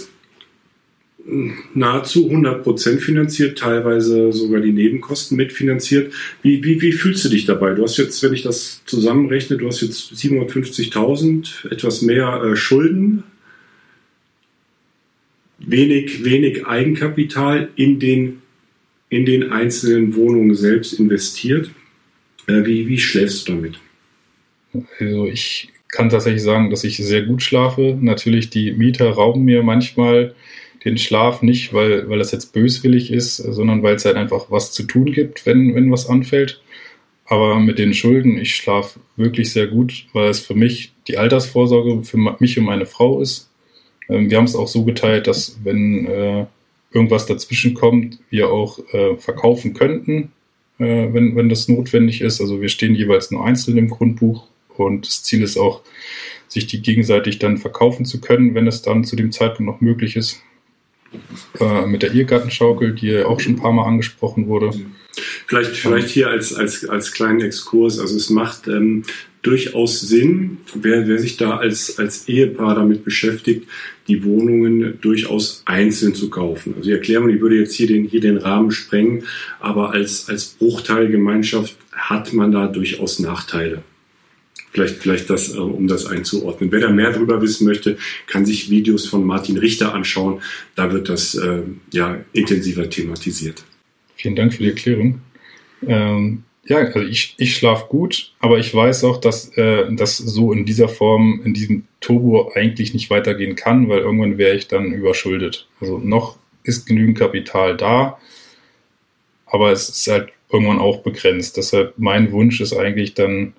nahezu 1.74 2.30
100% 2.30 3.00
finanziert, 3.00 3.58
teilweise 3.58 4.32
sogar 4.32 4.62
die 4.62 4.74
Nebenkosten 4.74 5.36
mitfinanziert. 5.38 6.14
Wie, 6.42 6.64
wie, 6.64 6.82
wie 6.82 6.92
fühlst 6.94 7.26
du 7.26 7.30
dich 7.30 7.46
dabei? 7.46 7.74
Du 7.74 7.84
hast 7.84 7.98
jetzt, 7.98 8.24
wenn 8.24 8.34
ich 8.34 8.44
das 8.44 8.82
zusammenrechne, 8.86 9.58
du 9.58 9.68
hast 9.68 9.82
jetzt 9.82 10.14
750.000, 10.14 11.70
etwas 11.70 12.02
mehr 12.02 12.44
äh, 12.44 12.56
Schulden, 12.56 13.24
wenig, 15.66 16.24
wenig 16.24 16.66
Eigenkapital 16.66 17.70
in 17.76 18.00
den, 18.00 18.42
in 19.10 19.26
den 19.26 19.52
einzelnen 19.52 20.16
Wohnungen 20.16 20.56
selbst 20.56 20.94
investiert. 20.94 21.72
Äh, 22.48 22.66
wie, 22.66 22.88
wie 22.88 23.00
schläfst 23.00 23.48
du 23.48 23.54
damit? 23.54 23.80
Also 25.00 25.28
ich 25.28 25.70
kann 25.88 26.10
tatsächlich 26.10 26.42
sagen, 26.42 26.70
dass 26.70 26.84
ich 26.84 26.98
sehr 26.98 27.22
gut 27.24 27.42
schlafe. 27.42 27.98
Natürlich, 28.00 28.50
die 28.50 28.72
Mieter 28.72 29.10
rauben 29.10 29.44
mir 29.44 29.64
manchmal 29.64 30.34
den 30.84 30.98
Schlaf 30.98 31.42
nicht, 31.42 31.74
weil, 31.74 32.10
weil 32.10 32.20
das 32.20 32.32
jetzt 32.32 32.52
böswillig 32.52 33.12
ist, 33.12 33.38
sondern 33.38 33.84
weil 33.84 33.96
es 33.96 34.06
halt 34.06 34.18
einfach 34.18 34.50
was 34.50 34.72
zu 34.72 34.84
tun 34.84 35.12
gibt, 35.12 35.46
wenn, 35.46 35.76
wenn 35.76 35.92
was 35.92 36.10
anfällt. 36.10 36.62
Aber 37.26 37.60
mit 37.60 37.80
den 37.80 37.94
Schulden, 37.94 38.38
ich 38.38 38.56
schlafe 38.56 39.00
wirklich 39.16 39.52
sehr 39.52 39.68
gut, 39.68 40.06
weil 40.12 40.30
es 40.30 40.40
für 40.40 40.56
mich 40.56 40.92
die 41.08 41.18
Altersvorsorge 41.18 42.04
für 42.04 42.18
mich 42.18 42.60
und 42.60 42.66
meine 42.66 42.86
Frau 42.86 43.22
ist. 43.22 43.50
Ähm, 44.10 44.30
wir 44.30 44.38
haben 44.38 44.46
es 44.46 44.56
auch 44.56 44.68
so 44.68 44.84
geteilt, 44.84 45.28
dass 45.28 45.58
wenn 45.64 46.06
äh, 46.06 46.46
irgendwas 46.92 47.26
dazwischen 47.26 47.74
kommt, 47.74 48.20
wir 48.30 48.50
auch 48.50 48.80
äh, 48.94 49.18
verkaufen 49.18 49.74
könnten, 49.74 50.32
äh, 50.80 51.14
wenn, 51.14 51.36
wenn 51.36 51.50
das 51.50 51.68
notwendig 51.68 52.22
ist. 52.22 52.42
Also 52.42 52.62
wir 52.62 52.70
stehen 52.70 52.96
jeweils 52.96 53.32
nur 53.32 53.46
einzeln 53.46 53.78
im 53.78 53.90
Grundbuch 53.90 54.48
und 54.78 55.08
das 55.08 55.24
Ziel 55.24 55.42
ist 55.44 55.58
auch, 55.58 55.82
sich 56.48 56.68
die 56.68 56.82
gegenseitig 56.82 57.40
dann 57.40 57.58
verkaufen 57.58 58.06
zu 58.06 58.22
können, 58.22 58.54
wenn 58.54 58.68
es 58.68 58.84
dann 58.84 59.04
zu 59.04 59.16
dem 59.16 59.32
Zeitpunkt 59.32 59.72
noch 59.72 59.82
möglich 59.82 60.16
ist. 60.16 60.42
Äh, 61.60 61.86
mit 61.86 62.04
der 62.04 62.14
Ehegattenschaukel, 62.14 62.94
die 62.94 63.08
ja 63.08 63.26
auch 63.26 63.40
schon 63.40 63.54
ein 63.54 63.60
paar 63.60 63.72
Mal 63.72 63.86
angesprochen 63.86 64.48
wurde. 64.48 64.72
Vielleicht, 65.48 65.76
vielleicht 65.76 66.10
hier 66.10 66.30
als, 66.30 66.54
als, 66.54 66.88
als 66.88 67.12
kleinen 67.12 67.42
Exkurs. 67.42 68.00
Also 68.00 68.16
es 68.16 68.30
macht 68.30 68.68
ähm, 68.68 69.04
durchaus 69.44 70.02
Sinn, 70.02 70.58
wer, 70.74 71.08
wer 71.08 71.20
sich 71.20 71.38
da 71.38 71.58
als, 71.58 72.00
als 72.00 72.28
Ehepaar 72.28 72.76
damit 72.76 73.04
beschäftigt, 73.04 73.68
die 74.08 74.24
Wohnungen 74.24 75.00
durchaus 75.02 75.64
einzeln 75.66 76.16
zu 76.16 76.30
kaufen. 76.30 76.74
Also 76.76 76.90
die 76.90 76.96
Erklärung, 76.96 77.28
die 77.30 77.42
würde 77.42 77.58
jetzt 77.58 77.76
hier 77.76 77.88
den, 77.88 78.06
hier 78.06 78.22
den 78.22 78.38
Rahmen 78.38 78.72
sprengen, 78.72 79.24
aber 79.60 79.92
als, 79.92 80.30
als 80.30 80.46
Bruchteilgemeinschaft 80.46 81.76
hat 81.92 82.34
man 82.34 82.52
da 82.52 82.68
durchaus 82.68 83.20
Nachteile. 83.20 83.84
Vielleicht, 84.72 84.96
vielleicht 84.96 85.30
das, 85.30 85.54
äh, 85.54 85.60
um 85.60 85.88
das 85.88 86.08
einzuordnen. 86.08 86.72
Wer 86.72 86.80
da 86.80 86.90
mehr 86.90 87.12
darüber 87.12 87.42
wissen 87.42 87.66
möchte, 87.66 87.98
kann 88.26 88.46
sich 88.46 88.72
Videos 88.72 89.06
von 89.06 89.24
Martin 89.24 89.58
Richter 89.58 89.94
anschauen. 89.94 90.42
Da 90.76 90.92
wird 90.92 91.10
das 91.10 91.36
äh, 91.36 91.62
ja 91.92 92.20
intensiver 92.32 92.90
thematisiert. 92.90 93.64
Vielen 94.16 94.36
Dank 94.36 94.54
für 94.54 94.64
die 94.64 94.70
Erklärung. 94.70 95.22
Ähm, 95.86 96.44
ja, 96.66 96.78
also 96.78 97.02
ich, 97.02 97.36
ich 97.38 97.56
schlafe 97.56 97.88
gut, 97.90 98.32
aber 98.40 98.58
ich 98.58 98.74
weiß 98.74 99.04
auch, 99.04 99.18
dass 99.18 99.50
äh, 99.58 99.86
das 99.92 100.18
so 100.18 100.54
in 100.54 100.66
dieser 100.66 100.88
Form, 100.88 101.42
in 101.44 101.54
diesem 101.54 101.86
Turbo 102.00 102.52
eigentlich 102.56 102.94
nicht 102.94 103.10
weitergehen 103.10 103.56
kann, 103.56 103.90
weil 103.90 104.00
irgendwann 104.00 104.38
wäre 104.38 104.56
ich 104.56 104.68
dann 104.70 104.94
überschuldet. 104.94 105.68
Also 105.82 105.98
noch 105.98 106.38
ist 106.64 106.86
genügend 106.86 107.18
Kapital 107.18 107.76
da, 107.76 108.18
aber 109.46 109.72
es 109.72 109.90
ist 109.90 110.08
halt 110.08 110.30
irgendwann 110.52 110.80
auch 110.80 111.02
begrenzt. 111.02 111.58
Deshalb 111.58 111.96
mein 111.98 112.32
Wunsch 112.32 112.62
ist 112.62 112.74
eigentlich 112.74 113.14
dann 113.14 113.54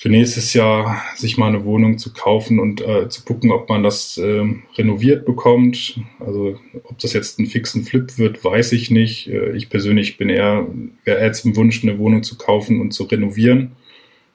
für 0.00 0.08
nächstes 0.08 0.54
Jahr 0.54 1.02
sich 1.14 1.36
mal 1.36 1.48
eine 1.48 1.66
Wohnung 1.66 1.98
zu 1.98 2.14
kaufen 2.14 2.58
und 2.58 2.80
äh, 2.80 3.10
zu 3.10 3.22
gucken, 3.22 3.52
ob 3.52 3.68
man 3.68 3.82
das 3.82 4.16
äh, 4.16 4.46
renoviert 4.78 5.26
bekommt. 5.26 6.00
Also 6.18 6.58
ob 6.84 6.98
das 7.00 7.12
jetzt 7.12 7.38
ein 7.38 7.44
fixen 7.44 7.84
Flip 7.84 8.16
wird, 8.16 8.42
weiß 8.42 8.72
ich 8.72 8.90
nicht. 8.90 9.28
Äh, 9.28 9.54
ich 9.54 9.68
persönlich 9.68 10.16
bin 10.16 10.30
eher, 10.30 10.66
jetzt 11.04 11.44
im 11.44 11.54
Wunsch, 11.54 11.82
eine 11.82 11.98
Wohnung 11.98 12.22
zu 12.22 12.38
kaufen 12.38 12.80
und 12.80 12.92
zu 12.92 13.04
renovieren, 13.04 13.72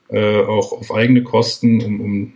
äh, 0.08 0.38
auch 0.38 0.70
auf 0.70 0.94
eigene 0.94 1.24
Kosten, 1.24 1.82
um, 1.82 2.00
um 2.00 2.32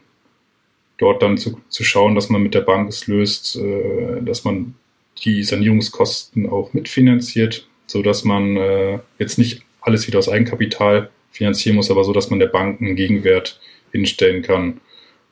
dort 0.98 1.22
dann 1.22 1.38
zu, 1.38 1.60
zu 1.68 1.84
schauen, 1.84 2.16
dass 2.16 2.30
man 2.30 2.42
mit 2.42 2.54
der 2.54 2.62
Bank 2.62 2.88
es 2.88 3.06
löst, 3.06 3.54
äh, 3.54 4.22
dass 4.22 4.42
man 4.42 4.74
die 5.22 5.44
Sanierungskosten 5.44 6.48
auch 6.48 6.72
mitfinanziert, 6.72 7.68
so 7.86 8.02
dass 8.02 8.24
man 8.24 8.56
äh, 8.56 8.98
jetzt 9.20 9.38
nicht 9.38 9.62
alles 9.82 10.08
wieder 10.08 10.18
aus 10.18 10.28
Eigenkapital 10.28 11.10
finanzieren 11.30 11.76
muss, 11.76 11.90
aber 11.90 12.04
so, 12.04 12.12
dass 12.12 12.30
man 12.30 12.38
der 12.38 12.46
Bank 12.46 12.80
einen 12.80 12.96
Gegenwert 12.96 13.60
hinstellen 13.92 14.42
kann. 14.42 14.80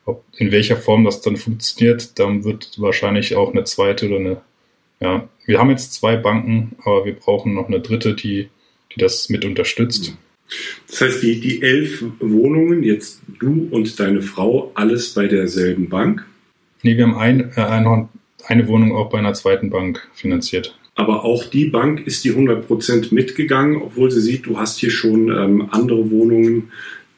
Ob, 0.05 0.23
in 0.37 0.51
welcher 0.51 0.77
Form 0.77 1.03
das 1.03 1.21
dann 1.21 1.37
funktioniert, 1.37 2.17
dann 2.19 2.43
wird 2.43 2.73
wahrscheinlich 2.77 3.35
auch 3.35 3.51
eine 3.51 3.63
zweite 3.63 4.07
oder 4.07 4.17
eine, 4.17 4.41
ja, 4.99 5.29
wir 5.45 5.59
haben 5.59 5.69
jetzt 5.69 5.93
zwei 5.93 6.15
Banken, 6.15 6.75
aber 6.83 7.05
wir 7.05 7.13
brauchen 7.13 7.53
noch 7.53 7.67
eine 7.67 7.79
dritte, 7.79 8.15
die, 8.15 8.49
die 8.93 8.99
das 8.99 9.29
mit 9.29 9.45
unterstützt. 9.45 10.15
Das 10.87 11.01
heißt, 11.01 11.23
die, 11.23 11.39
die 11.39 11.61
elf 11.61 12.03
Wohnungen, 12.19 12.83
jetzt 12.83 13.21
du 13.39 13.67
und 13.71 13.99
deine 13.99 14.21
Frau, 14.21 14.71
alles 14.73 15.13
bei 15.13 15.27
derselben 15.27 15.89
Bank? 15.89 16.25
Nee, 16.81 16.97
wir 16.97 17.05
haben 17.05 17.17
ein, 17.17 17.51
äh, 17.55 17.61
eine, 17.61 18.09
eine 18.45 18.67
Wohnung 18.67 18.95
auch 18.95 19.09
bei 19.09 19.19
einer 19.19 19.33
zweiten 19.33 19.69
Bank 19.69 20.07
finanziert. 20.13 20.77
Aber 20.99 21.23
auch 21.23 21.45
die 21.45 21.63
Bank 21.63 22.05
ist 22.05 22.25
die 22.25 22.33
100% 22.33 23.13
mitgegangen, 23.13 23.81
obwohl 23.81 24.11
sie 24.11 24.19
sieht, 24.19 24.45
du 24.47 24.57
hast 24.57 24.79
hier 24.79 24.91
schon 24.91 25.29
ähm, 25.29 25.69
andere 25.71 26.11
Wohnungen 26.11 26.73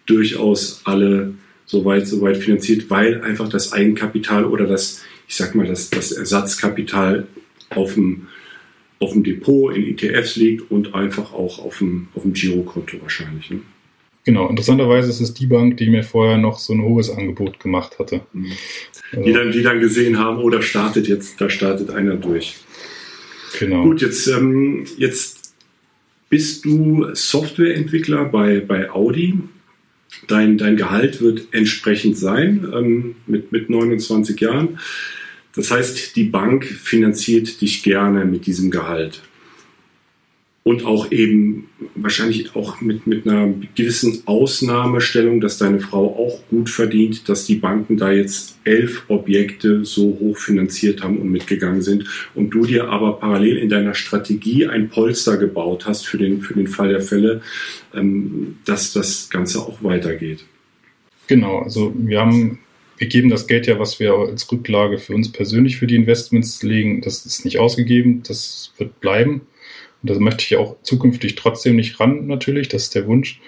durchaus 0.05 0.81
alle 0.83 1.33
soweit, 1.65 2.05
soweit 2.05 2.37
finanziert, 2.37 2.91
weil 2.91 3.23
einfach 3.23 3.49
das 3.49 3.73
Eigenkapital 3.73 4.45
oder 4.45 4.67
das, 4.67 5.01
ich 5.27 5.35
sag 5.35 5.55
mal, 5.55 5.65
das, 5.65 5.89
das 5.89 6.11
Ersatzkapital 6.11 7.25
auf 7.71 7.95
dem, 7.95 8.27
auf 8.99 9.13
dem 9.13 9.23
Depot 9.23 9.75
in 9.75 9.87
ETFs 9.87 10.35
liegt 10.35 10.69
und 10.69 10.93
einfach 10.93 11.33
auch 11.33 11.57
auf 11.57 11.79
dem, 11.79 12.09
auf 12.13 12.21
dem 12.21 12.33
Girokonto 12.33 13.01
wahrscheinlich. 13.01 13.49
Ne? 13.49 13.61
Genau, 14.25 14.47
interessanterweise 14.47 15.09
ist 15.09 15.21
es 15.21 15.33
die 15.33 15.47
Bank, 15.47 15.77
die 15.77 15.89
mir 15.89 16.03
vorher 16.03 16.37
noch 16.37 16.59
so 16.59 16.73
ein 16.73 16.83
hohes 16.83 17.09
Angebot 17.09 17.59
gemacht 17.59 17.97
hatte. 17.97 18.21
Mhm. 18.31 18.51
Die, 19.25 19.33
dann, 19.33 19.51
die 19.51 19.63
dann 19.63 19.79
gesehen 19.79 20.19
haben, 20.19 20.37
oh, 20.37 20.51
da 20.51 20.61
startet 20.61 21.07
jetzt, 21.07 21.41
da 21.41 21.49
startet 21.49 21.89
einer 21.89 22.15
durch. 22.15 22.57
Genau. 23.59 23.83
Gut, 23.83 24.01
jetzt, 24.01 24.27
ähm, 24.27 24.85
jetzt 24.97 25.53
bist 26.29 26.65
du 26.65 27.07
Softwareentwickler 27.13 28.25
bei, 28.25 28.59
bei 28.59 28.89
Audi. 28.89 29.39
Dein, 30.27 30.57
dein 30.57 30.75
Gehalt 30.75 31.21
wird 31.21 31.47
entsprechend 31.51 32.17
sein 32.17 32.67
ähm, 32.73 33.15
mit, 33.27 33.51
mit 33.51 33.69
29 33.69 34.39
Jahren. 34.39 34.79
Das 35.55 35.71
heißt, 35.71 36.15
die 36.15 36.25
Bank 36.25 36.65
finanziert 36.65 37.61
dich 37.61 37.83
gerne 37.83 38.25
mit 38.25 38.45
diesem 38.45 38.71
Gehalt 38.71 39.21
und 40.63 40.85
auch 40.85 41.11
eben 41.11 41.69
wahrscheinlich 41.95 42.55
auch 42.55 42.81
mit, 42.81 43.07
mit 43.07 43.27
einer 43.27 43.51
gewissen 43.73 44.21
Ausnahmestellung, 44.25 45.41
dass 45.41 45.57
deine 45.57 45.79
Frau 45.79 46.05
auch 46.15 46.47
gut 46.49 46.69
verdient, 46.69 47.27
dass 47.29 47.45
die 47.45 47.55
Banken 47.55 47.97
da 47.97 48.11
jetzt 48.11 48.59
elf 48.63 49.03
Objekte 49.07 49.83
so 49.85 50.17
hoch 50.19 50.37
finanziert 50.37 51.03
haben 51.03 51.17
und 51.17 51.31
mitgegangen 51.31 51.81
sind 51.81 52.05
und 52.35 52.51
du 52.51 52.65
dir 52.65 52.89
aber 52.89 53.13
parallel 53.13 53.57
in 53.57 53.69
deiner 53.69 53.95
Strategie 53.95 54.67
ein 54.67 54.89
Polster 54.89 55.37
gebaut 55.37 55.87
hast 55.87 56.05
für 56.05 56.19
den, 56.19 56.41
für 56.41 56.53
den 56.53 56.67
Fall 56.67 56.89
der 56.89 57.01
Fälle, 57.01 57.41
ähm, 57.95 58.57
dass 58.65 58.93
das 58.93 59.31
Ganze 59.31 59.59
auch 59.59 59.83
weitergeht. 59.83 60.45
Genau, 61.25 61.59
also 61.59 61.93
wir 61.97 62.19
haben 62.19 62.59
wir 62.97 63.07
geben 63.07 63.31
das 63.31 63.47
Geld 63.47 63.65
ja, 63.65 63.79
was 63.79 63.99
wir 63.99 64.13
als 64.13 64.51
Rücklage 64.51 64.99
für 64.99 65.15
uns 65.15 65.31
persönlich 65.31 65.77
für 65.77 65.87
die 65.87 65.95
Investments 65.95 66.61
legen, 66.61 67.01
das 67.01 67.25
ist 67.25 67.45
nicht 67.45 67.57
ausgegeben, 67.57 68.21
das 68.27 68.73
wird 68.77 68.99
bleiben. 68.99 69.41
Und 70.01 70.09
da 70.09 70.19
möchte 70.19 70.43
ich 70.43 70.55
auch 70.57 70.77
zukünftig 70.81 71.35
trotzdem 71.35 71.75
nicht 71.75 71.99
ran, 71.99 72.27
natürlich. 72.27 72.67
Das 72.67 72.83
ist 72.83 72.95
der 72.95 73.07
Wunsch. 73.07 73.39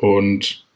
Und 0.00 0.66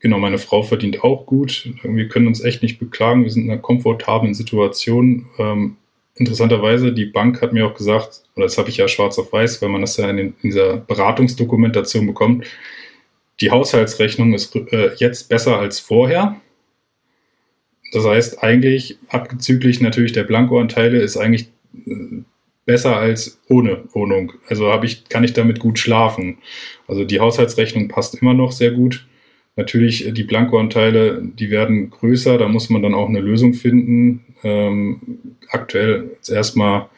genau, 0.00 0.18
meine 0.18 0.38
Frau 0.38 0.62
verdient 0.62 1.04
auch 1.04 1.26
gut. 1.26 1.72
Wir 1.82 2.08
können 2.08 2.26
uns 2.26 2.42
echt 2.42 2.62
nicht 2.62 2.78
beklagen. 2.78 3.24
Wir 3.24 3.30
sind 3.30 3.44
in 3.44 3.50
einer 3.50 3.60
komfortablen 3.60 4.34
Situation. 4.34 5.26
Ähm, 5.38 5.76
interessanterweise, 6.16 6.92
die 6.92 7.06
Bank 7.06 7.40
hat 7.40 7.52
mir 7.52 7.66
auch 7.66 7.74
gesagt, 7.74 8.22
oder 8.34 8.46
das 8.46 8.58
habe 8.58 8.68
ich 8.68 8.76
ja 8.76 8.88
schwarz 8.88 9.18
auf 9.18 9.32
weiß, 9.32 9.62
weil 9.62 9.68
man 9.68 9.80
das 9.80 9.96
ja 9.96 10.10
in, 10.10 10.16
den, 10.16 10.26
in 10.42 10.50
dieser 10.50 10.78
Beratungsdokumentation 10.78 12.06
bekommt, 12.06 12.46
die 13.40 13.50
Haushaltsrechnung 13.50 14.34
ist 14.34 14.54
äh, 14.56 14.94
jetzt 14.96 15.28
besser 15.28 15.58
als 15.58 15.78
vorher. 15.78 16.40
Das 17.92 18.04
heißt, 18.04 18.42
eigentlich, 18.42 18.98
abzüglich 19.08 19.80
natürlich 19.80 20.12
der 20.12 20.24
Blankoanteile, 20.24 20.98
ist 20.98 21.16
eigentlich 21.16 21.48
äh, 21.86 22.22
besser 22.68 22.98
als 22.98 23.40
ohne 23.48 23.84
Wohnung. 23.94 24.34
Also 24.46 24.70
habe 24.70 24.84
ich, 24.84 25.08
kann 25.08 25.24
ich 25.24 25.32
damit 25.32 25.58
gut 25.58 25.78
schlafen. 25.78 26.36
Also 26.86 27.02
die 27.04 27.18
Haushaltsrechnung 27.18 27.88
passt 27.88 28.20
immer 28.20 28.34
noch 28.34 28.52
sehr 28.52 28.72
gut. 28.72 29.06
Natürlich, 29.56 30.06
äh, 30.06 30.12
die 30.12 30.22
Blankoanteile, 30.22 31.22
die 31.22 31.50
werden 31.50 31.88
größer, 31.88 32.36
da 32.36 32.46
muss 32.46 32.68
man 32.68 32.82
dann 32.82 32.92
auch 32.92 33.08
eine 33.08 33.20
Lösung 33.20 33.54
finden. 33.54 34.22
Ähm, 34.44 35.00
aktuell 35.48 36.10
erstmal 36.28 36.90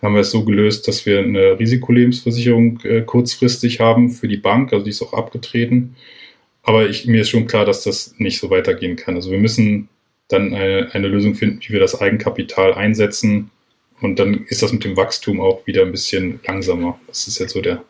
haben 0.00 0.14
wir 0.14 0.22
es 0.22 0.30
so 0.30 0.42
gelöst, 0.42 0.88
dass 0.88 1.04
wir 1.04 1.18
eine 1.18 1.58
Risikolebensversicherung 1.58 2.80
äh, 2.84 3.02
kurzfristig 3.02 3.78
haben 3.78 4.08
für 4.10 4.26
die 4.26 4.38
Bank, 4.38 4.72
also 4.72 4.84
die 4.84 4.90
ist 4.90 5.02
auch 5.02 5.12
abgetreten. 5.12 5.96
Aber 6.62 6.88
ich, 6.88 7.06
mir 7.06 7.20
ist 7.20 7.28
schon 7.28 7.46
klar, 7.46 7.66
dass 7.66 7.84
das 7.84 8.14
nicht 8.16 8.38
so 8.40 8.48
weitergehen 8.48 8.96
kann. 8.96 9.16
Also 9.16 9.30
wir 9.30 9.38
müssen 9.38 9.90
dann 10.28 10.54
eine, 10.54 10.88
eine 10.94 11.08
Lösung 11.08 11.34
finden, 11.34 11.60
wie 11.60 11.74
wir 11.74 11.80
das 11.80 12.00
Eigenkapital 12.00 12.72
einsetzen, 12.72 13.50
Und 14.00 14.18
dann 14.18 14.44
ist 14.48 14.62
das 14.62 14.72
mit 14.72 14.84
dem 14.84 14.96
Wachstum 14.96 15.40
auch 15.40 15.66
wieder 15.66 15.82
ein 15.82 15.92
bisschen 15.92 16.40
langsamer. 16.46 16.98
Das 17.06 17.28
ist 17.28 17.38
jetzt 17.38 17.52
so 17.52 17.60
der, 17.60 17.84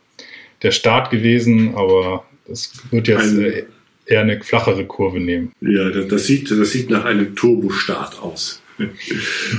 der 0.62 0.70
Start 0.72 1.10
gewesen, 1.10 1.74
aber 1.74 2.24
das 2.46 2.72
wird 2.90 3.08
jetzt 3.08 3.32
ein, 3.32 3.44
äh, 3.44 3.64
eher 4.06 4.20
eine 4.20 4.40
flachere 4.42 4.84
Kurve 4.84 5.20
nehmen. 5.20 5.52
Ja, 5.60 5.88
das 5.90 6.26
sieht, 6.26 6.50
das 6.50 6.72
sieht 6.72 6.90
nach 6.90 7.04
einem 7.04 7.34
Turbostart 7.36 8.20
aus. 8.20 8.60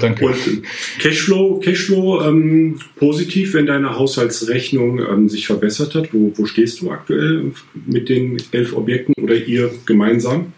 Danke. 0.02 0.26
Und 0.26 0.64
Cashflow, 0.99 1.60
Cashflow 1.60 2.24
ähm, 2.24 2.80
positiv, 2.95 3.54
wenn 3.54 3.68
deine 3.68 3.97
Haushaltsrechnung 3.97 4.99
ähm, 4.99 5.30
sich 5.30 5.45
verbessert 5.45 5.95
hat. 5.95 6.14
Wo, 6.14 6.34
wo 6.36 6.45
stehst 6.45 6.82
du 6.82 6.91
aktuell 6.91 7.52
mit 7.86 8.10
den 8.10 8.41
elf 8.52 8.74
Objekten 8.74 9.14
oder 9.22 9.36
ihr 9.36 9.72
gemeinsam? 9.86 10.54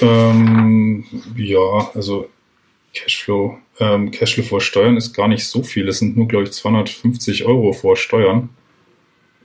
Ähm, 0.00 1.04
ja, 1.36 1.90
also 1.94 2.28
Cashflow, 2.94 3.58
ähm, 3.82 4.10
Cashflow 4.12 4.44
vor 4.44 4.60
Steuern 4.60 4.96
ist 4.96 5.12
gar 5.12 5.26
nicht 5.26 5.46
so 5.46 5.62
viel. 5.62 5.88
Es 5.88 5.98
sind 5.98 6.16
nur, 6.16 6.28
glaube 6.28 6.44
ich, 6.44 6.52
250 6.52 7.44
Euro 7.44 7.72
vor 7.72 7.96
Steuern. 7.96 8.50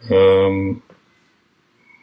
Ähm, 0.09 0.81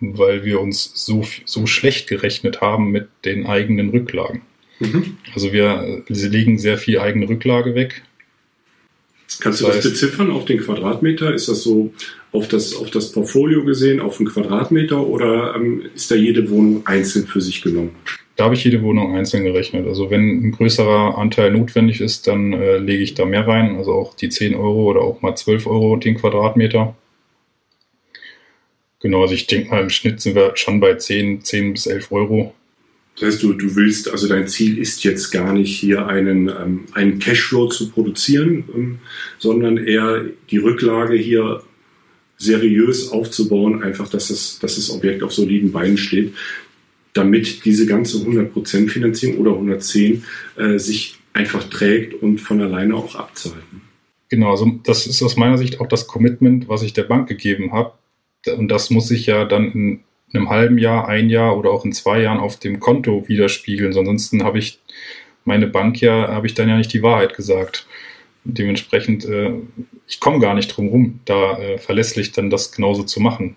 weil 0.00 0.44
wir 0.44 0.60
uns 0.60 0.90
so, 0.94 1.24
so 1.44 1.66
schlecht 1.66 2.08
gerechnet 2.08 2.60
haben 2.60 2.90
mit 2.90 3.08
den 3.24 3.46
eigenen 3.46 3.90
Rücklagen. 3.90 4.42
Mhm. 4.80 5.16
Also 5.32 5.52
wir 5.52 6.02
sie 6.08 6.28
legen 6.28 6.58
sehr 6.58 6.76
viel 6.76 6.98
eigene 6.98 7.28
Rücklage 7.28 7.74
weg. 7.74 8.02
Kannst 9.40 9.60
du 9.60 9.66
das, 9.66 9.76
das 9.76 9.84
beziffern 9.84 10.30
auf 10.30 10.44
den 10.44 10.60
Quadratmeter? 10.60 11.32
Ist 11.32 11.48
das 11.48 11.62
so 11.62 11.94
auf 12.34 12.48
das, 12.48 12.74
auf 12.74 12.90
das 12.90 13.12
Portfolio 13.12 13.64
gesehen, 13.64 14.00
auf 14.00 14.16
den 14.16 14.26
Quadratmeter 14.26 15.06
oder 15.06 15.54
ähm, 15.54 15.82
ist 15.94 16.10
da 16.10 16.16
jede 16.16 16.50
Wohnung 16.50 16.84
einzeln 16.84 17.26
für 17.26 17.40
sich 17.40 17.62
genommen? 17.62 17.92
Da 18.34 18.44
habe 18.44 18.54
ich 18.54 18.64
jede 18.64 18.82
Wohnung 18.82 19.14
einzeln 19.14 19.44
gerechnet. 19.44 19.86
Also 19.86 20.10
wenn 20.10 20.44
ein 20.44 20.50
größerer 20.50 21.16
Anteil 21.16 21.52
notwendig 21.52 22.00
ist, 22.00 22.26
dann 22.26 22.52
äh, 22.52 22.78
lege 22.78 23.04
ich 23.04 23.14
da 23.14 23.24
mehr 23.24 23.46
rein. 23.46 23.76
Also 23.76 23.92
auch 23.92 24.16
die 24.16 24.30
10 24.30 24.56
Euro 24.56 24.90
oder 24.90 25.02
auch 25.02 25.22
mal 25.22 25.36
12 25.36 25.68
Euro 25.68 25.96
den 25.96 26.16
Quadratmeter. 26.16 26.96
Genau, 28.98 29.22
also 29.22 29.34
ich 29.34 29.46
denke 29.46 29.70
mal, 29.70 29.82
im 29.82 29.90
Schnitt 29.90 30.20
sind 30.20 30.34
wir 30.34 30.56
schon 30.56 30.80
bei 30.80 30.94
10, 30.94 31.44
10 31.44 31.74
bis 31.74 31.86
11 31.86 32.10
Euro. 32.10 32.52
Das 33.14 33.28
heißt, 33.28 33.44
du, 33.44 33.52
du 33.52 33.76
willst, 33.76 34.10
also 34.10 34.26
dein 34.26 34.48
Ziel 34.48 34.78
ist 34.78 35.04
jetzt 35.04 35.30
gar 35.30 35.52
nicht 35.52 35.78
hier 35.78 36.08
einen, 36.08 36.48
ähm, 36.48 36.84
einen 36.94 37.20
Cashflow 37.20 37.68
zu 37.68 37.90
produzieren, 37.90 38.64
ähm, 38.74 38.98
sondern 39.38 39.76
eher 39.76 40.24
die 40.50 40.58
Rücklage 40.58 41.14
hier 41.14 41.62
seriös 42.36 43.10
aufzubauen, 43.10 43.82
einfach, 43.82 44.08
dass 44.08 44.28
das, 44.28 44.58
dass 44.58 44.76
das 44.76 44.90
Objekt 44.90 45.22
auf 45.22 45.32
soliden 45.32 45.72
Beinen 45.72 45.96
steht, 45.96 46.34
damit 47.12 47.64
diese 47.64 47.86
ganze 47.86 48.18
100% 48.18 48.88
Finanzierung 48.88 49.38
oder 49.38 49.52
110 49.52 50.24
äh, 50.56 50.78
sich 50.78 51.16
einfach 51.32 51.64
trägt 51.64 52.14
und 52.14 52.40
von 52.40 52.60
alleine 52.60 52.94
auch 52.94 53.14
abzahlt. 53.14 53.62
Genau, 54.28 54.50
also 54.50 54.80
das 54.84 55.06
ist 55.06 55.22
aus 55.22 55.36
meiner 55.36 55.58
Sicht 55.58 55.80
auch 55.80 55.86
das 55.86 56.06
Commitment, 56.06 56.68
was 56.68 56.82
ich 56.82 56.92
der 56.92 57.04
Bank 57.04 57.28
gegeben 57.28 57.72
habe, 57.72 57.92
und 58.46 58.68
das 58.68 58.90
muss 58.90 59.08
sich 59.08 59.26
ja 59.26 59.44
dann 59.44 59.72
in 59.72 60.00
einem 60.32 60.50
halben 60.50 60.78
Jahr, 60.78 61.08
ein 61.08 61.30
Jahr 61.30 61.56
oder 61.56 61.70
auch 61.70 61.84
in 61.84 61.92
zwei 61.92 62.20
Jahren 62.20 62.40
auf 62.40 62.58
dem 62.58 62.80
Konto 62.80 63.28
widerspiegeln. 63.28 63.96
Ansonsten 63.96 64.44
habe 64.44 64.58
ich 64.58 64.80
meine 65.44 65.66
Bank 65.66 66.00
ja, 66.00 66.28
habe 66.28 66.46
ich 66.46 66.54
dann 66.54 66.68
ja 66.68 66.76
nicht 66.76 66.92
die 66.92 67.02
Wahrheit 67.02 67.34
gesagt. 67.34 67.86
Dementsprechend, 68.44 69.24
äh, 69.24 69.52
ich 70.06 70.20
komme 70.20 70.40
gar 70.40 70.54
nicht 70.54 70.68
drum 70.68 70.88
rum, 70.88 71.20
da 71.24 71.58
äh, 71.58 71.78
verlässlich 71.78 72.32
dann 72.32 72.50
das 72.50 72.72
genauso 72.72 73.02
zu 73.02 73.20
machen. 73.20 73.56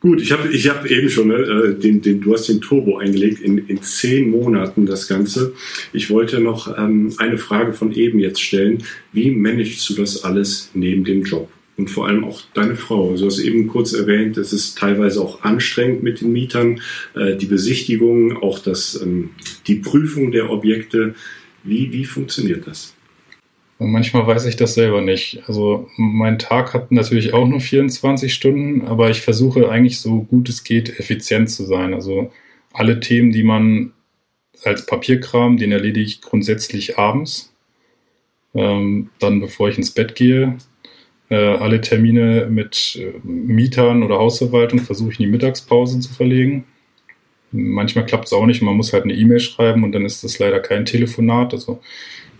Gut, 0.00 0.20
ich 0.20 0.32
habe 0.32 0.52
ich 0.52 0.68
hab 0.68 0.84
eben 0.86 1.08
schon, 1.08 1.30
äh, 1.30 1.78
den, 1.78 2.02
den, 2.02 2.20
du 2.20 2.32
hast 2.34 2.48
den 2.48 2.60
Turbo 2.60 2.98
eingelegt 2.98 3.40
in, 3.40 3.58
in 3.58 3.82
zehn 3.82 4.30
Monaten 4.30 4.84
das 4.84 5.06
Ganze. 5.06 5.54
Ich 5.92 6.10
wollte 6.10 6.40
noch 6.40 6.76
ähm, 6.76 7.14
eine 7.18 7.38
Frage 7.38 7.72
von 7.72 7.92
eben 7.92 8.18
jetzt 8.18 8.42
stellen. 8.42 8.82
Wie 9.12 9.30
managst 9.30 9.88
du 9.88 9.94
das 9.94 10.24
alles 10.24 10.70
neben 10.74 11.04
dem 11.04 11.22
Job? 11.22 11.48
und 11.76 11.88
vor 11.88 12.06
allem 12.06 12.24
auch 12.24 12.42
deine 12.54 12.76
Frau. 12.76 13.16
Du 13.16 13.26
hast 13.26 13.38
eben 13.38 13.66
kurz 13.66 13.92
erwähnt, 13.92 14.36
es 14.36 14.52
ist 14.52 14.78
teilweise 14.78 15.20
auch 15.20 15.42
anstrengend 15.42 16.02
mit 16.02 16.20
den 16.20 16.32
Mietern, 16.32 16.80
äh, 17.14 17.36
die 17.36 17.46
Besichtigung, 17.46 18.36
auch 18.36 18.58
das, 18.58 19.00
ähm, 19.02 19.30
die 19.66 19.76
Prüfung 19.76 20.32
der 20.32 20.50
Objekte. 20.50 21.14
Wie, 21.64 21.92
wie 21.92 22.04
funktioniert 22.04 22.66
das? 22.66 22.91
Manchmal 23.84 24.26
weiß 24.26 24.46
ich 24.46 24.56
das 24.56 24.74
selber 24.74 25.00
nicht. 25.00 25.42
Also 25.46 25.88
mein 25.96 26.38
Tag 26.38 26.74
hat 26.74 26.92
natürlich 26.92 27.34
auch 27.34 27.46
nur 27.46 27.60
24 27.60 28.32
Stunden, 28.32 28.86
aber 28.86 29.10
ich 29.10 29.20
versuche 29.20 29.68
eigentlich 29.70 30.00
so 30.00 30.22
gut 30.22 30.48
es 30.48 30.64
geht 30.64 30.98
effizient 30.98 31.50
zu 31.50 31.64
sein. 31.64 31.94
Also 31.94 32.30
alle 32.72 33.00
Themen, 33.00 33.32
die 33.32 33.42
man 33.42 33.92
als 34.64 34.86
Papierkram, 34.86 35.56
den 35.56 35.72
erledige 35.72 36.06
ich 36.06 36.20
grundsätzlich 36.20 36.98
abends. 36.98 37.54
Ähm, 38.54 39.10
dann 39.18 39.40
bevor 39.40 39.68
ich 39.68 39.78
ins 39.78 39.92
Bett 39.92 40.14
gehe, 40.14 40.58
äh, 41.30 41.34
alle 41.34 41.80
Termine 41.80 42.48
mit 42.50 42.98
äh, 43.00 43.18
Mietern 43.26 44.02
oder 44.02 44.18
Hausverwaltung 44.18 44.80
versuche 44.80 45.12
ich 45.12 45.18
in 45.18 45.26
die 45.26 45.32
Mittagspause 45.32 45.98
zu 46.00 46.12
verlegen. 46.12 46.64
Manchmal 47.50 48.06
klappt 48.06 48.26
es 48.26 48.32
auch 48.32 48.46
nicht, 48.46 48.62
man 48.62 48.76
muss 48.76 48.92
halt 48.92 49.04
eine 49.04 49.14
E-Mail 49.14 49.40
schreiben 49.40 49.84
und 49.84 49.92
dann 49.92 50.04
ist 50.04 50.24
das 50.24 50.38
leider 50.38 50.60
kein 50.60 50.84
Telefonat. 50.84 51.54
Also 51.54 51.80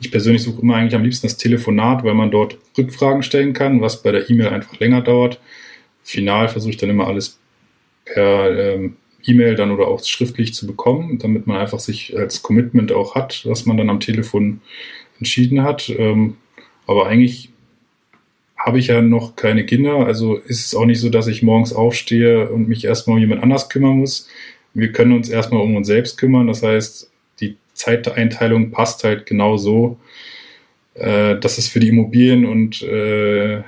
ich 0.03 0.11
persönlich 0.11 0.43
suche 0.43 0.63
immer 0.63 0.75
eigentlich 0.75 0.97
am 0.97 1.05
liebsten 1.05 1.29
das 1.29 1.37
Telefonat, 1.37 2.03
weil 2.03 2.15
man 2.15 2.31
dort 2.31 2.59
Rückfragen 2.77 3.23
stellen 3.23 3.53
kann, 3.53 3.81
was 3.81 4.03
bei 4.03 4.11
der 4.11 4.29
E-Mail 4.29 4.49
einfach 4.49 4.79
länger 4.81 5.01
dauert. 5.01 5.41
Final 6.03 6.49
versuche 6.49 6.71
ich 6.71 6.77
dann 6.77 6.91
immer 6.91 7.07
alles 7.07 7.39
per 8.05 8.51
ähm, 8.59 8.97
E-Mail 9.25 9.55
dann 9.55 9.71
oder 9.71 9.87
auch 9.87 10.05
schriftlich 10.05 10.55
zu 10.55 10.67
bekommen, 10.67 11.19
damit 11.21 11.47
man 11.47 11.59
einfach 11.59 11.79
sich 11.79 12.19
als 12.19 12.43
Commitment 12.43 12.91
auch 12.91 13.15
hat, 13.15 13.43
was 13.45 13.65
man 13.65 13.77
dann 13.77 13.91
am 13.91 14.01
Telefon 14.01 14.61
entschieden 15.19 15.63
hat. 15.63 15.89
Ähm, 15.89 16.37
aber 16.89 17.07
eigentlich 17.07 17.51
habe 18.57 18.81
ich 18.81 18.89
ja 18.89 19.03
noch 19.03 19.37
keine 19.37 19.65
Kinder, 19.65 20.07
also 20.07 20.35
ist 20.35 20.67
es 20.67 20.75
auch 20.75 20.85
nicht 20.85 21.01
so, 21.01 21.11
dass 21.11 21.29
ich 21.29 21.45
morgens 21.45 21.73
aufstehe 21.73 22.51
und 22.51 22.69
mich 22.69 22.85
erstmal 22.85 23.17
um 23.17 23.21
jemand 23.21 23.43
anders 23.43 23.69
kümmern 23.69 23.99
muss. 23.99 24.29
Wir 24.75 24.91
können 24.91 25.13
uns 25.13 25.29
erstmal 25.29 25.63
um 25.63 25.77
uns 25.77 25.87
selbst 25.87 26.19
kümmern. 26.19 26.49
Das 26.49 26.63
heißt, 26.63 27.12
Zeiteinteilung 27.75 28.71
passt 28.71 29.05
halt 29.05 29.27
genau 29.27 29.57
so, 29.57 29.99
äh, 30.95 31.39
dass 31.39 31.59
es 31.59 31.69
für 31.69 31.81
die 31.81 31.89
Immobilien 31.89 32.45
und 32.47 32.83
äh, 32.83 33.63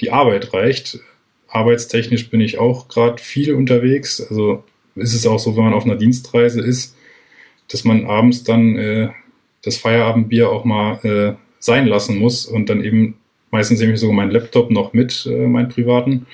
die 0.00 0.10
Arbeit 0.10 0.52
reicht. 0.52 1.00
Arbeitstechnisch 1.48 2.28
bin 2.30 2.40
ich 2.40 2.58
auch 2.58 2.88
gerade 2.88 3.22
viel 3.22 3.54
unterwegs. 3.54 4.20
Also 4.20 4.64
ist 4.94 5.14
es 5.14 5.26
auch 5.26 5.38
so, 5.38 5.56
wenn 5.56 5.64
man 5.64 5.74
auf 5.74 5.84
einer 5.84 5.96
Dienstreise 5.96 6.60
ist, 6.60 6.96
dass 7.68 7.84
man 7.84 8.06
abends 8.06 8.44
dann 8.44 8.76
äh, 8.76 9.08
das 9.62 9.78
Feierabendbier 9.78 10.50
auch 10.50 10.64
mal 10.64 11.36
sein 11.58 11.88
lassen 11.88 12.18
muss 12.18 12.46
und 12.46 12.70
dann 12.70 12.84
eben 12.84 13.16
Meistens 13.50 13.80
nehme 13.80 13.94
ich 13.94 14.00
sogar 14.00 14.14
meinen 14.14 14.32
Laptop 14.32 14.70
noch 14.70 14.92
mit, 14.92 15.24
meinen 15.24 15.68
privaten, 15.68 16.26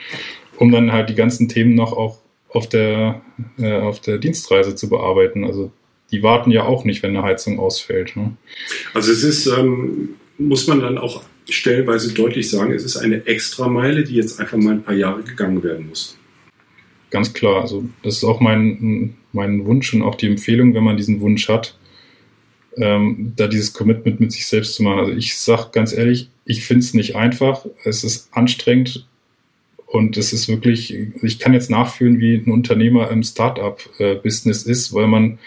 um 0.57 0.73
dann 0.73 0.93
halt 0.93 1.09
die 1.09 1.15
ganzen 1.15 1.49
Themen 1.49 1.75
noch 1.75 1.93
auch 1.93 2.19
auf 2.49 2.69
der, 2.69 3.21
auf 3.59 4.01
der 4.01 4.19
Dienstreise 4.19 4.75
zu 4.75 4.89
bearbeiten. 4.89 5.45
Also 5.45 5.71
die 6.13 6.23
warten 6.23 6.51
ja 6.51 6.65
auch 6.65 6.85
nicht, 6.85 7.03
wenn 7.03 7.17
eine 7.17 7.25
Heizung 7.25 7.59
ausfällt. 7.59 8.17
Ne? 8.17 8.37
Also 8.95 9.11
es 9.11 9.25
ist, 9.25 9.47
ähm, 9.47 10.11
muss 10.39 10.67
man 10.67 10.81
dann 10.81 10.99
auch 10.99 11.25
stellenweise 11.49 12.13
deutlich 12.13 12.51
sagen, 12.51 12.73
es 12.73 12.85
ist 12.85 12.97
eine 12.97 13.27
Extrameile, 13.27 14.05
die 14.05 14.15
jetzt 14.15 14.39
einfach 14.39 14.59
mal 14.59 14.75
ein 14.75 14.83
paar 14.83 14.95
Jahre 14.95 15.23
gegangen 15.23 15.63
werden 15.63 15.89
muss. 15.89 16.17
Ganz 17.11 17.33
klar, 17.33 17.63
also 17.63 17.85
das 18.03 18.19
ist 18.19 18.25
auch 18.25 18.41
mein, 18.41 19.15
mein 19.33 19.65
Wunsch 19.67 19.93
und 19.93 20.03
auch 20.03 20.15
die 20.15 20.29
Empfehlung, 20.29 20.75
wenn 20.75 20.85
man 20.85 20.97
diesen 20.97 21.21
Wunsch 21.21 21.49
hat, 21.49 21.77
ähm, 22.77 23.33
da 23.37 23.49
dieses 23.49 23.73
Commitment 23.73 24.21
mit 24.21 24.33
sich 24.33 24.47
selbst 24.47 24.75
zu 24.75 24.83
machen. 24.83 25.01
Also 25.01 25.13
ich 25.13 25.37
sage 25.39 25.71
ganz 25.73 25.93
ehrlich, 25.93 26.31
ich 26.45 26.65
finde 26.65 26.85
es 26.85 26.95
nicht 26.95 27.17
einfach. 27.17 27.67
Es 27.85 28.05
ist 28.05 28.29
anstrengend 28.33 29.07
und 29.93 30.17
es 30.17 30.33
ist 30.33 30.49
wirklich, 30.49 30.97
ich 31.23 31.39
kann 31.39 31.53
jetzt 31.53 31.69
nachfühlen, 31.69 32.19
wie 32.19 32.37
ein 32.37 32.51
Unternehmer 32.51 33.11
im 33.11 33.23
Startup-Business 33.23 34.63
ist, 34.63 34.95
weil 34.95 35.07
man, 35.07 35.39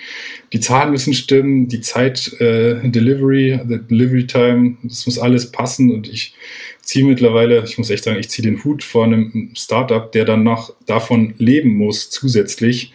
die 0.53 0.59
Zahlen 0.59 0.91
müssen 0.91 1.15
stimmen, 1.15 1.67
die 1.67 1.81
Zeit, 1.81 2.31
äh, 2.39 2.87
Delivery, 2.87 3.59
the 3.67 3.79
Delivery 3.79 4.27
Time, 4.27 4.77
das 4.83 5.07
muss 5.07 5.17
alles 5.17 5.51
passen 5.51 5.91
und 5.91 6.07
ich 6.07 6.35
ziehe 6.83 7.03
mittlerweile, 7.03 7.63
ich 7.65 7.79
muss 7.79 7.89
echt 7.89 8.03
sagen, 8.03 8.19
ich 8.19 8.29
ziehe 8.29 8.47
den 8.47 8.63
Hut 8.63 8.83
vor 8.83 9.05
einem 9.05 9.49
Startup, 9.55 10.11
der 10.11 10.25
dann 10.25 10.43
noch 10.43 10.75
davon 10.85 11.33
leben 11.39 11.73
muss 11.73 12.11
zusätzlich. 12.11 12.91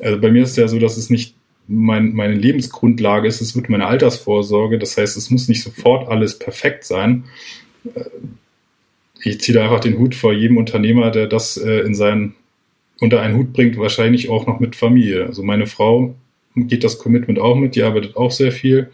Also 0.00 0.20
bei 0.20 0.32
mir 0.32 0.42
ist 0.42 0.56
ja 0.56 0.66
so, 0.66 0.80
dass 0.80 0.96
es 0.96 1.08
nicht 1.08 1.36
mein, 1.68 2.14
meine 2.14 2.34
Lebensgrundlage 2.34 3.28
ist, 3.28 3.40
es 3.40 3.54
wird 3.54 3.68
meine 3.68 3.86
Altersvorsorge. 3.86 4.80
Das 4.80 4.96
heißt, 4.96 5.16
es 5.16 5.30
muss 5.30 5.46
nicht 5.46 5.62
sofort 5.62 6.08
alles 6.08 6.36
perfekt 6.36 6.82
sein. 6.82 7.26
Ich 9.22 9.40
ziehe 9.40 9.56
da 9.56 9.64
einfach 9.64 9.80
den 9.80 9.98
Hut 9.98 10.14
vor 10.14 10.32
jedem 10.32 10.56
Unternehmer, 10.56 11.10
der 11.10 11.26
das 11.26 11.56
äh, 11.56 11.80
in 11.80 11.94
seinen, 11.94 12.34
unter 13.00 13.20
einen 13.20 13.36
Hut 13.36 13.52
bringt, 13.52 13.76
wahrscheinlich 13.78 14.28
auch 14.28 14.46
noch 14.46 14.60
mit 14.60 14.76
Familie. 14.76 15.26
Also 15.26 15.42
meine 15.42 15.66
Frau 15.66 16.14
geht 16.54 16.84
das 16.84 16.98
Commitment 16.98 17.38
auch 17.38 17.56
mit, 17.56 17.76
die 17.76 17.82
arbeitet 17.82 18.16
auch 18.16 18.30
sehr 18.30 18.52
viel. 18.52 18.90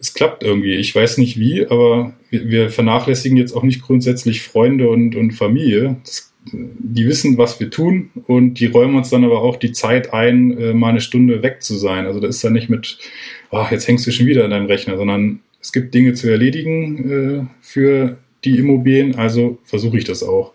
Es 0.00 0.14
klappt 0.14 0.42
irgendwie. 0.42 0.74
Ich 0.74 0.94
weiß 0.94 1.18
nicht 1.18 1.38
wie, 1.38 1.66
aber 1.66 2.14
wir 2.30 2.70
vernachlässigen 2.70 3.36
jetzt 3.36 3.54
auch 3.54 3.62
nicht 3.62 3.82
grundsätzlich 3.82 4.42
Freunde 4.42 4.88
und, 4.88 5.16
und 5.16 5.32
Familie. 5.32 5.96
Das 6.04 6.28
die 6.52 7.06
wissen, 7.06 7.38
was 7.38 7.60
wir 7.60 7.70
tun 7.70 8.10
und 8.26 8.54
die 8.54 8.66
räumen 8.66 8.96
uns 8.96 9.10
dann 9.10 9.24
aber 9.24 9.42
auch 9.42 9.56
die 9.56 9.72
Zeit 9.72 10.12
ein, 10.12 10.56
äh, 10.58 10.72
mal 10.72 10.90
eine 10.90 11.00
Stunde 11.00 11.42
weg 11.42 11.62
zu 11.62 11.76
sein. 11.76 12.06
Also 12.06 12.20
das 12.20 12.36
ist 12.36 12.44
dann 12.44 12.52
nicht 12.52 12.68
mit, 12.68 12.98
ach, 13.50 13.70
jetzt 13.70 13.88
hängst 13.88 14.06
du 14.06 14.12
schon 14.12 14.26
wieder 14.26 14.44
in 14.44 14.50
deinem 14.50 14.66
Rechner, 14.66 14.96
sondern 14.96 15.40
es 15.60 15.72
gibt 15.72 15.94
Dinge 15.94 16.14
zu 16.14 16.30
erledigen 16.30 17.10
äh, 17.10 17.46
für 17.60 18.18
die 18.44 18.58
Immobilien, 18.58 19.16
also 19.16 19.58
versuche 19.64 19.98
ich 19.98 20.04
das 20.04 20.22
auch. 20.22 20.52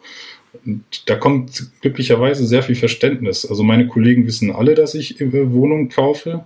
Und 0.66 0.84
da 1.08 1.16
kommt 1.16 1.72
glücklicherweise 1.82 2.46
sehr 2.46 2.64
viel 2.64 2.76
Verständnis. 2.76 3.46
Also 3.46 3.64
meine 3.64 3.88
Kollegen 3.88 4.26
wissen 4.28 4.52
alle, 4.52 4.76
dass 4.76 4.96
ich 4.96 5.20
äh, 5.20 5.52
Wohnungen 5.52 5.90
kaufe. 5.90 6.46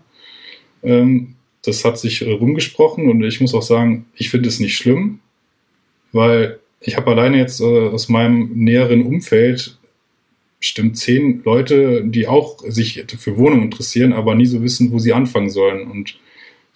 Ähm, 0.84 1.36
das 1.64 1.84
hat 1.84 2.00
sich 2.00 2.26
rumgesprochen 2.26 3.10
und 3.10 3.22
ich 3.24 3.42
muss 3.42 3.54
auch 3.54 3.62
sagen, 3.62 4.06
ich 4.16 4.30
finde 4.30 4.48
es 4.48 4.60
nicht 4.60 4.78
schlimm, 4.78 5.20
weil 6.14 6.60
ich 6.80 6.96
habe 6.96 7.12
alleine 7.12 7.38
jetzt 7.38 7.60
äh, 7.60 7.90
aus 7.90 8.08
meinem 8.08 8.52
näheren 8.54 9.04
Umfeld 9.04 9.78
bestimmt 10.60 10.98
zehn 10.98 11.42
Leute, 11.44 12.04
die 12.06 12.28
auch 12.28 12.60
sich 12.68 13.04
für 13.20 13.38
Wohnungen 13.38 13.64
interessieren, 13.64 14.14
aber 14.14 14.34
nie 14.36 14.46
so 14.46 14.64
wissen, 14.64 14.92
wo 14.92 15.00
sie 15.00 15.14
anfangen 15.14 15.50
sollen. 15.50 15.90
Und 15.90 16.18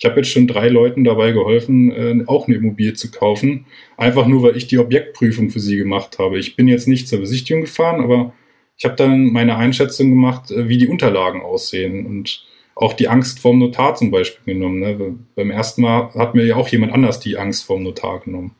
ich 0.01 0.05
habe 0.05 0.19
jetzt 0.19 0.31
schon 0.31 0.47
drei 0.47 0.67
Leuten 0.67 1.03
dabei 1.03 1.31
geholfen, 1.31 1.91
äh, 1.91 2.23
auch 2.25 2.47
eine 2.47 2.57
Immobilie 2.57 2.95
zu 2.95 3.11
kaufen, 3.11 3.67
einfach 3.97 4.25
nur, 4.25 4.41
weil 4.41 4.57
ich 4.57 4.65
die 4.65 4.79
Objektprüfung 4.79 5.51
für 5.51 5.59
sie 5.59 5.77
gemacht 5.77 6.17
habe. 6.17 6.39
Ich 6.39 6.55
bin 6.55 6.67
jetzt 6.67 6.87
nicht 6.87 7.07
zur 7.07 7.19
Besichtigung 7.19 7.61
gefahren, 7.61 8.01
aber 8.01 8.33
ich 8.79 8.85
habe 8.85 8.95
dann 8.95 9.27
meine 9.27 9.57
Einschätzung 9.57 10.09
gemacht, 10.09 10.49
äh, 10.49 10.67
wie 10.67 10.79
die 10.79 10.87
Unterlagen 10.87 11.43
aussehen 11.43 12.07
und 12.07 12.47
auch 12.73 12.93
die 12.93 13.09
Angst 13.09 13.37
vorm 13.37 13.59
Notar 13.59 13.93
zum 13.93 14.09
Beispiel 14.09 14.55
genommen. 14.55 14.79
Ne? 14.79 15.17
Beim 15.35 15.51
ersten 15.51 15.83
Mal 15.83 16.11
hat 16.15 16.33
mir 16.33 16.45
ja 16.45 16.55
auch 16.55 16.69
jemand 16.69 16.93
anders 16.93 17.19
die 17.19 17.37
Angst 17.37 17.65
vorm 17.65 17.83
Notar 17.83 18.21
genommen. 18.21 18.55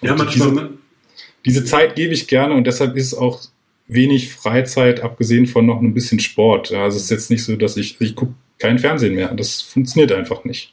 Ja, 0.00 0.16
manchmal. 0.16 0.50
Diese, 0.50 0.70
diese 1.46 1.64
Zeit 1.64 1.94
gebe 1.94 2.12
ich 2.12 2.26
gerne 2.26 2.54
und 2.54 2.66
deshalb 2.66 2.96
ist 2.96 3.14
auch 3.14 3.40
wenig 3.86 4.32
Freizeit, 4.32 5.00
abgesehen 5.00 5.46
von 5.46 5.64
noch 5.64 5.80
ein 5.80 5.94
bisschen 5.94 6.18
Sport. 6.18 6.72
Also 6.72 6.96
es 6.96 7.04
ist 7.04 7.10
jetzt 7.10 7.30
nicht 7.30 7.44
so, 7.44 7.54
dass 7.54 7.76
ich, 7.76 8.00
ich 8.00 8.16
gucke 8.16 8.34
kein 8.62 8.78
Fernsehen 8.78 9.16
mehr. 9.16 9.34
Das 9.34 9.60
funktioniert 9.60 10.12
einfach 10.12 10.44
nicht. 10.44 10.72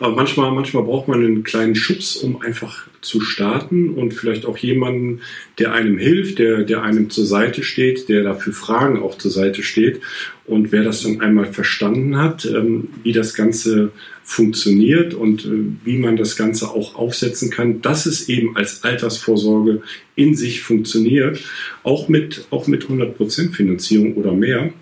Aber 0.00 0.14
manchmal, 0.14 0.52
manchmal 0.52 0.84
braucht 0.84 1.08
man 1.08 1.24
einen 1.24 1.42
kleinen 1.42 1.74
Schubs, 1.74 2.16
um 2.16 2.40
einfach 2.40 2.86
zu 3.00 3.20
starten 3.20 3.90
und 3.90 4.14
vielleicht 4.14 4.46
auch 4.46 4.56
jemanden, 4.56 5.20
der 5.58 5.72
einem 5.72 5.98
hilft, 5.98 6.38
der, 6.38 6.62
der 6.62 6.82
einem 6.82 7.10
zur 7.10 7.26
Seite 7.26 7.64
steht, 7.64 8.08
der 8.08 8.22
dafür 8.22 8.52
Fragen 8.52 9.02
auch 9.02 9.18
zur 9.18 9.32
Seite 9.32 9.62
steht. 9.62 10.00
Und 10.46 10.70
wer 10.70 10.84
das 10.84 11.02
dann 11.02 11.20
einmal 11.20 11.52
verstanden 11.52 12.16
hat, 12.16 12.44
ähm, 12.44 12.88
wie 13.02 13.12
das 13.12 13.34
Ganze 13.34 13.90
funktioniert 14.22 15.14
und 15.14 15.44
äh, 15.44 15.48
wie 15.84 15.98
man 15.98 16.16
das 16.16 16.36
Ganze 16.36 16.68
auch 16.70 16.94
aufsetzen 16.94 17.50
kann, 17.50 17.82
dass 17.82 18.06
es 18.06 18.28
eben 18.28 18.56
als 18.56 18.84
Altersvorsorge 18.84 19.82
in 20.14 20.36
sich 20.36 20.60
funktioniert, 20.60 21.40
auch 21.82 22.08
mit, 22.08 22.46
auch 22.50 22.68
mit 22.68 22.84
100% 22.84 23.52
Finanzierung 23.52 24.14
oder 24.14 24.32
mehr. 24.32 24.72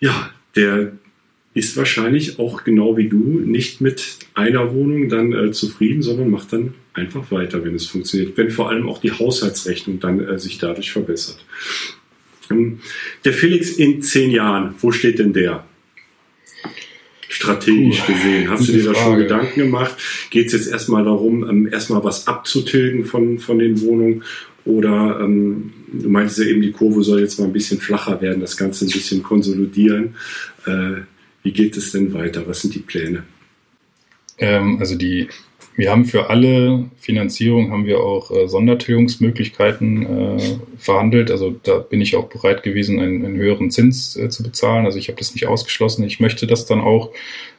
Ja, 0.00 0.30
der 0.56 0.92
ist 1.54 1.76
wahrscheinlich 1.76 2.38
auch 2.38 2.64
genau 2.64 2.96
wie 2.96 3.08
du 3.08 3.40
nicht 3.44 3.80
mit 3.80 4.18
einer 4.34 4.72
Wohnung 4.72 5.08
dann 5.08 5.32
äh, 5.32 5.50
zufrieden, 5.50 6.02
sondern 6.02 6.30
macht 6.30 6.52
dann 6.52 6.74
einfach 6.92 7.30
weiter, 7.32 7.64
wenn 7.64 7.74
es 7.74 7.86
funktioniert, 7.86 8.36
wenn 8.36 8.50
vor 8.50 8.70
allem 8.70 8.88
auch 8.88 9.00
die 9.00 9.12
Haushaltsrechnung 9.12 9.98
dann 9.98 10.20
äh, 10.20 10.38
sich 10.38 10.58
dadurch 10.58 10.92
verbessert. 10.92 11.44
Ähm, 12.50 12.80
der 13.24 13.32
Felix 13.32 13.72
in 13.72 14.02
zehn 14.02 14.30
Jahren, 14.30 14.74
wo 14.80 14.92
steht 14.92 15.18
denn 15.18 15.32
der? 15.32 15.64
strategisch 17.38 18.04
gesehen? 18.06 18.50
Hast 18.50 18.68
du 18.68 18.72
dir 18.72 18.84
da 18.84 18.94
schon 18.94 19.18
Gedanken 19.18 19.60
gemacht? 19.60 19.96
Geht 20.30 20.46
es 20.46 20.52
jetzt 20.52 20.68
erstmal 20.68 21.04
darum, 21.04 21.48
ähm, 21.48 21.68
erstmal 21.70 22.02
was 22.02 22.26
abzutilgen 22.26 23.04
von, 23.04 23.38
von 23.38 23.58
den 23.58 23.80
Wohnungen? 23.82 24.24
Oder 24.68 25.20
ähm, 25.22 25.72
du 25.90 26.10
meintest 26.10 26.38
ja 26.40 26.44
eben, 26.44 26.60
die 26.60 26.72
Kurve 26.72 27.02
soll 27.02 27.20
jetzt 27.20 27.38
mal 27.38 27.46
ein 27.46 27.52
bisschen 27.54 27.80
flacher 27.80 28.20
werden, 28.20 28.40
das 28.40 28.56
Ganze 28.56 28.84
ein 28.84 28.90
bisschen 28.90 29.22
konsolidieren. 29.22 30.14
Äh, 30.66 31.02
wie 31.42 31.52
geht 31.52 31.76
es 31.76 31.92
denn 31.92 32.12
weiter? 32.12 32.46
Was 32.46 32.60
sind 32.60 32.74
die 32.74 32.80
Pläne? 32.80 33.22
Ähm, 34.36 34.76
also 34.78 34.94
die, 34.94 35.28
wir 35.74 35.90
haben 35.90 36.04
für 36.04 36.28
alle 36.28 36.84
Finanzierung 36.98 37.70
haben 37.70 37.86
wir 37.86 38.00
auch 38.00 38.30
äh, 38.30 38.46
Sondertilgungsmöglichkeiten 38.46 40.02
äh, 40.38 40.58
verhandelt. 40.76 41.30
Also 41.30 41.58
da 41.62 41.78
bin 41.78 42.02
ich 42.02 42.14
auch 42.14 42.28
bereit 42.28 42.62
gewesen, 42.62 43.00
einen, 43.00 43.24
einen 43.24 43.36
höheren 43.36 43.70
Zins 43.70 44.16
äh, 44.16 44.28
zu 44.28 44.42
bezahlen. 44.42 44.84
Also 44.84 44.98
ich 44.98 45.08
habe 45.08 45.18
das 45.18 45.32
nicht 45.32 45.46
ausgeschlossen. 45.46 46.04
Ich 46.04 46.20
möchte 46.20 46.46
das 46.46 46.66
dann 46.66 46.80
auch, 46.80 47.10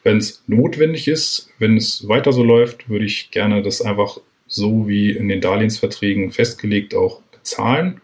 wenn 0.04 0.18
es 0.18 0.44
notwendig 0.46 1.08
ist, 1.08 1.50
wenn 1.58 1.76
es 1.76 2.08
weiter 2.08 2.34
so 2.34 2.44
läuft, 2.44 2.88
würde 2.88 3.06
ich 3.06 3.32
gerne 3.32 3.64
das 3.64 3.82
einfach 3.82 4.20
so 4.50 4.88
wie 4.88 5.12
in 5.12 5.30
den 5.30 5.40
Darlehensverträgen 5.40 6.32
festgelegt 6.32 6.94
auch 6.94 7.22
bezahlen. 7.32 8.02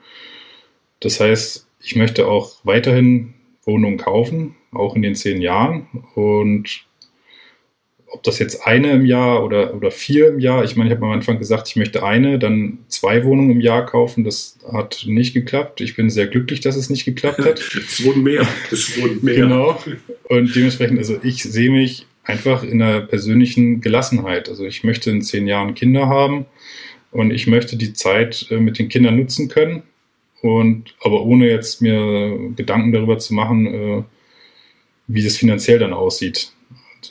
Das 1.02 1.20
heißt, 1.20 1.68
ich 1.82 1.96
möchte 1.96 2.28
auch 2.28 2.56
weiterhin 2.64 3.34
Wohnungen 3.64 3.98
kaufen, 3.98 4.56
auch 4.72 4.96
in 4.96 5.02
den 5.02 5.16
zehn 5.16 5.42
Jahren. 5.42 5.88
Und 6.14 6.86
ob 8.08 8.24
das 8.24 8.40
jetzt 8.40 8.66
eine 8.66 8.92
im 8.92 9.06
Jahr 9.06 9.44
oder, 9.44 9.74
oder 9.74 9.92
vier 9.92 10.30
im 10.30 10.40
Jahr, 10.40 10.64
ich 10.64 10.76
meine, 10.76 10.90
ich 10.90 10.96
habe 10.96 11.06
am 11.06 11.12
Anfang 11.12 11.40
gesagt, 11.40 11.68
ich 11.68 11.76
möchte 11.76 12.04
eine, 12.04 12.40
dann 12.40 12.80
zwei 12.88 13.26
Wohnungen 13.26 13.52
im 13.52 13.62
Jahr 13.62 13.86
kaufen. 13.86 14.24
Das 14.24 14.58
hat 14.72 15.04
nicht 15.08 15.34
geklappt. 15.34 15.82
Ich 15.82 15.96
bin 15.96 16.10
sehr 16.10 16.28
glücklich, 16.28 16.62
dass 16.62 16.76
es 16.76 16.90
nicht 16.90 17.06
geklappt 17.06 17.44
hat. 17.44 17.60
es 17.76 18.06
wurden 18.06 18.24
mehr. 18.24 18.48
Es 18.72 19.02
wurden 19.02 19.20
mehr. 19.24 19.36
Genau. 19.36 19.84
Und 20.26 20.56
dementsprechend, 20.56 21.00
also 21.00 21.18
ich 21.24 21.44
sehe 21.44 21.72
mich 21.72 22.06
einfach 22.26 22.64
in 22.64 22.82
einer 22.82 23.02
persönlichen 23.02 23.82
Gelassenheit. 23.82 24.50
Also 24.50 24.66
ich 24.66 24.84
möchte 24.84 25.12
in 25.12 25.22
zehn 25.22 25.48
Jahren 25.48 25.76
Kinder 25.76 26.08
haben 26.08 26.46
und 27.12 27.32
ich 27.32 27.48
möchte 27.48 27.78
die 27.78 27.94
Zeit 27.94 28.48
äh, 28.50 28.58
mit 28.58 28.80
den 28.80 28.90
Kindern 28.90 29.18
nutzen 29.18 29.48
können. 29.48 29.84
Und 30.42 30.94
aber 31.02 31.24
ohne 31.24 31.50
jetzt 31.50 31.82
mir 31.82 32.38
Gedanken 32.56 32.92
darüber 32.92 33.18
zu 33.18 33.34
machen, 33.34 33.68
äh, 33.68 34.04
wie 35.08 35.24
das 35.24 35.38
finanziell 35.38 35.80
dann 35.80 35.94
aussieht. 35.94 36.52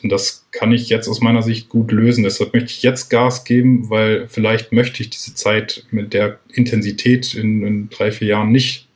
Und 0.03 0.09
das 0.09 0.45
kann 0.51 0.71
ich 0.71 0.89
jetzt 0.89 1.07
aus 1.07 1.21
meiner 1.21 1.41
Sicht 1.41 1.69
gut 1.69 1.91
lösen. 1.91 2.23
Deshalb 2.23 2.53
möchte 2.53 2.71
ich 2.71 2.83
jetzt 2.83 3.09
Gas 3.09 3.45
geben, 3.45 3.89
weil 3.89 4.27
vielleicht 4.27 4.71
möchte 4.71 5.01
ich 5.01 5.09
diese 5.09 5.35
Zeit 5.35 5.85
mit 5.91 6.13
der 6.13 6.39
Intensität 6.53 7.33
in, 7.33 7.65
in 7.65 7.89
drei, 7.89 8.11
vier 8.11 8.27
Jahren 8.27 8.51
nicht 8.51 8.87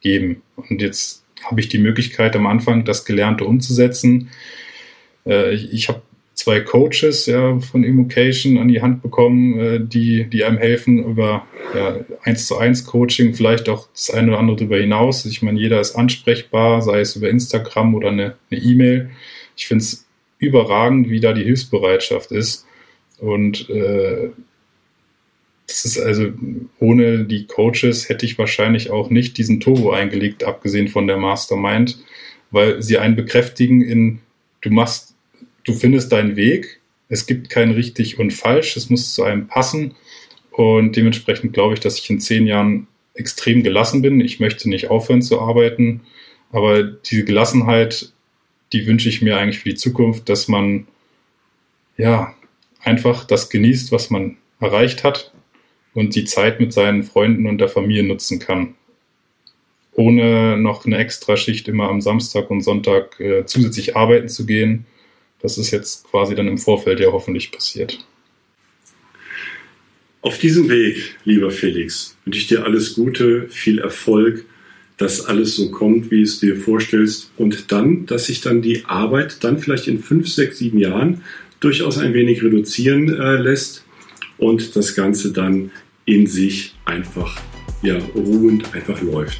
geben. 0.00 0.42
Und 0.56 0.82
jetzt 0.82 1.24
habe 1.44 1.60
ich 1.60 1.68
die 1.68 1.78
Möglichkeit, 1.78 2.34
am 2.36 2.46
Anfang 2.46 2.84
das 2.84 3.04
Gelernte 3.04 3.44
umzusetzen. 3.44 4.30
Äh, 5.28 5.54
ich, 5.54 5.88
habe 5.88 6.02
zwei 6.34 6.60
Coaches 6.60 7.26
ja, 7.26 7.58
von 7.60 7.84
Immocation 7.84 8.58
an 8.58 8.68
die 8.68 8.80
Hand 8.80 9.02
bekommen, 9.02 9.58
äh, 9.58 9.80
die, 9.80 10.24
die 10.30 10.44
einem 10.44 10.58
helfen 10.58 11.04
über 11.04 11.46
ja, 11.74 11.96
1 12.22 12.46
zu 12.46 12.56
1 12.56 12.86
Coaching, 12.86 13.34
vielleicht 13.34 13.68
auch 13.68 13.88
das 13.92 14.10
eine 14.10 14.28
oder 14.28 14.38
andere 14.38 14.56
darüber 14.56 14.78
hinaus. 14.78 15.24
Ich 15.26 15.42
meine, 15.42 15.60
jeder 15.60 15.80
ist 15.80 15.96
ansprechbar, 15.96 16.82
sei 16.82 17.00
es 17.00 17.16
über 17.16 17.28
Instagram 17.28 17.94
oder 17.94 18.10
eine 18.10 18.36
E-Mail. 18.50 19.10
E 19.10 19.14
ich 19.56 19.66
finde 19.66 19.82
es 19.82 20.06
überragend, 20.38 21.10
wie 21.10 21.20
da 21.20 21.32
die 21.32 21.44
Hilfsbereitschaft 21.44 22.30
ist. 22.30 22.64
Und 23.18 23.68
äh, 23.68 24.30
das 25.66 25.84
ist 25.84 25.98
also, 25.98 26.28
ohne 26.78 27.24
die 27.24 27.46
Coaches 27.46 28.08
hätte 28.08 28.24
ich 28.24 28.38
wahrscheinlich 28.38 28.90
auch 28.90 29.10
nicht 29.10 29.36
diesen 29.36 29.60
Turbo 29.60 29.90
eingelegt, 29.90 30.44
abgesehen 30.44 30.88
von 30.88 31.06
der 31.06 31.18
Mastermind, 31.18 31.98
weil 32.50 32.82
sie 32.82 32.98
einen 32.98 33.16
bekräftigen 33.16 33.82
in, 33.82 34.20
du 34.62 34.70
machst 34.70 35.07
du 35.68 35.74
findest 35.74 36.10
deinen 36.12 36.36
Weg. 36.36 36.80
Es 37.08 37.26
gibt 37.26 37.50
kein 37.50 37.70
richtig 37.70 38.18
und 38.18 38.32
falsch. 38.32 38.76
Es 38.76 38.90
muss 38.90 39.14
zu 39.14 39.22
einem 39.22 39.46
passen. 39.46 39.94
Und 40.50 40.96
dementsprechend 40.96 41.52
glaube 41.52 41.74
ich, 41.74 41.80
dass 41.80 41.98
ich 41.98 42.10
in 42.10 42.20
zehn 42.20 42.46
Jahren 42.46 42.88
extrem 43.14 43.62
gelassen 43.62 44.02
bin. 44.02 44.20
Ich 44.20 44.40
möchte 44.40 44.68
nicht 44.68 44.90
aufhören 44.90 45.22
zu 45.22 45.40
arbeiten. 45.40 46.00
Aber 46.50 46.82
diese 46.82 47.24
Gelassenheit, 47.24 48.12
die 48.72 48.86
wünsche 48.86 49.08
ich 49.08 49.22
mir 49.22 49.38
eigentlich 49.38 49.60
für 49.60 49.68
die 49.68 49.74
Zukunft, 49.74 50.28
dass 50.28 50.48
man 50.48 50.86
ja 51.96 52.34
einfach 52.82 53.24
das 53.24 53.50
genießt, 53.50 53.92
was 53.92 54.10
man 54.10 54.36
erreicht 54.60 55.04
hat 55.04 55.32
und 55.94 56.14
die 56.14 56.24
Zeit 56.24 56.60
mit 56.60 56.72
seinen 56.72 57.02
Freunden 57.02 57.46
und 57.46 57.58
der 57.58 57.68
Familie 57.68 58.04
nutzen 58.04 58.38
kann. 58.38 58.74
Ohne 59.92 60.56
noch 60.56 60.86
eine 60.86 60.96
extra 60.96 61.36
Schicht 61.36 61.66
immer 61.68 61.88
am 61.88 62.00
Samstag 62.00 62.50
und 62.50 62.62
Sonntag 62.62 63.18
äh, 63.20 63.44
zusätzlich 63.46 63.96
arbeiten 63.96 64.28
zu 64.28 64.46
gehen 64.46 64.86
das 65.40 65.58
ist 65.58 65.70
jetzt 65.70 66.04
quasi 66.04 66.34
dann 66.34 66.48
im 66.48 66.58
Vorfeld 66.58 67.00
ja 67.00 67.12
hoffentlich 67.12 67.50
passiert. 67.52 67.98
Auf 70.20 70.38
diesem 70.38 70.68
Weg, 70.68 71.16
lieber 71.24 71.50
Felix, 71.50 72.16
wünsche 72.24 72.40
ich 72.40 72.48
dir 72.48 72.64
alles 72.64 72.94
Gute, 72.94 73.48
viel 73.48 73.78
Erfolg, 73.78 74.44
dass 74.96 75.24
alles 75.24 75.54
so 75.54 75.70
kommt, 75.70 76.10
wie 76.10 76.22
es 76.22 76.40
dir 76.40 76.56
vorstellst 76.56 77.30
und 77.36 77.70
dann, 77.70 78.04
dass 78.06 78.26
sich 78.26 78.40
dann 78.40 78.60
die 78.60 78.84
Arbeit 78.84 79.44
dann 79.44 79.58
vielleicht 79.58 79.86
in 79.86 80.00
fünf, 80.00 80.28
sechs, 80.28 80.58
sieben 80.58 80.78
Jahren 80.78 81.22
durchaus 81.60 81.98
ein 81.98 82.14
wenig 82.14 82.42
reduzieren 82.42 83.08
äh, 83.08 83.36
lässt 83.36 83.84
und 84.38 84.74
das 84.74 84.96
Ganze 84.96 85.32
dann 85.32 85.70
in 86.04 86.26
sich 86.26 86.74
einfach 86.84 87.40
ja, 87.82 87.98
ruhend 88.14 88.74
einfach 88.74 89.00
läuft. 89.02 89.38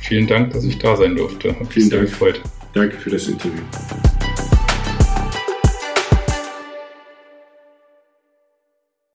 Vielen 0.00 0.26
Dank, 0.26 0.52
dass 0.52 0.64
ich 0.64 0.78
da 0.78 0.96
sein 0.96 1.16
durfte. 1.16 1.58
Hat 1.58 1.72
Vielen 1.72 1.90
Dank. 1.90 2.08
Gefreut. 2.08 2.40
Danke 2.72 2.96
für 2.96 3.10
das 3.10 3.28
Interview. 3.28 3.62